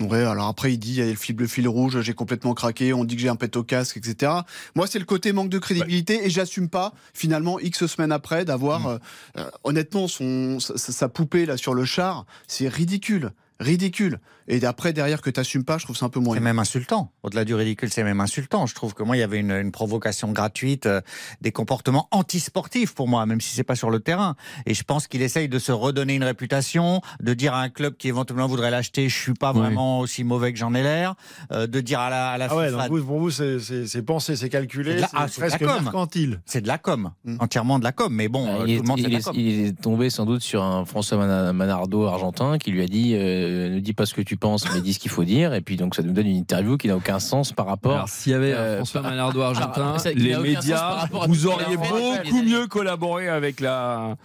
Ouais, 0.00 0.22
alors 0.22 0.46
après 0.46 0.72
il 0.72 0.78
dit 0.78 0.92
il 0.92 0.98
y 0.98 1.02
a 1.02 1.06
le 1.06 1.46
fil, 1.46 1.66
rouge, 1.66 2.00
j'ai 2.02 2.14
complètement 2.14 2.54
craqué, 2.54 2.92
on 2.92 3.04
dit 3.04 3.16
que 3.16 3.22
j'ai 3.22 3.28
un 3.28 3.36
pet 3.36 3.56
au 3.56 3.64
casque, 3.64 3.96
etc. 3.96 4.32
Moi 4.76 4.86
c'est 4.86 5.00
le 5.00 5.04
côté 5.04 5.32
manque 5.32 5.48
de 5.48 5.58
crédibilité 5.58 6.24
et 6.24 6.30
j'assume 6.30 6.68
pas 6.68 6.92
finalement 7.14 7.58
X 7.58 7.86
semaines 7.86 8.12
après 8.12 8.44
d'avoir 8.44 8.80
mmh. 8.80 8.86
euh, 8.86 8.98
euh, 9.38 9.50
honnêtement 9.64 10.06
son 10.06 10.60
sa, 10.60 11.08
poupée 11.08 11.46
là 11.46 11.56
sur 11.56 11.74
le 11.74 11.84
char, 11.84 12.26
c'est 12.46 12.68
ridicule 12.68 13.32
ridicule. 13.60 14.20
Et 14.48 14.64
après, 14.64 14.92
derrière, 14.94 15.20
que 15.20 15.28
tu 15.28 15.38
n'assumes 15.38 15.64
pas, 15.64 15.76
je 15.76 15.84
trouve 15.84 15.96
ça 15.96 16.06
un 16.06 16.08
peu 16.08 16.20
moins. 16.20 16.34
C'est 16.34 16.40
même 16.40 16.58
insultant. 16.58 17.12
Au-delà 17.22 17.44
du 17.44 17.54
ridicule, 17.54 17.90
c'est 17.92 18.02
même 18.02 18.20
insultant. 18.20 18.66
Je 18.66 18.74
trouve 18.74 18.94
que 18.94 19.02
moi, 19.02 19.16
il 19.16 19.20
y 19.20 19.22
avait 19.22 19.38
une, 19.40 19.70
provocation 19.70 20.32
gratuite, 20.32 20.86
euh, 20.86 21.02
des 21.42 21.52
comportements 21.52 22.08
antisportifs 22.10 22.94
pour 22.94 23.08
moi, 23.08 23.26
même 23.26 23.40
si 23.40 23.54
c'est 23.54 23.64
pas 23.64 23.74
sur 23.74 23.90
le 23.90 24.00
terrain. 24.00 24.36
Et 24.64 24.72
je 24.72 24.82
pense 24.82 25.06
qu'il 25.06 25.20
essaye 25.20 25.48
de 25.48 25.58
se 25.58 25.72
redonner 25.72 26.14
une 26.14 26.24
réputation, 26.24 27.02
de 27.20 27.34
dire 27.34 27.52
à 27.52 27.60
un 27.60 27.68
club 27.68 27.96
qui 27.96 28.08
éventuellement 28.08 28.46
voudrait 28.46 28.70
l'acheter, 28.70 29.08
je 29.08 29.16
suis 29.16 29.34
pas 29.34 29.52
vraiment 29.52 30.00
aussi 30.00 30.24
mauvais 30.24 30.52
que 30.52 30.58
j'en 30.58 30.74
ai 30.74 30.82
l'air, 30.82 31.14
euh, 31.52 31.66
de 31.66 31.80
dire 31.80 32.00
à 32.00 32.08
la, 32.08 32.30
à 32.30 32.38
la 32.38 32.48
ah 32.50 32.56
ouais, 32.56 32.70
donc 32.70 32.88
pour 32.88 33.18
vous, 33.18 33.30
c'est 33.30 34.02
pensé, 34.02 34.36
c'est 34.36 34.48
calculé, 34.48 35.00
c'est 35.00 35.06
ah, 35.12 35.26
presque 35.36 35.60
mercantile. 35.60 36.40
C'est 36.46 36.62
de 36.62 36.68
la 36.68 36.78
com, 36.78 37.10
mm. 37.24 37.36
entièrement 37.40 37.78
de 37.78 37.84
la 37.84 37.92
com. 37.92 38.12
Mais 38.12 38.28
bon, 38.28 38.46
euh, 38.46 38.64
il, 38.66 38.66
tout 38.66 38.70
est, 38.70 38.76
le 38.76 38.82
monde, 38.88 39.34
il, 39.34 39.66
est, 39.66 39.80
tombé 39.80 40.08
sans 40.08 40.24
doute 40.24 40.40
sur 40.40 40.62
un 40.62 40.86
François 40.86 41.52
Manardo 41.52 42.06
argentin 42.06 42.56
qui 42.58 42.70
lui 42.70 42.82
a 42.82 42.86
dit 42.86 43.14
euh, 43.48 43.68
ne 43.70 43.80
dis 43.80 43.92
pas 43.92 44.06
ce 44.06 44.14
que 44.14 44.22
tu 44.22 44.36
penses, 44.36 44.66
mais 44.72 44.80
dis 44.80 44.94
ce 44.94 44.98
qu'il 44.98 45.10
faut 45.10 45.24
dire. 45.24 45.54
Et 45.54 45.60
puis 45.60 45.76
donc 45.76 45.94
ça 45.94 46.02
nous 46.02 46.12
donne 46.12 46.26
une 46.26 46.36
interview 46.36 46.76
qui 46.76 46.88
n'a 46.88 46.96
aucun 46.96 47.18
sens 47.18 47.52
par 47.52 47.66
rapport. 47.66 47.92
Alors 47.92 48.08
s'il 48.08 48.32
y 48.32 48.34
avait 48.34 48.52
euh, 48.52 48.76
François 48.76 49.02
Manardo 49.02 49.40
argentin, 49.40 49.96
les 50.14 50.36
médias, 50.36 51.06
vous 51.26 51.46
auriez 51.46 51.76
beaucoup 51.76 52.42
mieux 52.42 52.66
collaboré 52.66 53.28
avec 53.28 53.60
la 53.60 54.16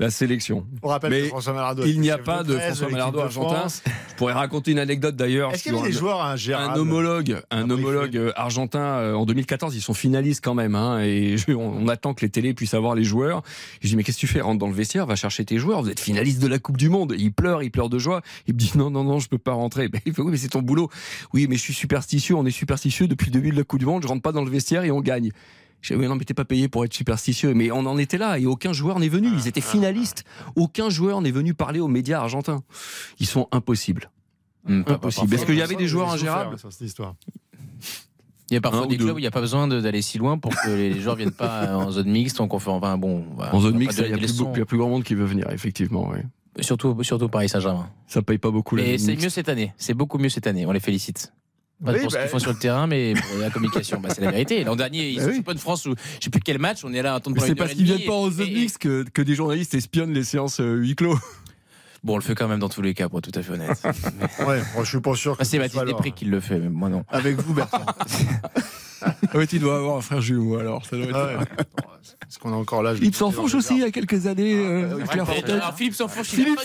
la 0.00 0.10
sélection. 0.10 0.66
On 0.82 0.88
rappelle 0.88 1.10
Mais 1.10 1.28
François 1.28 1.74
il 1.86 2.00
n'y 2.00 2.10
a 2.10 2.18
pas 2.18 2.42
de 2.42 2.58
François 2.58 2.88
Malardo 2.88 3.20
argentin. 3.20 3.66
Je 4.10 4.14
pourrais 4.16 4.32
raconter 4.32 4.72
une 4.72 4.80
anecdote 4.80 5.14
d'ailleurs. 5.14 5.52
Est-ce 5.52 5.62
qu'il 5.62 5.74
y 5.74 5.78
a 5.78 5.82
des 5.82 5.92
joueurs 5.92 6.20
un, 6.20 6.34
un 6.34 6.74
homologue, 6.74 7.40
un 7.50 7.70
homologue 7.70 8.16
euh, 8.16 8.32
argentin 8.34 8.80
euh, 8.80 9.14
en 9.14 9.24
2014, 9.24 9.74
ils 9.76 9.80
sont 9.80 9.94
finalistes 9.94 10.44
quand 10.44 10.54
même, 10.54 10.74
hein, 10.74 11.00
et 11.02 11.36
on, 11.48 11.86
attend 11.88 12.14
que 12.14 12.22
les 12.22 12.30
télés 12.30 12.54
puissent 12.54 12.74
avoir 12.74 12.94
les 12.94 13.04
joueurs. 13.04 13.42
je 13.80 13.88
dis 13.88 13.96
mais 13.96 14.02
qu'est-ce 14.02 14.16
que 14.16 14.20
tu 14.20 14.26
fais? 14.26 14.40
Rentre 14.40 14.58
dans 14.58 14.66
le 14.66 14.74
vestiaire, 14.74 15.06
va 15.06 15.16
chercher 15.16 15.44
tes 15.44 15.58
joueurs. 15.58 15.82
Vous 15.82 15.90
êtes 15.90 16.00
finaliste 16.00 16.42
de 16.42 16.48
la 16.48 16.58
Coupe 16.58 16.76
du 16.76 16.88
Monde. 16.88 17.14
il 17.16 17.32
pleure, 17.32 17.62
il 17.62 17.70
pleure 17.70 17.88
de 17.88 17.98
joie. 17.98 18.22
Il 18.46 18.54
me 18.54 18.58
dit 18.58 18.72
non 18.74 18.90
non 18.90 19.04
non, 19.04 19.20
je 19.20 19.28
peux 19.28 19.38
pas 19.38 19.52
rentrer. 19.52 19.88
Ben, 19.94 20.00
il 20.06 20.12
fait 20.14 20.22
oui 20.22 20.32
mais 20.32 20.38
c'est 20.38 20.48
ton 20.48 20.62
boulot. 20.62 20.90
Oui 21.32 21.46
mais 21.48 21.56
je 21.56 21.60
suis 21.60 21.74
superstitieux. 21.74 22.34
On 22.34 22.44
est 22.46 22.50
superstitieux 22.50 23.06
depuis 23.06 23.26
le 23.26 23.32
début 23.32 23.50
de 23.50 23.56
la 23.56 23.62
Coupe 23.62 23.78
du 23.78 23.86
Monde. 23.86 24.02
Je 24.02 24.08
rentre 24.08 24.22
pas 24.22 24.32
dans 24.32 24.42
le 24.42 24.50
vestiaire 24.50 24.82
et 24.82 24.90
on 24.90 25.00
gagne. 25.00 25.30
Je 25.84 25.94
oui, 25.94 26.08
non, 26.08 26.16
mais 26.16 26.24
t'es 26.24 26.32
pas 26.32 26.46
payé 26.46 26.68
pour 26.68 26.82
être 26.86 26.94
superstitieux. 26.94 27.52
Mais 27.52 27.70
on 27.70 27.80
en 27.80 27.98
était 27.98 28.16
là 28.16 28.38
et 28.38 28.46
aucun 28.46 28.72
joueur 28.72 28.98
n'est 28.98 29.10
venu. 29.10 29.28
Ils 29.28 29.46
étaient 29.46 29.60
finalistes. 29.60 30.24
Aucun 30.56 30.88
joueur 30.88 31.20
n'est 31.20 31.30
venu 31.30 31.52
parler 31.52 31.78
aux 31.78 31.88
médias 31.88 32.20
argentins. 32.20 32.62
Ils 33.20 33.26
sont 33.26 33.48
impossibles. 33.52 34.10
Hmm, 34.66 34.82
impossible. 34.86 35.34
Est-ce 35.34 35.44
qu'il 35.44 35.56
y 35.56 35.62
avait 35.62 35.76
des 35.76 35.86
joueurs 35.86 36.10
ingérables 36.10 36.56
il 38.50 38.54
y 38.54 38.58
a 38.58 38.60
parfois 38.60 38.86
des 38.86 38.98
clubs 38.98 39.16
où 39.16 39.18
il 39.18 39.22
n'y 39.22 39.26
a 39.26 39.30
pas 39.30 39.40
besoin 39.40 39.66
d'aller 39.66 40.02
si 40.02 40.18
loin 40.18 40.36
pour 40.36 40.54
que 40.54 40.68
les 40.68 41.00
joueurs 41.00 41.16
viennent 41.16 41.30
pas 41.30 41.76
en 41.76 41.90
zone 41.90 42.10
mixte. 42.10 42.36
Donc 42.36 42.52
on 42.52 42.58
fait 42.58 42.70
enfin 42.70 42.96
bon. 42.98 43.24
En 43.38 43.60
zone 43.60 43.76
mixte, 43.76 43.98
il 43.98 44.10
y, 44.10 44.12
a 44.12 44.64
plus, 44.66 44.78
grand 44.78 44.88
monde 44.88 45.02
qui 45.02 45.14
veut 45.14 45.24
venir, 45.24 45.50
effectivement. 45.50 46.12
Surtout, 46.60 46.96
surtout 47.02 47.28
Paris 47.28 47.48
Saint-Germain. 47.48 47.88
Ça 48.06 48.22
paye 48.22 48.38
pas 48.38 48.50
beaucoup. 48.50 48.76
Et 48.78 48.98
c'est 48.98 49.16
mieux 49.16 49.30
cette 49.30 49.48
année. 49.48 49.72
C'est 49.76 49.94
beaucoup 49.94 50.18
mieux 50.18 50.28
cette 50.28 50.46
année. 50.46 50.66
On 50.66 50.72
les 50.72 50.80
félicite. 50.80 51.32
Pas 51.84 51.92
pour 51.92 52.10
ce 52.10 52.16
qu'ils 52.16 52.24
bah, 52.24 52.28
font 52.28 52.38
sur 52.38 52.52
le 52.52 52.58
terrain, 52.58 52.86
mais 52.86 53.14
pour 53.14 53.38
la 53.38 53.50
communication, 53.50 54.00
bah, 54.00 54.08
c'est 54.14 54.22
la 54.22 54.30
vérité. 54.30 54.64
L'an 54.64 54.76
dernier, 54.76 55.08
ils 55.10 55.16
bah 55.16 55.34
sont 55.34 55.42
pas 55.42 55.54
de 55.54 55.58
France 55.58 55.84
où 55.86 55.94
je 56.18 56.24
sais 56.24 56.30
plus 56.30 56.40
quel 56.40 56.58
match, 56.58 56.80
on 56.84 56.92
est 56.92 57.02
là 57.02 57.12
à 57.12 57.16
attendre 57.16 57.36
C'est 57.40 57.54
parce 57.54 57.74
qu'ils 57.74 57.84
viennent 57.84 58.06
pas 58.06 58.14
en 58.14 58.30
zone 58.30 58.52
mix 58.52 58.78
que, 58.78 59.04
que 59.12 59.22
des 59.22 59.34
journalistes 59.34 59.74
espionnent 59.74 60.12
les 60.12 60.24
séances 60.24 60.60
euh, 60.60 60.74
huis 60.74 60.94
clos. 60.94 61.18
Bon, 62.04 62.14
on 62.14 62.16
le 62.16 62.22
fait 62.22 62.34
quand 62.34 62.48
même 62.48 62.58
dans 62.58 62.68
tous 62.68 62.82
les 62.82 62.92
cas, 62.92 63.08
pour 63.08 63.20
être 63.20 63.32
tout 63.32 63.38
à 63.38 63.42
fait 63.42 63.52
honnête. 63.52 63.82
ouais, 64.46 64.62
moi, 64.74 64.84
je 64.84 64.88
suis 64.88 65.00
pas 65.00 65.14
sûr. 65.14 65.38
Que 65.38 65.44
c'est 65.44 65.58
Baptiste 65.58 65.84
Després 65.86 66.10
qui 66.10 66.26
le 66.26 66.38
fait, 66.38 66.58
mais 66.58 66.68
moi 66.68 66.90
non. 66.90 67.02
Avec 67.08 67.40
vous, 67.40 67.54
Bertrand. 67.54 67.86
oui, 69.34 69.46
tu 69.46 69.58
dois 69.58 69.78
avoir 69.78 69.96
un 69.96 70.00
frère 70.02 70.20
jumeau 70.20 70.58
alors. 70.58 70.84
Ça 70.84 70.96
doit 70.96 71.06
être 71.06 71.40
Est-ce 72.28 72.38
qu'on 72.38 72.52
a 72.52 72.56
encore 72.56 72.82
là 72.82 72.94
Philippe 72.94 73.14
Sanfonche 73.14 73.54
aussi, 73.54 73.76
il 73.76 73.80
y 73.80 73.84
a 73.84 73.90
quelques 73.90 74.26
années. 74.26 74.54
Euh, 74.54 74.98
ah, 75.02 75.06
Clairefontaine. 75.06 75.62
Philippe 75.74 75.94
Sanfonche, 75.94 76.26
Philippe 76.26 76.60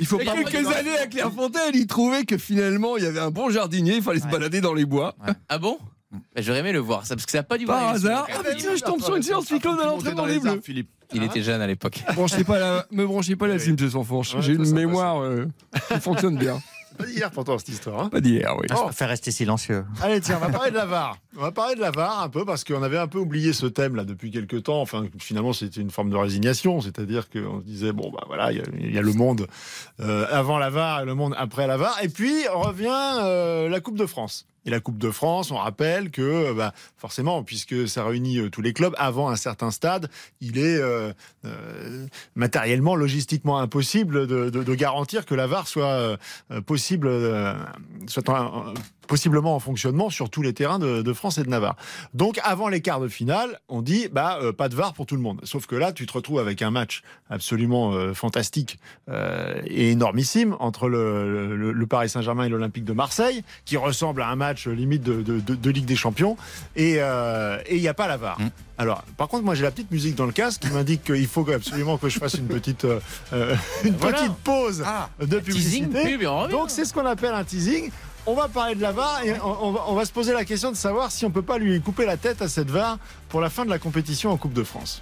Il 0.00 0.06
faut 0.06 0.18
pas 0.18 0.34
quelques 0.34 0.66
années 0.66 0.98
à 0.98 1.06
Clairefontaine, 1.06 1.72
il 1.74 1.86
trouvait 1.86 2.24
que 2.24 2.36
finalement, 2.36 2.96
il 2.96 3.04
y 3.04 3.06
avait 3.06 3.20
un 3.20 3.30
bon 3.30 3.50
jardinier, 3.50 3.96
il 3.96 4.02
fallait 4.02 4.20
se 4.20 4.26
balader 4.26 4.60
dans 4.60 4.74
les 4.74 4.86
bois. 4.86 5.14
Ah 5.48 5.58
bon? 5.58 5.78
bah, 5.78 5.97
J'aurais 6.36 6.60
aimé 6.60 6.72
le 6.72 6.78
voir, 6.78 7.02
parce 7.06 7.24
que 7.24 7.30
ça 7.30 7.38
n'a 7.38 7.42
pas 7.42 7.58
du 7.58 7.66
Par 7.66 7.88
hasard 7.88 8.26
Ah, 8.32 8.42
bah 8.42 8.50
tiens, 8.56 8.74
je 8.76 8.82
tombe 8.82 9.02
sur 9.02 9.14
une 9.14 9.22
séance 9.22 9.46
cyclone 9.46 9.78
à 9.78 9.84
l'entraînement 9.84 10.26
des 10.26 10.38
Bleus. 10.38 10.60
Philippe. 10.62 10.90
Il 11.12 11.22
était 11.22 11.42
jeune 11.42 11.60
à 11.60 11.66
l'époque. 11.66 12.02
Branchez 12.14 12.44
pas 12.44 12.58
la, 12.58 12.86
me 12.90 13.06
branchez 13.06 13.36
pas 13.36 13.46
la 13.46 13.58
cime 13.58 13.76
de 13.76 13.88
Sanfonche. 13.88 14.36
J'ai 14.40 14.52
une 14.52 14.70
mémoire 14.72 15.22
euh, 15.22 15.46
qui 15.88 16.00
fonctionne 16.00 16.36
bien. 16.36 16.60
Pas 16.98 17.06
d'hier 17.06 17.30
pourtant 17.30 17.56
cette 17.58 17.68
histoire. 17.68 18.00
Hein. 18.00 18.08
pas 18.08 18.20
d'hier, 18.20 18.56
oui. 18.58 18.66
Ah, 18.70 18.74
je 18.76 18.82
préfère 18.84 19.08
rester 19.08 19.30
silencieux. 19.30 19.84
Allez, 20.02 20.20
tiens, 20.20 20.38
on 20.42 20.44
va 20.44 20.50
parler 20.50 20.72
de 20.72 20.76
la 20.76 20.84
VAR. 20.84 21.16
On 21.36 21.42
va 21.42 21.52
parler 21.52 21.76
de 21.76 21.80
la 21.80 21.92
VAR 21.92 22.22
un 22.22 22.28
peu 22.28 22.44
parce 22.44 22.64
qu'on 22.64 22.82
avait 22.82 22.98
un 22.98 23.06
peu 23.06 23.18
oublié 23.18 23.52
ce 23.52 23.66
thème 23.66 23.94
là 23.94 24.04
depuis 24.04 24.32
quelques 24.32 24.64
temps. 24.64 24.80
Enfin, 24.80 25.06
finalement, 25.18 25.52
c'était 25.52 25.80
une 25.80 25.90
forme 25.90 26.10
de 26.10 26.16
résignation, 26.16 26.80
c'est-à-dire 26.80 27.30
qu'on 27.30 27.60
se 27.60 27.64
disait 27.64 27.92
bon 27.92 28.10
bah 28.10 28.24
voilà, 28.26 28.50
il 28.50 28.92
y, 28.92 28.98
a 28.98 29.02
le 29.02 29.12
monde 29.12 29.46
euh, 30.00 30.26
avant 30.30 30.58
la 30.58 30.70
VAR 30.70 31.02
et 31.02 31.04
le 31.04 31.14
monde 31.14 31.34
après 31.38 31.68
la 31.68 31.76
VAR. 31.76 31.96
Et 32.02 32.08
puis 32.08 32.48
revient 32.48 33.20
euh, 33.22 33.68
la 33.68 33.80
Coupe 33.80 33.96
de 33.96 34.06
France. 34.06 34.46
Et 34.64 34.70
la 34.70 34.80
Coupe 34.80 34.98
de 34.98 35.10
France, 35.10 35.50
on 35.50 35.56
rappelle 35.56 36.10
que 36.10 36.22
euh, 36.22 36.54
bah, 36.54 36.74
forcément, 36.96 37.42
puisque 37.42 37.88
ça 37.88 38.04
réunit 38.04 38.38
euh, 38.38 38.50
tous 38.50 38.62
les 38.62 38.72
clubs, 38.72 38.94
avant 38.98 39.28
un 39.28 39.36
certain 39.36 39.70
stade, 39.70 40.10
il 40.40 40.58
est 40.58 40.78
euh, 40.78 41.12
matériellement, 42.34 42.94
logistiquement 42.94 43.58
impossible 43.58 44.26
de, 44.26 44.74
garantir 44.74 45.26
que 45.26 45.34
la 45.34 45.46
VAR 45.46 45.66
soit 45.66 46.18
possible, 46.66 47.10
soit 48.06 48.22
possiblement 49.08 49.56
en 49.56 49.58
fonctionnement 49.58 50.10
sur 50.10 50.30
tous 50.30 50.42
les 50.42 50.52
terrains 50.52 50.78
de, 50.78 51.12
France 51.12 51.38
et 51.38 51.42
de 51.42 51.48
Navarre. 51.48 51.76
Donc 52.14 52.38
avant 52.44 52.68
les 52.68 52.80
quarts 52.80 53.00
de 53.00 53.08
finale, 53.08 53.58
on 53.68 53.82
dit 53.82 54.08
bah 54.12 54.38
euh, 54.42 54.52
pas 54.52 54.68
de 54.68 54.76
VAR 54.76 54.92
pour 54.92 55.06
tout 55.06 55.16
le 55.16 55.22
monde. 55.22 55.40
Sauf 55.42 55.66
que 55.66 55.74
là, 55.74 55.92
tu 55.92 56.06
te 56.06 56.12
retrouves 56.12 56.38
avec 56.38 56.62
un 56.62 56.70
match 56.70 57.02
absolument 57.30 57.92
euh, 57.92 58.14
fantastique 58.14 58.78
euh, 59.08 59.60
et 59.66 59.90
énormissime 59.90 60.54
entre 60.60 60.88
le, 60.88 61.86
Paris 61.88 62.10
Saint-Germain 62.10 62.44
et 62.44 62.50
l'Olympique 62.50 62.84
de 62.84 62.92
Marseille, 62.92 63.42
qui 63.64 63.78
ressemble 63.78 64.20
à 64.20 64.28
un 64.28 64.36
match 64.36 64.66
limite 64.66 65.02
de, 65.02 65.70
Ligue 65.70 65.86
des 65.86 65.96
Champions, 65.96 66.36
et 66.76 66.98
il 66.98 67.80
n'y 67.80 67.88
a 67.88 67.94
pas 67.94 68.06
la 68.06 68.18
VAR. 68.18 68.38
Mm. 68.38 68.50
Alors, 68.76 69.02
par 69.16 69.28
contre, 69.28 69.44
moi 69.44 69.54
j'ai 69.54 69.62
la 69.62 69.70
petite 69.70 69.90
musique 69.90 70.14
dans 70.16 70.26
le 70.26 70.32
casque 70.32 70.60
qui 70.60 70.68
m'indique 70.68 71.02
qu'il 71.02 71.26
faut 71.26 71.50
absolument 71.50 71.96
que 71.96 72.10
je 72.10 72.18
fasse 72.18 72.34
une 72.34 72.46
petite, 72.46 72.86
une 73.84 73.94
petite 73.94 74.34
pause 74.44 74.84
ah, 74.84 75.08
de 75.18 75.38
publicité. 75.38 76.18
Donc 76.50 76.68
c'est 76.68 76.84
ce 76.84 76.92
qu'on 76.92 77.06
appelle 77.06 77.32
un 77.32 77.44
teasing 77.44 77.90
on 78.28 78.34
va 78.34 78.46
parler 78.46 78.74
de 78.74 78.82
la 78.82 78.92
VAR 78.92 79.22
et 79.24 79.34
on, 79.40 79.94
va, 79.94 80.04
se 80.04 80.12
poser 80.12 80.34
la 80.34 80.44
question 80.44 80.70
de 80.70 80.76
savoir 80.76 81.10
si 81.10 81.24
on 81.24 81.30
peut 81.30 81.42
pas 81.42 81.56
lui 81.56 81.80
couper 81.80 82.04
la 82.04 82.18
tête 82.18 82.42
à 82.42 82.48
cette 82.48 82.70
VAR 82.70 82.98
pour 83.30 83.40
la 83.40 83.48
fin 83.48 83.64
de 83.64 83.70
la 83.70 83.78
compétition 83.78 84.30
en 84.30 84.36
Coupe 84.36 84.52
de 84.52 84.64
France. 84.64 85.00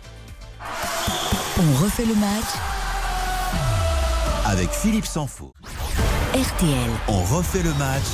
On 1.58 1.84
refait 1.84 2.04
le 2.04 2.14
match 2.14 2.44
avec 4.44 4.70
Philippe 4.70 5.06
Sansfourche. 5.06 5.54
RTL. 6.34 6.90
On 7.08 7.20
refait 7.22 7.62
le 7.64 7.74
match 7.74 8.04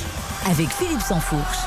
avec 0.49 0.69
Philippe 0.69 1.01
Sansfourche 1.01 1.59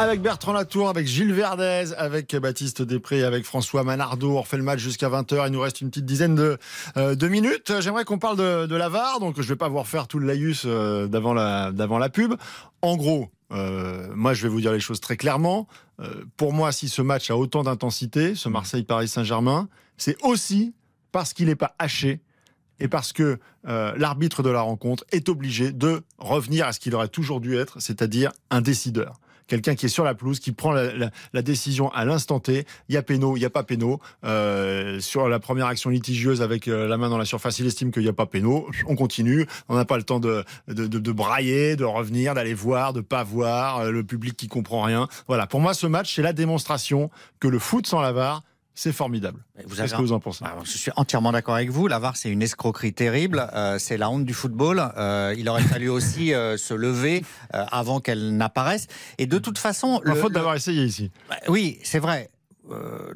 avec 0.00 0.22
Bertrand 0.22 0.54
Latour, 0.54 0.88
avec 0.88 1.06
Gilles 1.06 1.34
Verdez, 1.34 1.92
avec 1.94 2.34
Baptiste 2.34 2.80
Després, 2.80 3.22
avec 3.22 3.44
François 3.44 3.84
Manardo. 3.84 4.38
On 4.38 4.40
refait 4.40 4.56
le 4.56 4.62
match 4.62 4.80
jusqu'à 4.80 5.10
20h. 5.10 5.46
Il 5.46 5.52
nous 5.52 5.60
reste 5.60 5.82
une 5.82 5.90
petite 5.90 6.06
dizaine 6.06 6.34
de, 6.34 6.56
euh, 6.96 7.28
minutes. 7.28 7.70
J'aimerais 7.80 8.06
qu'on 8.06 8.18
parle 8.18 8.38
de, 8.38 8.74
la 8.74 8.88
VAR, 8.88 9.20
donc 9.20 9.34
je 9.36 9.42
ne 9.42 9.46
vais 9.46 9.56
pas 9.56 9.68
vous 9.68 9.78
refaire 9.78 10.08
tout 10.08 10.18
le 10.18 10.26
laïus 10.26 10.62
euh, 10.64 11.06
d'avant 11.06 11.34
la, 11.34 11.70
la 11.76 12.08
pub. 12.08 12.34
En 12.80 12.96
gros, 12.96 13.28
euh, 13.52 14.08
moi 14.14 14.32
je 14.32 14.42
vais 14.42 14.48
vous 14.48 14.62
dire 14.62 14.72
les 14.72 14.80
choses 14.80 15.00
très 15.00 15.18
clairement. 15.18 15.68
pour 16.38 16.54
moi, 16.54 16.72
si 16.72 16.88
ce 16.88 17.02
match 17.02 17.30
a 17.30 17.36
autant 17.36 17.62
d'intensité, 17.62 18.34
ce 18.34 18.48
Marseille-Paris 18.48 19.08
Saint-Germain, 19.08 19.68
c'est 19.98 20.16
aussi 20.22 20.74
parce 21.12 21.34
qu'il 21.34 21.46
n'est 21.46 21.56
pas 21.56 21.74
haché 21.78 22.20
et 22.78 22.88
parce 22.88 23.12
que 23.12 23.38
l'arbitre 23.64 24.42
de 24.42 24.48
la 24.48 24.62
rencontre 24.62 25.04
est 25.12 25.28
obligé 25.28 25.72
de 25.72 26.02
revenir 26.16 26.66
à 26.66 26.72
ce 26.72 26.80
qu'il 26.80 26.94
aurait 26.94 27.08
toujours 27.08 27.40
dû 27.40 27.58
être, 27.58 27.80
c'est-à-dire 27.80 28.32
un 28.48 28.62
décideur 28.62 29.20
quelqu'un 29.50 29.74
qui 29.74 29.86
est 29.86 29.90
sur 29.90 30.04
la 30.04 30.14
pelouse, 30.14 30.38
qui 30.38 30.52
prend 30.52 30.72
la, 30.72 31.42
décision 31.42 31.90
à 31.90 32.04
l'instant 32.04 32.38
T. 32.38 32.64
Il 32.88 32.94
y 32.94 32.98
a 32.98 33.02
péno, 33.02 33.36
il 33.36 33.40
n'y 33.40 33.46
a 33.46 33.50
pas 33.50 33.64
péno. 33.64 34.00
Euh, 34.24 35.00
sur 35.00 35.28
la 35.28 35.40
première 35.40 35.66
action 35.66 35.90
litigieuse 35.90 36.40
avec 36.40 36.68
euh, 36.68 36.86
la 36.86 36.96
main 36.96 37.10
dans 37.10 37.18
la 37.18 37.24
surface, 37.24 37.58
il 37.58 37.66
estime 37.66 37.90
qu'il 37.90 38.04
n'y 38.04 38.08
a 38.08 38.14
pas 38.14 38.26
péno. 38.26 38.68
On 38.86 38.94
continue. 38.94 39.46
On 39.68 39.74
n'a 39.74 39.84
pas 39.84 39.96
le 39.96 40.04
temps 40.04 40.20
de, 40.20 40.44
de, 40.68 40.86
de, 40.86 41.12
brailler, 41.12 41.74
de 41.74 41.84
revenir, 41.84 42.34
d'aller 42.34 42.54
voir, 42.54 42.92
de 42.92 43.00
pas 43.00 43.24
voir, 43.24 43.90
le 43.90 44.04
public 44.04 44.36
qui 44.36 44.46
comprend 44.46 44.82
rien. 44.82 45.08
Voilà. 45.26 45.46
Pour 45.46 45.60
moi, 45.60 45.74
ce 45.74 45.86
match, 45.88 46.14
c'est 46.14 46.22
la 46.22 46.32
démonstration 46.32 47.10
que 47.40 47.48
le 47.48 47.58
foot 47.58 47.86
sans 47.86 48.00
la 48.00 48.12
VAR, 48.12 48.42
c'est 48.74 48.92
formidable. 48.92 49.40
Qu'est-ce 49.76 49.94
que 49.94 50.00
vous 50.00 50.12
en 50.12 50.20
pensez? 50.20 50.44
Bah, 50.44 50.56
Je 50.64 50.70
suis 50.78 50.90
entièrement 50.96 51.32
d'accord 51.32 51.54
avec 51.54 51.70
vous. 51.70 51.86
La 51.86 51.98
VAR, 51.98 52.16
c'est 52.16 52.30
une 52.30 52.42
escroquerie 52.42 52.92
terrible. 52.92 53.46
Euh, 53.54 53.78
c'est 53.78 53.96
la 53.96 54.10
honte 54.10 54.24
du 54.24 54.34
football. 54.34 54.80
Euh, 54.96 55.34
il 55.36 55.48
aurait 55.48 55.62
fallu 55.62 55.88
aussi 55.90 56.32
euh, 56.32 56.56
se 56.56 56.74
lever 56.74 57.24
avant 57.50 58.00
qu'elle 58.00 58.36
n'apparaisse. 58.36 58.86
Et 59.18 59.26
de 59.26 59.38
toute 59.38 59.58
façon, 59.58 60.00
la 60.04 60.14
faute 60.14 60.32
d'avoir 60.32 60.54
essayé 60.54 60.84
ici. 60.84 61.10
Bah, 61.28 61.36
oui, 61.48 61.78
c'est 61.82 61.98
vrai. 61.98 62.30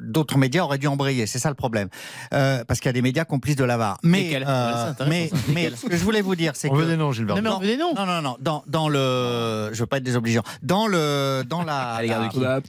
Euh, 0.05 0.11
d'autres 0.11 0.37
médias 0.37 0.63
auraient 0.63 0.77
dû 0.77 0.87
embrayer. 0.87 1.27
C'est 1.27 1.39
ça 1.39 1.49
le 1.49 1.55
problème. 1.55 1.89
Euh, 2.33 2.63
parce 2.65 2.79
qu'il 2.79 2.89
y 2.89 2.91
a 2.91 2.93
des 2.93 3.01
médias 3.01 3.25
complices 3.25 3.55
de 3.55 3.63
l'avare. 3.63 3.97
Mais, 4.03 4.41
euh, 4.45 4.93
mais, 5.07 5.29
mais 5.49 5.71
ce 5.75 5.85
que 5.87 5.97
je 5.97 6.03
voulais 6.03 6.21
vous 6.21 6.35
dire, 6.35 6.53
c'est 6.55 6.69
que. 6.69 6.73
On 6.73 6.77
veut 6.77 6.85
des 6.85 6.97
noms, 6.97 7.11
Gilbert. 7.11 7.35
Non, 7.35 7.41
mais 7.41 7.49
on 7.49 7.59
veut 7.59 7.67
des 7.67 7.77
noms. 7.77 7.93
Non, 7.93 8.05
non, 8.05 8.21
non. 8.21 8.37
Dans, 8.39 8.63
dans 8.67 8.89
le. 8.89 9.69
Je 9.73 9.79
veux 9.79 9.85
pas 9.85 9.97
être 9.97 10.03
désobligeant. 10.03 10.43
Dans 10.61 10.87
le. 10.87 11.43
Dans 11.47 11.63
la. 11.63 11.99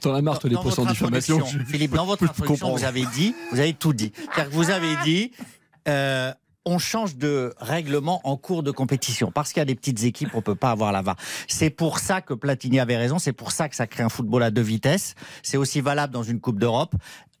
T'en 0.01 0.13
as 0.15 0.21
marre, 0.21 0.39
les 0.43 0.55
procès 0.55 0.85
diffamation. 0.85 1.43
Philippe, 1.67 1.93
dans 1.93 2.05
votre 2.05 2.23
introduction, 2.23 2.75
vous 2.75 2.83
avez 2.83 3.05
dit. 3.13 3.35
Vous 3.51 3.59
avez 3.59 3.73
tout 3.73 3.93
dit. 3.93 4.11
Vous 4.51 4.69
avez 4.69 4.95
dit 5.03 5.31
on 6.67 6.79
change 6.79 7.15
de 7.15 7.53
règlement 7.59 8.19
en 8.25 8.35
cours 8.35 8.61
de 8.61 8.71
compétition. 8.71 9.31
Parce 9.31 9.53
qu'il 9.53 9.61
y 9.61 9.63
a 9.63 9.65
des 9.65 9.75
petites 9.75 10.03
équipes, 10.03 10.31
on 10.33 10.41
peut 10.41 10.55
pas 10.55 10.71
avoir 10.71 10.91
la 10.91 11.01
VAR. 11.01 11.15
C'est 11.47 11.69
pour 11.69 11.99
ça 11.99 12.21
que 12.21 12.33
Platini 12.33 12.79
avait 12.79 12.97
raison, 12.97 13.19
c'est 13.19 13.31
pour 13.31 13.53
ça 13.53 13.69
que 13.69 13.75
ça 13.75 13.87
crée 13.87 14.03
un 14.03 14.09
football 14.09 14.43
à 14.43 14.51
deux 14.51 14.61
vitesses. 14.61 15.15
C'est 15.43 15.55
aussi 15.55 15.79
valable 15.79 16.13
dans 16.13 16.23
une 16.23 16.41
Coupe 16.41 16.59
d'Europe. 16.59 16.93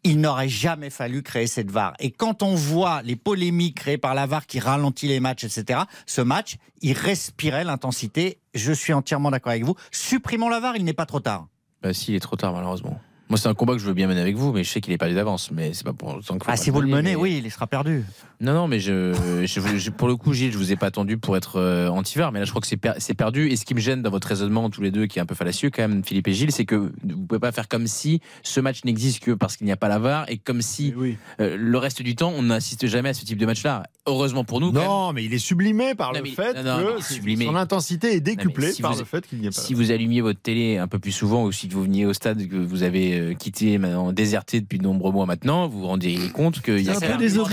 Il 0.03 0.21
n'aurait 0.21 0.49
jamais 0.49 0.89
fallu 0.89 1.21
créer 1.23 1.47
cette 1.47 1.71
VAR. 1.71 1.93
Et 1.99 2.11
quand 2.11 2.43
on 2.43 2.55
voit 2.55 3.01
les 3.03 3.15
polémiques 3.15 3.77
créées 3.77 3.97
par 3.97 4.15
la 4.15 4.25
VAR 4.25 4.45
qui 4.45 4.59
ralentit 4.59 5.07
les 5.07 5.19
matchs, 5.19 5.43
etc., 5.43 5.81
ce 6.05 6.21
match, 6.21 6.57
il 6.81 6.93
respirait 6.93 7.63
l'intensité. 7.63 8.39
Je 8.53 8.71
suis 8.71 8.93
entièrement 8.93 9.31
d'accord 9.31 9.51
avec 9.51 9.63
vous. 9.63 9.75
Supprimons 9.91 10.49
la 10.49 10.59
VAR, 10.59 10.75
il 10.75 10.83
n'est 10.85 10.93
pas 10.93 11.05
trop 11.05 11.19
tard. 11.19 11.47
Bah, 11.81 11.93
si, 11.93 12.11
il 12.11 12.15
est 12.15 12.19
trop 12.19 12.35
tard, 12.35 12.53
malheureusement. 12.53 12.99
Moi, 13.29 13.37
c'est 13.37 13.47
un 13.47 13.53
combat 13.53 13.73
que 13.73 13.79
je 13.79 13.85
veux 13.85 13.93
bien 13.93 14.07
mener 14.07 14.21
avec 14.21 14.35
vous, 14.35 14.53
mais 14.53 14.63
je 14.63 14.69
sais 14.69 14.79
qu'il 14.79 14.93
est 14.93 14.97
perdu 14.97 15.15
d'avance. 15.15 15.51
Mais 15.51 15.73
c'est 15.73 15.83
pas 15.83 15.93
pour 15.93 16.15
autant 16.15 16.37
que. 16.37 16.45
Ah, 16.47 16.55
si 16.55 16.69
vous 16.69 16.81
le 16.81 16.87
menez, 16.87 17.15
oui, 17.15 17.41
il 17.43 17.51
sera 17.51 17.67
perdu. 17.67 18.05
Non, 18.39 18.53
non, 18.53 18.67
mais 18.67 18.79
je, 18.79 19.13
je, 19.45 19.89
pour 19.89 20.07
le 20.07 20.15
coup, 20.15 20.33
Gilles, 20.33 20.51
je 20.51 20.57
vous 20.57 20.71
ai 20.71 20.75
pas 20.75 20.87
attendu 20.87 21.17
pour 21.17 21.35
être 21.35 21.59
euh, 21.59 21.89
anti-VAR, 21.89 22.31
mais 22.31 22.39
là, 22.39 22.45
je 22.45 22.51
crois 22.51 22.61
que 22.61 22.67
c'est 22.67 23.13
perdu. 23.13 23.49
Et 23.49 23.55
ce 23.55 23.65
qui 23.65 23.73
me 23.73 23.79
gêne 23.79 24.01
dans 24.01 24.11
votre 24.11 24.27
raisonnement, 24.27 24.69
tous 24.69 24.81
les 24.81 24.91
deux, 24.91 25.07
qui 25.07 25.19
est 25.19 25.21
un 25.21 25.25
peu 25.25 25.35
fallacieux, 25.35 25.69
quand 25.69 25.81
même, 25.81 26.03
Philippe 26.03 26.27
et 26.27 26.33
Gilles, 26.33 26.51
c'est 26.51 26.65
que 26.65 26.75
vous 26.75 27.25
pouvez 27.27 27.39
pas 27.39 27.51
faire 27.51 27.67
comme 27.67 27.87
si 27.87 28.21
ce 28.43 28.59
match 28.59 28.83
n'existe 28.85 29.23
que 29.23 29.31
parce 29.31 29.57
qu'il 29.57 29.65
n'y 29.65 29.71
a 29.71 29.77
pas 29.77 29.87
la 29.87 29.99
VAR 29.99 30.29
et 30.29 30.37
comme 30.37 30.61
si 30.61 30.93
euh, 31.39 31.57
le 31.57 31.77
reste 31.77 32.01
du 32.01 32.15
temps, 32.15 32.31
on 32.35 32.43
n'assiste 32.43 32.87
jamais 32.87 33.09
à 33.09 33.13
ce 33.13 33.25
type 33.25 33.37
de 33.37 33.45
match-là. 33.45 33.83
Heureusement 34.05 34.43
pour 34.43 34.61
nous. 34.61 34.71
Non, 34.71 35.11
mais 35.13 35.25
il 35.25 35.33
est 35.33 35.39
sublimé 35.39 35.95
par 35.95 36.13
le 36.13 36.23
fait 36.25 36.53
que 36.53 37.43
son 37.43 37.55
intensité 37.55 38.13
est 38.13 38.21
décuplée 38.21 38.71
par 38.81 38.95
le 38.95 39.03
fait 39.03 39.27
qu'il 39.27 39.39
n'y 39.39 39.47
a 39.47 39.51
pas. 39.51 39.59
Si 39.59 39.73
vous 39.73 39.91
allumiez 39.91 40.21
votre 40.21 40.39
télé 40.39 40.77
un 40.77 40.87
peu 40.87 40.99
plus 40.99 41.11
souvent 41.11 41.43
ou 41.43 41.51
si 41.51 41.67
vous 41.67 41.83
veniez 41.83 42.05
au 42.05 42.13
stade 42.13 42.47
que 42.47 42.55
vous 42.55 42.83
avez 42.83 43.16
euh, 43.19 43.33
quitté, 43.33 43.77
maintenant 43.77 44.11
déserté 44.11 44.61
depuis 44.61 44.77
de 44.77 44.83
nombreux 44.83 45.11
mois 45.11 45.25
maintenant, 45.25 45.67
vous 45.67 45.79
vous 45.79 45.87
rendez 45.87 46.17
compte 46.33 46.61
qu'il 46.61 46.81
y 46.81 46.89
a 46.89 46.97
un 46.97 46.99
peu 46.99 47.17
des 47.17 47.35
Non, 47.35 47.43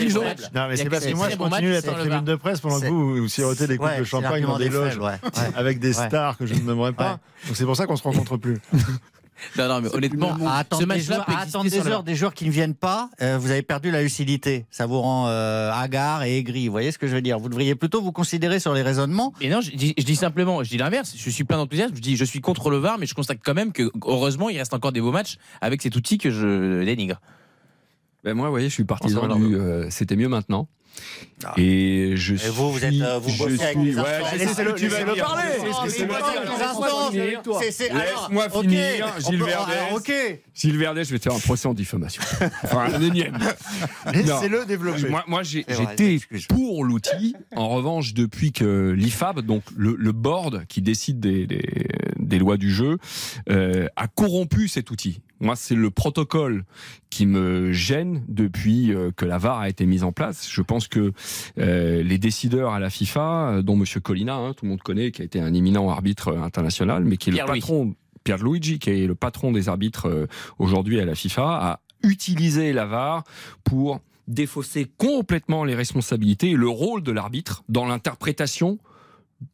mais 0.68 0.76
c'est 0.76 0.88
parce 0.88 1.06
que 1.06 1.14
moi, 1.14 1.28
continue 1.30 1.70
d'être 1.70 1.88
en 1.88 1.94
tribune 1.94 2.24
de 2.24 2.34
presse 2.36 2.60
pendant 2.60 2.80
que 2.80 2.86
vous, 2.86 3.16
vous 3.16 3.28
sirotez 3.28 3.66
des 3.66 3.76
coupes 3.76 3.98
de 3.98 4.04
champagne 4.04 4.44
dans 4.44 4.58
des 4.58 4.68
loges 4.68 4.98
avec 5.56 5.78
des 5.78 5.92
stars 5.92 6.36
que 6.36 6.46
je 6.46 6.54
ne 6.54 6.60
nommerai 6.60 6.92
pas. 6.92 7.18
Donc 7.46 7.56
c'est 7.56 7.64
pour 7.64 7.76
ça 7.76 7.86
qu'on 7.86 7.96
se 7.96 8.02
rencontre 8.02 8.36
plus. 8.36 8.58
Non, 9.58 9.68
non, 9.68 9.80
mais 9.80 9.94
honnêtement, 9.94 10.36
à 10.46 10.58
attendre, 10.58 10.86
des, 10.86 11.00
joueurs, 11.00 11.26
des 11.62 11.88
heures, 11.88 12.02
des 12.02 12.14
joueurs 12.14 12.34
qui 12.34 12.46
ne 12.46 12.50
viennent 12.50 12.74
pas, 12.74 13.10
euh, 13.20 13.38
vous 13.38 13.50
avez 13.50 13.62
perdu 13.62 13.90
la 13.90 14.02
lucidité. 14.02 14.66
Ça 14.70 14.86
vous 14.86 15.00
rend 15.00 15.28
euh, 15.28 15.70
hagard 15.72 16.22
et 16.22 16.38
aigri. 16.38 16.66
Vous 16.66 16.72
voyez 16.72 16.92
ce 16.92 16.98
que 16.98 17.06
je 17.06 17.14
veux 17.14 17.22
dire? 17.22 17.38
Vous 17.38 17.48
devriez 17.48 17.74
plutôt 17.74 18.00
vous 18.00 18.12
considérer 18.12 18.58
sur 18.58 18.74
les 18.74 18.82
raisonnements. 18.82 19.32
Mais 19.40 19.48
non, 19.48 19.60
je 19.60 19.70
dis, 19.70 19.94
je 19.98 20.04
dis 20.04 20.16
simplement, 20.16 20.62
je 20.62 20.70
dis 20.70 20.78
l'inverse. 20.78 21.14
Je 21.16 21.30
suis 21.30 21.44
plein 21.44 21.56
d'enthousiasme. 21.56 21.94
Je 21.94 22.00
dis, 22.00 22.16
je 22.16 22.24
suis 22.24 22.40
contre 22.40 22.70
le 22.70 22.78
VAR, 22.78 22.98
mais 22.98 23.06
je 23.06 23.14
constate 23.14 23.38
quand 23.44 23.54
même 23.54 23.72
que, 23.72 23.90
heureusement, 24.04 24.48
il 24.48 24.58
reste 24.58 24.74
encore 24.74 24.92
des 24.92 25.00
beaux 25.00 25.12
matchs 25.12 25.36
avec 25.60 25.82
cet 25.82 25.96
outil 25.96 26.18
que 26.18 26.30
je 26.30 26.84
dénigre. 26.84 27.20
Ben 28.24 28.34
moi, 28.34 28.46
vous 28.46 28.52
voyez, 28.52 28.68
je 28.70 28.74
suis 28.74 28.84
partisan 28.84 29.28
du. 29.36 29.54
Euh, 29.54 29.90
c'était 29.90 30.16
mieux 30.16 30.28
maintenant. 30.28 30.66
Ah. 31.44 31.52
Et 31.56 32.12
je 32.16 32.34
suis. 32.36 32.48
vous, 32.50 32.72
vous 32.72 32.84
êtes, 32.84 32.94
euh, 33.00 33.18
vous 33.18 33.36
bossez 33.36 33.62
avec 33.62 33.76
les 33.78 33.96
ouais, 33.96 34.36
Laissez-le 34.38 34.74
tu 34.74 34.88
le 34.88 35.20
parler. 35.20 35.42
Laisse-moi 37.90 38.48
finir, 38.50 39.14
Gilles 39.18 39.42
Verdet. 39.42 40.42
Gilles 40.54 40.78
Verdet, 40.78 41.04
je 41.04 41.10
vais 41.10 41.18
te 41.18 41.24
faire 41.24 41.34
un 41.34 41.40
procès 41.40 41.68
en 41.68 41.74
diffamation. 41.74 42.22
Enfin, 42.62 42.94
un 42.94 43.02
énième. 43.02 43.36
Laissez-le 44.12 44.64
développer. 44.64 45.08
Moi, 45.08 45.24
moi 45.26 45.42
j'étais 45.42 46.18
pour 46.48 46.84
l'outil. 46.84 47.34
En 47.56 47.68
revanche, 47.68 48.14
depuis 48.14 48.52
que 48.52 48.90
l'IFAB, 48.96 49.40
donc 49.40 49.62
le, 49.76 49.96
le 49.98 50.12
board 50.12 50.66
qui 50.66 50.82
décide 50.82 51.20
des, 51.20 51.46
des, 51.46 51.88
des 52.18 52.38
lois 52.38 52.56
du 52.56 52.72
jeu, 52.72 52.98
euh, 53.50 53.88
a 53.96 54.06
corrompu 54.08 54.68
cet 54.68 54.90
outil. 54.90 55.20
Moi, 55.44 55.56
c'est 55.56 55.74
le 55.74 55.90
protocole 55.90 56.64
qui 57.10 57.26
me 57.26 57.70
gêne 57.70 58.24
depuis 58.28 58.92
euh, 58.92 59.10
que 59.14 59.26
la 59.26 59.36
VAR 59.36 59.58
a 59.58 59.68
été 59.68 59.84
mise 59.84 60.02
en 60.02 60.10
place. 60.10 60.48
Je 60.50 60.62
pense 60.62 60.88
que 60.88 61.12
euh, 61.58 62.02
les 62.02 62.16
décideurs 62.16 62.72
à 62.72 62.80
la 62.80 62.88
FIFA, 62.88 63.48
euh, 63.48 63.62
dont 63.62 63.76
Monsieur 63.76 64.00
Colina, 64.00 64.36
hein, 64.36 64.54
tout 64.54 64.64
le 64.64 64.70
monde 64.70 64.82
connaît, 64.82 65.10
qui 65.10 65.20
a 65.20 65.24
été 65.24 65.40
un 65.40 65.52
éminent 65.52 65.90
arbitre 65.90 66.34
international, 66.34 67.04
mais 67.04 67.18
qui 67.18 67.28
est 67.28 67.34
le 67.34 67.44
patron, 67.44 67.94
Pierre 68.24 68.42
Luigi, 68.42 68.78
qui 68.78 68.90
est 68.90 69.06
le 69.06 69.14
patron 69.14 69.52
des 69.52 69.68
arbitres 69.68 70.26
aujourd'hui 70.58 70.98
à 70.98 71.04
la 71.04 71.14
FIFA, 71.14 71.42
a 71.42 71.80
utilisé 72.02 72.72
la 72.72 72.86
VAR 72.86 73.24
pour 73.64 74.00
défausser 74.26 74.90
complètement 74.96 75.64
les 75.64 75.74
responsabilités 75.74 76.52
et 76.52 76.56
le 76.56 76.68
rôle 76.68 77.02
de 77.02 77.12
l'arbitre 77.12 77.64
dans 77.68 77.84
l'interprétation 77.84 78.78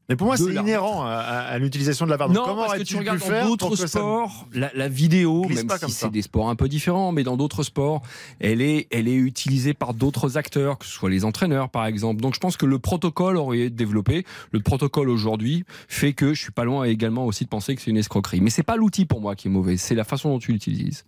mais 0.09 0.17
pour 0.17 0.27
moi, 0.27 0.37
c'est 0.37 0.53
inhérent 0.53 1.05
à, 1.05 1.57
l'utilisation 1.59 2.05
de 2.05 2.11
la 2.11 2.17
VAR. 2.17 2.29
Non, 2.29 2.43
comment 2.45 2.67
parce 2.67 2.79
que 2.79 2.83
tu 2.83 2.97
regardes 2.97 3.21
dans 3.21 3.49
d'autres 3.49 3.77
sports, 3.77 4.49
la, 4.53 4.89
vidéo, 4.89 5.47
même 5.49 5.69
si 5.87 5.93
c'est 5.93 6.11
des 6.11 6.23
sports 6.23 6.49
un 6.49 6.57
peu 6.57 6.69
différents, 6.69 7.13
mais 7.13 7.23
dans 7.23 7.37
d'autres 7.37 7.63
sports, 7.63 8.03
elle 8.41 8.61
est, 8.61 8.89
elle 8.91 9.09
est 9.09 9.15
utilisée 9.15 9.75
par 9.75 9.95
d'autres 9.95 10.37
acteurs, 10.37 10.79
que 10.79 10.87
ce 10.87 10.93
soit 10.93 11.11
les 11.11 11.25
entraîneurs, 11.25 11.69
par 11.69 11.87
exemple. 11.87 12.21
Donc, 12.21 12.35
je 12.35 12.41
pense 12.41 12.57
que 12.57 12.67
le 12.67 12.79
protocole 12.79 13.37
aurait 13.37 13.61
été 13.61 13.71
développé. 13.71 14.25
Le 14.51 14.61
protocole 14.61 15.09
aujourd'hui 15.09 15.65
fait 15.89 16.13
que 16.13 16.35
je 16.35 16.41
suis 16.41 16.53
pas 16.53 16.65
loin 16.65 16.85
également 16.85 17.27
aussi 17.27 17.45
de 17.45 17.49
penser 17.49 17.75
que 17.77 17.83
c'est 17.83 17.91
une 17.91 17.97
escroquerie. 17.97 18.41
Mais 18.41 18.51
c'est 18.51 18.63
pas 18.63 18.77
l'outil 18.77 19.05
pour 19.05 19.21
moi 19.21 19.37
qui 19.37 19.49
est 19.49 19.51
mauvais, 19.51 19.77
c'est 19.77 19.95
la 19.95 20.05
façon 20.05 20.31
dont 20.31 20.39
tu 20.39 20.53
l'utilises. 20.53 21.05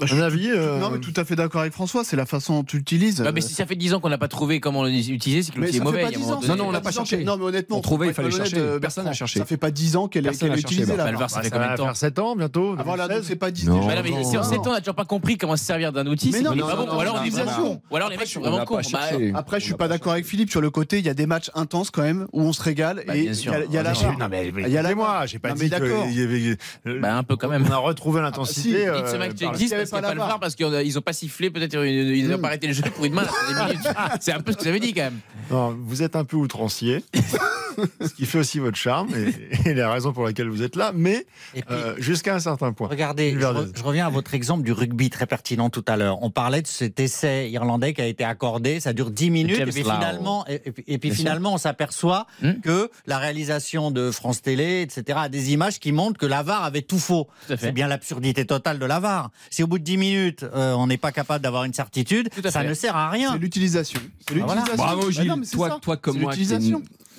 Un 0.00 0.20
avis 0.20 0.50
euh, 0.50 0.78
Non, 0.78 0.90
mais 0.90 0.98
tout 0.98 1.12
à 1.16 1.24
fait 1.24 1.36
d'accord 1.36 1.60
avec 1.60 1.72
François, 1.72 2.04
c'est 2.04 2.16
la 2.16 2.26
façon 2.26 2.54
dont 2.54 2.64
tu 2.64 2.78
l'utilises. 2.78 3.24
mais 3.32 3.40
si 3.40 3.54
ça 3.54 3.66
fait 3.66 3.76
10 3.76 3.94
ans 3.94 4.00
qu'on 4.00 4.08
n'a 4.08 4.18
pas 4.18 4.28
trouvé 4.28 4.60
comment 4.60 4.84
l'utiliser, 4.84 5.42
c'est 5.42 5.52
que 5.52 5.60
l'outil 5.60 5.76
est 5.76 5.80
mauvais. 5.80 6.04
Non, 6.48 6.56
non, 6.56 6.68
on 6.68 6.70
l'a 6.70 6.80
pas 6.80 6.90
cherché. 6.90 7.24
Non, 7.24 7.36
mais 7.36 7.44
honnêtement, 7.44 7.78
on 7.78 7.80
trouvait, 7.80 8.08
il 8.08 8.14
fallait 8.14 8.30
chercher. 8.30 8.58
Euh, 8.58 8.78
Personne 8.78 9.04
n'a 9.04 9.12
cherché. 9.12 9.38
Ça 9.38 9.44
fait 9.44 9.56
pas 9.56 9.70
10 9.70 9.96
ans 9.96 10.08
qu'elle 10.08 10.26
est 10.26 10.42
utilisée 10.42 10.96
là. 10.96 11.28
ça 11.28 11.42
fait 11.42 11.50
combien 11.50 11.72
de 11.72 11.76
temps 11.76 11.94
7 11.94 12.18
ans 12.18 12.36
bientôt. 12.36 12.74
Ah 12.78 12.82
voilà, 12.84 13.08
c'est 13.22 13.36
pas 13.36 13.50
10 13.50 13.70
ans. 13.70 13.88
Mais 13.88 14.24
si 14.24 14.36
en 14.36 14.42
7 14.42 14.58
ans, 14.58 14.62
on 14.66 14.72
n'a 14.72 14.80
toujours 14.80 14.94
pas 14.94 15.04
compris 15.04 15.38
comment 15.38 15.56
se 15.56 15.64
servir 15.64 15.92
d'un 15.92 16.06
outil, 16.06 16.32
c'est 16.32 16.42
pas 16.42 16.54
bon. 16.54 16.96
Ou 16.96 17.00
alors 17.00 17.20
on 17.20 17.24
est 17.24 17.30
bon. 17.30 17.80
Ou 17.90 17.96
alors 17.96 18.10
les 18.10 18.16
mecs 18.16 18.28
sont 18.28 18.40
vraiment 18.40 18.64
cons. 18.64 18.80
Bah, 18.92 19.00
après, 19.34 19.60
je 19.60 19.64
suis 19.64 19.74
pas 19.74 19.88
d'accord 19.88 20.12
avec 20.12 20.26
Philippe 20.26 20.50
sur 20.50 20.60
le 20.60 20.70
côté, 20.70 20.98
il 20.98 21.04
y 21.04 21.08
a 21.08 21.14
des 21.14 21.26
matchs 21.26 21.50
intenses 21.54 21.90
quand 21.90 22.02
même 22.02 22.26
où 22.32 22.42
on 22.42 22.52
se 22.52 22.62
régale 22.62 23.04
et 23.12 23.24
il 23.24 23.34
y 23.34 23.78
a 23.78 23.82
la 23.82 23.92
Il 24.66 24.72
y 24.72 24.78
a 24.78 24.82
la 24.82 24.94
moi, 24.94 25.26
j'ai 25.26 25.38
pas 25.38 25.52
dit 25.52 25.70
que. 25.70 27.00
Bah 27.00 27.16
un 27.16 27.22
peu 27.22 27.36
quand 27.36 27.48
même. 27.48 27.64
On 27.68 27.72
a 27.72 27.76
retrouvé 27.76 28.20
l'intensité. 28.20 28.86
Parce 29.90 29.90
qu'il 29.90 30.00
n'y 30.00 30.04
a 30.04 30.08
pas 30.08 30.14
le 30.14 30.20
VAR 30.20 30.40
parce 30.40 30.54
que 30.54 30.84
ils 30.84 30.98
ont 30.98 31.02
pas 31.02 31.12
sifflé, 31.12 31.50
peut-être 31.50 31.84
ils 31.84 32.28
n'ont 32.28 32.38
pas 32.38 32.48
arrêté 32.48 32.66
le 32.66 32.72
jeu 32.72 32.82
pour 32.94 33.04
une 33.04 33.14
main. 33.14 33.24
C'est 34.20 34.32
un 34.32 34.40
peu 34.40 34.52
ce 34.52 34.56
que 34.56 34.62
vous 34.62 34.68
avez 34.68 34.80
dit 34.80 34.92
quand 34.92 35.02
même. 35.02 35.20
Non, 35.50 35.76
vous 35.78 36.02
êtes 36.02 36.16
un 36.16 36.24
peu 36.24 36.36
outrancier. 36.36 37.04
ce 38.00 38.14
qui 38.14 38.26
fait 38.26 38.38
aussi 38.38 38.58
votre 38.58 38.76
charme 38.76 39.08
et, 39.14 39.70
et, 39.70 39.74
la 39.74 39.92
raison 39.92 40.12
pour 40.12 40.24
laquelle 40.24 40.48
vous 40.48 40.62
êtes 40.62 40.76
là, 40.76 40.92
mais 40.94 41.26
euh, 41.70 41.94
jusqu'à 41.98 42.34
un 42.34 42.38
certain 42.38 42.72
point. 42.72 42.88
Regardez, 42.88 43.36
je, 43.38 43.82
reviens 43.82 44.06
à 44.06 44.10
votre 44.10 44.34
exemple 44.34 44.62
du 44.62 44.72
rugby 44.72 45.10
très 45.10 45.26
pertinent 45.26 45.70
tout 45.70 45.84
à 45.86 45.96
l'heure. 45.96 46.22
On 46.22 46.30
parlait 46.30 46.62
de 46.62 46.66
cet 46.66 47.00
essai 47.00 47.50
irlandais 47.50 47.94
qui 47.94 48.00
a 48.00 48.06
été 48.06 48.24
accordé, 48.24 48.80
ça 48.80 48.92
dure 48.92 49.10
10 49.10 49.30
minutes, 49.30 49.58
et 49.58 49.64
puis, 49.64 49.82
finalement, 49.82 50.44
et, 50.48 50.98
puis 50.98 51.10
finalement, 51.10 51.54
on 51.54 51.58
s'aperçoit 51.58 52.26
hmm 52.42 52.54
que 52.62 52.90
la 53.06 53.18
réalisation 53.18 53.90
de 53.90 54.10
France 54.10 54.40
Télé, 54.40 54.82
etc., 54.82 55.18
a 55.22 55.28
des 55.28 55.52
images 55.52 55.80
qui 55.80 55.92
montrent 55.92 56.18
que 56.18 56.24
l'avare 56.24 56.64
avait 56.64 56.82
tout 56.82 56.98
faux. 56.98 57.28
C'est 57.48 57.72
bien 57.72 57.88
l'absurdité 57.88 58.46
totale 58.46 58.78
de 58.78 58.86
l'avare. 58.86 59.30
Si 59.50 59.62
au 59.62 59.66
bout 59.66 59.78
de 59.78 59.84
10 59.84 59.96
minutes, 59.96 60.42
euh, 60.54 60.72
on 60.74 60.86
n'est 60.86 60.96
pas 60.96 61.12
capable 61.12 61.42
d'avoir 61.42 61.64
une 61.64 61.74
certitude, 61.74 62.30
ça 62.48 62.62
ne 62.62 62.74
sert 62.74 62.96
à 62.96 63.10
rien. 63.10 63.32
C'est 63.32 63.38
l'utilisation. 63.38 64.00
Ah, 64.48 64.64
Bravo 64.76 65.10
Gilles, 65.10 65.32
toi, 65.52 65.78
toi 65.80 65.96
comme 65.96 66.18
moi, 66.18 66.32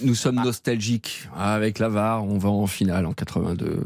nous 0.02 0.16
sommes 0.16 0.38
bah. 0.38 0.44
nostalgiques. 0.44 1.28
avec 1.38 1.80
la 1.80 1.90
VAR, 1.90 2.26
on 2.26 2.38
va 2.38 2.50
en 2.50 2.68
finale 2.68 3.06
en 3.06 3.14
82. 3.14 3.84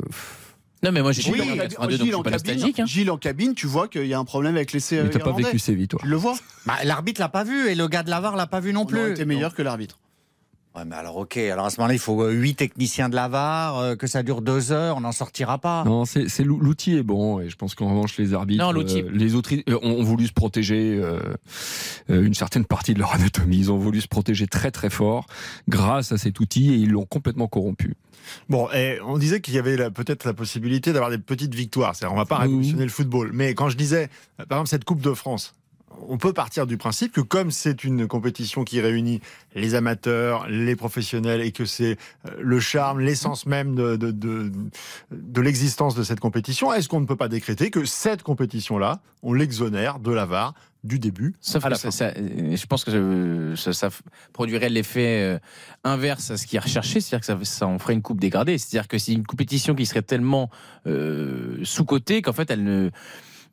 Non, 0.81 0.91
mais 0.93 1.01
moi 1.01 1.11
j'ai 1.11 1.21
Gilles, 1.21 1.41
en 1.41 1.57
82, 1.57 1.87
donc 1.87 1.89
je 1.89 2.05
suis 2.05 2.23
pas 2.23 2.31
nostalgique. 2.31 2.79
Hein. 2.79 2.85
Gilles 2.85 3.11
en 3.11 3.17
cabine, 3.17 3.53
tu 3.53 3.67
vois 3.67 3.87
qu'il 3.87 4.05
y 4.05 4.13
a 4.13 4.19
un 4.19 4.23
problème 4.23 4.55
avec 4.55 4.71
l'essai. 4.71 5.03
Mais 5.03 5.09
t'as 5.09 5.19
pas 5.19 5.33
vécu 5.33 5.59
ces 5.59 5.75
vies, 5.75 5.87
toi. 5.87 5.99
Tu 6.01 6.07
le 6.07 6.15
vois? 6.15 6.35
Bah, 6.65 6.75
L'arbitre 6.85 7.19
l'a 7.19 7.29
pas 7.29 7.43
vu 7.43 7.67
et 7.67 7.75
le 7.75 7.87
gars 7.87 8.03
de 8.03 8.09
la 8.09 8.21
VAR 8.21 8.35
l'a 8.35 8.47
pas 8.47 8.61
vu 8.61 8.71
non 8.71 8.85
plus. 8.85 9.11
Était 9.11 9.25
meilleur 9.25 9.53
que 9.53 9.61
l'arbitre. 9.61 9.99
Ouais, 10.75 10.85
mais 10.85 10.95
alors 10.95 11.17
ok, 11.17 11.35
alors 11.37 11.65
à 11.65 11.69
ce 11.71 11.79
moment-là, 11.79 11.95
il 11.95 11.99
faut 11.99 12.21
euh, 12.23 12.31
huit 12.31 12.53
techniciens 12.55 13.09
de 13.09 13.15
la 13.15 13.27
VAR, 13.27 13.77
euh, 13.79 13.95
que 13.95 14.05
ça 14.05 14.21
dure 14.21 14.41
deux 14.43 14.71
heures, 14.71 14.97
on 14.97 15.01
n'en 15.01 15.11
sortira 15.11 15.57
pas. 15.57 15.83
Non, 15.83 16.05
c'est 16.05 16.29
c'est 16.29 16.43
l'ou- 16.43 16.59
l'outil 16.59 16.95
est 16.95 17.03
bon 17.03 17.39
et 17.39 17.49
je 17.49 17.55
pense 17.55 17.73
qu'en 17.73 17.89
revanche 17.89 18.15
les 18.17 18.35
arbitres, 18.35 18.63
Non, 18.63 18.71
l'outil- 18.71 19.01
euh, 19.01 19.09
les 19.11 19.33
autres 19.33 19.51
euh, 19.67 19.79
ont, 19.81 20.03
voulu 20.03 20.27
se 20.27 20.31
protéger 20.33 21.01
une 22.07 22.33
certaine 22.33 22.65
partie 22.65 22.93
de 22.93 22.99
leur 22.99 23.13
anatomie. 23.13 23.57
Ils 23.57 23.71
ont 23.71 23.77
voulu 23.77 23.99
se 24.01 24.07
protéger 24.07 24.47
très 24.47 24.71
très 24.71 24.89
fort 24.89 25.25
grâce 25.67 26.11
à 26.11 26.17
cet 26.17 26.39
outil 26.39 26.71
et 26.71 26.75
ils 26.75 26.91
l'ont 26.91 27.05
complètement 27.05 27.47
corrompu. 27.47 27.95
Bon, 28.47 28.69
et 28.71 28.99
on 29.05 29.17
disait 29.17 29.41
qu'il 29.41 29.55
y 29.55 29.57
avait 29.57 29.75
la- 29.75 29.89
peut-être 29.89 30.23
la 30.23 30.33
possibilité 30.33 30.93
d'avoir 30.93 31.09
des 31.09 31.17
petites 31.17 31.55
victoires. 31.55 31.95
C'est-à-dire, 31.95 32.13
on 32.13 32.17
va 32.19 32.25
pas 32.25 32.37
révolutionner 32.37 32.83
le 32.83 32.89
football. 32.91 33.31
Mais 33.33 33.55
quand 33.55 33.69
je 33.69 33.77
disais, 33.77 34.09
par 34.37 34.59
exemple, 34.59 34.69
cette 34.69 34.83
Coupe 34.83 35.01
de 35.01 35.13
France, 35.15 35.55
on 36.07 36.17
peut 36.17 36.33
partir 36.33 36.65
du 36.67 36.77
principe 36.77 37.11
que 37.11 37.21
comme 37.21 37.51
c'est 37.51 37.83
une 37.83 38.07
compétition 38.07 38.63
qui 38.63 38.81
réunit 38.81 39.21
les 39.55 39.75
amateurs, 39.75 40.47
les 40.49 40.75
professionnels, 40.75 41.41
et 41.41 41.51
que 41.51 41.65
c'est 41.65 41.97
euh, 42.27 42.31
le 42.39 42.59
charme, 42.59 42.99
l'essence 42.99 43.45
même 43.45 43.75
de, 43.75 43.95
de, 43.95 44.11
de, 44.11 44.51
de 45.11 45.41
l'existence 45.41 45.95
de 45.95 46.03
cette 46.03 46.19
compétition, 46.19 46.73
est-ce 46.73 46.87
qu'on 46.89 46.99
ne 47.01 47.05
peut 47.05 47.15
pas 47.15 47.27
décréter 47.29 47.69
que 47.71 47.85
cette 47.85 48.23
compétition-là, 48.23 49.01
on 49.23 49.33
l'exonère 49.33 49.99
de 49.99 50.11
la 50.11 50.25
VAR 50.25 50.53
du 50.85 50.97
début 50.97 51.35
Sauf 51.41 51.65
à 51.65 51.67
que 51.67 51.73
la 51.73 51.77
ça, 51.77 51.91
fin? 51.91 51.91
ça- 51.91 52.13
je 52.15 52.65
pense 52.65 52.85
que 52.85 53.53
ça, 53.55 53.89
produirait 54.31 54.69
l'effet 54.69 55.21
euh, 55.23 55.39
inverse 55.83 56.31
à 56.31 56.37
ce 56.37 56.47
qui 56.47 56.55
est 56.55 56.59
recherché, 56.59 57.01
c'est-à-dire 57.01 57.37
que 57.37 57.45
ça, 57.45 57.59
ça 57.59 57.67
en 57.67 57.77
ferait 57.79 57.93
une 57.95 58.01
coupe 58.01 58.19
dégradée. 58.21 58.57
C'est-à-dire 58.57 58.87
que 58.87 58.97
c'est 58.97 59.11
une 59.11 59.25
compétition 59.25 59.75
qui 59.75 59.85
serait 59.85 60.01
tellement 60.03 60.49
euh, 60.87 61.57
sous-cotée 61.63 62.21
qu'en 62.21 62.31
fait 62.33 62.49
elle 62.49 62.63
ne, 62.63 62.91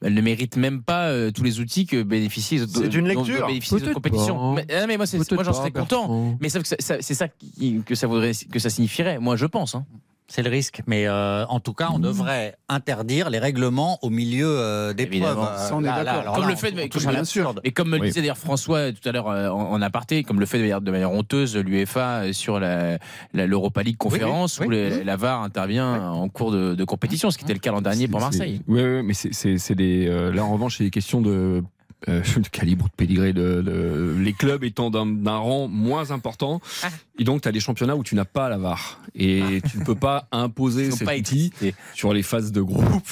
elle 0.02 0.14
ne 0.14 0.20
mérite 0.20 0.56
même 0.56 0.82
pas 0.82 1.08
euh, 1.08 1.30
tous 1.30 1.42
les 1.42 1.60
outils 1.60 1.86
que 1.86 2.02
bénéficient 2.02 2.56
les 2.56 2.62
autres, 2.62 2.72
C'est 2.74 2.94
une 2.94 3.08
lecture. 3.08 3.46
bénéficient 3.46 3.74
les 3.76 3.82
autres 3.84 3.94
compétitions. 3.94 4.36
pas, 4.36 4.42
hein. 4.42 4.54
Mais, 4.54 4.66
ah, 4.74 4.86
mais 4.86 4.96
moi, 4.96 5.06
c'est- 5.06 5.18
j'en 5.44 5.52
serais 5.52 5.70
content. 5.72 6.36
Mais 6.40 6.48
sauf 6.48 6.62
que 6.62 6.68
ça- 6.68 6.76
ça- 6.80 6.96
c'est 7.00 7.14
ça 7.14 7.28
qui- 7.28 7.82
que 7.84 7.94
ça 7.94 8.06
voudrait, 8.06 8.32
que 8.50 8.58
ça 8.58 8.70
signifierait. 8.70 9.18
Moi, 9.18 9.36
je 9.36 9.46
pense. 9.46 9.74
hein. 9.74 9.84
C'est 10.28 10.42
le 10.42 10.50
risque. 10.50 10.82
Mais 10.88 11.06
euh, 11.06 11.46
en 11.46 11.60
tout 11.60 11.72
cas, 11.72 11.88
on 11.92 12.00
devrait 12.00 12.56
interdire 12.68 13.30
les 13.30 13.38
règlements 13.38 13.98
au 14.02 14.10
milieu 14.10 14.46
euh, 14.48 14.92
d'épreuves. 14.92 15.14
Évidemment. 15.14 15.48
Euh, 15.50 15.56
Ça, 15.68 15.76
on 15.76 15.82
est 15.82 15.86
là, 15.86 15.98
là, 15.98 16.04
d'accord. 16.04 16.20
alors 16.22 16.34
Comme 16.34 16.44
là, 16.44 16.50
le 16.50 16.56
fait 16.56 16.72
de- 16.72 16.86
comme 16.88 17.12
bien 17.12 17.24
sûr. 17.24 17.54
Et 17.62 17.70
comme 17.70 17.88
me 17.90 17.96
le 17.96 18.02
Oui. 18.02 18.08
disait 18.08 18.20
d'ailleurs 18.22 18.36
François 18.36 18.90
tout 18.92 19.08
à 19.08 19.12
l'heure 19.12 19.28
euh, 19.28 19.48
en, 19.50 19.70
en 19.72 19.82
aparté, 19.82 20.24
comme 20.24 20.40
le 20.40 20.46
fait 20.46 20.58
de 20.58 20.62
manière, 20.64 20.80
de 20.80 20.90
manière 20.90 21.12
honteuse 21.12 21.56
l'UEFA 21.56 22.32
sur 22.32 22.58
la- 22.58 22.98
la- 23.34 23.46
l'Europa 23.46 23.82
League 23.84 23.96
conférence 23.96 24.58
oui, 24.58 24.66
où 24.66 24.70
les- 24.70 25.04
la 25.04 25.16
VAR 25.16 25.42
intervient 25.42 26.10
en 26.10 26.28
cours 26.28 26.50
de, 26.50 26.74
de 26.74 26.84
compétition, 26.84 27.30
ce 27.30 27.38
qui 27.38 27.44
était 27.44 27.54
le 27.54 27.60
cas 27.60 27.70
l'an 27.70 27.80
dernier 27.80 28.08
pour 28.08 28.20
Marseille. 28.20 28.62
Oui, 28.66 28.82
mais 29.04 29.14
c'est- 29.14 29.74
des. 29.76 30.06
euh, 30.08 30.32
là, 30.32 30.44
en 30.44 30.52
revanche, 30.52 30.78
c'est 30.78 30.84
des 30.84 30.90
questions 30.90 31.20
de. 31.20 31.62
Euh, 32.08 32.22
de 32.36 32.48
calibre, 32.48 32.86
de 32.86 32.92
pédigré, 32.96 33.32
de, 33.32 33.62
de- 33.62 34.14
les 34.20 34.32
clubs 34.32 34.64
étant 34.64 34.90
d'un 34.90 35.36
rang 35.36 35.68
moins 35.68 36.10
important, 36.10 36.60
Ah. 36.82 36.88
et 37.18 37.24
donc 37.24 37.42
tu 37.42 37.48
as 37.48 37.52
des 37.52 37.60
championnats 37.60 37.96
où 37.96 38.02
tu 38.04 38.14
n'as 38.14 38.24
pas 38.24 38.48
la 38.48 38.58
VAR, 38.58 39.00
et 39.14 39.60
tu 39.70 39.78
ne 39.78 39.84
peux 39.84 39.94
pas 39.94 40.28
imposer 40.32 40.90
cet 40.90 41.06
pas 41.06 41.16
outil 41.16 41.52
sur 41.94 42.12
les 42.12 42.22
phases 42.22 42.52
de 42.52 42.60
groupe. 42.60 43.08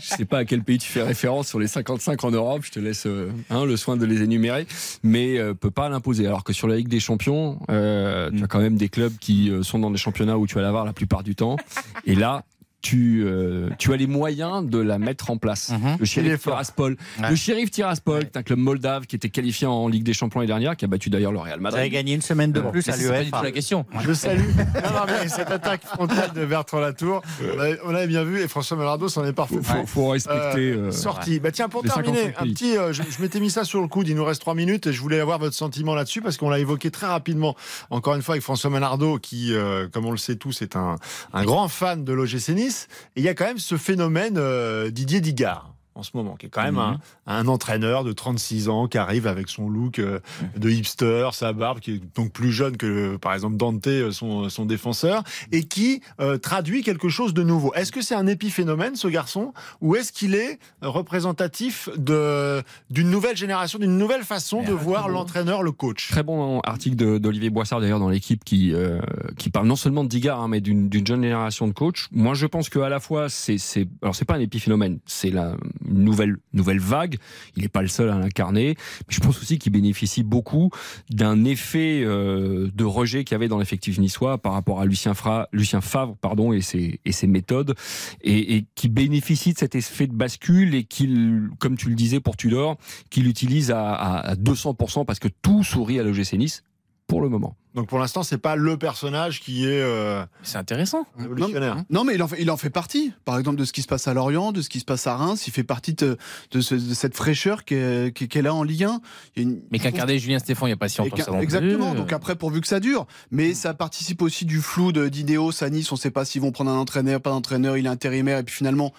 Je 0.00 0.06
sais 0.06 0.24
pas 0.24 0.38
à 0.38 0.44
quel 0.44 0.62
pays 0.62 0.78
tu 0.78 0.88
fais 0.90 1.02
référence 1.02 1.48
sur 1.48 1.58
les 1.60 1.68
55 1.68 2.22
en 2.24 2.30
Europe, 2.30 2.62
je 2.64 2.72
te 2.72 2.80
laisse 2.80 3.06
euh, 3.06 3.30
hein, 3.50 3.64
le 3.64 3.76
soin 3.76 3.96
de 3.96 4.04
les 4.04 4.22
énumérer, 4.22 4.66
mais 5.02 5.38
euh, 5.38 5.54
peut 5.54 5.70
pas 5.70 5.88
l'imposer. 5.88 6.26
Alors 6.26 6.42
que 6.44 6.52
sur 6.52 6.66
la 6.68 6.76
Ligue 6.76 6.88
des 6.88 7.00
Champions, 7.00 7.58
euh, 7.70 8.30
tu 8.30 8.42
as 8.42 8.46
quand 8.48 8.60
même 8.60 8.76
des 8.76 8.88
clubs 8.88 9.16
qui 9.20 9.50
euh, 9.50 9.62
sont 9.62 9.78
dans 9.78 9.90
des 9.90 9.98
championnats 9.98 10.36
où 10.38 10.46
tu 10.46 10.58
as 10.58 10.62
la 10.62 10.72
VAR 10.72 10.84
la 10.84 10.92
plupart 10.92 11.22
du 11.22 11.34
temps, 11.34 11.56
et 12.04 12.14
là. 12.14 12.44
Tu, 12.86 13.24
euh, 13.26 13.68
tu 13.78 13.92
as 13.92 13.96
les 13.96 14.06
moyens 14.06 14.64
de 14.64 14.78
la 14.78 15.00
mettre 15.00 15.30
en 15.32 15.38
place. 15.38 15.70
Mhm. 15.70 15.96
Le 15.98 16.04
shérif. 16.04 16.40
Tiraspol. 16.42 16.96
Ouais. 17.20 17.30
Le 17.30 17.34
shérif 17.34 17.72
Tiraspol, 17.72 18.20
est 18.22 18.36
un 18.36 18.44
club 18.44 18.60
moldave 18.60 19.06
qui 19.06 19.16
était 19.16 19.28
qualifié 19.28 19.66
en 19.66 19.88
Ligue 19.88 20.04
des 20.04 20.12
Champions 20.12 20.38
l'année 20.38 20.46
dernière, 20.52 20.76
qui 20.76 20.84
a 20.84 20.88
battu 20.88 21.10
d'ailleurs 21.10 21.32
le 21.32 21.38
Real 21.38 21.56
Vous 21.56 21.62
Madrid. 21.64 21.90
gagné 21.90 22.14
une 22.14 22.22
semaine 22.22 22.52
de 22.52 22.60
Bon. 22.60 22.70
plus 22.70 22.88
à 22.88 22.92
c'est 22.92 23.08
pas 23.08 23.18
tout 23.18 23.24
l'UEFA. 23.24 23.42
la 23.42 23.50
question. 23.50 23.86
Je 24.04 24.12
salue. 24.12 24.40
Non, 24.56 24.90
non, 24.92 25.00
mais 25.20 25.26
cette 25.28 25.50
attaque 25.50 25.82
frontale 25.84 26.32
de 26.32 26.44
Bertrand 26.46 26.78
Latour, 26.78 27.22
on 27.56 27.58
avait, 27.58 27.78
on 27.86 27.92
avait 27.92 28.06
bien 28.06 28.22
vu 28.22 28.40
et 28.40 28.46
François 28.46 28.76
Melardo 28.76 29.08
s'en 29.08 29.24
est 29.24 29.32
parfait. 29.32 29.56
Faut, 29.60 29.84
faut 29.86 30.08
respecter. 30.10 30.70
Euh, 30.70 30.88
euh, 30.88 30.90
sortie. 30.92 31.40
Bah 31.40 31.50
tiens, 31.50 31.68
pour 31.68 31.82
terminer, 31.82 32.26
55 32.34 32.40
un 32.40 32.52
petit, 32.52 32.76
euh, 32.76 32.92
je, 32.92 33.02
je 33.02 33.20
m'étais 33.20 33.40
mis 33.40 33.50
ça 33.50 33.64
sur 33.64 33.80
le 33.80 33.88
coude. 33.88 34.06
Il 34.06 34.14
nous 34.14 34.24
reste 34.24 34.42
trois 34.42 34.54
minutes 34.54 34.86
et 34.86 34.92
je 34.92 35.00
voulais 35.00 35.18
avoir 35.18 35.40
votre 35.40 35.56
sentiment 35.56 35.96
là-dessus 35.96 36.20
parce 36.22 36.36
qu'on 36.36 36.50
l'a 36.50 36.60
évoqué 36.60 36.92
très 36.92 37.08
rapidement. 37.08 37.56
Encore 37.90 38.14
une 38.14 38.22
fois 38.22 38.34
avec 38.34 38.44
François 38.44 38.70
Menardo, 38.70 39.18
qui, 39.18 39.52
comme 39.92 40.04
on 40.06 40.12
le 40.12 40.18
sait 40.18 40.36
tous, 40.36 40.62
est 40.62 40.76
un, 40.76 40.94
un 41.32 41.44
grand 41.44 41.66
fan 41.66 42.04
de 42.04 42.12
l'OGC 42.12 42.50
Nice. 42.50 42.75
Et 43.14 43.20
il 43.20 43.24
y 43.24 43.28
a 43.28 43.34
quand 43.34 43.46
même 43.46 43.58
ce 43.58 43.76
phénomène 43.76 44.36
euh, 44.38 44.90
Didier 44.90 45.20
Digard 45.20 45.75
en 45.96 46.02
ce 46.02 46.10
moment, 46.14 46.36
qui 46.36 46.46
est 46.46 46.48
quand 46.48 46.62
même 46.62 46.78
un, 46.78 46.98
un 47.26 47.48
entraîneur 47.48 48.04
de 48.04 48.12
36 48.12 48.68
ans 48.68 48.86
qui 48.86 48.98
arrive 48.98 49.26
avec 49.26 49.48
son 49.48 49.68
look 49.68 49.98
euh, 49.98 50.20
de 50.56 50.70
hipster, 50.70 51.30
sa 51.32 51.52
barbe, 51.52 51.80
qui 51.80 51.92
est 51.92 52.14
donc 52.14 52.32
plus 52.32 52.52
jeune 52.52 52.76
que, 52.76 53.16
par 53.16 53.34
exemple, 53.34 53.56
Dante, 53.56 53.86
euh, 53.86 54.10
son, 54.10 54.48
son 54.48 54.66
défenseur, 54.66 55.22
et 55.52 55.64
qui 55.64 56.02
euh, 56.20 56.38
traduit 56.38 56.82
quelque 56.82 57.08
chose 57.08 57.34
de 57.34 57.42
nouveau. 57.42 57.72
Est-ce 57.74 57.92
que 57.92 58.02
c'est 58.02 58.14
un 58.14 58.26
épiphénomène, 58.26 58.96
ce 58.96 59.08
garçon, 59.08 59.52
ou 59.80 59.96
est-ce 59.96 60.12
qu'il 60.12 60.34
est 60.34 60.58
représentatif 60.82 61.88
d'une 61.96 63.10
nouvelle 63.10 63.36
génération, 63.36 63.78
d'une 63.78 63.96
nouvelle 63.96 64.22
façon 64.22 64.62
de 64.62 64.72
voir 64.72 65.08
l'entraîneur, 65.08 65.62
le 65.62 65.72
coach? 65.72 66.08
Très 66.10 66.22
bon 66.22 66.60
article 66.60 67.18
d'Olivier 67.18 67.50
Boissard 67.50 67.80
d'ailleurs 67.80 68.00
dans 68.00 68.08
l'équipe 68.08 68.44
qui 68.44 68.72
euh, 68.72 69.00
qui 69.38 69.50
parle 69.50 69.66
non 69.66 69.76
seulement 69.76 70.04
de 70.04 70.08
Digard 70.08 70.40
hein, 70.40 70.48
mais 70.48 70.60
d'une 70.60 70.90
jeune 70.92 71.22
génération 71.22 71.68
de 71.68 71.72
coachs. 71.72 72.06
Moi 72.12 72.34
je 72.34 72.46
pense 72.46 72.68
que 72.68 72.78
à 72.78 72.88
la 72.88 73.00
fois 73.00 73.28
c'est 73.28 73.56
alors 74.02 74.14
c'est 74.14 74.24
pas 74.24 74.34
un 74.34 74.40
épiphénomène, 74.40 74.98
c'est 75.06 75.30
la 75.30 75.56
une 75.88 76.04
nouvelle 76.04 76.36
nouvelle 76.52 76.80
vague. 76.80 77.16
Il 77.56 77.62
n'est 77.62 77.68
pas 77.68 77.82
le 77.82 77.88
seul 77.88 78.10
à 78.10 78.18
l'incarner, 78.18 78.76
mais 78.76 79.14
je 79.14 79.20
pense 79.20 79.40
aussi 79.40 79.58
qu'il 79.58 79.72
bénéficie 79.72 80.22
beaucoup 80.22 80.70
d'un 81.10 81.44
effet 81.44 82.02
euh, 82.04 82.70
de 82.74 82.84
rejet 82.84 83.24
qu'il 83.24 83.34
y 83.34 83.36
avait 83.36 83.48
dans 83.48 83.58
l'effectif 83.58 83.98
niçois 83.98 84.38
par 84.38 84.52
rapport 84.52 84.80
à 84.80 84.86
Lucien 84.86 85.14
Fra, 85.14 85.48
Lucien 85.52 85.80
Favre 85.80 86.16
pardon 86.16 86.52
et 86.52 86.60
ses 86.60 87.00
et 87.04 87.12
ses 87.12 87.26
méthodes. 87.26 87.74
Et, 88.22 88.56
et 88.56 88.66
qui 88.74 88.88
bénéficie 88.88 89.52
de 89.52 89.58
cet 89.58 89.74
effet 89.74 90.06
de 90.06 90.14
bascule 90.14 90.74
et 90.74 90.84
qu'il 90.84 91.48
comme 91.58 91.76
tu 91.76 91.88
le 91.88 91.94
disais 91.94 92.20
pour 92.20 92.36
Tudor 92.36 92.76
qu'il 93.10 93.26
utilise 93.26 93.70
à, 93.70 93.92
à, 93.92 94.30
à 94.30 94.34
200% 94.34 95.04
parce 95.04 95.18
que 95.18 95.28
tout 95.28 95.62
sourit 95.62 95.98
à 96.00 96.02
l'OGC 96.02 96.34
Nice 96.34 96.62
pour 97.06 97.20
le 97.20 97.28
moment. 97.28 97.56
Donc 97.74 97.88
pour 97.88 97.98
l'instant, 97.98 98.22
c'est 98.22 98.38
pas 98.38 98.56
le 98.56 98.76
personnage 98.78 99.40
qui 99.40 99.64
est 99.66 99.82
euh, 99.82 100.24
C'est 100.42 100.56
intéressant. 100.56 101.06
révolutionnaire. 101.18 101.84
Non, 101.90 102.04
mais 102.04 102.14
il 102.14 102.22
en, 102.22 102.26
fait, 102.28 102.36
il 102.40 102.50
en 102.50 102.56
fait 102.56 102.70
partie. 102.70 103.12
Par 103.26 103.38
exemple, 103.38 103.58
de 103.58 103.64
ce 103.64 103.72
qui 103.72 103.82
se 103.82 103.86
passe 103.86 104.08
à 104.08 104.14
Lorient, 104.14 104.50
de 104.52 104.62
ce 104.62 104.68
qui 104.70 104.80
se 104.80 104.84
passe 104.86 105.06
à 105.06 105.14
Reims. 105.14 105.46
Il 105.46 105.52
fait 105.52 105.62
partie 105.62 105.92
de, 105.94 106.16
de 106.52 106.60
ce- 106.62 106.74
de 106.74 106.94
cette 106.94 107.14
fraîcheur 107.14 107.64
qu'elle 107.64 108.46
a 108.46 108.54
en 108.54 108.62
Ligue 108.62 108.84
1. 108.84 109.00
Il 109.36 109.42
y 109.42 109.46
a 109.46 109.48
une- 109.48 109.60
Mais 109.70 109.78
qu'incarnait 109.78 110.18
Julien 110.18 110.38
Stéphane 110.38 110.68
il 110.68 110.70
n'y 110.70 110.74
a 110.74 110.78
pas 110.78 110.88
si 110.88 110.98
longtemps 110.98 111.16
ça 111.22 111.30
non. 111.30 111.40
Exactement. 111.40 111.94
Donc 111.94 112.12
après, 112.12 112.34
pourvu 112.34 112.60
que 112.62 112.66
ça 112.68 112.80
dure. 112.80 113.06
Mais 113.30 113.52
ça 113.54 113.74
participe 113.74 114.22
aussi 114.22 114.46
du 114.46 114.60
flou 114.60 114.90
de- 114.92 115.08
d'Ineos 115.08 115.62
à 115.62 115.68
Nice. 115.70 115.92
On 115.92 115.96
ne 115.96 116.00
sait 116.00 116.10
pas 116.10 116.24
s'ils 116.24 116.40
vont 116.40 116.52
prendre 116.52 116.70
un 116.70 116.78
entraîneur, 116.78 117.20
pas 117.20 117.30
d'entraîneur. 117.30 117.76
Il 117.76 117.86
est 117.86 117.90
intérimaire. 117.90 118.38
Et 118.38 118.42
puis 118.42 118.54
finalement, 118.54 118.92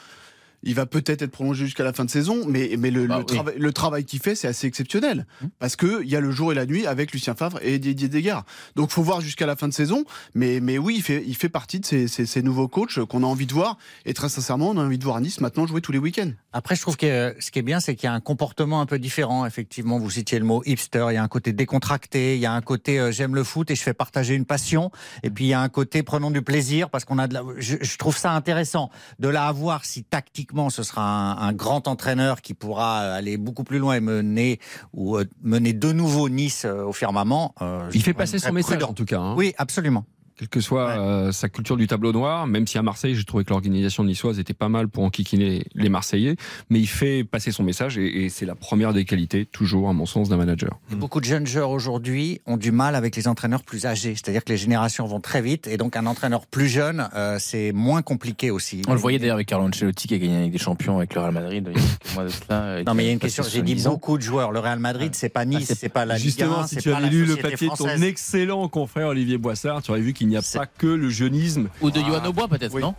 il 0.64 0.76
va 0.76 0.86
peut-être 0.86 1.22
être 1.22 1.32
prolongé 1.32 1.66
jusqu'à 1.66 1.84
la 1.84 1.94
fin 1.94 2.04
de 2.06 2.10
saison. 2.10 2.44
Mais, 2.48 2.72
mais 2.78 2.92
le, 2.92 3.08
Bah 3.08 3.16
le 3.18 3.20
oui. 3.22 3.26
travail, 3.26 3.56
le 3.58 3.74
travail 3.74 4.06
qu'il 4.06 4.20
fait, 4.20 4.36
c'est 4.36 4.48
assez 4.48 4.68
exceptionnel. 4.68 5.26
Parce 5.60 5.76
qu'il 5.76 6.04
y 6.08 6.16
a 6.16 6.20
le 6.20 6.32
jour 6.32 6.52
et 6.52 6.56
la 6.56 6.66
nuit 6.66 6.88
avec 6.88 7.12
Lucien 7.12 7.36
Favre 7.36 7.60
et 7.62 7.80
Didier 7.80 8.08
Desgard. 8.10 8.46
Donc 8.76 8.92
faut 8.92 9.04
voir 9.04 9.22
jusqu'à 9.22 9.46
la 9.46 9.56
fin 9.56 9.68
de 9.68 9.74
saison. 9.74 10.04
Mais, 10.34 10.60
mais 10.60 10.78
oui, 10.78 10.96
il 10.98 11.02
fait, 11.04 11.24
il 11.26 11.36
fait 11.36 11.50
partie 11.50 11.80
de 11.80 11.86
ces, 11.86 12.08
ces- 12.08 12.26
ces 12.26 12.42
nouveaux 12.42 12.68
coachs 12.68 13.04
qu'on 13.06 13.24
a 13.24 13.28
envie 13.28 13.46
de 13.46 13.54
voir. 13.54 13.78
Et 14.06 14.14
très 14.14 14.30
sincèrement, 14.30 14.70
on 14.72 14.78
a 14.78 14.84
envie 14.84 14.98
de 14.98 15.04
voir 15.04 15.22
Nice 15.22 15.40
maintenant 15.42 15.66
jouer 15.68 15.82
tous 15.82 15.92
les 15.92 16.00
week-ends. 16.00 16.32
Après, 16.54 16.76
je 16.76 16.82
trouve 16.82 16.98
que 16.98 17.06
euh, 17.06 17.34
ce 17.40 17.52
qui 17.52 17.60
est 17.60 17.64
bien, 17.64 17.80
c'est 17.80 17.96
qu'il 17.96 18.06
y 18.06 18.10
a 18.10 18.14
un 18.14 18.20
comportement 18.20 18.82
un 18.82 18.86
peu 18.86 19.00
différent. 19.00 19.46
Effectivement, 19.46 20.00
vous 20.00 20.10
citiez 20.10 20.40
le 20.40 20.46
mot 20.46 20.64
hipster. 20.66 21.06
Il 21.12 21.14
y 21.14 21.18
a 21.18 21.24
un 21.24 21.28
côté 21.28 21.54
décontracté. 21.54 22.36
Il 22.36 22.42
y 22.42 22.46
a 22.46 22.54
un 22.54 22.62
côté 22.62 23.00
euh, 23.00 23.12
j'aime 23.12 23.36
le 23.36 23.44
foot 23.44 23.70
et 23.72 23.76
je 23.76 23.82
fais 23.84 23.94
partager 23.94 24.34
une 24.34 24.46
passion. 24.46 24.92
Et 25.24 25.30
puis 25.30 25.46
il 25.46 25.50
y 25.50 25.54
a 25.54 25.62
un 25.62 25.70
côté 25.70 26.04
prenons 26.04 26.32
du 26.32 26.42
plaisir 26.42 26.90
parce 26.90 27.06
qu'on 27.06 27.20
a 27.20 27.28
de 27.28 27.34
la. 27.36 27.44
Je, 27.58 27.76
je 27.82 27.98
trouve 27.98 28.18
ça 28.18 28.32
intéressant 28.34 28.90
de 29.20 29.28
là 29.28 29.48
avoir 29.48 29.86
si 29.86 30.04
tactiquement 30.48 30.69
ce 30.69 30.84
sera 30.84 31.03
un, 31.03 31.48
un 31.49 31.53
grand 31.53 31.88
entraîneur 31.88 32.41
qui 32.41 32.53
pourra 32.53 32.99
aller 32.99 33.38
beaucoup 33.38 33.64
plus 33.64 33.80
loin 33.80 33.95
et 33.95 33.99
mener 33.99 34.60
ou 34.94 35.18
euh, 35.18 35.26
mener 35.44 35.74
de 35.74 35.91
nouveau 35.91 36.30
Nice 36.30 36.64
euh, 36.65 36.86
au 36.86 36.94
firmament. 36.94 37.53
euh, 37.61 37.90
Il 37.94 38.02
fait 38.02 38.14
passer 38.14 38.40
son 38.40 38.53
message 38.53 38.78
prudent. 38.78 38.90
en 38.91 38.94
tout 38.94 39.06
cas. 39.06 39.19
hein. 39.19 39.36
Oui, 39.38 39.53
absolument. 39.57 40.06
Quelle 40.38 40.49
que 40.49 40.61
soit 40.61 40.88
Ouais. 40.88 40.97
euh, 40.97 41.31
sa 41.31 41.49
culture 41.49 41.77
du 41.77 41.88
tableau 41.88 42.11
noir, 42.11 42.45
même 42.45 42.68
si 42.68 42.77
à 42.77 42.84
Marseille, 42.84 43.15
j'ai 43.15 43.23
trouvé 43.23 43.43
que 43.43 43.49
l'organisation 43.49 44.03
niçoise 44.03 44.38
était 44.39 44.53
pas 44.53 44.69
mal 44.69 44.88
pour 44.88 45.03
enquiquiner 45.03 45.64
les 45.73 45.89
Marseillais, 45.89 46.35
mais 46.69 46.80
il 46.80 46.85
fait 46.88 47.23
passer 47.23 47.51
son 47.51 47.64
message 47.64 47.97
et, 47.97 48.26
et 48.26 48.30
c'est 48.30 48.45
la 48.45 48.53
première 48.53 48.93
des 48.93 49.03
qualités, 49.03 49.45
toujours 49.45 49.89
à 49.89 49.93
mon 49.93 50.05
sens, 50.05 50.30
d'un 50.30 50.38
manager. 50.38 50.77
Et 50.91 50.95
beaucoup 50.95 51.19
de 51.19 51.26
jeunes 51.26 51.47
joueurs 51.47 51.72
aujourd'hui 51.72 52.39
ont 52.45 52.57
du 52.57 52.72
mal 52.72 52.93
avec 52.95 53.15
les 53.15 53.27
entraîneurs 53.27 53.64
plus 53.64 53.85
âgés. 53.88 54.14
C'est-à-dire 54.14 54.43
que 54.43 54.51
les 54.51 54.57
générations 54.57 55.05
vont 55.07 55.19
très 55.19 55.41
vite 55.41 55.65
et 55.68 55.77
donc 55.77 55.95
un 55.95 56.05
entraîneur 56.05 56.45
plus 56.45 56.68
jeune, 56.68 57.09
euh, 57.15 57.38
c'est 57.39 57.72
moins 57.72 58.03
compliqué 58.03 58.51
aussi. 58.51 58.84
On 58.88 58.93
le 58.93 58.99
voyait 58.99 59.18
d'ailleurs 59.18 59.35
avec 59.38 59.47
Carlo 59.47 59.65
Ancelotti 59.68 60.07
qui 60.07 60.14
a 60.14 60.18
gagné 60.19 60.38
avec 60.38 60.51
des 60.51 60.57
champions 60.59 60.97
avec 60.97 61.15
le 61.15 61.22
Real 61.22 61.34
Madrid 61.34 61.68
il 61.73 61.77
y 61.80 61.84
a 61.84 61.88
quelques 61.88 62.14
mois 62.14 62.23
de 62.26 62.30
cela. 62.30 62.81
Non, 62.85 62.93
mais 62.93 63.03
il 63.03 63.07
y 63.07 63.09
a 63.09 63.14
une 63.14 63.19
question. 63.19 63.43
J'ai 63.43 63.61
dit 63.64 63.72
70 63.72 63.88
ans. 63.88 63.91
beaucoup 63.93 64.18
de 64.18 64.22
joueurs. 64.23 64.51
Le 64.51 64.59
Real 64.59 64.77
Madrid, 64.80 65.15
c'est 65.15 65.30
pas 65.30 65.45
Nice, 65.45 65.69
Ah, 65.72 65.76
c'est- 65.76 65.89
pas 65.89 66.05
la 66.05 66.15
Ligue 66.15 66.26
Justement, 66.26 66.59
1, 66.59 66.68
si 66.68 66.76
tu 66.77 66.91
avais 66.93 67.09
lu 67.09 67.26
le 67.26 67.38
papier 67.38 67.69
de 67.69 67.76
ton 67.76 67.88
excellent 67.88 68.68
confrère 68.68 69.07
Olivier 69.07 69.38
Boissard, 69.39 69.81
tu 69.81 69.89
aurais 69.91 70.01
vu 70.01 70.14
qu'il 70.14 70.27
n'y 70.28 70.38
a 70.38 70.41
pas 70.41 70.66
que 70.66 70.88
le 70.88 71.10
jeunisme. 71.10 71.70
Ou 71.82 71.91
de 71.91 71.99
Johan 71.99 72.24
Aubois 72.26 72.48
peut-être, 72.48 72.74
Oui. 72.74 72.82
non 72.82 72.95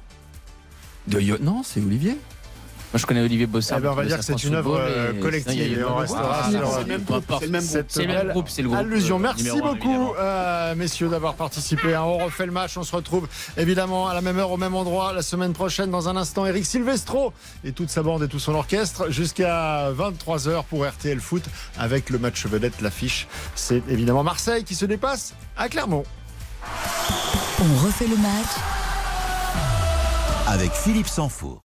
De 1.06 1.20
Yo- 1.20 1.38
Non, 1.40 1.62
c'est 1.64 1.80
Olivier. 1.80 2.18
Moi, 2.90 2.98
je 2.98 3.04
connais 3.04 3.20
Olivier 3.20 3.46
Bossard. 3.46 3.76
Eh 3.80 3.82
ben, 3.82 3.90
on 3.90 3.94
va 3.94 4.06
dire 4.06 4.16
que 4.16 4.24
c'est 4.24 4.44
une 4.44 4.54
œuvre 4.54 4.78
euh, 4.80 5.12
collective. 5.20 5.86
on 5.90 5.96
restera 5.96 6.50
sur 6.50 6.72
C'est 6.72 6.80
le 6.80 6.86
même 6.86 7.02
groupe. 7.02 7.24
C'est 7.38 7.44
le 7.44 7.50
même 7.52 7.62
groupe. 7.66 7.84
C'est 7.88 8.02
le 8.02 8.08
même 8.14 8.28
groupe, 8.32 8.48
c'est 8.48 8.62
le 8.62 8.68
groupe. 8.68 8.80
Allusion. 8.80 9.16
euh, 9.16 9.18
Merci 9.20 9.60
beaucoup, 9.60 10.14
euh, 10.18 10.74
messieurs, 10.74 11.08
d'avoir 11.10 11.34
participé. 11.34 11.94
hein. 11.94 12.00
On 12.04 12.16
refait 12.24 12.46
le 12.46 12.52
match. 12.52 12.78
On 12.78 12.82
se 12.84 12.96
retrouve 12.96 13.28
évidemment 13.58 14.08
à 14.08 14.14
la 14.14 14.22
même 14.22 14.38
heure, 14.38 14.50
au 14.52 14.56
même 14.56 14.74
endroit, 14.74 15.12
la 15.12 15.20
semaine 15.20 15.52
prochaine. 15.52 15.90
Dans 15.90 16.08
un 16.08 16.16
instant, 16.16 16.46
Eric 16.46 16.64
Silvestro 16.64 17.34
et 17.62 17.72
toute 17.72 17.90
sa 17.90 18.02
bande 18.02 18.22
et 18.22 18.28
tout 18.28 18.38
son 18.38 18.54
orchestre 18.54 19.10
jusqu'à 19.10 19.90
23h 19.92 20.64
pour 20.64 20.86
RTL 20.86 21.20
Foot 21.20 21.42
avec 21.78 22.08
le 22.08 22.18
match 22.18 22.46
vedette. 22.46 22.80
L'affiche, 22.80 23.26
c'est 23.54 23.82
évidemment 23.90 24.24
Marseille 24.24 24.64
qui 24.64 24.74
se 24.74 24.86
dépasse 24.86 25.34
à 25.58 25.68
Clermont. 25.68 26.04
On 27.60 27.86
refait 27.86 28.06
le 28.06 28.16
match 28.16 28.46
Avec 30.46 30.72
Philippe 30.72 31.08
Sansfour. 31.08 31.67